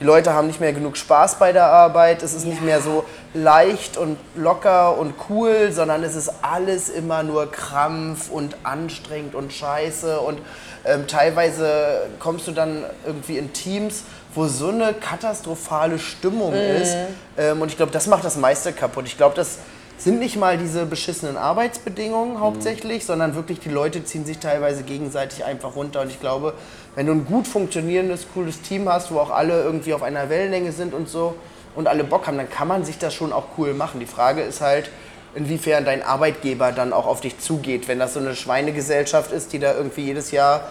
Die 0.00 0.04
Leute 0.04 0.32
haben 0.32 0.48
nicht 0.48 0.60
mehr 0.60 0.72
genug 0.72 0.96
Spaß 0.96 1.38
bei 1.38 1.52
der 1.52 1.66
Arbeit. 1.66 2.24
Es 2.24 2.34
ist 2.34 2.44
nicht 2.44 2.62
mehr 2.62 2.80
so 2.80 3.04
leicht 3.32 3.96
und 3.96 4.18
locker 4.34 4.98
und 4.98 5.14
cool, 5.30 5.70
sondern 5.70 6.02
es 6.02 6.16
ist 6.16 6.32
alles 6.42 6.88
immer 6.88 7.22
nur 7.22 7.50
Krampf 7.52 8.28
und 8.28 8.56
anstrengend 8.64 9.36
und 9.36 9.52
scheiße. 9.52 10.18
Und 10.18 10.40
ähm, 10.84 11.06
teilweise 11.06 12.08
kommst 12.18 12.48
du 12.48 12.52
dann 12.52 12.84
irgendwie 13.06 13.38
in 13.38 13.52
Teams, 13.52 14.02
wo 14.34 14.48
so 14.48 14.70
eine 14.70 14.94
katastrophale 14.94 16.00
Stimmung 16.00 16.54
ist. 16.54 16.96
Ähm, 17.38 17.62
und 17.62 17.68
ich 17.68 17.76
glaube, 17.76 17.92
das 17.92 18.08
macht 18.08 18.24
das 18.24 18.36
meiste 18.36 18.72
kaputt. 18.72 19.06
Ich 19.06 19.16
glaube, 19.16 19.36
das 19.36 19.58
sind 20.04 20.18
nicht 20.18 20.36
mal 20.36 20.58
diese 20.58 20.84
beschissenen 20.84 21.38
Arbeitsbedingungen 21.38 22.38
hauptsächlich, 22.38 23.06
sondern 23.06 23.34
wirklich 23.34 23.60
die 23.60 23.70
Leute 23.70 24.04
ziehen 24.04 24.26
sich 24.26 24.38
teilweise 24.38 24.82
gegenseitig 24.82 25.46
einfach 25.46 25.76
runter. 25.76 26.02
Und 26.02 26.10
ich 26.10 26.20
glaube, 26.20 26.52
wenn 26.94 27.06
du 27.06 27.12
ein 27.12 27.24
gut 27.24 27.48
funktionierendes, 27.48 28.26
cooles 28.34 28.60
Team 28.60 28.86
hast, 28.86 29.10
wo 29.10 29.18
auch 29.18 29.30
alle 29.30 29.62
irgendwie 29.62 29.94
auf 29.94 30.02
einer 30.02 30.28
Wellenlänge 30.28 30.72
sind 30.72 30.92
und 30.92 31.08
so 31.08 31.36
und 31.74 31.88
alle 31.88 32.04
Bock 32.04 32.26
haben, 32.26 32.36
dann 32.36 32.50
kann 32.50 32.68
man 32.68 32.84
sich 32.84 32.98
das 32.98 33.14
schon 33.14 33.32
auch 33.32 33.46
cool 33.56 33.72
machen. 33.72 33.98
Die 33.98 34.06
Frage 34.06 34.42
ist 34.42 34.60
halt, 34.60 34.90
inwiefern 35.34 35.86
dein 35.86 36.02
Arbeitgeber 36.02 36.70
dann 36.70 36.92
auch 36.92 37.06
auf 37.06 37.22
dich 37.22 37.38
zugeht. 37.38 37.88
Wenn 37.88 37.98
das 37.98 38.12
so 38.12 38.20
eine 38.20 38.36
Schweinegesellschaft 38.36 39.32
ist, 39.32 39.54
die 39.54 39.58
da 39.58 39.74
irgendwie 39.74 40.02
jedes 40.02 40.30
Jahr 40.32 40.68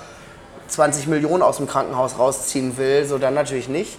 20 0.68 1.08
Millionen 1.08 1.42
aus 1.42 1.58
dem 1.58 1.68
Krankenhaus 1.68 2.20
rausziehen 2.20 2.78
will, 2.78 3.06
so 3.06 3.18
dann 3.18 3.34
natürlich 3.34 3.68
nicht. 3.68 3.98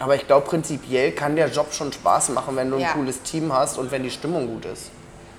Aber 0.00 0.14
ich 0.16 0.26
glaube, 0.26 0.46
prinzipiell 0.46 1.12
kann 1.12 1.36
der 1.36 1.48
Job 1.48 1.72
schon 1.72 1.92
Spaß 1.92 2.30
machen, 2.30 2.56
wenn 2.56 2.70
du 2.70 2.76
ein 2.76 2.82
Ja. 2.82 2.92
cooles 2.92 3.22
Team 3.22 3.52
hast 3.52 3.78
und 3.78 3.90
wenn 3.92 4.02
die 4.02 4.10
Stimmung 4.10 4.46
gut 4.48 4.64
ist. 4.64 4.90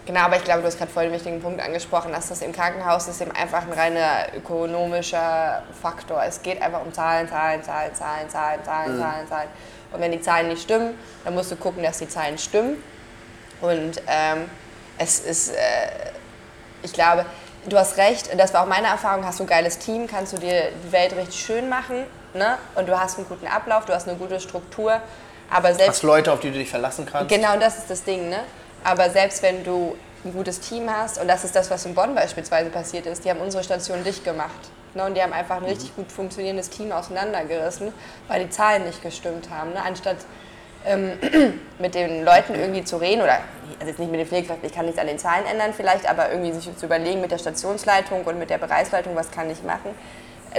Genau, 0.06 0.22
aber 0.22 0.38
ich 0.38 0.44
glaube, 0.44 0.62
du 0.62 0.68
hast 0.68 0.78
gerade 0.78 0.92
voll 0.92 1.04
den 1.06 1.14
wichtigen 1.14 1.42
Punkt 1.42 1.62
angesprochen, 1.62 2.12
dass 2.12 2.30
das 2.30 2.42
im 2.42 2.52
Krankenhaus 2.54 3.08
ist 3.08 3.22
eben 3.22 3.32
einfach 3.32 3.64
ein 3.64 3.74
reiner 3.74 4.28
ökonomischer 4.36 5.64
Faktor. 5.82 6.24
Es 6.24 6.42
geht 6.42 6.62
einfach 6.62 6.82
um 6.86 6.94
Zahlen, 6.94 7.28
Zahlen, 7.28 7.64
Zahlen, 7.64 7.94
Zahlen, 7.94 8.30
Zahlen, 8.30 8.64
Zahlen, 8.64 9.00
Zahlen, 9.00 9.28
Zahlen. 9.28 9.50
Und 9.92 10.00
wenn 10.02 10.12
die 10.12 10.22
Zahlen 10.22 10.48
nicht 10.48 10.62
stimmen, 10.64 10.96
dann 11.24 11.34
musst 11.34 11.52
du 11.52 11.56
gucken, 11.56 11.84
dass 11.84 11.98
die 12.00 12.08
Zahlen 12.08 12.38
stimmen. 12.38 12.82
Und 13.62 14.02
ähm, 14.08 14.50
es 14.98 15.20
ist, 15.20 15.50
äh, 15.52 15.58
ich 16.84 16.94
glaube, 16.94 17.26
du 17.68 17.78
hast 17.78 17.98
recht, 17.98 18.30
das 18.40 18.54
war 18.54 18.64
auch 18.64 18.68
meine 18.68 18.88
Erfahrung, 18.88 19.26
hast 19.26 19.40
du 19.40 19.44
ein 19.44 19.48
geiles 19.48 19.78
Team, 19.78 20.08
kannst 20.08 20.34
du 20.34 20.38
dir 20.38 20.72
die 20.86 20.92
Welt 20.92 21.16
richtig 21.16 21.40
schön 21.44 21.70
machen. 21.70 22.06
Ne? 22.34 22.58
Und 22.76 22.88
du 22.88 23.00
hast 23.00 23.18
einen 23.18 23.28
guten 23.28 23.48
Ablauf, 23.48 23.86
du 23.86 23.94
hast 23.94 24.08
eine 24.08 24.18
gute 24.18 24.40
Struktur. 24.40 25.02
Aber 25.50 25.74
selbst 25.74 25.90
Hast 25.90 26.04
Leute, 26.04 26.32
auf 26.32 26.40
die 26.40 26.52
du 26.52 26.58
dich 26.58 26.70
verlassen 26.70 27.06
kannst. 27.06 27.30
Genau, 27.30 27.58
das 27.60 27.78
ist 27.78 27.90
das 27.90 28.04
Ding, 28.04 28.30
ne? 28.30 28.40
Aber 28.84 29.10
selbst 29.10 29.44
wenn 29.44 29.64
du 29.64 29.96
ein 30.24 30.34
gutes 30.34 30.60
Team 30.60 30.90
hast, 30.90 31.20
und 31.20 31.28
das 31.28 31.44
ist 31.44 31.56
das, 31.56 31.70
was 31.70 31.86
in 31.86 31.94
Bonn 31.94 32.16
beispielsweise 32.16 32.70
passiert 32.70 33.06
ist, 33.06 33.26
die 33.26 33.30
haben 33.30 33.42
unsere 33.42 33.64
Station 33.64 34.04
dicht 34.04 34.24
gemacht. 34.24 34.72
Ne? 34.94 35.04
Und 35.04 35.16
die 35.16 35.22
haben 35.22 35.34
einfach 35.34 35.58
ein 35.58 35.66
richtig 35.66 35.96
gut 35.96 36.12
funktionierendes 36.12 36.70
Team 36.70 36.92
auseinandergerissen, 36.92 37.94
weil 38.28 38.44
die 38.44 38.50
Zahlen 38.50 38.86
nicht 38.86 39.02
gestimmt 39.02 39.50
haben. 39.50 39.72
Ne? 39.74 39.84
Anstatt 39.84 40.18
ähm, 40.86 41.14
mit 41.80 41.96
den 41.96 42.24
Leuten 42.24 42.56
irgendwie 42.56 42.84
zu 42.84 42.98
reden, 42.98 43.22
oder 43.22 43.40
also 43.80 43.88
jetzt 43.88 44.00
nicht 44.00 44.12
mit 44.12 44.20
den 44.20 44.28
Pflegekräften, 44.28 44.68
ich 44.68 44.76
kann 44.76 44.86
nichts 44.86 45.00
an 45.00 45.08
den 45.08 45.20
Zahlen 45.20 45.46
ändern 45.46 45.74
vielleicht, 45.74 46.10
aber 46.10 46.32
irgendwie 46.32 46.52
sich 46.52 46.76
zu 46.76 46.86
überlegen 46.86 47.22
mit 47.22 47.32
der 47.32 47.40
Stationsleitung 47.40 48.24
und 48.24 48.38
mit 48.40 48.50
der 48.50 48.58
Bereichsleitung, 48.58 49.16
was 49.16 49.32
kann 49.32 49.50
ich 49.50 49.64
machen. 49.64 49.96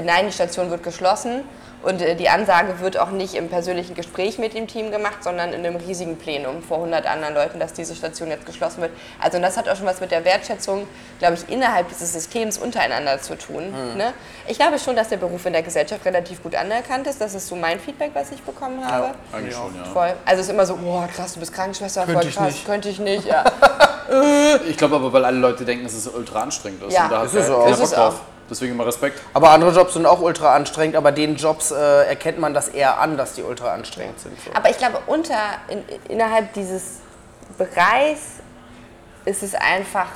Nein, 0.03 0.27
die 0.27 0.33
Station 0.33 0.71
wird 0.71 0.83
geschlossen 0.83 1.43
und 1.83 2.01
äh, 2.01 2.15
die 2.15 2.29
Ansage 2.29 2.81
wird 2.81 2.99
auch 2.99 3.11
nicht 3.11 3.35
im 3.35 3.49
persönlichen 3.49 3.95
Gespräch 3.95 4.39
mit 4.39 4.55
dem 4.55 4.67
Team 4.67 4.91
gemacht, 4.91 5.23
sondern 5.23 5.53
in 5.53 5.67
einem 5.67 5.77
riesigen 5.77 6.17
Plenum 6.17 6.63
vor 6.63 6.79
100 6.79 7.07
anderen 7.07 7.35
Leuten, 7.35 7.59
dass 7.59 7.73
diese 7.73 7.95
Station 7.95 8.29
jetzt 8.31 8.47
geschlossen 8.47 8.83
wird. 8.83 8.93
Also 9.21 9.37
und 9.37 9.43
das 9.43 9.57
hat 9.57 9.69
auch 9.69 9.77
schon 9.77 9.87
was 9.87 10.01
mit 10.01 10.11
der 10.11 10.25
Wertschätzung, 10.25 10.87
glaube 11.19 11.35
ich, 11.35 11.53
innerhalb 11.53 11.89
dieses 11.89 12.13
Systems 12.13 12.59
untereinander 12.59 13.21
zu 13.21 13.37
tun. 13.37 13.73
Ne? 13.97 14.13
Ich 14.47 14.59
glaube 14.59 14.79
schon, 14.79 14.95
dass 14.97 15.09
der 15.09 15.17
Beruf 15.17 15.45
in 15.47 15.53
der 15.53 15.63
Gesellschaft 15.63 16.05
relativ 16.05 16.43
gut 16.43 16.55
anerkannt 16.55 17.07
ist. 17.07 17.21
Das 17.21 17.35
ist 17.35 17.49
so 17.49 17.57
mein 17.57 17.81
Feedback, 17.81 18.13
was 18.15 18.31
ich 18.31 18.43
bekommen 18.43 18.85
habe. 18.87 19.15
Eigentlich 19.33 19.55
schon, 19.55 19.75
ja. 19.75 19.85
Voll. 19.93 20.13
Also 20.25 20.41
es 20.41 20.47
ist 20.47 20.53
immer 20.53 20.67
so, 20.67 20.79
oh 20.85 21.05
krass, 21.15 21.35
du 21.35 21.41
bist 21.41 21.53
Krankenschwester, 21.53 22.05
voll 22.05 22.15
Könnte 22.15 22.29
ich 22.29 22.37
krass, 22.37 22.47
nicht. 22.53 22.67
könnte 22.67 22.89
ich 22.89 22.99
nicht, 22.99 23.25
ja. 23.27 23.45
Ich 24.69 24.77
glaube 24.77 24.97
aber, 24.97 25.13
weil 25.13 25.25
alle 25.25 25.39
Leute 25.39 25.65
denken, 25.65 25.85
dass 25.85 25.95
es 25.95 26.07
ultra 26.07 26.43
anstrengend 26.43 26.83
ist. 26.85 26.95
Ja. 26.95 27.05
und 27.05 27.13
da 27.13 27.19
hat 27.21 27.27
Ist 27.27 27.35
es 27.35 27.51
auch. 27.51 27.69
Ist 27.69 27.83
es 27.83 27.95
auch. 27.95 28.15
Deswegen 28.51 28.73
immer 28.73 28.87
Respekt. 28.87 29.21
Aber 29.35 29.51
andere 29.51 29.73
Jobs 29.73 29.95
sind 29.95 30.07
auch 30.07 30.21
ultra 30.21 30.55
anstrengend, 30.55 30.97
aber 30.97 31.13
den 31.13 31.37
Jobs 31.37 31.71
äh, 31.71 32.07
erkennt 32.07 32.39
man 32.39 32.55
das 32.55 32.69
eher 32.69 33.01
an, 33.01 33.17
dass 33.17 33.35
die 33.35 33.43
ultra 33.43 33.73
anstrengend 33.73 34.21
sind. 34.21 34.39
So. 34.45 34.51
Aber 34.55 34.69
ich 34.71 34.79
glaube, 34.79 34.99
unter, 35.07 35.39
in, 35.69 35.83
innerhalb 36.09 36.53
dieses 36.53 37.01
Bereichs 37.57 38.41
ist 39.25 39.43
es 39.43 39.55
einfach, 39.55 40.09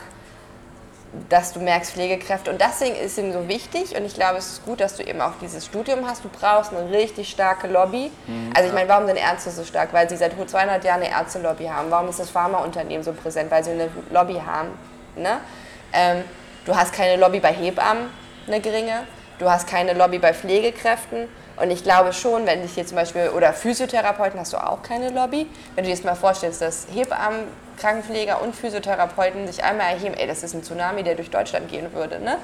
dass 1.29 1.53
du 1.53 1.61
merkst, 1.61 1.93
Pflegekräfte. 1.93 2.51
Und 2.51 2.61
deswegen 2.61 2.95
ist 2.97 3.17
ihm 3.17 3.33
so 3.33 3.49
wichtig. 3.49 3.97
Und 3.97 4.05
ich 4.05 4.15
glaube, 4.15 4.39
es 4.39 4.53
ist 4.53 4.65
gut, 4.65 4.81
dass 4.81 4.97
du 4.97 5.03
eben 5.03 5.21
auch 5.21 5.33
dieses 5.41 5.65
Studium 5.65 6.07
hast. 6.07 6.25
Du 6.25 6.29
brauchst 6.29 6.75
eine 6.75 6.91
richtig 6.91 7.31
starke 7.31 7.69
Lobby. 7.69 8.11
Also 8.55 8.69
ich 8.69 8.75
meine, 8.75 8.89
warum 8.89 9.07
sind 9.07 9.17
Ärzte 9.17 9.51
so 9.51 9.65
stark? 9.65 9.93
Weil 9.93 10.09
sie 10.09 10.17
seit 10.17 10.33
200 10.33 10.85
Jahren 10.85 11.03
eine 11.03 11.11
Ärzte-Lobby 11.11 11.67
haben. 11.67 11.91
Warum 11.91 12.09
ist 12.09 12.19
das 12.21 12.31
Pharmaunternehmen 12.31 13.03
so 13.03 13.13
präsent? 13.13 13.51
Weil 13.51 13.65
sie 13.65 13.71
eine 13.71 13.89
Lobby 14.11 14.41
haben. 14.45 14.71
Ne? 15.17 15.39
Ähm, 15.93 16.25
du 16.67 16.77
hast 16.77 16.93
keine 16.93 17.17
Lobby 17.21 17.41
bei 17.41 17.53
Hebammen, 17.53 18.09
eine 18.47 18.61
geringe. 18.61 19.05
Du 19.39 19.51
hast 19.51 19.67
keine 19.69 19.93
Lobby 19.95 20.19
bei 20.19 20.33
Pflegekräften. 20.35 21.29
Und 21.57 21.71
ich 21.71 21.83
glaube 21.83 22.13
schon, 22.13 22.47
wenn 22.47 22.63
dich 22.63 22.73
hier 22.73 22.87
zum 22.87 22.97
Beispiel, 22.97 23.31
oder 23.35 23.53
Physiotherapeuten 23.55 24.39
hast 24.39 24.53
du 24.53 24.59
auch 24.59 24.83
keine 24.83 25.09
Lobby. 25.11 25.47
Wenn 25.75 25.85
du 25.85 25.89
dir 25.91 25.95
jetzt 25.95 26.05
mal 26.05 26.15
vorstellst, 26.15 26.61
dass 26.61 26.87
Hebammen, 26.93 27.41
Krankenpfleger 27.79 28.43
und 28.43 28.55
Physiotherapeuten 28.55 29.47
sich 29.47 29.63
einmal 29.65 29.93
erheben, 29.93 30.15
ey, 30.15 30.27
das 30.27 30.43
ist 30.43 30.55
ein 30.55 30.63
Tsunami, 30.63 31.03
der 31.03 31.15
durch 31.15 31.31
Deutschland 31.31 31.71
gehen 31.71 31.93
würde. 31.95 32.19
Ne? 32.21 32.37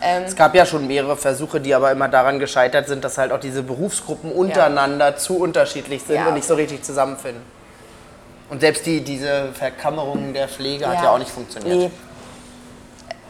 Ähm, 0.00 0.24
Es 0.26 0.34
gab 0.36 0.54
ja 0.54 0.64
schon 0.66 0.86
mehrere 0.86 1.16
Versuche, 1.16 1.60
die 1.60 1.74
aber 1.74 1.90
immer 1.92 2.08
daran 2.08 2.38
gescheitert 2.40 2.86
sind, 2.88 3.04
dass 3.04 3.18
halt 3.18 3.30
auch 3.32 3.40
diese 3.40 3.62
Berufsgruppen 3.62 4.30
untereinander 4.32 5.16
zu 5.16 5.38
unterschiedlich 5.38 6.02
sind 6.02 6.16
Ja. 6.16 6.26
und 6.28 6.34
nicht 6.34 6.46
so 6.46 6.54
richtig 6.54 6.82
zusammenfinden. 6.84 7.42
Und 8.50 8.60
selbst 8.60 8.84
die, 8.86 9.00
diese 9.02 9.52
Verkammerung 9.54 10.32
der 10.34 10.48
Pflege 10.48 10.86
hat 10.86 10.96
Ja. 10.98 11.04
ja 11.04 11.10
auch 11.10 11.18
nicht 11.18 11.30
funktioniert. 11.30 11.76
nee. 11.78 11.90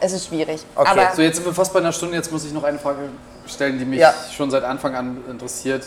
Es 0.05 0.13
ist 0.13 0.27
schwierig. 0.27 0.63
Okay. 0.75 0.89
Aber 0.91 1.15
So, 1.15 1.23
jetzt 1.23 1.37
sind 1.37 1.47
wir 1.47 1.55
fast 1.55 1.73
bei 1.73 1.79
einer 1.79 1.93
Stunde. 1.93 2.17
Jetzt 2.17 2.33
muss 2.33 2.45
ich 2.45 2.53
noch 2.53 2.65
eine 2.65 2.77
Frage 2.77 3.09
stellen, 3.47 3.79
die 3.79 3.85
mich 3.85 4.01
Ja. 4.01 4.13
schon 4.35 4.51
seit 4.51 4.65
Anfang 4.65 4.97
an 4.97 5.25
interessiert. 5.31 5.85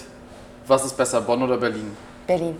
Was 0.68 0.86
ist 0.86 0.96
besser, 0.96 1.20
Bonn 1.20 1.44
oder 1.44 1.58
Berlin? 1.58 1.96
Berlin. 2.26 2.58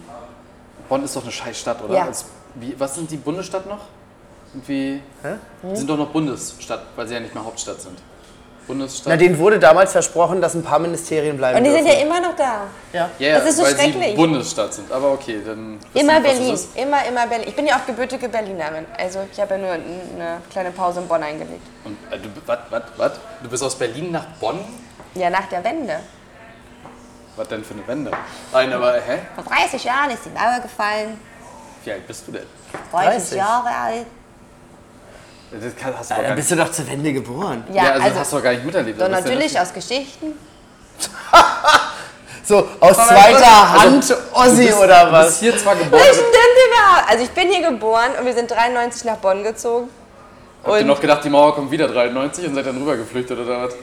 Bonn 0.90 1.04
ist 1.06 1.16
doch 1.16 1.24
eine 1.24 1.32
Scheißstadt, 1.32 1.82
oder? 1.82 1.96
Ja. 1.96 2.04
Als, 2.08 2.26
wie, 2.56 2.76
was 2.78 2.96
sind 2.96 3.10
die 3.10 3.16
Bundesstadt 3.16 3.66
noch? 3.68 3.80
Irgendwie. 4.54 5.02
Die 5.64 5.76
sind 5.78 5.90
doch 5.90 5.98
noch 5.98 6.10
Bundesstadt, 6.10 6.82
weil 6.98 7.08
sie 7.08 7.14
ja 7.14 7.22
nicht 7.22 7.34
mehr 7.34 7.46
Hauptstadt 7.46 7.80
sind. 7.82 7.98
Bundesstadt. 8.68 9.08
Na, 9.08 9.18
denen 9.18 9.38
wurde 9.38 9.60
damals 9.60 9.92
versprochen, 9.92 10.42
dass 10.42 10.54
ein 10.56 10.64
paar 10.64 10.80
Ministerien 10.80 11.38
bleiben 11.38 11.58
Und 11.58 11.64
die 11.64 11.72
sind 11.72 11.86
dürfen. 11.86 12.00
ja 12.00 12.06
immer 12.06 12.20
noch 12.20 12.36
da. 12.36 12.62
ja. 12.94 13.10
ja, 13.20 13.28
ja, 13.28 13.40
das 13.40 13.50
ist 13.50 13.58
so 13.58 13.64
weil 13.64 13.76
sie 13.76 13.92
schrecklich. 13.92 14.16
Bundesstadt 14.16 14.74
sind. 14.74 14.92
Aber 14.92 15.14
okay, 15.14 15.40
dann. 15.46 15.80
Immer 15.94 16.20
Berlin. 16.20 16.58
Immer, 16.76 17.06
immer 17.06 17.28
Berlin. 17.28 17.48
Ich 17.48 17.56
bin 17.56 17.66
ja 17.68 17.76
auch 17.78 17.86
gebürtige 17.86 18.28
Berlinerin. 18.30 18.86
Also 18.98 19.20
ich 19.32 19.40
habe 19.40 19.56
ja 19.56 19.58
nur 19.60 19.72
eine 19.72 20.42
kleine 20.52 20.72
Pause 20.72 21.02
in 21.02 21.08
Bonn 21.08 21.22
eingelegt. 21.24 21.62
Und, 21.84 21.98
äh, 22.12 22.18
du, 22.18 22.30
was, 22.46 22.60
was, 22.70 22.84
was? 22.98 23.12
Du 23.44 23.50
bist 23.50 23.64
aus 23.64 23.76
Berlin 23.76 24.12
nach 24.12 24.26
Bonn? 24.40 24.60
Ja, 25.14 25.30
nach 25.30 25.46
der 25.48 25.64
Wende. 25.64 26.00
Was 27.36 27.48
denn 27.50 27.64
für 27.64 27.74
eine 27.74 27.88
Wende? 27.88 28.12
Nein, 28.54 28.72
aber 28.74 28.94
hä? 28.94 29.20
Vor 29.36 29.44
30 29.44 29.84
Jahren 29.84 30.10
ist 30.12 30.26
die 30.26 30.30
Mauer 30.30 30.60
gefallen. 30.62 31.20
Wie 31.84 31.92
alt 31.92 32.08
bist 32.08 32.28
du 32.28 32.32
denn? 32.32 32.46
30, 32.92 33.10
30. 33.12 33.38
Jahre 33.38 33.68
alt. 33.70 34.06
Das 35.62 35.76
kann, 35.76 35.98
hast 35.98 36.10
du 36.12 36.16
Ja, 36.16 36.22
dann 36.22 36.30
nicht, 36.32 36.36
bist 36.38 36.52
du 36.52 36.56
doch 36.56 36.72
zur 36.72 36.88
Wende 36.88 37.14
geboren. 37.14 37.64
Ja, 37.72 37.76
ja, 37.84 37.92
also, 37.94 38.04
also, 38.06 38.20
hast 38.20 38.32
du 38.32 38.36
doch 38.38 38.44
gar 38.44 38.52
nicht 38.52 38.66
miterlebt. 38.66 39.00
doch 39.00 39.06
Du 39.08 39.12
ja 39.12 39.20
natürlich 39.22 39.54
nicht- 39.54 39.60
aus 39.60 39.74
Geschichten. 39.74 40.34
So, 42.48 42.68
aus 42.80 42.96
zweiter 42.96 43.74
Hand 43.74 44.16
Ossi 44.34 44.56
du 44.58 44.66
bist, 44.68 44.78
oder 44.80 45.06
Du 45.08 45.12
was? 45.14 45.26
bist 45.30 45.40
hier 45.40 45.58
zwar 45.58 45.76
geboren, 45.76 46.00
stimmt 46.04 46.28
denn? 46.32 47.10
Also 47.10 47.24
ich 47.24 47.32
bin 47.32 47.50
hier 47.50 47.68
geboren 47.70 48.12
und 48.20 48.26
wir 48.26 48.34
sind 48.36 48.52
93 48.52 49.04
nach 49.06 49.18
Bonn 49.18 49.44
gezogen. 49.44 49.90
habt 50.64 50.76
ihr 50.76 50.82
Und 50.82 50.88
noch 50.88 51.00
gedacht, 51.02 51.24
die 51.24 51.30
Mauer 51.30 51.56
kommt 51.56 51.72
wieder 51.72 51.88
93 51.88 52.46
und 52.48 52.54
seid 52.56 52.68
dann 52.68 52.78
rüber 52.78 52.98
geflüchtet 52.98 53.40
oder 53.40 53.64
was? 53.64 53.74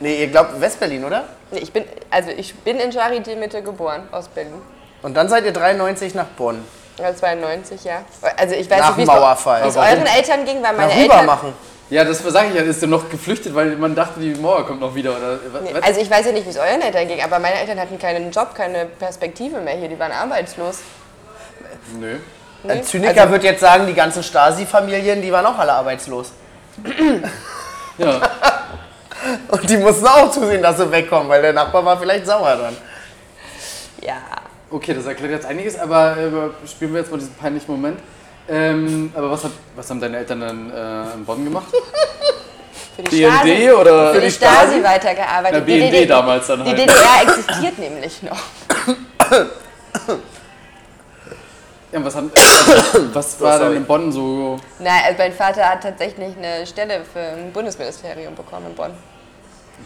Nee, 0.00 0.20
ihr 0.20 0.28
glaubt 0.28 0.60
Westberlin, 0.60 1.04
oder? 1.04 1.24
Nee, 1.50 1.58
ich 1.58 1.72
bin, 1.72 1.84
also 2.10 2.30
ich 2.30 2.54
bin 2.54 2.78
in 2.78 2.90
Charité 2.92 3.34
Mitte 3.34 3.62
geboren, 3.62 4.06
aus 4.12 4.28
Berlin. 4.28 4.54
Und 5.02 5.16
dann 5.16 5.28
seid 5.28 5.44
ihr 5.44 5.52
93 5.52 6.14
nach 6.14 6.26
Bonn. 6.26 6.64
Ja, 6.98 7.14
92, 7.14 7.84
ja. 7.84 8.02
Also 8.36 8.54
ich 8.54 8.68
weiß 8.68 8.80
Nach 8.80 8.96
nicht, 8.96 9.08
wie 9.08 9.68
es 9.68 9.76
euren 9.76 10.06
Eltern 10.06 10.44
ging, 10.44 10.62
weil 10.62 10.74
meine 10.74 10.88
Nach 10.88 10.96
Eltern... 10.96 11.26
machen. 11.26 11.54
Ja, 11.90 12.04
das 12.04 12.18
sage 12.18 12.48
ich 12.48 12.54
ja, 12.54 12.62
ist 12.62 12.82
du 12.82 12.86
noch 12.86 13.08
geflüchtet, 13.08 13.54
weil 13.54 13.76
man 13.76 13.94
dachte, 13.94 14.20
die 14.20 14.34
Mauer 14.34 14.66
kommt 14.66 14.80
noch 14.80 14.94
wieder 14.94 15.10
oder? 15.16 15.38
Nee? 15.62 15.72
Also 15.80 16.00
ich 16.00 16.10
weiß 16.10 16.26
ja 16.26 16.32
nicht, 16.32 16.44
wie 16.44 16.50
es 16.50 16.58
euren 16.58 16.82
Eltern 16.82 17.08
ging, 17.08 17.22
aber 17.22 17.38
meine 17.38 17.54
Eltern 17.60 17.80
hatten 17.80 17.98
keinen 17.98 18.30
Job, 18.30 18.54
keine 18.54 18.84
Perspektive 18.84 19.58
mehr 19.60 19.74
hier, 19.74 19.88
die 19.88 19.98
waren 19.98 20.12
arbeitslos. 20.12 20.80
Nö. 21.98 22.18
Nee? 22.62 22.72
Ein 22.72 22.84
Zyniker 22.84 23.22
Also- 23.22 23.32
wird 23.32 23.44
jetzt 23.44 23.60
sagen, 23.60 23.86
die 23.86 23.94
ganzen 23.94 24.22
Stasi-Familien, 24.22 25.22
die 25.22 25.32
waren 25.32 25.46
auch 25.46 25.58
alle 25.58 25.72
arbeitslos. 25.72 26.32
Ja. 27.96 28.20
Und 29.48 29.68
die 29.68 29.76
mussten 29.78 30.06
auch 30.06 30.30
zusehen, 30.30 30.62
dass 30.62 30.76
sie 30.76 30.90
wegkommen, 30.90 31.28
weil 31.28 31.40
der 31.42 31.52
Nachbar 31.52 31.84
war 31.84 31.98
vielleicht 31.98 32.26
sauer 32.26 32.56
dann. 32.56 32.76
Ja. 34.02 34.16
Okay, 34.70 34.94
das 34.94 35.06
erklärt 35.06 35.32
jetzt 35.32 35.46
einiges, 35.46 35.78
aber 35.78 36.16
äh, 36.16 36.66
spielen 36.68 36.92
wir 36.92 37.00
jetzt 37.00 37.10
mal 37.10 37.16
diesen 37.18 37.34
peinlichen 37.34 37.70
Moment. 37.70 37.98
Ähm, 38.48 39.12
aber 39.14 39.30
was, 39.30 39.44
hat, 39.44 39.52
was 39.76 39.88
haben 39.90 40.00
deine 40.00 40.18
Eltern 40.18 40.40
dann 40.40 40.70
äh, 40.70 41.14
in 41.14 41.24
Bonn 41.24 41.44
gemacht? 41.44 41.66
Für 42.96 43.02
die 43.04 43.20
BND 43.20 43.32
Stasi, 43.32 43.70
oder 43.70 44.12
für 44.12 44.20
die 44.20 44.30
Stasi 44.30 44.82
weitergearbeitet. 44.82 45.60
Na, 45.60 45.60
Die 45.60 45.78
BND 45.78 45.92
DDR 45.92 46.06
damals 46.06 46.48
dann 46.48 46.64
Die 46.64 46.70
halt. 46.70 46.80
DDR 46.80 47.22
existiert 47.22 47.78
nämlich 47.78 48.22
noch. 48.22 48.38
Ja, 51.90 52.04
was, 52.04 52.14
haben, 52.16 52.30
also, 52.34 53.14
was 53.14 53.40
war 53.40 53.58
denn 53.60 53.76
in 53.76 53.84
Bonn 53.86 54.12
so? 54.12 54.58
Nein, 54.78 55.00
also 55.06 55.18
mein 55.22 55.32
Vater 55.32 55.64
hat 55.70 55.82
tatsächlich 55.82 56.36
eine 56.36 56.66
Stelle 56.66 57.00
für 57.10 57.18
ein 57.18 57.50
Bundesministerium 57.50 58.34
bekommen 58.34 58.66
in 58.66 58.74
Bonn. 58.74 58.90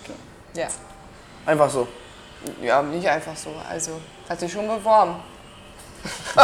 Okay. 0.02 0.12
Ja. 0.54 0.66
Einfach 1.46 1.70
so. 1.70 1.86
Ja, 2.62 2.82
nicht 2.82 3.06
einfach 3.08 3.36
so. 3.36 3.50
Also, 3.68 3.92
hat 4.28 4.40
sich 4.40 4.52
schon 4.52 4.66
beworben. 4.68 5.16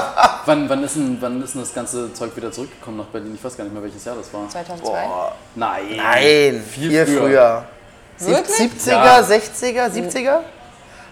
Wann, 0.47 0.69
wann, 0.69 0.85
ist 0.85 0.95
denn, 0.97 1.17
wann 1.21 1.43
ist 1.43 1.55
denn 1.55 1.63
das 1.63 1.75
ganze 1.75 2.13
Zeug 2.15 2.35
wieder 2.37 2.51
zurückgekommen 2.53 2.99
nach 2.99 3.07
Berlin? 3.07 3.35
Ich 3.35 3.43
weiß 3.45 3.57
gar 3.57 3.65
nicht 3.65 3.73
mehr, 3.75 3.83
welches 3.83 4.05
Jahr 4.05 4.15
das 4.17 4.33
war. 4.33 4.49
2002. 4.49 4.89
Boah. 5.07 5.33
Nein. 5.57 5.83
Nein, 5.97 6.65
Viel 6.71 6.91
viel 6.91 7.07
früher. 7.07 7.19
früher. 7.19 7.65
Sieb- 8.17 8.29
Wirklich? 8.37 8.57
70er, 8.57 8.91
Ja. 8.91 9.19
60er, 9.21 9.91
70er? 9.91 10.41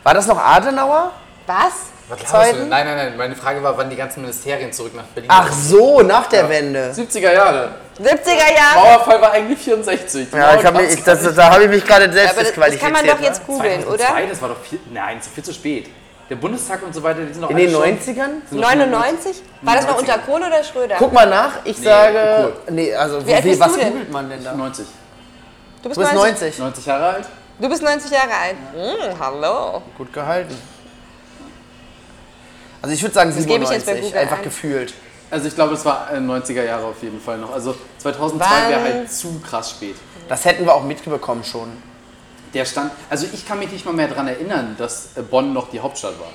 War 0.04 0.14
das 0.14 0.26
noch 0.28 0.38
Adenauer? 0.38 1.10
Was? 1.46 1.72
Was 2.08 2.18
glaubst 2.18 2.32
Zeiten? 2.32 2.58
du? 2.60 2.66
Nein, 2.66 2.86
nein, 2.86 2.96
nein. 2.96 3.16
Meine 3.16 3.34
Frage 3.34 3.62
war, 3.62 3.76
wann 3.76 3.90
die 3.90 3.96
ganzen 3.96 4.20
Ministerien 4.22 4.72
zurück 4.72 4.94
nach 4.94 5.04
Berlin 5.04 5.28
Ach 5.32 5.52
so, 5.52 6.02
nach 6.02 6.26
der 6.28 6.48
Wende. 6.48 6.92
70er 6.94 7.32
Jahre. 7.32 7.70
70er 8.00 8.54
Jahre. 8.56 8.76
Mauerfall 8.76 9.20
war 9.20 9.32
eigentlich 9.32 9.58
64. 9.58 10.28
Die 10.30 10.36
Ja, 10.36 10.54
ich 10.54 10.64
hab 10.64 10.74
mich, 10.74 11.04
gar 11.04 11.16
das, 11.16 11.34
da 11.34 11.50
habe 11.50 11.64
ich 11.64 11.70
mich 11.70 11.84
gerade 11.84 12.12
selbst 12.12 12.34
Aber 12.38 12.42
das, 12.44 12.54
das 12.54 12.78
kann 12.80 12.92
man 12.92 13.06
doch 13.06 13.18
ne? 13.18 13.24
jetzt 13.26 13.44
googeln, 13.46 13.82
2002, 13.82 13.88
oder? 14.22 14.26
das 14.30 14.42
war 14.42 14.48
doch 14.50 14.60
viel, 14.62 14.78
nein, 14.92 15.18
ist 15.18 15.28
viel 15.30 15.42
zu 15.44 15.52
spät. 15.52 15.88
Der 16.30 16.36
Bundestag 16.36 16.82
und 16.82 16.94
so 16.94 17.02
weiter, 17.02 17.20
die 17.20 17.32
sind 17.32 17.42
doch 17.42 17.50
In 17.50 17.56
den 17.56 17.70
schon- 17.70 17.82
90ern? 17.82 18.30
sind 18.50 18.60
doch 18.62 18.70
schon- 18.70 18.78
99? 18.90 19.42
War 19.62 19.74
das 19.76 19.86
noch 19.86 19.94
90er. 19.96 19.98
unter 20.00 20.18
Kohl 20.18 20.40
oder 20.42 20.62
Schröder? 20.64 20.96
Guck 20.98 21.12
mal 21.12 21.26
nach, 21.26 21.52
ich 21.64 21.78
Nee, 21.78 21.84
sage. 21.84 22.52
Nee, 22.70 22.94
also 22.94 23.26
Wie 23.26 23.34
alt 23.34 23.44
wie, 23.44 23.48
bist 23.50 23.60
was 23.60 23.72
du 23.72 23.78
denn? 23.78 23.88
googelt 23.92 24.12
man 24.12 24.28
denn 24.30 24.44
da? 24.44 24.52
90. 24.54 24.86
du 25.82 25.88
bist 25.88 25.96
Du 25.96 26.00
bist 26.02 26.14
90. 26.14 26.58
90 26.58 26.86
Jahre 26.86 27.06
alt? 27.14 27.24
Du 27.58 27.68
bist 27.68 27.82
90 27.82 28.10
Jahre 28.10 28.30
alt. 28.30 28.56
Hm, 28.74 29.18
hallo. 29.20 29.82
Gut 29.96 30.12
gehalten. 30.12 30.56
Also 32.82 32.94
ich 32.94 33.02
würde 33.02 33.14
sagen 33.14 33.32
Das 33.34 33.46
gebe 33.46 33.64
ich 33.64 33.70
jetzt 33.70 33.86
bei 33.86 33.92
97, 33.94 34.04
Google 34.04 34.18
einfach 34.20 34.38
ein. 34.38 34.44
gefühlt. 34.44 34.94
Also 35.30 35.48
ich 35.48 35.54
glaube, 35.54 35.74
es 35.74 35.84
war 35.84 36.08
äh, 36.12 36.18
90er 36.18 36.62
Jahre 36.64 36.84
auf 36.86 37.02
jeden 37.02 37.20
Fall 37.20 37.38
noch. 37.38 37.52
Also 37.52 37.74
2002 37.98 38.44
Wann? 38.48 38.70
wäre 38.70 38.82
halt 38.82 39.12
zu 39.12 39.40
krass 39.40 39.70
spät. 39.70 39.96
Das 40.28 40.44
hätten 40.44 40.64
wir 40.64 40.74
auch 40.74 40.84
mitbekommen 40.84 41.42
schon. 41.44 41.70
Der 42.54 42.64
stand, 42.64 42.92
also 43.10 43.26
ich 43.32 43.46
kann 43.46 43.58
mich 43.58 43.70
nicht 43.72 43.84
mal 43.84 43.92
mehr 43.92 44.08
daran 44.08 44.28
erinnern, 44.28 44.76
dass 44.78 45.08
äh, 45.16 45.22
Bonn 45.22 45.52
noch 45.52 45.68
die 45.70 45.80
Hauptstadt 45.80 46.18
war. 46.20 46.28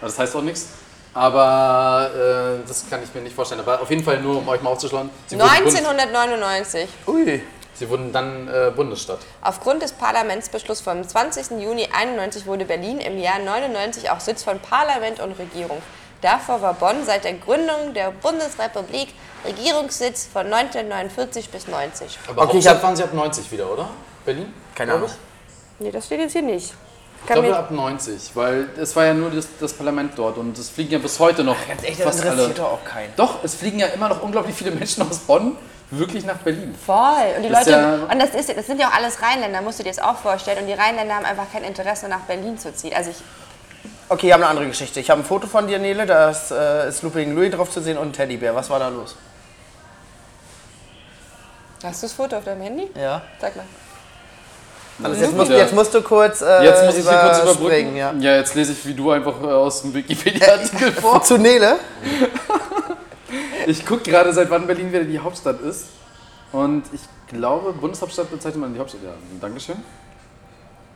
Aber 0.00 0.08
Das 0.08 0.18
heißt 0.18 0.36
auch 0.36 0.42
nichts. 0.42 0.68
Aber 1.14 2.10
äh, 2.14 2.68
das 2.68 2.84
kann 2.90 3.02
ich 3.02 3.14
mir 3.14 3.22
nicht 3.22 3.34
vorstellen. 3.34 3.62
Aber 3.62 3.80
auf 3.80 3.88
jeden 3.88 4.04
Fall 4.04 4.20
nur, 4.20 4.36
um 4.36 4.48
euch 4.48 4.60
mal 4.60 4.68
aufzuschlagen. 4.70 5.08
Sie 5.26 5.38
wurden, 5.38 5.48
Bundes 5.64 5.76
1999. 5.76 6.88
Ui. 7.06 7.42
Sie 7.78 7.88
wurden 7.90 8.12
dann 8.12 8.48
äh, 8.48 8.70
Bundesstadt. 8.74 9.18
Aufgrund 9.42 9.82
des 9.82 9.92
Parlamentsbeschlusses 9.92 10.82
vom 10.84 11.06
20. 11.06 11.60
Juni 11.62 11.88
91 11.92 12.46
wurde 12.46 12.64
Berlin 12.64 12.98
im 12.98 13.18
Jahr 13.18 13.38
99 13.38 14.10
auch 14.10 14.20
Sitz 14.20 14.42
von 14.42 14.58
Parlament 14.60 15.20
und 15.20 15.38
Regierung. 15.38 15.82
Davor 16.22 16.62
war 16.62 16.74
Bonn 16.74 17.04
seit 17.04 17.24
der 17.24 17.34
Gründung 17.34 17.92
der 17.94 18.10
Bundesrepublik 18.10 19.08
Regierungssitz 19.44 20.26
von 20.32 20.46
1949 20.52 21.50
bis 21.50 21.68
90. 21.68 22.18
Aber 22.28 22.42
Okay, 22.42 22.58
ich 22.58 22.66
Hauptstadt 22.66 22.76
hab- 22.76 22.82
waren 22.82 22.96
sie 22.96 23.02
ab 23.04 23.14
90 23.14 23.52
wieder, 23.52 23.70
oder? 23.70 23.88
Berlin? 24.24 24.52
Keine 24.74 24.94
Ahnung. 24.94 25.10
Nee, 25.78 25.90
das 25.90 26.06
steht 26.06 26.20
jetzt 26.20 26.32
hier 26.32 26.42
nicht. 26.42 26.72
Ich 27.20 27.32
glaube 27.32 27.56
ab 27.56 27.70
90, 27.70 28.30
weil 28.34 28.68
es 28.80 28.94
war 28.94 29.04
ja 29.06 29.14
nur 29.14 29.30
das, 29.30 29.46
das 29.60 29.72
Parlament 29.72 30.12
dort 30.16 30.38
und 30.38 30.56
es 30.58 30.70
fliegen 30.70 30.92
ja 30.92 30.98
bis 30.98 31.18
heute 31.18 31.42
noch 31.42 31.56
Ganz 31.66 31.82
echt, 31.82 31.98
das 31.98 32.06
fast 32.06 32.20
alle. 32.22 32.30
interessiert 32.32 32.58
doch 32.60 32.72
auch 32.72 32.84
keinen. 32.84 33.12
Doch, 33.16 33.42
es 33.42 33.54
fliegen 33.56 33.78
ja 33.80 33.88
immer 33.88 34.08
noch 34.08 34.22
unglaublich 34.22 34.54
viele 34.54 34.70
Menschen 34.70 35.02
aus 35.08 35.18
Bonn 35.18 35.56
wirklich 35.90 36.24
nach 36.24 36.36
Berlin. 36.38 36.74
Voll. 36.84 36.96
Und 37.36 37.42
die 37.42 37.48
Das 37.48 37.60
ist 37.60 37.66
Leute, 37.66 37.80
ja- 37.80 38.12
und 38.12 38.22
das, 38.22 38.34
ist, 38.34 38.56
das 38.56 38.66
sind 38.66 38.80
ja 38.80 38.88
auch 38.88 38.94
alles 38.94 39.20
Rheinländer, 39.22 39.62
musst 39.62 39.78
du 39.78 39.82
dir 39.82 39.90
das 39.90 39.98
auch 39.98 40.16
vorstellen. 40.16 40.58
Und 40.58 40.66
die 40.66 40.72
Rheinländer 40.72 41.14
haben 41.14 41.24
einfach 41.24 41.50
kein 41.52 41.64
Interesse, 41.64 42.08
nach 42.08 42.20
Berlin 42.20 42.58
zu 42.58 42.74
ziehen. 42.74 42.94
Also 42.94 43.10
ich, 43.10 43.16
Okay, 44.08 44.28
ich 44.28 44.32
habe 44.32 44.44
eine 44.44 44.50
andere 44.50 44.68
Geschichte. 44.68 45.00
Ich 45.00 45.10
habe 45.10 45.20
ein 45.20 45.24
Foto 45.24 45.48
von 45.48 45.66
dir, 45.66 45.78
Nele, 45.78 46.06
da 46.06 46.30
ist, 46.30 46.52
äh, 46.52 46.88
ist 46.88 47.02
Looping 47.02 47.34
Louis 47.34 47.50
drauf 47.52 47.70
zu 47.70 47.80
sehen 47.80 47.98
und 47.98 48.08
ein 48.08 48.12
Teddybär. 48.12 48.54
Was 48.54 48.70
war 48.70 48.78
da 48.78 48.88
los? 48.88 49.16
hast 51.82 52.02
du 52.02 52.06
das 52.06 52.14
Foto 52.14 52.36
auf 52.36 52.44
deinem 52.44 52.62
Handy? 52.62 52.88
Ja. 53.00 53.22
Sag 53.40 53.54
mal. 53.54 53.64
Also 55.02 55.20
jetzt, 55.20 55.36
musst, 55.36 55.50
jetzt 55.50 55.74
musst 55.74 55.94
du 55.94 56.02
kurz 56.02 56.40
äh, 56.40 56.64
Jetzt 56.64 56.84
muss 56.84 56.96
ich 56.96 57.04
kurz 57.04 57.38
überbrücken. 57.42 57.96
Ja. 57.96 58.12
jetzt 58.12 58.54
lese 58.54 58.72
ich 58.72 58.86
wie 58.86 58.94
du 58.94 59.10
einfach 59.10 59.40
äh, 59.42 59.46
aus 59.46 59.82
dem 59.82 59.92
Wikipedia-Artikel 59.92 60.92
vor. 60.92 61.22
Zu 61.24 61.36
Nele? 61.36 61.76
Ich 63.66 63.84
gucke 63.84 64.02
gerade, 64.10 64.32
seit 64.32 64.50
wann 64.50 64.66
Berlin 64.66 64.92
wieder 64.92 65.04
die 65.04 65.18
Hauptstadt 65.18 65.60
ist. 65.60 65.86
Und 66.52 66.84
ich 66.92 67.00
glaube, 67.28 67.72
Bundeshauptstadt 67.72 68.30
bezeichnet 68.30 68.60
man 68.60 68.72
die 68.74 68.80
Hauptstadt. 68.80 69.02
Ja, 69.04 69.10
Dankeschön. 69.40 69.76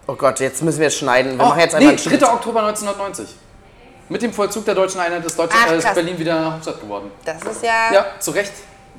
Oh 0.06 0.14
Gott, 0.14 0.40
jetzt 0.40 0.62
müssen 0.62 0.78
wir 0.78 0.86
jetzt 0.86 0.98
schneiden. 0.98 1.36
Wir 1.38 1.44
Oh, 1.44 1.48
machen 1.48 1.60
jetzt 1.60 1.78
nee, 1.78 1.88
einfach 1.88 2.10
einen 2.10 2.20
3. 2.20 2.32
Oktober 2.32 2.60
1990. 2.62 3.36
Mit 4.08 4.22
dem 4.22 4.32
Vollzug 4.32 4.64
der 4.64 4.74
deutschen 4.74 5.00
Einheit 5.00 5.24
ist, 5.24 5.38
Deutschland, 5.38 5.66
Ach, 5.68 5.72
ist. 5.72 5.94
Berlin 5.94 6.18
wieder 6.18 6.52
Hauptstadt 6.52 6.80
geworden. 6.80 7.10
Das 7.24 7.42
ist 7.42 7.62
ja. 7.62 7.92
Ja, 7.92 8.06
zu 8.18 8.32
Recht. 8.32 8.52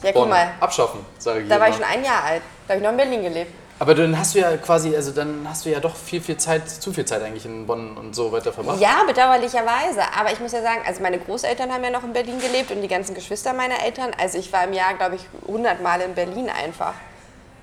Ja, 0.03 0.11
guck 0.13 0.29
mal. 0.29 0.51
Abschaffen, 0.59 1.05
sage 1.19 1.41
ich 1.41 1.49
Da 1.49 1.59
war 1.59 1.69
ich 1.69 1.75
schon 1.75 1.84
ein 1.84 2.03
Jahr 2.03 2.23
alt. 2.23 2.41
Da 2.67 2.73
habe 2.73 2.79
ich 2.79 2.84
noch 2.84 2.91
in 2.91 2.97
Berlin 2.97 3.23
gelebt. 3.23 3.53
Aber 3.82 3.95
dann 3.95 4.15
hast 4.15 4.36
du 4.36 4.39
ja 4.39 4.55
quasi, 4.57 4.95
also 4.95 5.09
dann 5.09 5.43
hast 5.49 5.65
du 5.65 5.71
ja 5.71 5.79
doch 5.79 5.95
viel, 5.95 6.21
viel 6.21 6.38
Zeit, 6.38 6.69
zu 6.69 6.93
viel 6.93 7.03
Zeit 7.03 7.23
eigentlich 7.23 7.45
in 7.47 7.65
Bonn 7.65 7.97
und 7.97 8.15
so 8.15 8.32
weiter 8.32 8.53
verbracht. 8.53 8.79
Ja, 8.79 9.01
bedauerlicherweise. 9.07 10.03
Aber 10.15 10.32
ich 10.32 10.39
muss 10.39 10.51
ja 10.51 10.61
sagen, 10.61 10.82
also 10.86 11.01
meine 11.01 11.17
Großeltern 11.17 11.73
haben 11.73 11.84
ja 11.84 11.89
noch 11.89 12.03
in 12.03 12.13
Berlin 12.13 12.39
gelebt 12.39 12.69
und 12.69 12.84
die 12.84 12.88
ganzen 12.88 13.15
Geschwister 13.15 13.53
meiner 13.53 13.84
Eltern. 13.84 14.11
Also 14.19 14.38
ich 14.38 14.53
war 14.53 14.65
im 14.65 14.73
Jahr, 14.73 14.93
glaube 14.93 15.15
ich, 15.15 15.23
100 15.47 15.82
Mal 15.82 15.99
in 16.01 16.13
Berlin 16.13 16.47
einfach. 16.51 16.93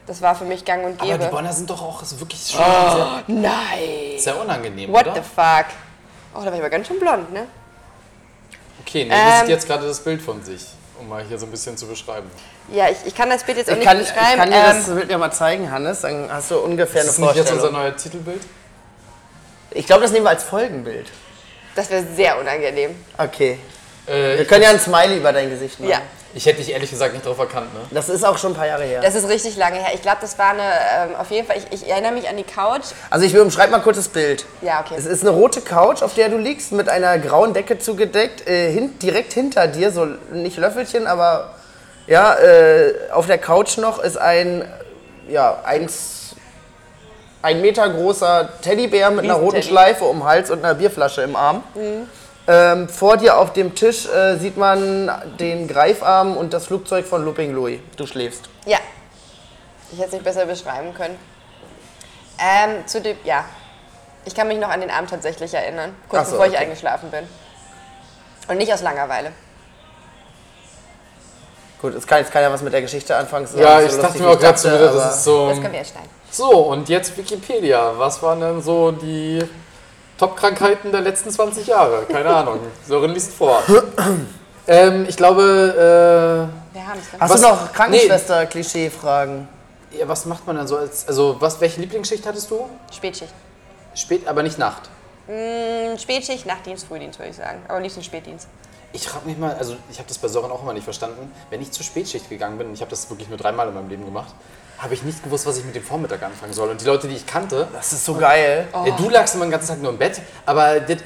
Das 0.08 0.20
war 0.20 0.34
für 0.34 0.44
mich 0.44 0.64
gang 0.64 0.86
und 0.86 1.00
Aber 1.00 1.12
die 1.12 1.18
gäbe. 1.18 1.30
Bonner 1.30 1.52
sind 1.52 1.70
doch 1.70 1.80
auch 1.80 2.02
wirklich 2.18 2.40
schon 2.50 2.64
sehr, 2.64 3.22
Nein! 3.28 4.18
sehr 4.18 4.40
unangenehm, 4.40 4.92
What 4.92 5.06
oder? 5.06 5.14
the 5.14 5.20
fuck? 5.20 5.66
Oh, 6.34 6.40
da 6.40 6.46
war 6.46 6.52
ich 6.54 6.58
aber 6.58 6.70
ganz 6.70 6.88
schön 6.88 6.98
blond, 6.98 7.32
ne? 7.32 7.46
Okay, 8.84 9.04
nee, 9.04 9.14
Ähm, 9.14 9.40
sieht 9.42 9.50
jetzt 9.50 9.68
gerade 9.68 9.86
das 9.86 10.00
Bild 10.00 10.20
von 10.20 10.42
sich, 10.42 10.66
um 11.00 11.08
mal 11.08 11.22
hier 11.24 11.38
so 11.38 11.46
ein 11.46 11.50
bisschen 11.50 11.76
zu 11.76 11.86
beschreiben. 11.86 12.30
Ja, 12.72 12.88
ich, 12.88 12.96
ich 13.06 13.14
kann 13.14 13.30
das 13.30 13.44
Bild 13.44 13.58
jetzt 13.58 13.68
auch 13.70 13.72
Ich 13.72 13.78
nicht 13.78 13.86
kann, 13.88 14.00
ich 14.00 14.08
beschreiben. 14.08 14.38
kann 14.40 14.50
dir 14.50 14.56
ähm, 14.56 14.62
das 14.86 14.86
Bild 14.94 15.10
ja 15.10 15.18
mal 15.18 15.30
zeigen, 15.32 15.70
Hannes. 15.70 16.00
Dann 16.02 16.30
hast 16.30 16.50
du 16.50 16.58
ungefähr 16.58 17.00
Ist 17.02 17.08
das 17.08 17.16
eine 17.18 17.26
nicht 17.28 17.36
jetzt 17.36 17.48
Vorstellung. 17.50 17.74
unser 17.76 17.90
neues 17.90 18.02
Titelbild? 18.02 18.42
ich 19.70 19.86
glaube, 19.86 20.02
das 20.02 20.12
nehmen 20.12 20.24
wir 20.24 20.30
als 20.30 20.44
Folgenbild. 20.44 21.08
das 21.74 21.90
wäre 21.90 22.04
sehr 22.16 22.38
unangenehm. 22.40 22.94
Okay. 23.16 23.58
Äh, 24.06 24.38
Wir 24.38 24.44
können 24.46 24.62
ja 24.62 24.70
ein 24.70 24.80
Smiley 24.80 25.18
über 25.18 25.32
dein 25.32 25.50
Gesicht 25.50 25.78
machen. 25.80 25.90
Ja, 25.90 26.00
ich 26.34 26.46
hätte 26.46 26.58
dich 26.58 26.70
ehrlich 26.72 26.90
gesagt 26.90 27.14
nicht 27.14 27.24
drauf 27.24 27.38
erkannt, 27.38 27.72
ne? 27.74 27.80
Das 27.90 28.08
ist 28.08 28.24
auch 28.24 28.36
schon 28.38 28.52
ein 28.52 28.56
paar 28.56 28.66
Jahre 28.66 28.84
her. 28.84 29.00
das 29.00 29.14
ist 29.14 29.28
richtig 29.28 29.56
lange 29.56 29.76
her. 29.76 29.90
Ich 29.94 30.02
glaube, 30.02 30.18
das 30.20 30.38
war 30.38 30.50
eine, 30.50 30.62
ähm, 30.62 31.16
auf 31.16 31.30
jeden 31.30 31.46
Fall, 31.46 31.56
ich, 31.56 31.82
ich 31.82 31.88
erinnere 31.88 32.12
mich 32.12 32.28
an 32.28 32.36
die 32.36 32.44
Couch. 32.44 32.84
Also 33.10 33.24
ich 33.24 33.36
umschreibe 33.36 33.72
mal 33.72 33.80
kurz 33.80 33.96
das 33.96 34.08
Bild. 34.08 34.44
Ja, 34.60 34.80
okay. 34.80 34.94
Es 34.96 35.06
ist 35.06 35.22
eine 35.22 35.30
rote 35.30 35.60
Couch, 35.60 36.02
auf 36.02 36.14
der 36.14 36.28
du 36.28 36.36
liegst, 36.36 36.72
mit 36.72 36.88
einer 36.88 37.18
grauen 37.18 37.54
Decke 37.54 37.78
zugedeckt. 37.78 38.46
Äh, 38.46 38.70
hin, 38.70 38.98
direkt 38.98 39.32
hinter 39.32 39.66
dir, 39.66 39.90
so 39.90 40.06
nicht 40.32 40.58
Löffelchen, 40.58 41.06
aber 41.06 41.54
ja, 42.06 42.34
äh, 42.34 42.94
auf 43.12 43.26
der 43.26 43.38
Couch 43.38 43.78
noch 43.78 43.98
ist 43.98 44.16
ein, 44.16 44.64
ja, 45.28 45.60
eins, 45.64 46.36
ein 47.42 47.60
Meter 47.60 47.88
großer 47.88 48.48
Teddybär 48.62 49.10
mit 49.10 49.24
einer 49.24 49.34
roten. 49.34 49.62
Schleife 49.62 50.04
um 50.04 50.20
den 50.20 50.24
Hals 50.24 50.50
und 50.50 50.64
einer 50.64 50.74
Bierflasche 50.74 51.22
im 51.22 51.36
Arm. 51.36 51.62
Ähm, 52.50 52.88
vor 52.88 53.18
dir 53.18 53.36
auf 53.36 53.52
dem 53.52 53.74
Tisch 53.74 54.06
äh, 54.06 54.38
sieht 54.38 54.56
man 54.56 55.12
den 55.38 55.68
Greifarm 55.68 56.34
und 56.34 56.54
das 56.54 56.64
Flugzeug 56.64 57.04
von 57.04 57.22
Looping 57.22 57.52
Louis. 57.52 57.78
Du 57.96 58.06
schläfst. 58.06 58.48
Ja, 58.64 58.78
ich 59.92 59.98
hätte 59.98 60.08
es 60.08 60.12
nicht 60.14 60.24
besser 60.24 60.46
beschreiben 60.46 60.94
können. 60.94 61.18
Ähm, 62.38 62.86
zu 62.86 63.02
dem, 63.02 63.18
ja, 63.24 63.44
ich 64.24 64.34
kann 64.34 64.48
mich 64.48 64.58
noch 64.58 64.70
an 64.70 64.80
den 64.80 64.90
Abend 64.90 65.10
tatsächlich 65.10 65.52
erinnern, 65.52 65.94
kurz 66.08 66.26
so, 66.26 66.32
bevor 66.32 66.46
ich 66.46 66.52
okay. 66.52 66.62
eingeschlafen 66.62 67.10
bin. 67.10 67.24
Und 68.48 68.56
nicht 68.56 68.72
aus 68.72 68.80
Langeweile. 68.80 69.32
Gut, 71.82 71.94
es 71.94 72.06
kann 72.06 72.20
jetzt 72.20 72.32
keiner 72.32 72.50
was 72.50 72.62
mit 72.62 72.72
der 72.72 72.80
Geschichte 72.80 73.14
anfangen. 73.14 73.46
Ja, 73.56 73.76
nicht 73.76 73.90
ich 73.90 73.92
so 73.92 74.02
dachte 74.02 74.22
mir 74.22 74.28
auch 74.30 74.38
gerade 74.38 74.58
so 74.58 74.70
das 74.70 75.16
ist 75.16 75.24
so. 75.24 75.48
Das 75.48 75.60
können 75.60 75.72
wir 75.72 75.80
jetzt 75.80 75.92
schneiden. 75.92 76.10
So, 76.30 76.50
und 76.50 76.88
jetzt 76.88 77.16
Wikipedia. 77.16 77.92
Was 77.96 78.22
waren 78.22 78.40
denn 78.40 78.62
so 78.62 78.90
die 78.90 79.42
Top-Krankheiten 80.18 80.90
der 80.92 81.00
letzten 81.00 81.30
20 81.30 81.66
Jahre? 81.66 82.02
Keine 82.10 82.28
Ahnung. 82.34 82.58
Sören 82.86 83.12
liest 83.12 83.32
vor. 83.32 83.62
ähm, 84.66 85.06
ich 85.08 85.16
glaube, 85.16 86.50
Wir 86.72 86.86
haben 86.86 86.98
es. 86.98 87.20
Hast 87.20 87.30
Was- 87.34 87.40
du 87.40 87.48
noch 87.48 87.72
Krankenschwester-Klischee-Fragen? 87.72 89.48
äh, 89.92 89.98
ja, 90.00 90.08
was 90.08 90.26
macht 90.26 90.46
man 90.46 90.56
dann 90.56 90.66
so 90.68 90.76
als. 90.76 91.06
Also, 91.08 91.36
was, 91.40 91.60
welche 91.60 91.80
Lieblingsschicht 91.80 92.26
hattest 92.26 92.50
du? 92.50 92.68
Spätschicht. 92.92 93.32
Spät, 93.94 94.26
aber 94.28 94.42
nicht 94.42 94.58
Nacht. 94.58 94.82
Hm, 95.26 95.96
Spätschicht, 95.98 96.46
Nachtdienst, 96.46 96.86
Frühdienst 96.86 97.18
würde 97.18 97.30
ich 97.30 97.36
sagen. 97.36 97.62
Aber 97.68 97.80
liebsten 97.80 98.02
Spätdienst. 98.02 98.48
Ich 98.92 99.06
frage 99.06 99.26
mich 99.26 99.36
mal, 99.36 99.54
also 99.58 99.76
ich 99.90 99.98
habe 99.98 100.08
das 100.08 100.16
bei 100.18 100.28
Sören 100.28 100.50
auch 100.50 100.62
immer 100.62 100.72
nicht 100.72 100.84
verstanden. 100.84 101.30
Wenn 101.50 101.60
ich 101.60 101.70
zur 101.72 101.84
Spätschicht 101.84 102.28
gegangen 102.30 102.56
bin, 102.58 102.68
und 102.68 102.74
ich 102.74 102.80
habe 102.80 102.90
das 102.90 103.08
wirklich 103.10 103.28
nur 103.28 103.36
dreimal 103.38 103.68
in 103.68 103.74
meinem 103.74 103.88
Leben 103.88 104.04
gemacht, 104.04 104.34
habe 104.78 104.94
ich 104.94 105.02
nicht 105.02 105.22
gewusst, 105.24 105.44
was 105.46 105.58
ich 105.58 105.64
mit 105.64 105.74
dem 105.74 105.82
Vormittag 105.82 106.22
anfangen 106.22 106.52
soll. 106.52 106.68
Und 106.70 106.80
die 106.80 106.84
Leute, 106.84 107.08
die 107.08 107.16
ich 107.16 107.26
kannte, 107.26 107.66
Das 107.72 107.92
ist 107.92 108.04
so 108.04 108.14
geil. 108.14 108.68
ja, 108.72 108.90
du 108.96 109.08
lagst 109.08 109.34
immer 109.34 109.44
den 109.46 109.50
ganzen 109.50 109.68
Tag 109.68 109.82
nur 109.82 109.90
im 109.90 109.98
Bett, 109.98 110.20
aber 110.46 110.78
das, 110.80 110.98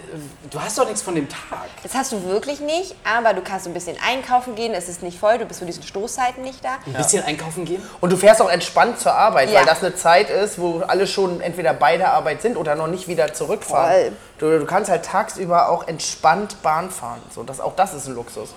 du 0.51 0.61
hast 0.61 0.77
doch 0.79 0.85
nichts 0.85 1.01
von 1.03 1.15
dem 1.15 1.27
Tag. 1.29 1.39
Das 1.83 1.95
hast 1.95 2.13
du 2.13 2.23
wirklich 2.25 2.61
nicht, 2.61 2.95
aber 3.05 3.33
du 3.33 3.41
kannst 3.41 3.65
so 3.65 3.71
ein 3.71 3.75
bisschen 3.75 3.97
einkaufen 4.07 4.55
gehen, 4.55 4.75
es 4.75 4.89
ist 4.89 5.03
nicht 5.03 5.19
voll, 5.19 5.39
du 5.39 5.47
bist 5.47 5.61
zu 5.61 5.65
diesen 5.67 5.83
Stoßzeiten 5.83 6.43
nicht 6.43 6.63
da. 6.63 6.75
Ein 6.87 6.93
bisschen 6.93 7.25
einkaufen 7.25 7.65
gehen? 7.65 7.83
Und 8.01 8.11
du 8.13 8.17
fährst 8.19 8.43
auch 8.43 8.51
entspannt 8.51 9.01
zur 9.01 9.15
Arbeit, 9.15 9.51
Ja. 9.51 9.61
weil 9.61 9.67
das 9.67 9.83
eine 9.83 9.95
Zeit 9.95 10.29
ist, 10.29 10.59
wo 10.59 10.81
alle 10.87 11.07
schon 11.07 11.41
entweder 11.41 11.73
bei 11.73 11.97
der 11.97 12.13
Arbeit 12.13 12.43
sind 12.43 12.57
oder 12.59 12.75
noch 12.75 12.89
nicht 12.89 13.09
wieder 13.09 13.33
zurückfahren. 13.33 14.17
Du, 14.39 14.59
du 14.59 14.67
kannst 14.67 14.91
halt 14.91 15.05
tagsüber 15.05 15.71
auch 15.71 15.87
entspannt 15.89 16.63
Bahn 16.63 16.91
fahren. 16.91 17.23
So, 17.35 17.43
das, 17.43 17.61
auch 17.61 17.75
das 17.77 17.95
ist 17.95 18.07
ein 18.07 18.15
Luxus. 18.15 18.51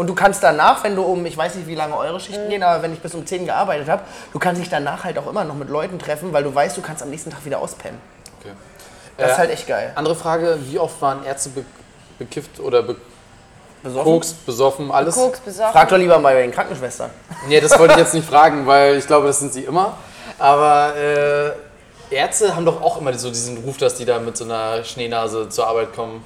Und 0.00 0.06
du 0.06 0.14
kannst 0.14 0.42
danach, 0.42 0.82
wenn 0.82 0.96
du 0.96 1.02
um, 1.02 1.26
ich 1.26 1.36
weiß 1.36 1.56
nicht, 1.56 1.66
wie 1.66 1.74
lange 1.74 1.94
eure 1.94 2.18
Schichten 2.20 2.48
gehen, 2.48 2.62
aber 2.62 2.82
wenn 2.82 2.94
ich 2.94 3.00
bis 3.00 3.14
um 3.14 3.26
10 3.26 3.44
gearbeitet 3.44 3.86
habe, 3.86 4.00
du 4.32 4.38
kannst 4.38 4.58
dich 4.58 4.70
danach 4.70 5.04
halt 5.04 5.18
auch 5.18 5.26
immer 5.26 5.44
noch 5.44 5.54
mit 5.54 5.68
Leuten 5.68 5.98
treffen, 5.98 6.32
weil 6.32 6.42
du 6.42 6.54
weißt, 6.54 6.74
du 6.74 6.80
kannst 6.80 7.02
am 7.02 7.10
nächsten 7.10 7.28
Tag 7.28 7.44
wieder 7.44 7.58
auspennen. 7.58 8.00
Okay. 8.40 8.54
Das 9.18 9.28
Äh, 9.28 9.32
ist 9.32 9.38
halt 9.38 9.50
echt 9.50 9.66
geil. 9.66 9.92
Andere 9.96 10.14
Frage, 10.16 10.58
wie 10.62 10.78
oft 10.78 11.02
waren 11.02 11.22
Ärzte 11.26 11.50
be 11.50 11.66
bekifft 12.18 12.60
oder 12.60 12.82
Besoffen? 13.82 14.04
bekokst, 14.04 14.46
besoffen, 14.46 14.90
alles? 14.90 15.14
Koks 15.16 15.40
besoffen. 15.40 15.72
Frag 15.72 15.90
doch 15.90 15.98
lieber 15.98 16.18
mal 16.18 16.32
bei 16.32 16.40
den 16.40 16.52
Krankenschwestern. 16.52 17.10
Nee, 17.46 17.60
das 17.60 17.78
wollte 17.78 17.92
ich 17.92 17.98
jetzt 18.00 18.14
nicht 18.14 18.26
fragen, 18.30 18.66
weil 18.66 18.96
ich 18.96 19.06
glaube, 19.06 19.26
das 19.26 19.40
sind 19.40 19.52
sie 19.52 19.64
immer. 19.64 19.98
Aber 20.38 20.96
äh, 20.96 21.50
Ärzte 22.14 22.56
haben 22.56 22.64
doch 22.64 22.80
auch 22.80 22.98
immer 22.98 23.12
so 23.18 23.28
diesen 23.28 23.58
Ruf, 23.58 23.76
dass 23.76 23.96
die 23.96 24.06
da 24.06 24.18
mit 24.18 24.34
so 24.34 24.44
einer 24.44 24.82
Schneenase 24.82 25.50
zur 25.50 25.66
Arbeit 25.66 25.94
kommen. 25.94 26.24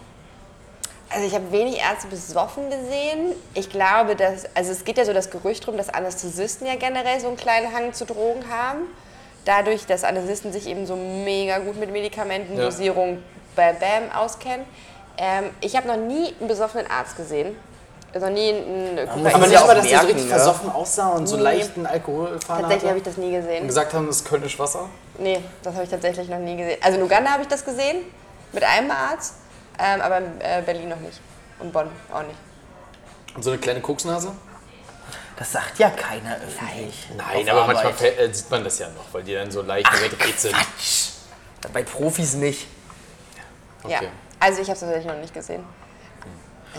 Also 1.11 1.27
ich 1.27 1.35
habe 1.35 1.53
wenig 1.53 1.79
Ärzte 1.79 2.09
besoffen 2.09 2.71
gesehen. 2.71 3.33
Ich 3.55 3.71
glaube, 3.71 4.17
dass, 4.17 4.45
also 4.55 4.73
es 4.73 4.85
geht 4.85 4.99
ja 4.99 5.05
so 5.05 5.13
das 5.13 5.31
Gerücht 5.31 5.67
rum, 5.69 5.77
dass 5.77 5.89
Anästhesisten 5.89 6.67
ja 6.67 6.75
generell 6.77 7.21
so 7.21 7.29
einen 7.29 7.37
kleinen 7.37 7.73
Hang 7.73 7.93
zu 7.93 8.05
Drogen 8.05 8.45
haben. 8.51 8.83
Dadurch, 9.45 9.87
dass 9.87 10.03
Anästhesisten 10.05 10.53
sich 10.53 10.67
eben 10.67 10.87
so 10.87 10.97
mega 10.97 11.59
gut 11.59 11.77
mit 11.77 11.93
Medikamenten, 11.93 12.57
Ja. 12.57 12.65
Dosierung, 12.65 13.23
bam, 13.55 13.77
bam 13.79 14.11
auskennen. 14.19 14.65
Ähm, 15.19 15.51
ich 15.61 15.77
habe 15.77 15.87
noch 15.87 15.97
nie 15.99 16.35
einen 16.41 16.49
besoffenen 16.49 16.91
Arzt 16.91 17.17
gesehen. 17.17 17.55
Also 18.13 18.27
noch 18.27 18.33
nie 18.35 18.49
einen 18.51 18.97
Kokain- 19.09 19.41
man 19.41 19.51
ja 19.51 19.61
auch 19.63 19.75
dass 19.75 19.87
der 19.87 20.01
so 20.01 20.07
richtig 20.07 20.25
ne? 20.25 20.31
versoffen 20.31 20.71
aussah 20.73 21.09
und 21.11 21.27
so 21.27 21.37
Nee. 21.37 21.43
leichten 21.43 21.85
Alkoholfahne 21.87 22.63
Tatsächlich 22.63 22.89
habe 22.89 22.99
ich 22.99 23.05
das 23.05 23.17
nie 23.17 23.33
gesehen. 23.33 23.63
Und 23.63 23.69
gesagt 23.69 23.93
haben, 23.93 24.07
das 24.07 24.17
ist 24.17 24.25
Kölnisch 24.25 24.59
Wasser. 24.59 24.89
Nee, 25.19 25.41
das 25.63 25.75
habe 25.75 25.85
ich 25.85 25.91
tatsächlich 25.91 26.29
noch 26.29 26.39
nie 26.39 26.57
gesehen. 26.57 26.79
Also 26.81 26.99
in 26.99 27.05
Uganda 27.05 27.31
habe 27.33 27.43
ich 27.43 27.49
das 27.49 27.65
gesehen, 27.65 27.99
mit 28.53 28.63
einem 28.65 28.91
Arzt, 28.91 29.35
ähm, 29.79 30.01
aber 30.01 30.19
in 30.19 30.41
äh, 30.41 30.63
Berlin 30.65 30.89
noch 30.89 31.01
nicht. 31.01 31.21
Und 31.59 31.73
Bonn 31.73 31.89
auch 32.13 32.23
nicht. 32.23 32.39
Und 33.35 33.43
so 33.43 33.51
eine 33.51 33.59
kleine 33.59 33.81
Koksnase? 33.81 34.33
Das 35.37 35.51
sagt 35.51 35.79
ja 35.79 35.91
keiner 35.91 36.37
öffentlich. 36.37 37.09
Nein, 37.17 37.49
aber 37.49 37.67
manchmal 37.67 37.87
Arbeit. 37.87 37.99
fällt- 37.99 38.19
äh, 38.21 38.33
sieht 38.33 38.51
man 38.51 38.63
das 38.63 38.79
ja 38.79 38.87
noch, 38.89 39.05
weil 39.13 39.23
die 39.25 39.35
dann 39.35 39.51
so 39.51 39.63
leicht 39.63 39.91
weggeht 40.01 40.39
sind. 40.41 40.55
Bei 41.73 41.83
Profis 41.83 42.35
nicht. 42.35 42.69
Ja, 43.89 43.99
Okay. 43.99 44.09
also 44.39 44.61
ich 44.63 44.69
habe 44.69 44.75
es 44.75 44.81
tatsächlich 44.81 45.07
noch 45.07 45.19
nicht 45.21 45.35
gesehen. 45.35 45.65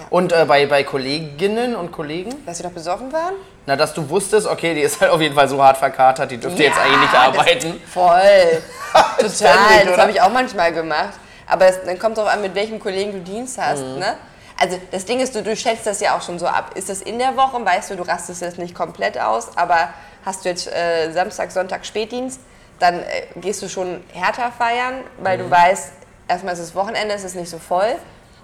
Und 0.09 0.31
äh, 0.33 0.45
bei, 0.45 0.65
bei 0.65 0.83
Kolleginnen 0.83 1.75
und 1.75 1.91
Kollegen? 1.91 2.45
Dass 2.45 2.57
sie 2.57 2.63
doch 2.63 2.71
besoffen 2.71 3.11
waren? 3.13 3.33
Na, 3.65 3.75
dass 3.75 3.93
du 3.93 4.07
wusstest, 4.09 4.45
okay, 4.47 4.73
die 4.73 4.81
ist 4.81 4.99
halt 5.01 5.11
auf 5.11 5.21
jeden 5.21 5.35
Fall 5.35 5.47
so 5.47 5.61
hart 5.63 5.77
verkatert, 5.77 6.29
die 6.31 6.37
dürfte 6.37 6.63
jetzt 6.63 6.77
eigentlich 6.77 6.99
nicht 6.99 7.13
das- 7.13 7.19
arbeiten. 7.21 7.81
Voll. 7.93 8.61
Total. 9.17 9.29
Ständig, 9.29 9.87
Das 9.89 9.97
habe 9.97 10.11
ich 10.11 10.21
auch 10.21 10.29
manchmal 10.31 10.73
gemacht. 10.73 11.13
Aber 11.47 11.65
es, 11.67 11.83
dann 11.85 11.99
kommt 11.99 12.17
auch 12.19 12.27
an, 12.27 12.41
mit 12.41 12.55
welchem 12.55 12.79
Kollegen 12.79 13.11
du 13.11 13.19
Dienst 13.19 13.57
hast. 13.57 13.81
Mhm. 13.83 13.99
Ne? 13.99 14.15
Also 14.59 14.79
das 14.91 15.05
Ding 15.05 15.19
ist, 15.19 15.35
du, 15.35 15.43
du 15.43 15.55
schätzt 15.55 15.85
das 15.85 15.99
ja 15.99 16.17
auch 16.17 16.21
schon 16.21 16.39
so 16.39 16.47
ab. 16.47 16.71
Ist 16.75 16.89
das 16.89 17.01
in 17.01 17.19
der 17.19 17.35
Woche, 17.35 17.63
weißt 17.63 17.91
du, 17.91 17.95
du 17.97 18.03
rastest 18.03 18.41
jetzt 18.41 18.57
nicht 18.57 18.73
komplett 18.73 19.17
aus, 19.19 19.57
aber 19.57 19.89
hast 20.25 20.45
du 20.45 20.49
jetzt 20.49 20.67
äh, 20.67 21.11
Samstag, 21.11 21.51
Sonntag 21.51 21.85
Spätdienst, 21.85 22.39
dann 22.79 22.99
äh, 22.99 23.03
gehst 23.35 23.61
du 23.61 23.69
schon 23.69 24.03
härter 24.13 24.51
feiern, 24.57 25.01
weil 25.19 25.37
Mhm. 25.37 25.43
du 25.43 25.51
weißt, 25.51 25.91
erstmal 26.27 26.53
ist 26.53 26.59
es 26.59 26.73
Wochenende, 26.75 27.13
es 27.13 27.23
ist 27.23 27.35
nicht 27.35 27.49
so 27.49 27.59
voll 27.59 27.95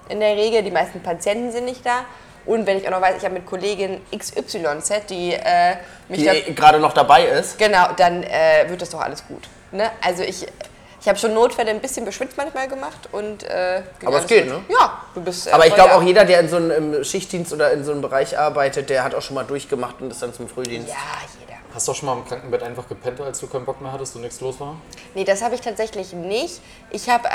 in 0.10 0.20
der 0.20 0.36
Regel, 0.36 0.62
die 0.64 0.72
meisten 0.72 1.02
Patienten 1.02 1.52
sind 1.52 1.66
nicht 1.66 1.86
da. 1.86 2.06
Und 2.46 2.66
wenn 2.66 2.78
ich 2.78 2.88
auch 2.88 2.92
noch 2.92 3.02
weiß, 3.02 3.16
ich 3.18 3.24
habe 3.24 3.36
mit 3.36 3.46
Kollegin 3.46 4.02
XYZ, 4.18 5.06
die 5.10 5.34
äh, 5.34 5.76
mich 6.10 6.20
Die 6.22 6.28
äh, 6.28 6.52
gerade 6.54 6.80
noch 6.80 6.94
dabei 6.94 7.24
ist. 7.26 7.58
Genau, 7.58 7.90
dann 7.96 8.24
äh, 8.24 8.66
wird 8.68 8.82
das 8.82 8.90
doch 8.90 9.00
alles 9.00 9.26
gut. 9.28 9.48
Ne? 9.72 9.90
Also 10.06 10.24
ich, 10.24 10.48
ich 11.02 11.08
habe 11.10 11.18
schon 11.18 11.34
Notfälle 11.34 11.72
ein 11.72 11.80
bisschen 11.82 12.06
beschwitzt 12.06 12.38
manchmal 12.38 12.68
gemacht 12.68 13.10
und 13.12 13.44
äh, 13.44 13.82
Aber 14.06 14.20
es 14.20 14.28
geht, 14.28 14.46
gut. 14.50 14.54
ne? 14.70 14.76
Ja, 14.80 15.02
du 15.16 15.22
bist. 15.22 15.48
Äh, 15.48 15.52
Aber 15.52 15.66
ich 15.66 15.74
glaube 15.76 15.96
auch 15.96 16.04
jeder, 16.04 16.26
der 16.26 16.40
in 16.42 16.50
so 16.50 16.58
einem 16.58 17.04
Schichtdienst 17.04 17.52
oder 17.54 17.72
in 17.72 17.84
so 17.84 17.92
einem 17.92 18.02
Bereich 18.02 18.38
arbeitet, 18.38 18.90
der 18.90 19.04
hat 19.04 19.16
auch 19.16 19.22
schon 19.22 19.36
mal 19.36 19.44
durchgemacht 19.44 19.96
und 20.02 20.12
ist 20.12 20.22
dann 20.22 20.34
zum 20.34 20.48
Frühdienst. 20.48 20.90
Ja, 20.90 20.96
jeder. 21.40 21.52
Hast 21.74 21.88
du 21.88 21.94
auch 21.94 21.96
schon 21.96 22.08
mal 22.08 22.18
im 22.18 22.26
Krankenbett 22.28 22.64
einfach 22.64 22.86
gepennt, 22.90 23.22
als 23.22 23.40
du 23.40 23.48
keinen 23.48 23.64
Bock 23.64 23.80
mehr 23.80 23.94
hattest 23.94 24.14
und 24.18 24.24
nichts 24.24 24.42
los 24.42 24.60
war? 24.60 24.76
Nee, 25.16 25.24
das 25.24 25.42
habe 25.42 25.56
ich 25.56 25.62
tatsächlich 25.62 26.12
nicht. 26.12 26.60
Ich 26.90 27.10
habe, 27.10 27.30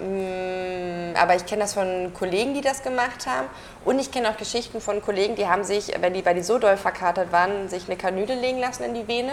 ähm, 0.00 1.10
mh, 1.12 1.20
aber 1.20 1.34
ich 1.34 1.44
kenne 1.44 1.62
das 1.62 1.74
von 1.74 2.12
Kollegen, 2.14 2.54
die 2.54 2.60
das 2.60 2.84
gemacht 2.84 3.26
haben. 3.26 3.48
Und 3.84 3.98
ich 3.98 4.12
kenne 4.12 4.30
auch 4.30 4.36
Geschichten 4.36 4.80
von 4.80 5.02
Kollegen, 5.02 5.34
die 5.34 5.48
haben 5.48 5.64
sich, 5.64 5.92
wenn 6.00 6.14
die, 6.14 6.24
weil 6.24 6.36
die 6.36 6.42
so 6.42 6.58
doll 6.58 6.76
verkatert 6.76 7.32
waren, 7.32 7.68
sich 7.68 7.86
eine 7.88 7.96
Kanüle 7.96 8.34
legen 8.34 8.58
lassen 8.60 8.84
in 8.84 8.94
die 8.94 9.08
Vene. 9.08 9.32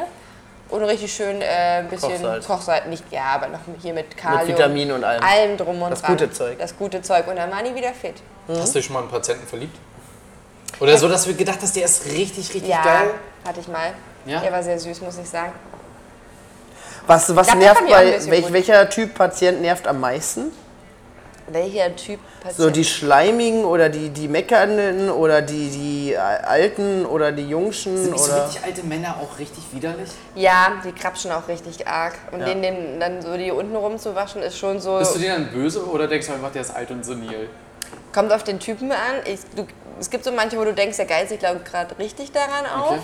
Und 0.69 0.83
richtig 0.83 1.13
schön 1.13 1.41
äh, 1.41 1.79
ein 1.79 1.87
bisschen 1.87 2.11
Kochsalz. 2.11 2.45
Kochsalz, 2.47 2.85
nicht, 2.87 3.03
ja, 3.11 3.23
aber 3.23 3.47
noch 3.47 3.59
hier 3.81 3.93
mit 3.93 4.17
Kalium. 4.17 4.47
Vitaminen 4.49 4.95
und 4.95 5.03
allem. 5.03 5.23
Allem 5.23 5.57
drum 5.57 5.81
und 5.81 5.91
Das 5.91 6.01
dran. 6.01 6.17
gute 6.17 6.31
Zeug. 6.31 6.59
Das 6.59 6.77
gute 6.77 7.01
Zeug. 7.01 7.25
Und 7.27 7.37
dann 7.37 7.49
waren 7.51 7.63
die 7.63 7.73
wieder 7.73 7.93
fit. 7.93 8.15
Hast 8.49 8.75
du 8.75 8.79
dich 8.79 8.85
schon 8.85 8.93
mal 8.93 8.99
in 8.99 9.05
einen 9.05 9.11
Patienten 9.13 9.47
verliebt? 9.47 9.77
Oder 10.79 10.97
so, 10.97 11.07
dass 11.07 11.23
du 11.25 11.33
gedacht 11.33 11.59
hast, 11.61 11.75
der 11.75 11.85
ist 11.85 12.05
richtig, 12.05 12.53
richtig 12.53 12.67
Ja, 12.67 12.83
geil? 12.83 13.11
hatte 13.47 13.59
ich 13.61 13.67
mal. 13.67 13.93
Ja? 14.25 14.41
Der 14.41 14.51
war 14.51 14.61
sehr 14.61 14.77
süß, 14.77 15.01
muss 15.01 15.17
ich 15.17 15.27
sagen. 15.29 15.53
Was, 17.07 17.33
was 17.33 17.47
glaub, 17.47 17.47
das 17.47 17.55
nervt 17.55 17.89
bei, 17.89 18.31
welch, 18.31 18.51
welcher 18.51 18.89
Typ 18.89 19.15
Patient 19.15 19.61
nervt 19.61 19.87
am 19.87 20.01
meisten? 20.01 20.51
Welcher 21.47 21.95
Typ 21.95 22.19
Patient? 22.41 22.57
So 22.57 22.69
die 22.69 22.83
Schleimigen 22.83 23.63
oder 23.63 23.87
die, 23.89 24.09
die 24.09 24.27
Meckernden 24.27 25.09
oder 25.09 25.41
die, 25.41 25.69
die 25.69 26.17
Alten 26.17 27.05
oder 27.05 27.31
die 27.31 27.47
Jungschen 27.47 27.97
Sind 27.97 28.11
nicht 28.11 28.23
so 28.23 28.33
richtig 28.33 28.63
alte 28.63 28.83
Männer 28.83 29.15
auch 29.21 29.39
richtig 29.39 29.63
widerlich? 29.71 30.09
ja, 30.35 30.73
die 30.83 30.91
krapschen 30.91 31.31
auch 31.31 31.47
richtig 31.47 31.87
arg. 31.87 32.15
Und 32.31 32.41
Ja. 32.41 32.47
denen, 32.47 32.61
denen 32.61 32.99
dann 32.99 33.21
so 33.21 33.37
die 33.37 33.51
unten 33.51 33.75
rumzuwaschen, 33.75 34.41
ist 34.41 34.57
schon 34.57 34.79
so. 34.81 34.99
Bist 34.99 35.15
du 35.15 35.19
dir 35.19 35.31
dann 35.33 35.49
böse 35.51 35.85
oder 35.85 36.07
denkst 36.07 36.27
du 36.27 36.33
einfach, 36.33 36.51
der 36.51 36.61
ist 36.61 36.75
alt 36.75 36.91
und 36.91 37.05
senil? 37.05 37.49
Kommt 38.13 38.33
auf 38.33 38.43
den 38.43 38.59
Typen 38.59 38.91
an. 38.91 38.97
Ich, 39.25 39.39
du, 39.55 39.65
es 39.99 40.09
gibt 40.09 40.25
so 40.25 40.31
manche, 40.33 40.57
wo 40.57 40.65
du 40.65 40.73
denkst, 40.73 40.97
der 40.97 41.05
geizt 41.05 41.29
sich, 41.29 41.39
glaube 41.39 41.61
gerade 41.61 41.97
richtig 41.97 42.31
daran 42.33 42.65
auf. 42.65 42.91
Okay. 42.91 43.01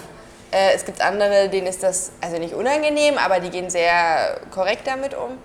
Äh, 0.51 0.75
es 0.75 0.85
gibt 0.85 1.01
andere, 1.01 1.47
denen 1.49 1.67
ist 1.67 1.81
das 1.81 2.11
also 2.19 2.37
nicht 2.37 2.53
unangenehm, 2.53 3.17
aber 3.17 3.39
die 3.39 3.49
gehen 3.49 3.69
sehr 3.69 4.37
korrekt 4.51 4.85
damit 4.85 5.15
um. 5.15 5.37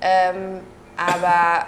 Ähm, 0.00 0.60
aber 0.96 1.66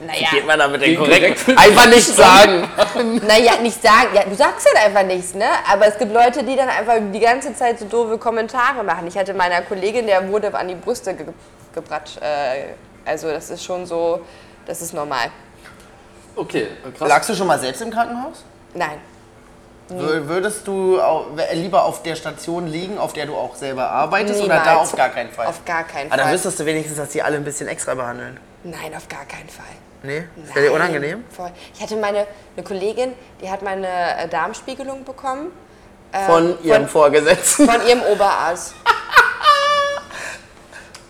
naja, 0.00 0.28
Geht 0.30 0.46
man 0.46 0.58
damit 0.58 0.82
denn 0.82 0.90
Wie 0.90 0.96
korrekt? 0.96 1.44
korrekt? 1.44 1.58
Einfach 1.60 1.86
nichts 1.88 2.16
sagen. 2.16 2.68
naja, 3.26 3.52
nicht 3.62 3.80
sagen, 3.82 4.08
ja, 4.14 4.24
du 4.24 4.34
sagst 4.34 4.66
halt 4.66 4.86
einfach 4.86 5.04
nichts, 5.04 5.34
ne? 5.34 5.46
Aber 5.70 5.86
es 5.86 5.96
gibt 5.98 6.12
Leute, 6.12 6.42
die 6.42 6.56
dann 6.56 6.68
einfach 6.68 6.94
die 7.12 7.20
ganze 7.20 7.54
Zeit 7.54 7.78
so 7.78 7.84
doofe 7.86 8.18
Kommentare 8.18 8.82
machen. 8.82 9.06
Ich 9.06 9.16
hatte 9.16 9.32
meiner 9.34 9.62
Kollegin, 9.62 10.06
der 10.06 10.28
wurde 10.28 10.52
an 10.54 10.68
die 10.68 10.74
Brüste 10.74 11.14
ge 11.14 11.26
gebratscht. 11.74 12.18
Äh, 12.20 12.74
also 13.04 13.30
das 13.30 13.50
ist 13.50 13.64
schon 13.64 13.84
so, 13.86 14.20
das 14.66 14.80
ist 14.82 14.92
normal. 14.94 15.30
Okay, 16.36 16.68
krass. 16.98 17.08
Lagst 17.08 17.28
du 17.30 17.34
schon 17.34 17.46
mal 17.46 17.58
selbst 17.58 17.80
im 17.82 17.90
Krankenhaus? 17.90 18.44
Nein. 18.74 18.98
Wür- 19.90 20.26
Würdest 20.26 20.66
du 20.66 20.98
lieber 21.52 21.84
auf 21.84 22.02
der 22.02 22.16
Station 22.16 22.66
liegen, 22.66 22.96
auf 22.98 23.12
der 23.12 23.26
du 23.26 23.34
auch 23.36 23.54
selber 23.54 23.90
arbeitest, 23.90 24.40
oder 24.42 24.54
da 24.56 24.60
Niemals. 24.72 24.90
auf 24.92 24.96
gar 24.96 25.10
keinen 25.10 25.30
Fall? 25.30 25.46
Auf 25.46 25.64
gar 25.64 25.84
keinen 25.84 26.06
Aber 26.08 26.16
dann 26.16 26.26
Fall. 26.26 26.34
wüsstest 26.34 26.58
du 26.58 26.64
wenigstens, 26.66 26.96
dass 26.96 27.10
die 27.10 27.22
alle 27.22 27.36
ein 27.36 27.44
bisschen 27.44 27.68
extra 27.68 27.94
behandeln. 27.94 28.40
Nein, 28.64 28.94
auf 28.96 29.08
gar 29.08 29.26
keinen 29.26 29.48
Fall. 29.50 29.64
Nee? 30.02 30.24
Wäre 30.54 30.66
dir 30.66 30.72
unangenehm? 30.72 31.24
Voll. 31.30 31.50
Ich 31.74 31.82
hatte 31.82 31.96
meine 31.96 32.26
eine 32.56 32.64
Kollegin, 32.64 33.12
die 33.42 33.50
hat 33.50 33.62
meine 33.62 33.86
äh, 33.86 34.28
Darmspiegelung 34.28 35.04
bekommen 35.04 35.50
Von 36.26 36.62
ihrem 36.62 36.88
Vorgesetzten. 36.88 37.68
von 37.68 37.86
ihrem 37.86 38.02
Oberarzt. 38.02 38.74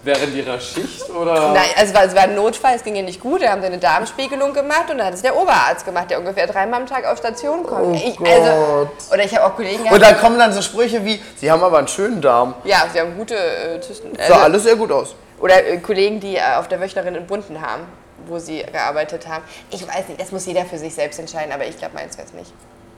Während 0.02 0.34
ihrer 0.34 0.60
Schicht 0.60 1.08
oder? 1.10 1.52
Nein, 1.52 1.70
also 1.76 1.94
es 1.94 2.14
war, 2.14 2.24
ein 2.24 2.34
Notfall, 2.34 2.74
es 2.76 2.84
ging 2.84 2.94
ihr 2.94 3.02
nicht 3.04 3.20
gut. 3.20 3.40
Da 3.42 3.48
haben 3.50 3.62
sie 3.62 3.68
eine 3.68 3.78
Darmspiegelung 3.78 4.52
gemacht 4.52 4.90
und 4.90 4.98
dann 4.98 5.06
hat 5.06 5.14
es 5.14 5.22
der 5.22 5.34
Oberarzt 5.34 5.86
gemacht, 5.86 6.10
der 6.10 6.18
ungefähr 6.18 6.46
dreimal 6.46 6.82
am 6.82 6.86
Tag 6.86 7.06
auf 7.06 7.16
Station 7.18 7.62
kommt. 7.62 7.96
ich, 7.96 8.20
also, 8.20 8.90
oder 9.10 9.24
ich 9.24 9.34
habe 9.34 9.46
auch 9.46 9.56
Kollegen 9.56 9.82
Und 9.90 10.02
dann 10.02 10.18
kommen 10.18 10.38
dann 10.38 10.52
so 10.52 10.60
Sprüche 10.60 11.02
wie, 11.04 11.22
sie 11.36 11.50
haben 11.50 11.62
aber 11.62 11.78
einen 11.78 11.88
schönen 11.88 12.20
Darm. 12.20 12.54
ja, 12.64 12.84
sie 12.92 13.00
haben 13.00 13.16
gute 13.16 13.34
äh. 13.34 13.80
Sah 13.80 14.22
Also, 14.24 14.34
alles 14.34 14.62
sehr 14.64 14.76
gut 14.76 14.92
aus. 14.92 15.14
Oder 15.40 15.64
äh, 15.66 15.78
Kollegen, 15.78 16.20
die 16.20 16.36
äh, 16.36 16.42
auf 16.56 16.68
der 16.68 16.80
Wöchnerin 16.80 17.14
in 17.14 17.26
Bunden 17.26 17.60
haben, 17.60 17.82
wo 18.26 18.38
sie 18.38 18.62
gearbeitet 18.62 19.28
haben. 19.28 19.44
Ich 19.70 19.86
weiß 19.86 20.08
nicht, 20.08 20.20
das 20.20 20.32
muss 20.32 20.46
jeder 20.46 20.64
für 20.64 20.78
sich 20.78 20.94
selbst 20.94 21.18
entscheiden, 21.18 21.52
aber 21.52 21.66
ich 21.66 21.76
glaube, 21.78 21.94
meins 21.94 22.16
wäre 22.16 22.26
es 22.26 22.32
nicht. 22.34 22.52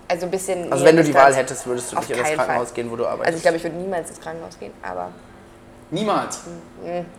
Also 0.09 0.27
ein 0.27 0.31
bisschen. 0.31 0.73
Also 0.73 0.85
wenn 0.85 0.97
du 0.97 1.03
die. 1.03 1.15
Wahl 1.15 1.35
hättest, 1.35 1.67
würdest 1.67 1.93
du 1.93 1.97
nicht 1.97 2.11
in 2.11 2.19
das 2.19 2.33
Krankenhaus 2.33 2.69
Fall. 2.69 2.75
gehen, 2.75 2.91
wo 2.91 2.97
du 2.97 3.07
arbeitest. 3.07 3.27
Also 3.27 3.37
ich 3.39 3.43
glaube, 3.43 3.57
ich 3.57 3.65
würde 3.65 3.77
niemals 3.77 4.11
ins 4.11 4.21
Krankenhaus 4.21 4.59
gehen, 4.59 4.73
aber 4.83 5.11
Niemals. 5.91 6.41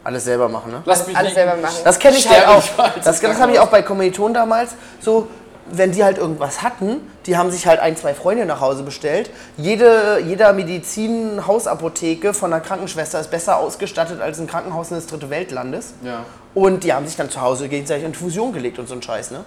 Alles 0.04 0.26
selber 0.26 0.50
machen, 0.50 0.72
ne? 0.72 0.82
Lass 0.84 1.08
mich 1.08 1.16
alles 1.16 1.34
liegen. 1.34 1.48
selber 1.48 1.62
machen. 1.62 1.78
Das 1.86 1.98
kenne 1.98 2.18
ich 2.18 2.28
halt 2.30 2.48
auch. 2.48 2.62
Sterblichkeit 2.62 3.06
Das, 3.06 3.20
des 3.22 3.30
das 3.30 3.40
habe 3.40 3.54
ich 3.54 3.60
auch 3.60 3.70
bei 3.70 3.82
Kommilitonen 3.82 4.34
damals. 4.34 4.72
So, 5.00 5.28
wenn 5.72 5.92
die 5.92 6.04
halt 6.04 6.18
irgendwas 6.18 6.62
hatten, 6.62 7.02
die 7.26 7.38
haben 7.38 7.52
sich 7.52 7.68
halt 7.68 7.80
ein, 7.80 7.96
zwei 7.98 8.14
Freunde 8.14 8.46
nach 8.46 8.62
Hause 8.62 8.84
bestellt. 8.84 9.30
Jede, 9.58 10.20
jeder 10.26 10.54
Medizin-Hausapotheke 10.54 12.34
von 12.34 12.54
einer 12.54 12.62
Krankenschwester 12.62 13.20
ist 13.20 13.32
besser 13.32 13.58
ausgestattet 13.58 14.22
als 14.22 14.40
ein 14.40 14.48
Krankenhaus 14.48 14.92
eines 14.92 15.08
Dritte 15.08 15.30
Weltlandes. 15.30 15.94
Ja. 16.04 16.26
Und 16.54 16.84
die 16.84 16.94
haben 16.94 17.06
sich 17.06 17.16
dann 17.16 17.30
zu 17.30 17.42
Hause 17.42 17.68
gegenseitig 17.70 18.06
Infusion 18.06 18.54
gelegt 18.54 18.80
und 18.80 18.88
so 18.88 18.96
ein 18.96 19.02
Scheiß, 19.02 19.32
ne? 19.32 19.44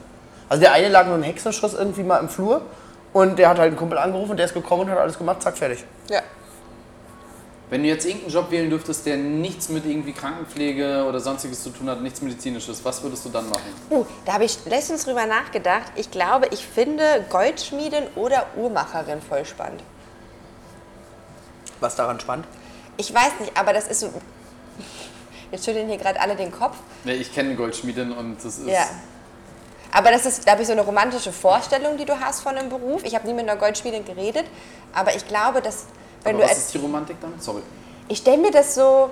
Also 0.49 0.63
der 0.63 0.73
eine 0.73 0.89
lag 0.89 1.05
mit 1.05 1.15
einem 1.15 1.23
Hexenschuss 1.23 1.75
irgendwie 1.75 2.03
mal 2.03 2.19
im 2.19 2.29
Flur 2.29 2.63
und 3.13 3.39
der 3.39 3.49
hat 3.49 3.59
halt 3.59 3.69
einen 3.69 3.77
Kumpel 3.77 3.99
angerufen, 3.99 4.37
der 4.37 4.47
ist 4.47 4.55
gekommen 4.55 4.83
und 4.83 4.91
hat 4.91 4.99
alles 4.99 5.17
gemacht, 5.17 5.43
zack, 5.43 5.57
fertig. 5.57 5.85
Ja. 6.09 6.21
Wenn 7.71 7.85
du 7.85 7.89
jetzt 7.89 8.05
irgendeinen 8.05 8.33
Job 8.33 8.51
wählen 8.51 8.69
dürftest, 8.69 9.07
der 9.07 9.17
nichts 9.17 9.69
mit 9.69 9.87
irgendwie 9.87 10.13
Krankenpflege 10.13 11.05
oder 11.09 11.21
sonstiges 11.21 11.63
zu 11.63 11.71
tun 11.71 11.89
hat, 11.89 12.03
nichts 12.03 12.21
medizinisches, 12.21 12.85
was 12.85 13.01
würdest 13.05 13.25
du 13.25 13.29
dann 13.29 13.49
machen? 13.49 13.63
Uh, 13.91 14.05
da 14.25 14.33
habe 14.35 14.45
ich 14.45 14.59
letztens 14.67 15.05
drüber 15.05 15.27
nachgedacht. 15.27 15.93
Ich 15.95 16.11
glaube, 16.11 16.49
ich 16.51 16.67
finde 16.67 17.25
Goldschmiedin 17.31 18.09
oder 18.17 18.47
Uhrmacherin 18.57 19.23
voll 19.23 19.45
spannend. 19.45 19.85
Was 21.79 21.95
daran 21.95 22.19
spannend? 22.19 22.47
Ich 22.97 23.15
weiß 23.15 23.39
nicht, 23.39 23.57
aber 23.57 23.73
das 23.73 23.87
ist 23.87 24.01
so. 24.01 24.13
Jetzt 25.53 25.65
schütteln 25.65 25.89
hier 25.89 25.97
gerade 25.97 26.21
alle 26.21 26.35
den 26.35 26.51
Kopf. 26.51 26.77
Ja, 27.05 27.13
ich 27.13 27.33
kenne 27.33 27.55
Goldschmiedin 27.55 28.13
und 28.13 28.37
das 28.45 28.59
ist. 28.59 28.67
Ja. 28.67 28.87
Aber 29.93 30.11
das 30.11 30.27
ist, 30.27 30.45
glaube 30.45 30.63
ich, 30.63 30.67
so 30.67 30.73
eine 30.73 30.83
romantische 30.83 31.33
Vorstellung, 31.33 31.97
die 31.97 32.05
du 32.05 32.21
hast 32.21 32.41
von 32.43 32.57
einem 32.57 32.69
Beruf. 32.69 33.03
Ich 33.05 33.15
habe 33.15 33.27
nie 33.27 33.35
mit 33.35 33.49
einer 33.49 33.59
Goldschmiedin 33.59 34.05
geredet, 34.05 34.45
aber 34.93 35.15
ich 35.15 35.27
glaube, 35.27 35.63
dass 35.63 35.87
wenn 36.25 36.37
Aber 36.37 36.45
du 36.45 36.51
was 36.51 36.59
ist 36.59 36.75
die 36.75 36.79
Romantik 36.79 37.17
dann? 37.21 37.35
Sorry. 37.39 37.63
ich 38.09 38.19
stelle 38.19 38.39
mir 38.39 38.51
das 38.51 38.75
so, 38.75 39.11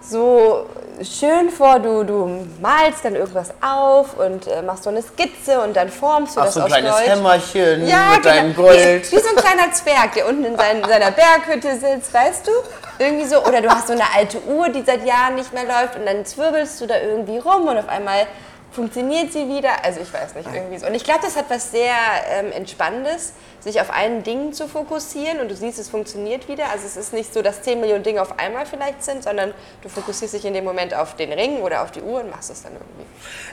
so 0.00 0.66
schön 1.02 1.50
vor, 1.50 1.78
du, 1.80 2.04
du 2.04 2.46
malst 2.60 3.04
dann 3.04 3.14
irgendwas 3.14 3.50
auf 3.60 4.16
und 4.18 4.46
äh, 4.46 4.62
machst 4.62 4.84
so 4.84 4.90
eine 4.90 5.02
Skizze 5.02 5.60
und 5.60 5.76
dann 5.76 5.88
formst 5.88 6.36
du 6.36 6.40
Ach, 6.40 6.44
das 6.46 6.54
so 6.54 6.60
ein 6.60 6.66
aus 6.66 6.72
kleines 6.72 6.92
Gold. 6.92 7.08
Hämmerchen 7.08 7.86
Ja, 7.88 8.12
mit 8.16 8.24
deinem 8.24 8.54
genau. 8.54 8.68
Gold. 8.68 9.12
Wie, 9.12 9.16
wie 9.16 9.20
so 9.20 9.28
ein 9.28 9.36
kleiner 9.36 9.72
Zwerg, 9.72 10.14
der 10.14 10.28
unten 10.28 10.44
in 10.44 10.56
sein, 10.56 10.82
seiner 10.88 11.10
Berghütte 11.10 11.78
sitzt, 11.78 12.12
weißt 12.12 12.46
du? 12.46 12.52
Irgendwie 13.00 13.26
so. 13.26 13.44
Oder 13.44 13.60
du 13.60 13.68
hast 13.68 13.86
so 13.86 13.92
eine 13.92 14.02
alte 14.16 14.42
Uhr, 14.44 14.68
die 14.70 14.82
seit 14.82 15.06
Jahren 15.06 15.36
nicht 15.36 15.52
mehr 15.52 15.64
läuft 15.64 15.96
und 15.96 16.04
dann 16.06 16.24
zwirbelst 16.26 16.80
du 16.80 16.86
da 16.86 16.98
irgendwie 16.98 17.38
rum 17.38 17.68
und 17.68 17.78
auf 17.78 17.88
einmal 17.88 18.26
funktioniert 18.70 19.32
sie 19.32 19.48
wieder. 19.48 19.84
Also 19.84 20.00
ich 20.00 20.12
weiß 20.12 20.34
nicht, 20.34 20.48
irgendwie 20.52 20.78
so. 20.78 20.86
Und 20.86 20.94
ich 20.94 21.04
glaube, 21.04 21.20
das 21.22 21.36
hat 21.36 21.46
was 21.48 21.70
sehr 21.70 21.94
ähm, 22.30 22.52
Entspannendes, 22.52 23.32
sich 23.60 23.80
auf 23.80 23.90
einen 23.90 24.22
Ding 24.22 24.52
zu 24.52 24.68
fokussieren 24.68 25.40
und 25.40 25.50
du 25.50 25.56
siehst, 25.56 25.78
es 25.78 25.88
funktioniert 25.88 26.48
wieder. 26.48 26.70
Also 26.70 26.86
es 26.86 26.96
ist 26.96 27.12
nicht 27.12 27.32
so, 27.34 27.42
dass 27.42 27.62
10 27.62 27.80
Millionen 27.80 28.02
Dinge 28.02 28.22
auf 28.22 28.38
einmal 28.38 28.66
vielleicht 28.66 29.02
sind, 29.02 29.22
sondern 29.22 29.52
du 29.82 29.88
fokussierst 29.88 30.34
dich 30.34 30.44
in 30.44 30.54
dem 30.54 30.64
Moment 30.64 30.94
auf 30.94 31.16
den 31.16 31.32
Ring 31.32 31.58
oder 31.58 31.82
auf 31.82 31.90
die 31.90 32.02
Uhr 32.02 32.20
und 32.20 32.30
machst 32.30 32.50
es 32.50 32.62
dann 32.62 32.72
irgendwie. 32.72 33.06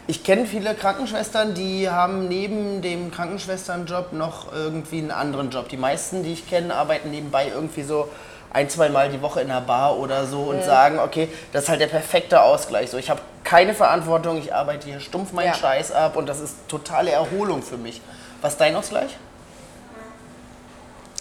Ich 0.07 0.23
kenne 0.23 0.45
viele 0.45 0.75
Krankenschwestern, 0.75 1.55
die 1.55 1.89
haben 1.89 2.27
neben 2.27 2.81
dem 2.81 3.11
Krankenschwesternjob 3.11 4.13
noch 4.13 4.53
irgendwie 4.53 4.99
einen 4.99 5.11
anderen 5.11 5.49
Job. 5.49 5.69
Die 5.69 5.77
meisten, 5.77 6.23
die 6.23 6.33
ich 6.33 6.47
kenne, 6.49 6.75
arbeiten 6.75 7.09
nebenbei 7.09 7.47
irgendwie 7.53 7.83
so 7.83 8.09
ein, 8.55 8.69
zwei 8.69 8.87
Mal 8.87 9.09
die 9.09 9.21
Woche 9.21 9.41
in 9.41 9.51
einer 9.51 9.59
Bar 9.59 9.97
oder 9.97 10.25
so 10.25 10.43
und 10.43 10.63
sagen, 10.63 10.99
okay, 10.99 11.27
das 11.51 11.63
ist 11.63 11.69
halt 11.69 11.81
der 11.81 11.87
perfekte 11.87 12.41
Ausgleich. 12.41 12.89
So, 12.89 12.97
ich 12.97 13.09
habe 13.09 13.19
keine 13.43 13.73
Verantwortung, 13.73 14.37
ich 14.37 14.53
arbeite 14.55 14.87
hier 14.87 15.01
stumpf 15.01 15.33
meinen 15.33 15.47
Ja. 15.47 15.53
Scheiß 15.53 15.91
ab 15.91 16.15
und 16.15 16.27
das 16.27 16.39
ist 16.39 16.55
totale 16.69 17.11
Erholung 17.11 17.61
für 17.61 17.77
mich. 17.77 18.01
Was 18.41 18.53
ist 18.53 18.61
dein 18.61 18.75
Ausgleich? 18.75 19.17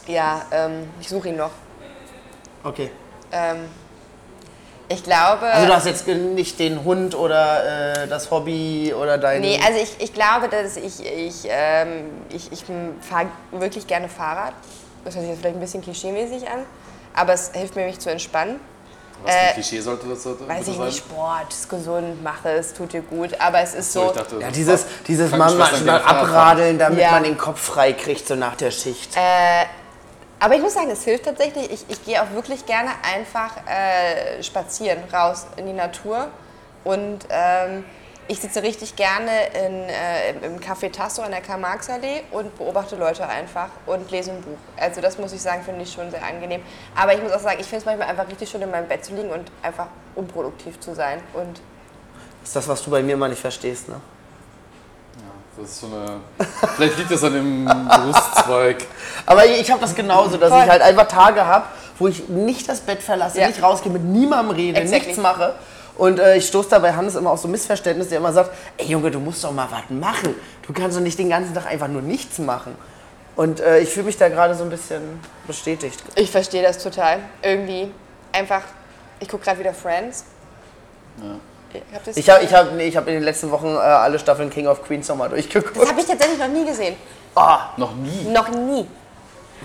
Ja, 0.06 0.42
ähm, 0.52 0.88
ich 1.00 1.08
suche 1.08 1.30
ihn 1.30 1.36
noch. 1.36 1.50
Okay. 2.62 2.92
Ähm, 3.32 3.64
ich 4.88 5.02
glaube. 5.02 5.46
Also 5.46 5.66
du 5.66 5.74
hast 5.74 5.86
jetzt 5.86 6.06
nicht 6.06 6.58
den 6.60 6.84
Hund 6.84 7.16
oder 7.16 8.02
äh, 8.04 8.06
das 8.06 8.30
Hobby 8.30 8.94
oder 8.94 9.18
dein... 9.18 9.40
Nee, 9.40 9.58
also 9.66 9.80
ich, 9.80 9.96
ich 9.98 10.14
glaube, 10.14 10.48
dass 10.48 10.76
ich, 10.76 11.04
ich, 11.04 11.46
ähm, 11.48 12.10
ich, 12.28 12.52
ich 12.52 12.64
fahre 13.00 13.26
wirklich 13.50 13.88
gerne 13.88 14.08
Fahrrad. 14.08 14.52
Das 15.04 15.14
hört 15.14 15.22
sich 15.22 15.30
jetzt 15.32 15.40
vielleicht 15.40 15.56
ein 15.56 15.60
bisschen 15.60 15.82
klischeemäßig 15.82 16.48
an, 16.48 16.60
aber 17.14 17.32
es 17.34 17.50
hilft 17.52 17.76
mir, 17.76 17.86
mich 17.86 17.98
zu 18.00 18.10
entspannen. 18.10 18.60
Was 19.22 19.32
für 19.32 19.38
Äh, 19.40 19.46
ein 19.48 19.54
Klischee 19.54 19.80
sollte 19.80 20.06
das 20.08 20.22
sollte 20.22 20.48
Weiß 20.48 20.68
ich 20.68 20.76
sein? 20.76 20.86
nicht, 20.86 20.98
Sport, 20.98 21.50
ist 21.50 21.68
gesund, 21.70 22.22
mache 22.22 22.50
es, 22.50 22.74
tut 22.74 22.92
dir 22.92 23.00
gut, 23.02 23.30
aber 23.40 23.60
es 23.60 23.74
ist 23.74 23.92
So, 23.92 24.00
so. 24.02 24.06
ich 24.08 24.12
dachte, 24.12 24.38
ja, 24.40 24.50
dieses, 24.50 24.84
dieses 25.06 25.30
man 25.30 25.40
Krankenschwestern 25.40 25.86
mal 25.86 25.92
gerne 25.98 26.04
Fahrrad 26.04 26.16
fahren. 26.26 26.28
abradeln, 26.28 26.78
damit 26.78 26.98
Ja. 27.00 27.10
man 27.12 27.22
den 27.22 27.38
Kopf 27.38 27.60
frei 27.60 27.92
kriegt, 27.94 28.26
so 28.28 28.34
nach 28.34 28.56
der 28.56 28.70
Schicht. 28.70 29.16
Aber 30.40 30.54
ich 30.56 30.60
muss 30.60 30.74
sagen, 30.74 30.90
es 30.90 31.04
hilft 31.04 31.24
tatsächlich. 31.24 31.70
Ich, 31.72 31.84
ich 31.88 32.04
gehe 32.04 32.20
auch 32.22 32.30
wirklich 32.34 32.66
gerne 32.66 32.90
einfach 33.14 33.52
äh, 33.66 34.42
spazieren, 34.42 34.98
raus 35.12 35.46
in 35.56 35.66
die 35.66 35.72
Natur. 35.72 36.26
Und 36.82 37.20
ähm, 37.30 37.84
ich 38.28 38.40
sitze 38.40 38.62
richtig 38.62 38.96
gerne 38.96 39.30
in, 39.66 39.88
äh, 39.88 40.30
im- 40.46 40.58
Café 40.60 40.90
Tasso 40.90 41.22
an 41.22 41.30
der 41.30 41.40
Karl-Marx-Allee 41.42 42.22
und 42.30 42.56
beobachte 42.56 42.96
Leute 42.96 43.26
einfach 43.28 43.68
und 43.86 44.10
lese 44.10 44.30
ein 44.30 44.40
Buch. 44.40 44.56
Also 44.78 45.00
das 45.00 45.18
muss 45.18 45.32
ich 45.32 45.42
sagen, 45.42 45.62
finde 45.62 45.82
ich 45.82 45.92
schon 45.92 46.10
sehr 46.10 46.24
angenehm. 46.24 46.62
Aber 46.96 47.14
ich 47.14 47.22
muss 47.22 47.32
auch 47.32 47.40
sagen, 47.40 47.58
ich 47.60 47.66
finde 47.66 47.80
es 47.80 47.84
manchmal 47.84 48.08
einfach 48.08 48.26
richtig 48.28 48.48
schön, 48.48 48.62
in 48.62 48.70
meinem 48.70 48.88
Bett 48.88 49.04
zu 49.04 49.14
liegen 49.14 49.30
und 49.30 49.50
einfach 49.62 49.86
unproduktiv 50.14 50.80
zu 50.80 50.94
sein. 50.94 51.20
Und 51.34 51.60
Das 52.40 52.48
ist 52.50 52.56
das, 52.56 52.68
was 52.68 52.82
du 52.82 52.90
bei 52.90 53.02
mir 53.02 53.16
mal 53.16 53.28
nicht 53.28 53.40
verstehst, 53.40 53.88
ne? 53.88 53.96
Das 55.56 55.70
ist 55.70 55.80
so 55.82 55.86
eine. 55.86 56.20
Vielleicht 56.74 56.98
liegt 56.98 57.10
das 57.12 57.22
an 57.22 57.32
dem 57.32 57.64
Berufszweig. 57.64 58.78
Aber 59.26 59.46
ich 59.46 59.70
habe 59.70 59.80
das 59.80 59.94
genauso, 59.94 60.36
dass 60.36 60.50
Voll. 60.50 60.62
ich 60.64 60.68
halt 60.68 60.82
einfach 60.82 61.06
Tage 61.06 61.46
habe, 61.46 61.66
wo 61.98 62.08
ich 62.08 62.28
nicht 62.28 62.68
das 62.68 62.80
Bett 62.80 63.00
verlasse, 63.00 63.38
Ja. 63.40 63.46
nicht 63.46 63.62
rausgehe, 63.62 63.92
mit 63.92 64.02
niemandem 64.02 64.56
rede, 64.56 64.80
Exactly. 64.80 65.06
nichts 65.08 65.22
mache. 65.22 65.54
Und 65.96 66.18
äh, 66.18 66.36
ich 66.36 66.46
stoße 66.48 66.70
da 66.70 66.78
bei 66.80 66.92
Hannes 66.92 67.14
immer 67.14 67.30
auf 67.30 67.40
so 67.40 67.48
Missverständnis, 67.48 68.08
der 68.08 68.18
immer 68.18 68.32
sagt, 68.32 68.50
ey 68.78 68.86
Junge, 68.86 69.10
du 69.10 69.20
musst 69.20 69.44
doch 69.44 69.52
mal 69.52 69.68
was 69.70 69.88
machen. 69.90 70.34
Du 70.66 70.72
kannst 70.72 70.96
doch 70.96 71.02
nicht 71.02 71.18
den 71.18 71.30
ganzen 71.30 71.54
Tag 71.54 71.66
einfach 71.66 71.88
nur 71.88 72.02
nichts 72.02 72.38
machen. 72.38 72.74
Und 73.36 73.60
äh, 73.60 73.78
ich 73.80 73.90
fühle 73.90 74.06
mich 74.06 74.16
da 74.16 74.28
gerade 74.28 74.54
so 74.54 74.64
ein 74.64 74.70
bisschen 74.70 75.20
bestätigt. 75.46 76.02
ich 76.14 76.30
verstehe 76.30 76.62
das 76.62 76.78
total. 76.78 77.18
Irgendwie 77.42 77.90
einfach, 78.32 78.62
ich 79.20 79.28
gucke 79.28 79.44
gerade 79.44 79.58
wieder 79.60 79.74
Friends. 79.74 80.24
Ich 81.72 81.80
habe 81.92 82.04
das, 82.04 82.16
Ich 82.16 82.30
habe 82.30 82.44
ich 82.44 82.54
hab, 82.54 82.72
nee, 82.74 82.86
ich 82.86 82.96
hab 82.96 83.06
in 83.08 83.14
den 83.14 83.22
letzten 83.22 83.50
Wochen 83.50 83.66
äh, 83.66 83.78
alle 83.78 84.18
Staffeln 84.18 84.50
King 84.50 84.66
of 84.66 84.84
Queens 84.84 85.08
nochmal 85.08 85.28
das 85.28 85.38
durchgeguckt. 85.40 85.88
habe 85.88 86.00
ich 86.00 86.06
tatsächlich 86.06 86.38
noch 86.38 86.48
nie 86.48 86.64
gesehen. 86.64 86.96
Noch 87.76 87.94
nie. 87.94 88.24
Noch 88.30 88.48
nie. 88.48 88.86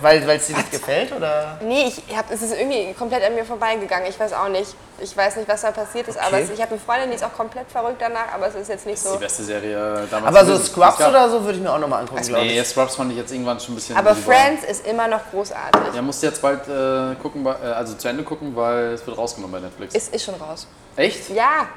Weil 0.01 0.29
es 0.29 0.47
dir 0.47 0.55
nicht 0.55 0.71
gefällt, 0.71 1.11
oder? 1.11 1.57
Nee, 1.61 1.87
ich 1.87 2.15
hab, 2.15 2.31
es 2.31 2.41
ist 2.41 2.53
irgendwie 2.53 2.93
komplett 2.93 3.23
an 3.23 3.35
mir 3.35 3.43
vorbeigegangen. 3.43 4.07
Ich 4.09 4.19
weiß 4.19 4.33
auch 4.33 4.47
nicht. 4.49 4.73
Ich 5.01 5.15
weiß 5.15 5.37
nicht, 5.37 5.47
was 5.47 5.61
da 5.61 5.71
passiert 5.71 6.07
ist, 6.07 6.17
aber 6.17 6.37
Okay. 6.37 6.43
es, 6.43 6.49
ich 6.51 6.61
habe 6.61 6.71
eine 6.71 6.79
Freundin, 6.79 7.09
die 7.09 7.15
ist 7.15 7.23
auch 7.23 7.33
komplett 7.33 7.71
verrückt 7.71 7.97
danach, 8.01 8.33
aber 8.33 8.47
es 8.47 8.55
ist 8.55 8.67
jetzt 8.69 8.85
nicht 8.85 8.97
Das 8.97 9.05
ist 9.05 9.09
die 9.11 9.13
so. 9.13 9.19
beste 9.19 9.43
Serie 9.43 10.07
damals. 10.11 10.35
Aber 10.35 10.45
so. 10.45 10.63
Scrubs 10.63 10.99
Es 10.99 11.07
oder 11.07 11.29
so 11.29 11.41
würde 11.43 11.57
ich 11.57 11.63
mir 11.63 11.71
auch 11.73 11.79
nochmal 11.79 12.01
angucken, 12.01 12.21
glaube 12.25 12.45
Nee, 12.45 12.59
ich. 12.59 12.67
Scrubs 12.67 12.95
fand 12.95 13.11
ich 13.11 13.17
jetzt 13.17 13.31
irgendwann 13.31 13.59
schon 13.59 13.73
ein 13.73 13.75
bisschen. 13.75 13.95
Aber. 13.97 14.15
Friends 14.15 14.63
ist 14.65 14.85
immer 14.87 15.07
noch 15.07 15.21
großartig. 15.31 15.93
Ja, 15.95 16.01
musst 16.01 16.21
du 16.21 16.27
jetzt 16.27 16.41
bald 16.41 16.67
äh, 16.67 17.15
gucken, 17.21 17.45
äh, 17.45 17.49
also 17.49 17.93
zu 17.95 18.07
Ende 18.09 18.23
gucken, 18.23 18.55
weil 18.55 18.93
es 18.93 19.05
wird 19.07 19.17
rausgenommen 19.17 19.53
bei 19.59 19.65
Netflix. 19.65 19.95
Ist, 19.95 20.13
ist 20.13 20.23
schon 20.25 20.35
raus. 20.35 20.67
Echt? 20.97 21.29
Ja, 21.29 21.67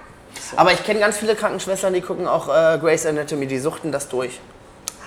Aber 0.56 0.72
ich 0.72 0.82
kenne 0.84 0.98
ganz 1.00 1.16
viele 1.16 1.36
Krankenschwestern, 1.36 1.92
die 1.92 2.00
gucken 2.00 2.26
auch 2.26 2.48
äh, 2.48 2.78
Grey's 2.78 3.06
Anatomy, 3.06 3.46
die 3.46 3.58
suchten 3.60 3.92
das 3.92 4.08
durch. 4.08 4.40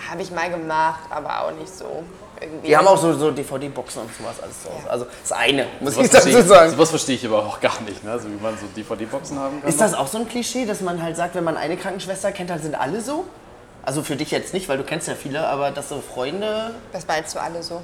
habe 0.09 0.21
ich 0.21 0.31
mal 0.31 0.49
gemacht, 0.49 0.99
aber 1.09 1.41
auch 1.45 1.51
nicht 1.51 1.75
so. 1.75 2.03
Irgendwie. 2.41 2.67
Die 2.67 2.77
haben 2.77 2.87
auch 2.87 2.97
so, 2.97 3.13
so 3.13 3.31
DVD-Boxen 3.31 4.01
und 4.01 4.09
sowas 4.15 4.35
alles 4.41 4.61
zu 4.61 4.69
Hause. 4.69 4.83
Ja. 4.85 4.91
Also 4.91 5.05
das 5.21 5.31
eine, 5.31 5.67
muss 5.79 5.93
Sowas 5.95 6.05
ich 6.07 6.11
dazu 6.11 6.41
sagen. 6.41 6.71
sowas 6.71 6.89
verstehe 6.89 7.15
ich 7.15 7.25
aber 7.25 7.39
auch 7.45 7.59
gar 7.61 7.79
nicht, 7.81 8.03
ne? 8.03 8.11
Also 8.11 8.27
wie 8.29 8.41
man 8.41 8.57
so 8.57 8.65
DVD-Boxen 8.75 9.39
haben 9.39 9.61
kann. 9.61 9.69
Ist 9.69 9.79
das 9.79 9.93
auch 9.93 10.07
so 10.07 10.17
ein 10.17 10.27
Klischee, 10.27 10.65
dass 10.65 10.81
man 10.81 11.01
halt 11.01 11.15
sagt, 11.15 11.35
wenn 11.35 11.43
man 11.43 11.57
eine 11.57 11.77
Krankenschwester 11.77 12.31
kennt, 12.31 12.49
dann 12.49 12.61
sind 12.61 12.75
alle 12.75 13.01
so? 13.01 13.25
Also 13.83 14.01
für 14.03 14.15
dich 14.15 14.31
jetzt 14.31 14.53
nicht, 14.53 14.67
weil 14.67 14.77
du 14.77 14.83
kennst 14.83 15.07
ja 15.07 15.13
viele, 15.15 15.47
aber 15.47 15.71
dass 15.71 15.89
so 15.89 16.01
Freunde, 16.01 16.71
Was 16.91 17.07
meinst 17.07 17.35
du 17.35 17.39
alle 17.39 17.61
so? 17.63 17.81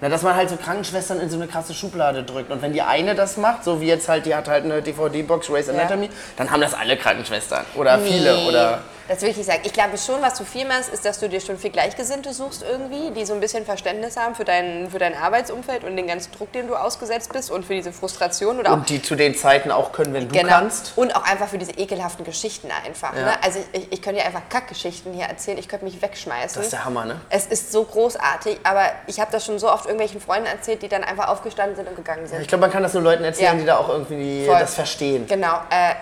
na, 0.00 0.08
dass 0.08 0.22
man 0.22 0.34
halt 0.34 0.48
so 0.48 0.56
Krankenschwestern 0.56 1.20
in 1.20 1.28
so 1.28 1.36
eine 1.36 1.46
krasse 1.46 1.74
Schublade 1.74 2.22
drückt. 2.22 2.50
Und 2.50 2.62
wenn 2.62 2.72
die 2.72 2.80
eine 2.82 3.14
das 3.14 3.36
macht, 3.36 3.64
so 3.64 3.80
wie 3.80 3.86
jetzt 3.86 4.08
halt, 4.08 4.24
die 4.26 4.34
hat 4.34 4.48
halt 4.48 4.64
eine 4.64 4.80
DVD-Box, 4.80 5.48
Grey's 5.48 5.68
Anatomy, 5.68 6.08
dann 6.36 6.50
haben 6.50 6.60
das 6.62 6.72
alle 6.72 6.96
Krankenschwestern. 6.96 7.64
Oder 7.76 7.98
viele, 7.98 8.34
Nee, 8.36 8.48
oder... 8.48 8.82
Das 9.10 9.22
will 9.22 9.30
ich 9.30 9.36
nicht 9.38 9.46
sagen. 9.46 9.62
Ich 9.64 9.72
glaube 9.72 9.98
schon, 9.98 10.22
was 10.22 10.34
du 10.38 10.44
viel 10.44 10.64
machst, 10.64 10.88
ist, 10.88 11.04
dass 11.04 11.18
du 11.18 11.28
dir 11.28 11.40
schon 11.40 11.58
viel 11.58 11.70
Gleichgesinnte 11.70 12.32
suchst 12.32 12.62
irgendwie, 12.62 13.10
die 13.10 13.26
so 13.26 13.34
ein 13.34 13.40
bisschen 13.40 13.64
Verständnis 13.64 14.16
haben 14.16 14.36
für 14.36 14.44
dein, 14.44 14.88
für 14.88 15.00
dein 15.00 15.16
Arbeitsumfeld 15.16 15.82
und 15.82 15.96
den 15.96 16.06
ganzen 16.06 16.30
Druck, 16.30 16.52
dem 16.52 16.68
du 16.68 16.76
ausgesetzt 16.76 17.32
bist 17.32 17.50
und 17.50 17.64
für 17.64 17.74
diese 17.74 17.92
Frustration 17.92 18.60
oder 18.60 18.70
auch 18.70 18.74
Und 18.76 18.88
die 18.88 19.02
zu 19.02 19.16
den 19.16 19.34
Zeiten 19.34 19.72
auch 19.72 19.90
können, 19.90 20.14
wenn 20.14 20.28
du 20.28 20.38
Genau. 20.38 20.48
kannst. 20.48 20.92
Und 20.94 21.16
auch 21.16 21.24
einfach 21.24 21.48
für 21.48 21.58
diese 21.58 21.72
ekelhaften 21.72 22.24
Geschichten 22.24 22.68
einfach. 22.86 23.12
Ja. 23.16 23.22
Ne? 23.22 23.32
Also 23.42 23.58
ich, 23.72 23.82
ich, 23.82 23.92
ich 23.94 24.00
könnte 24.02 24.20
ja 24.20 24.26
einfach 24.26 24.42
Kackgeschichten 24.48 25.12
hier 25.12 25.24
erzählen, 25.24 25.58
ich 25.58 25.66
könnte 25.66 25.86
mich 25.86 26.00
wegschmeißen. 26.00 26.54
Das 26.60 26.66
ist 26.66 26.72
der 26.72 26.84
Hammer, 26.84 27.04
ne? 27.04 27.20
es 27.30 27.46
ist 27.46 27.72
so 27.72 27.82
großartig, 27.82 28.60
aber 28.62 28.84
ich 29.08 29.18
habe 29.18 29.32
das 29.32 29.44
schon 29.44 29.58
so 29.58 29.72
oft 29.72 29.86
irgendwelchen 29.86 30.20
Freunden 30.20 30.46
erzählt, 30.46 30.82
die 30.82 30.88
dann 30.88 31.02
einfach 31.02 31.26
aufgestanden 31.26 31.74
sind 31.74 31.88
und 31.88 31.96
gegangen 31.96 32.28
sind. 32.28 32.42
Ich 32.42 32.46
glaube, 32.46 32.62
man 32.62 32.70
kann 32.70 32.84
das 32.84 32.94
nur 32.94 33.02
Leuten 33.02 33.24
erzählen, 33.24 33.54
Ja. 33.54 33.60
die 33.60 33.66
da 33.66 33.76
auch 33.78 33.88
irgendwie 33.88 34.46
Voll. 34.46 34.60
das 34.60 34.74
verstehen. 34.74 35.26
Genau, 35.26 35.56
äh, 35.70 35.94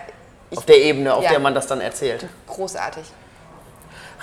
Auf 0.57 0.65
der 0.65 0.77
Ebene, 0.79 1.15
auf 1.15 1.23
Ja. 1.25 1.31
der 1.31 1.39
man 1.41 1.55
das 1.55 1.67
dann 1.67 1.81
erzählt. 1.81 2.27
großartig. 2.47 3.05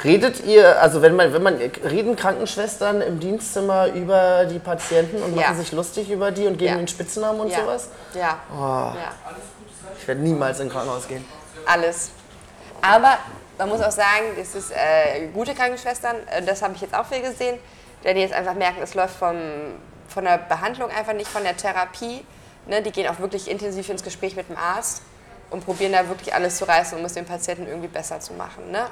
Redet 0.04 0.44
ihr, 0.44 0.82
also 0.82 1.02
wenn 1.02 1.16
man, 1.16 1.32
wenn 1.32 1.42
man, 1.42 1.56
reden 1.58 2.16
Krankenschwestern 2.18 3.02
im 3.02 3.20
Dienstzimmer 3.20 3.88
über 3.88 4.44
die 4.46 4.60
Patienten 4.60 5.24
und 5.24 5.36
Ja. 5.38 5.44
machen 5.44 5.58
sich 5.60 5.72
lustig 5.72 6.10
über 6.12 6.32
die 6.32 6.48
und 6.48 6.58
geben 6.58 6.74
Ja. 6.74 6.78
ihnen 6.80 6.88
Spitznamen 6.88 7.40
und 7.40 7.50
Ja. 7.50 7.62
sowas? 7.62 7.90
Ja. 8.14 8.40
Oh. 8.52 8.60
ja, 8.98 9.12
Ich 9.98 10.06
werde 10.08 10.22
niemals 10.22 10.60
in 10.60 10.70
Krankenhaus 10.70 11.08
gehen. 11.08 11.24
alles. 11.66 12.10
Aber 12.82 13.18
man 13.58 13.70
muss 13.70 13.82
auch 13.82 13.92
sagen, 13.92 14.26
es 14.40 14.54
ist 14.54 14.72
äh, 14.72 15.28
gute 15.34 15.56
Krankenschwestern, 15.56 16.18
äh, 16.28 16.42
das 16.44 16.62
habe 16.62 16.74
ich 16.76 16.82
jetzt 16.82 16.94
auch 16.94 17.06
viel 17.06 17.22
gesehen, 17.22 17.58
wenn 18.04 18.16
die 18.18 18.22
jetzt 18.22 18.34
einfach 18.34 18.54
merken, 18.54 18.82
es 18.84 18.94
läuft 18.96 19.16
vom, 19.16 19.38
von 20.10 20.26
der 20.26 20.38
Behandlung 20.40 20.90
einfach 20.92 21.14
nicht, 21.14 21.30
von 21.30 21.44
der 21.44 21.56
Therapie. 21.56 22.26
Ne? 22.68 22.82
Die 22.82 22.92
gehen 22.92 23.08
auch 23.08 23.20
wirklich 23.20 23.50
intensiv 23.50 23.88
ins 23.90 24.04
Gespräch 24.04 24.36
mit 24.36 24.50
dem 24.50 24.58
Arzt 24.58 25.02
und 25.50 25.64
probieren 25.66 25.92
da 25.94 26.08
wirklich 26.08 26.34
alles 26.34 26.58
zu 26.58 26.66
reißen, 26.68 26.98
um 26.98 27.06
es 27.06 27.14
dem 27.14 27.26
Patienten 27.26 27.68
irgendwie 27.68 27.88
besser 27.88 28.20
zu 28.20 28.34
machen. 28.34 28.72
Ne? 28.72 28.86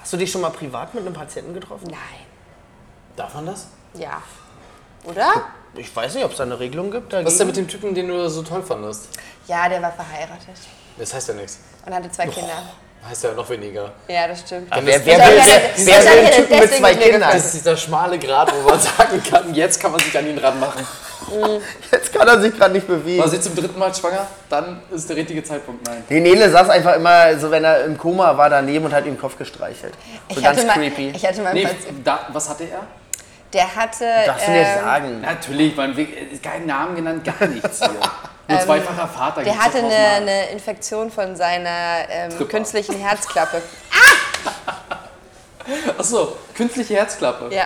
Hast 0.00 0.12
du 0.12 0.16
dich 0.16 0.30
schon 0.30 0.40
mal 0.40 0.50
privat 0.50 0.94
mit 0.94 1.04
einem 1.04 1.14
Patienten 1.14 1.54
getroffen? 1.54 1.86
Nein. 1.88 2.26
Darf 3.16 3.34
man 3.34 3.46
das? 3.46 3.66
Ja. 3.94 4.22
Oder? 5.04 5.32
Ich 5.74 5.94
weiß 5.94 6.14
nicht, 6.14 6.24
ob 6.24 6.32
es 6.32 6.36
da 6.38 6.44
eine 6.44 6.58
Regelung 6.58 6.90
gibt. 6.90 7.12
Was 7.12 7.32
ist 7.32 7.38
denn 7.40 7.46
mit 7.46 7.56
Dagegen. 7.56 7.68
dem 7.68 7.80
Typen, 7.80 7.94
den 7.94 8.08
du 8.08 8.28
so 8.28 8.42
toll 8.42 8.62
fandest? 8.62 9.08
Ja, 9.46 9.68
der 9.68 9.80
war 9.82 9.92
verheiratet 9.92 10.48
Das 10.98 11.12
heißt 11.14 11.28
ja 11.28 11.34
nichts. 11.34 11.58
und 11.86 11.94
hatte 11.94 12.10
zwei 12.10 12.26
Kinder. 12.28 12.52
Heißt 13.08 13.24
ja 13.24 13.32
noch 13.32 13.48
weniger. 13.48 13.90
Ja, 14.06 14.28
das 14.28 14.40
stimmt. 14.40 14.70
wer, 14.70 14.84
wer, 14.86 15.04
wer, 15.04 15.18
das- 15.18 15.46
wer, 15.48 15.60
wer, 15.86 16.04
will 16.04 16.18
einen 16.18 16.30
Typen 16.36 16.58
mit 16.60 16.74
zwei 16.74 16.94
Kindern? 16.94 17.20
Das 17.32 17.44
ist 17.46 17.54
dieser 17.54 17.76
schmale 17.76 18.18
Grad, 18.18 18.52
wo 18.54 18.68
man 18.68 18.78
sagen 18.98 19.20
kann, 19.28 19.52
jetzt 19.54 19.80
kann 19.80 19.90
man 19.90 20.00
sich 20.00 20.16
an 20.16 20.26
ihn 20.28 20.38
ranmachen. 20.38 20.86
Jetzt 21.92 22.12
kann 22.12 22.26
er 22.28 22.40
sich 22.40 22.56
gerade 22.56 22.72
nicht 22.72 22.86
bewegen. 22.86 23.20
War 23.20 23.28
sie 23.28 23.40
zum 23.40 23.54
dritten 23.54 23.78
Mal 23.78 23.94
schwanger? 23.94 24.26
Dann 24.48 24.80
ist 24.90 25.08
der 25.08 25.16
richtige 25.16 25.42
Zeitpunkt. 25.42 25.86
Nein. 25.86 26.04
Die 26.08 26.20
Nele 26.20 26.50
saß 26.50 26.68
einfach 26.68 26.96
immer, 26.96 27.38
so 27.38 27.50
wenn 27.50 27.64
er 27.64 27.84
im 27.84 27.96
Koma 27.96 28.36
war, 28.36 28.50
daneben 28.50 28.84
und 28.84 28.92
hat 28.92 29.04
ihm 29.04 29.14
den 29.14 29.20
Kopf 29.20 29.36
gestreichelt. 29.38 29.94
So 30.28 30.36
Ich 30.36 30.42
ganz 30.42 30.58
hatte, 30.58 30.66
mal, 30.66 30.74
creepy. 30.74 31.12
ich 31.14 31.26
hatte 31.26 31.42
mal 31.42 31.54
Nee, 31.54 31.68
da, 32.04 32.20
was 32.32 32.48
hatte 32.48 32.64
er? 32.64 32.82
der 33.52 33.76
hatte. 33.76 34.06
Darfst 34.26 34.48
du 34.48 34.52
dir 34.52 34.58
ähm, 34.60 34.80
sagen? 34.80 35.20
Natürlich, 35.20 35.76
man 35.76 35.94
keinen 36.42 36.66
Namen 36.66 36.96
genannt, 36.96 37.24
gar 37.24 37.46
nichts 37.48 37.78
hier. 37.80 37.90
Nur 38.48 38.60
zweifacher 38.60 39.08
Vater. 39.08 39.40
Ähm, 39.40 39.44
Der 39.44 39.58
hatte 39.58 39.78
eine, 39.78 39.94
eine 39.94 40.50
Infektion 40.50 41.10
von 41.10 41.36
seiner 41.36 42.08
ähm, 42.08 42.48
künstlichen 42.48 42.94
Herzklappe. 42.96 43.62
Achso, 45.98 46.36
künstliche 46.56 46.94
Herzklappe. 46.94 47.54
Ja. 47.54 47.64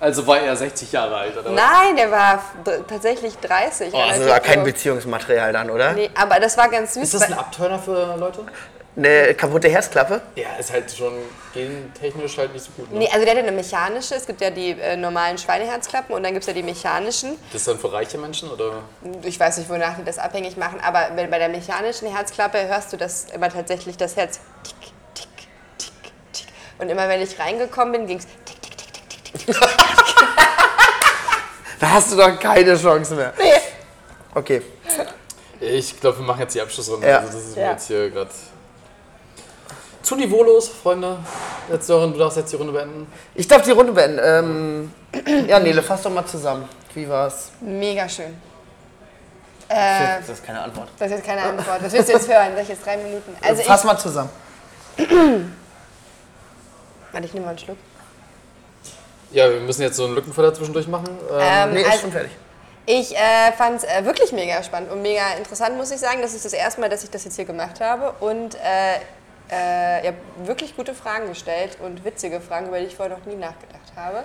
Also 0.00 0.26
war 0.26 0.40
er 0.40 0.56
60 0.56 0.90
Jahre 0.92 1.14
alt, 1.16 1.36
oder 1.36 1.44
was? 1.50 1.52
Nein, 1.54 1.96
der 1.96 2.10
war 2.10 2.42
tatsächlich 2.88 3.36
30. 3.38 3.92
Oh, 3.92 3.98
ist 4.10 4.22
aber 4.22 4.40
kein. 4.40 4.64
Beziehungsmaterial 4.64 5.52
dann, 5.52 5.70
oder? 5.70 5.92
Nee, 5.92 6.10
aber 6.14 6.40
das 6.40 6.56
war 6.56 6.68
ganz 6.70 6.94
süß. 6.94 7.02
Ist 7.02 7.14
das 7.14 7.22
ein 7.24 7.34
Abturner 7.34 7.78
für 7.78 8.16
Leute? 8.16 8.40
Eine 8.96 9.34
kaputte 9.34 9.68
Herzklappe? 9.68 10.20
Ja, 10.34 10.48
ist 10.58 10.72
halt 10.72 10.90
schon 10.90 11.12
gentechnisch 11.54 12.36
halt 12.38 12.52
nicht 12.52 12.64
so 12.64 12.72
gut. 12.76 12.90
Ne? 12.90 12.98
Nee, 13.00 13.08
also 13.12 13.20
der 13.24 13.30
hatte 13.34 13.46
eine 13.46 13.52
mechanische. 13.52 14.14
Es 14.16 14.26
gibt 14.26 14.40
ja 14.40 14.50
die 14.50 14.70
äh, 14.72 14.96
normalen 14.96 15.38
Schweineherzklappen 15.38 16.14
und 16.14 16.22
dann 16.24 16.32
gibt 16.32 16.42
es 16.42 16.48
ja 16.48 16.54
die 16.54 16.62
mechanischen. 16.62 17.36
Das 17.52 17.60
ist 17.60 17.68
dann 17.68 17.78
für 17.78 17.92
reiche 17.92 18.18
Menschen 18.18 18.50
oder? 18.50 18.82
Ich 19.22 19.38
weiß 19.38 19.58
nicht, 19.58 19.70
wonach 19.70 19.96
die 19.96 20.04
das 20.04 20.18
abhängig 20.18 20.56
machen, 20.56 20.80
aber 20.82 21.10
wenn- 21.14 21.30
bei 21.30 21.38
der 21.38 21.48
mechanischen 21.50 22.08
Herzklappe 22.14 22.66
hörst 22.66 22.92
du 22.92 22.96
das 22.96 23.26
immer 23.32 23.48
tatsächlich 23.48 23.96
das 23.96 24.16
Herz 24.16 24.40
tick, 24.64 24.74
tick, 25.14 25.28
tick, 25.78 25.92
tick. 26.32 26.46
Und 26.78 26.88
immer 26.88 27.08
wenn 27.08 27.22
ich 27.22 27.38
reingekommen 27.38 27.92
bin, 27.92 28.06
ging 28.08 28.18
es 28.18 28.26
tick, 28.44 28.59
Da 31.80 31.90
hast 31.90 32.12
du 32.12 32.16
doch 32.16 32.38
keine 32.38 32.76
Chance 32.76 33.14
mehr. 33.14 33.32
Nee. 33.38 33.52
Okay. 34.34 34.62
Ich 35.60 35.98
glaube, 36.00 36.18
wir 36.18 36.24
machen 36.26 36.40
jetzt 36.40 36.54
die 36.54 36.60
Abschlussrunde. 36.60 37.08
Ja. 37.08 37.18
Also 37.20 37.32
das 37.38 37.46
ist 37.48 37.56
mir 37.56 37.62
Ja. 37.62 37.70
jetzt 37.72 37.86
hier 37.86 38.10
gerade 38.10 38.30
zu 40.02 40.16
niveaulos, 40.16 40.68
Freunde. 40.68 41.18
Jetzt, 41.70 41.86
Sören, 41.86 42.12
du 42.12 42.18
darfst 42.18 42.36
jetzt 42.36 42.52
die 42.52 42.56
Runde 42.56 42.72
beenden. 42.72 43.06
Ich 43.34 43.46
darf 43.46 43.62
die 43.62 43.70
Runde 43.70 43.92
beenden. 43.92 44.18
Ähm, 44.22 44.92
ja, 45.48 45.58
Nele, 45.58 45.82
fass 45.82 46.02
doch 46.02 46.10
mal 46.10 46.26
zusammen. 46.26 46.68
Wie 46.94 47.08
war's? 47.08 47.50
Mega 47.60 48.08
schön. 48.08 48.36
Äh, 49.68 50.18
das 50.20 50.30
ist 50.30 50.44
keine 50.44 50.60
Antwort. 50.62 50.88
das 50.98 51.10
ist 51.10 51.18
jetzt 51.18 51.26
keine 51.26 51.42
Antwort. 51.42 51.80
Das 51.82 51.92
willst 51.92 52.08
du 52.08 52.12
jetzt 52.12 52.28
hören. 52.28 52.52
Sag 52.54 52.62
ich 52.62 52.68
jetzt 52.70 52.84
drei 52.84 52.96
Minuten. 52.96 53.36
Also 53.40 53.60
ich, 53.60 53.66
fass 53.66 53.84
mal 53.84 53.96
zusammen. 53.96 54.30
warte, 57.12 57.26
ich 57.26 57.32
nehme 57.32 57.46
mal 57.46 57.50
einen 57.50 57.58
Schluck. 57.58 57.78
Ja, 59.32 59.48
wir 59.50 59.60
müssen 59.60 59.82
jetzt 59.82 59.96
so 59.96 60.04
einen 60.04 60.14
Lückenfüller 60.14 60.52
zwischendurch 60.54 60.88
machen. 60.88 61.08
Ähm, 61.30 61.38
Ähm, 61.40 61.72
Nee, 61.74 61.80
ist 61.82 61.86
also- 61.88 62.00
schon 62.00 62.12
fertig. 62.12 62.32
Ich 62.86 63.14
äh, 63.16 63.52
fand 63.56 63.76
es 63.76 63.84
äh, 63.84 64.04
wirklich 64.04 64.32
mega 64.32 64.62
spannend 64.62 64.90
und 64.90 65.00
mega 65.02 65.34
interessant, 65.38 65.76
muss 65.76 65.90
ich 65.92 66.00
sagen. 66.00 66.20
Das 66.22 66.34
ist 66.34 66.44
das 66.44 66.52
erste 66.52 66.80
Mal, 66.80 66.88
dass 66.88 67.04
ich 67.04 67.10
das 67.10 67.24
jetzt 67.24 67.36
hier 67.36 67.44
gemacht 67.44 67.80
habe. 67.80 68.12
Und 68.18 68.56
äh, 68.56 68.94
äh, 69.52 70.02
ihr 70.04 70.08
habt 70.08 70.46
wirklich 70.48 70.74
gute 70.74 70.94
Fragen 70.94 71.28
gestellt 71.28 71.76
und 71.80 72.04
witzige 72.04 72.40
Fragen, 72.40 72.66
über 72.68 72.80
die 72.80 72.86
ich 72.86 72.96
vorher 72.96 73.16
noch 73.16 73.24
nie 73.26 73.36
nachgedacht 73.36 73.92
habe. 73.94 74.24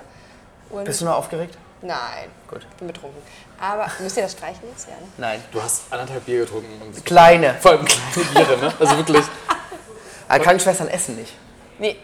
Und 0.72 0.86
Bist 0.86 1.02
du 1.02 1.06
noch 1.06 1.18
aufgeregt? 1.18 1.56
Nein, 1.82 2.30
Gut. 2.48 2.66
ich 2.68 2.78
bin 2.78 2.88
betrunken. 2.88 3.22
Aber 3.60 3.86
müsst 4.00 4.18
ihr 4.18 4.24
das 4.24 4.32
streichen 4.32 4.62
jetzt? 4.72 4.88
Ja, 4.88 4.96
ne? 4.96 5.08
Nein. 5.18 5.44
du 5.52 5.62
hast 5.62 5.84
anderthalb 5.92 6.26
Bier 6.26 6.40
getrunken. 6.40 6.82
Und 6.82 7.06
Kleine. 7.06 7.56
vor 7.62 7.72
allem 7.72 7.86
kleine 7.86 8.28
Biere, 8.34 8.58
ne? 8.58 8.74
Also 8.80 8.98
wirklich. 8.98 9.26
Aber 10.28 10.44
Krankenschwestern 10.44 10.88
essen 10.88 11.18
nicht. 11.18 11.34
Nee, 11.78 11.98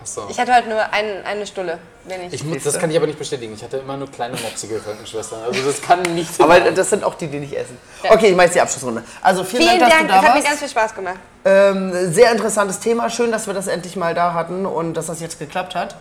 Achso. 0.00 0.26
ich 0.28 0.38
hatte 0.38 0.54
heute 0.54 0.68
nur 0.68 0.80
ein, 0.92 1.24
eine 1.24 1.46
Stulle, 1.46 1.78
wenn 2.04 2.26
ich. 2.26 2.34
Ich, 2.34 2.44
muss- 2.44 2.62
das 2.62 2.78
kann 2.78 2.90
ich 2.90 2.96
aber 2.96 3.06
nicht 3.06 3.18
bestätigen. 3.18 3.54
Ich 3.54 3.62
hatte 3.64 3.78
immer 3.78 3.96
nur 3.96 4.10
kleine 4.10 4.36
mopsige 4.36 4.78
Krankenschwestern. 4.78 5.42
Also 5.44 5.62
das 5.62 5.80
kann 5.80 6.02
nicht. 6.02 6.38
Aber 6.40 6.60
das 6.60 6.90
sind 6.90 7.02
auch 7.04 7.14
die, 7.14 7.26
die 7.26 7.38
nicht 7.40 7.54
essen. 7.56 7.78
Okay, 8.08 8.28
ich 8.28 8.36
mache 8.36 8.46
jetzt 8.46 8.54
die 8.56 8.60
Abschlussrunde. 8.60 9.02
Also 9.22 9.44
vielen, 9.44 9.62
Vielen 9.62 9.80
Dank, 9.80 9.90
dass 9.90 9.98
Dank, 9.98 10.08
du 10.10 10.14
es 10.14 10.20
da 10.20 10.28
hat 10.28 10.34
mir 10.34 10.40
ganz 10.42 10.46
warst. 10.50 10.58
viel 10.58 10.68
Spaß 10.68 10.94
gemacht. 10.94 11.16
Ähm, 11.46 12.12
sehr 12.12 12.30
interessantes 12.32 12.80
Thema. 12.80 13.08
Schön, 13.08 13.32
dass 13.32 13.46
wir 13.46 13.54
das 13.54 13.66
endlich 13.66 13.96
mal 13.96 14.14
da 14.14 14.34
hatten 14.34 14.66
und 14.66 14.94
dass 14.94 15.06
das 15.06 15.20
jetzt 15.20 15.38
geklappt 15.38 15.74
hat. 15.74 15.96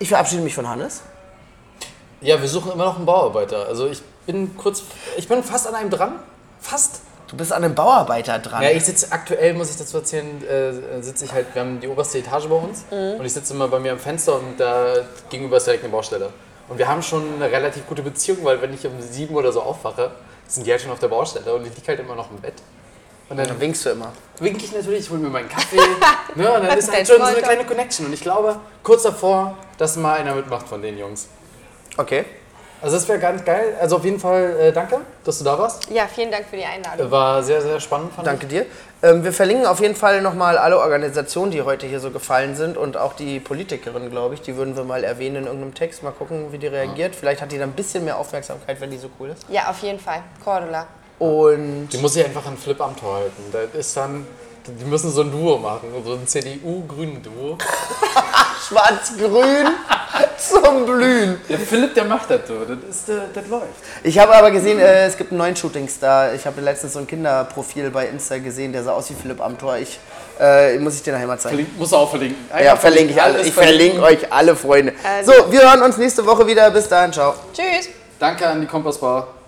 Ich 0.00 0.08
verabschiede 0.08 0.42
mich 0.42 0.54
von 0.54 0.68
Hannes. 0.68 1.02
Ja, 2.20 2.40
wir 2.40 2.48
suchen 2.48 2.72
immer 2.72 2.84
noch 2.86 2.96
einen 2.96 3.06
Bauarbeiter. 3.06 3.66
Also 3.66 3.86
ich 3.86 4.02
bin 4.26 4.56
kurz. 4.56 4.82
Ich 5.16 5.28
bin 5.28 5.42
fast 5.44 5.66
an 5.68 5.74
einem 5.76 5.90
dran. 5.90 6.14
Fast. 6.60 7.00
Du 7.32 7.38
bist 7.38 7.50
an 7.50 7.64
einem 7.64 7.74
Bauarbeiter 7.74 8.38
dran. 8.40 8.62
Ja, 8.62 8.70
ich 8.70 8.84
sitze 8.84 9.10
aktuell, 9.10 9.54
muss 9.54 9.70
ich 9.70 9.78
dazu 9.78 9.96
erzählen, 9.96 10.46
äh, 10.46 11.02
sitze 11.02 11.24
ich 11.24 11.32
halt, 11.32 11.46
wir 11.54 11.62
haben 11.62 11.80
die 11.80 11.88
oberste 11.88 12.18
Etage 12.18 12.46
bei 12.46 12.56
uns 12.56 12.84
und 12.90 13.24
ich 13.24 13.32
sitze 13.32 13.54
immer 13.54 13.68
bei 13.68 13.78
mir 13.78 13.92
am 13.92 13.98
Fenster 13.98 14.36
und 14.36 14.60
da 14.60 14.96
gegenüber 15.30 15.56
ist 15.56 15.66
direkt 15.66 15.82
eine 15.82 15.90
Baustelle. 15.90 16.28
Und 16.68 16.76
wir 16.76 16.86
haben 16.86 17.02
schon 17.02 17.36
eine 17.36 17.50
relativ 17.50 17.86
gute 17.86 18.02
Beziehung, 18.02 18.38
weil 18.42 18.60
wenn 18.60 18.74
ich 18.74 18.86
um 18.86 19.00
sieben 19.00 19.34
oder 19.34 19.50
so 19.50 19.62
aufwache, 19.62 20.10
sind 20.46 20.66
die 20.66 20.70
halt 20.72 20.82
schon 20.82 20.90
auf 20.90 20.98
der 20.98 21.08
Baustelle 21.08 21.54
und 21.54 21.66
ich 21.66 21.74
liege 21.74 21.88
halt 21.88 22.00
immer 22.00 22.14
noch 22.14 22.30
im 22.30 22.36
Bett. 22.36 22.54
Und 23.30 23.38
dann 23.38 23.48
Dann 23.48 23.60
winkst 23.60 23.86
du 23.86 23.90
immer. 23.90 24.12
winke 24.38 24.62
ich 24.62 24.72
natürlich, 24.72 25.00
ich 25.00 25.10
hole 25.10 25.20
mir 25.20 25.30
meinen 25.30 25.48
Kaffee. 25.48 25.76
ne, 26.34 26.52
und 26.52 26.64
dann 26.66 26.76
ist 26.78 26.92
halt 26.92 27.08
schon 27.08 27.16
so 27.16 27.22
eine 27.22 27.40
kleine 27.40 27.64
Connection. 27.64 28.04
Und 28.04 28.12
ich 28.12 28.20
glaube, 28.20 28.56
kurz 28.82 29.04
davor, 29.04 29.56
dass 29.78 29.96
mal 29.96 30.18
einer 30.18 30.34
mitmacht 30.34 30.68
von 30.68 30.82
den 30.82 30.98
Jungs. 30.98 31.28
Okay. 31.96 32.26
Also 32.82 32.96
das 32.96 33.08
wäre 33.08 33.20
ganz 33.20 33.44
geil. 33.44 33.74
Also 33.80 33.96
auf 33.96 34.04
jeden 34.04 34.18
Fall 34.18 34.56
äh, 34.58 34.72
danke, 34.72 35.00
dass 35.24 35.38
du 35.38 35.44
da 35.44 35.56
warst. 35.56 35.88
Ja, 35.90 36.08
vielen 36.12 36.32
Dank 36.32 36.46
für 36.50 36.56
die 36.56 36.64
Einladung. 36.64 37.10
War 37.12 37.42
sehr, 37.42 37.62
sehr 37.62 37.78
spannend, 37.78 38.12
fand 38.12 38.26
Danke 38.26 38.46
dir. 38.46 38.66
Ähm, 39.04 39.22
wir 39.22 39.32
verlinken 39.32 39.66
auf 39.66 39.80
jeden 39.80 39.94
Fall 39.94 40.20
nochmal 40.20 40.58
alle 40.58 40.78
Organisationen, 40.78 41.52
die 41.52 41.62
heute 41.62 41.86
hier 41.86 42.00
so 42.00 42.10
gefallen 42.10 42.56
sind 42.56 42.76
und 42.76 42.96
auch 42.96 43.12
die 43.12 43.38
Politikerin, 43.38 44.10
glaube 44.10 44.34
ich. 44.34 44.42
Die 44.42 44.56
würden 44.56 44.76
wir 44.76 44.82
mal 44.82 45.04
erwähnen 45.04 45.36
in 45.36 45.44
irgendeinem 45.44 45.74
Text. 45.74 46.02
Mal 46.02 46.10
gucken, 46.10 46.52
wie 46.52 46.58
die 46.58 46.66
reagiert. 46.66 47.14
Vielleicht 47.14 47.40
hat 47.40 47.52
die 47.52 47.58
dann 47.58 47.70
ein 47.70 47.74
bisschen 47.76 48.04
mehr 48.04 48.18
Aufmerksamkeit, 48.18 48.80
wenn 48.80 48.90
die 48.90 48.98
so 48.98 49.08
cool 49.20 49.30
ist. 49.30 49.44
Ja, 49.48 49.70
auf 49.70 49.78
jeden 49.78 50.00
Fall. 50.00 50.22
Cordula. 50.42 50.86
Und 51.20 51.88
Die 51.92 51.98
muss 51.98 52.14
sich 52.14 52.24
einfach 52.24 52.44
an 52.46 52.56
Flip 52.56 52.80
Amthor 52.80 53.14
halten. 53.14 53.42
Das 53.52 53.74
ist 53.74 53.96
dann, 53.96 54.26
die 54.66 54.84
müssen 54.84 55.10
so 55.10 55.22
ein 55.22 55.30
Duo 55.30 55.58
machen, 55.58 55.88
so 56.04 56.12
ein 56.12 56.26
CDU-Grünen-Duo. 56.26 57.58
schwarz-grün 58.68 59.68
zum 60.38 60.86
Blühen. 60.86 61.40
Der 61.48 61.58
Philipp, 61.58 61.94
der 61.94 62.04
macht 62.04 62.30
das 62.30 62.40
so. 62.46 62.64
Das, 62.64 62.78
ist, 62.88 63.08
äh, 63.08 63.20
das 63.32 63.46
läuft. 63.48 63.66
Ich 64.02 64.18
habe 64.18 64.34
aber 64.34 64.50
gesehen, 64.50 64.78
äh, 64.78 65.06
es 65.06 65.16
gibt 65.16 65.30
einen 65.30 65.38
neuen 65.38 65.56
Shootingstar. 65.56 66.34
Ich 66.34 66.46
habe 66.46 66.60
letztens 66.60 66.94
so 66.94 66.98
ein 66.98 67.06
Kinderprofil 67.06 67.90
bei 67.90 68.06
Insta 68.06 68.38
gesehen, 68.38 68.72
der 68.72 68.82
sah 68.82 68.92
aus 68.92 69.10
wie 69.10 69.14
Philipp 69.14 69.40
Amthor. 69.40 69.76
Ich 69.76 69.98
äh, 70.40 70.78
muss 70.78 70.96
ich 70.96 71.02
dir 71.02 71.12
nachher 71.12 71.26
mal 71.26 71.38
zeigen. 71.38 71.56
Verlink, 71.56 71.78
muss 71.78 71.92
er 71.92 71.98
auch 71.98 72.10
verlinken. 72.10 72.38
Ja, 72.50 72.56
Einfach 72.56 72.78
verlinke 72.78 73.12
ich 73.12 73.22
alle. 73.22 73.34
alles 73.34 73.46
Ich 73.46 73.54
verlinke 73.54 74.02
euch 74.02 74.32
alle, 74.32 74.56
Freunde. 74.56 74.94
So, 75.24 75.32
wir 75.50 75.60
hören 75.60 75.82
uns 75.82 75.96
nächste 75.98 76.24
Woche 76.24 76.46
wieder. 76.46 76.70
Bis 76.70 76.88
dahin, 76.88 77.12
ciao. 77.12 77.34
Tschüss. 77.52 77.88
Danke 78.18 78.46
an 78.46 78.60
die 78.60 78.66
Kompassbar. 78.66 79.41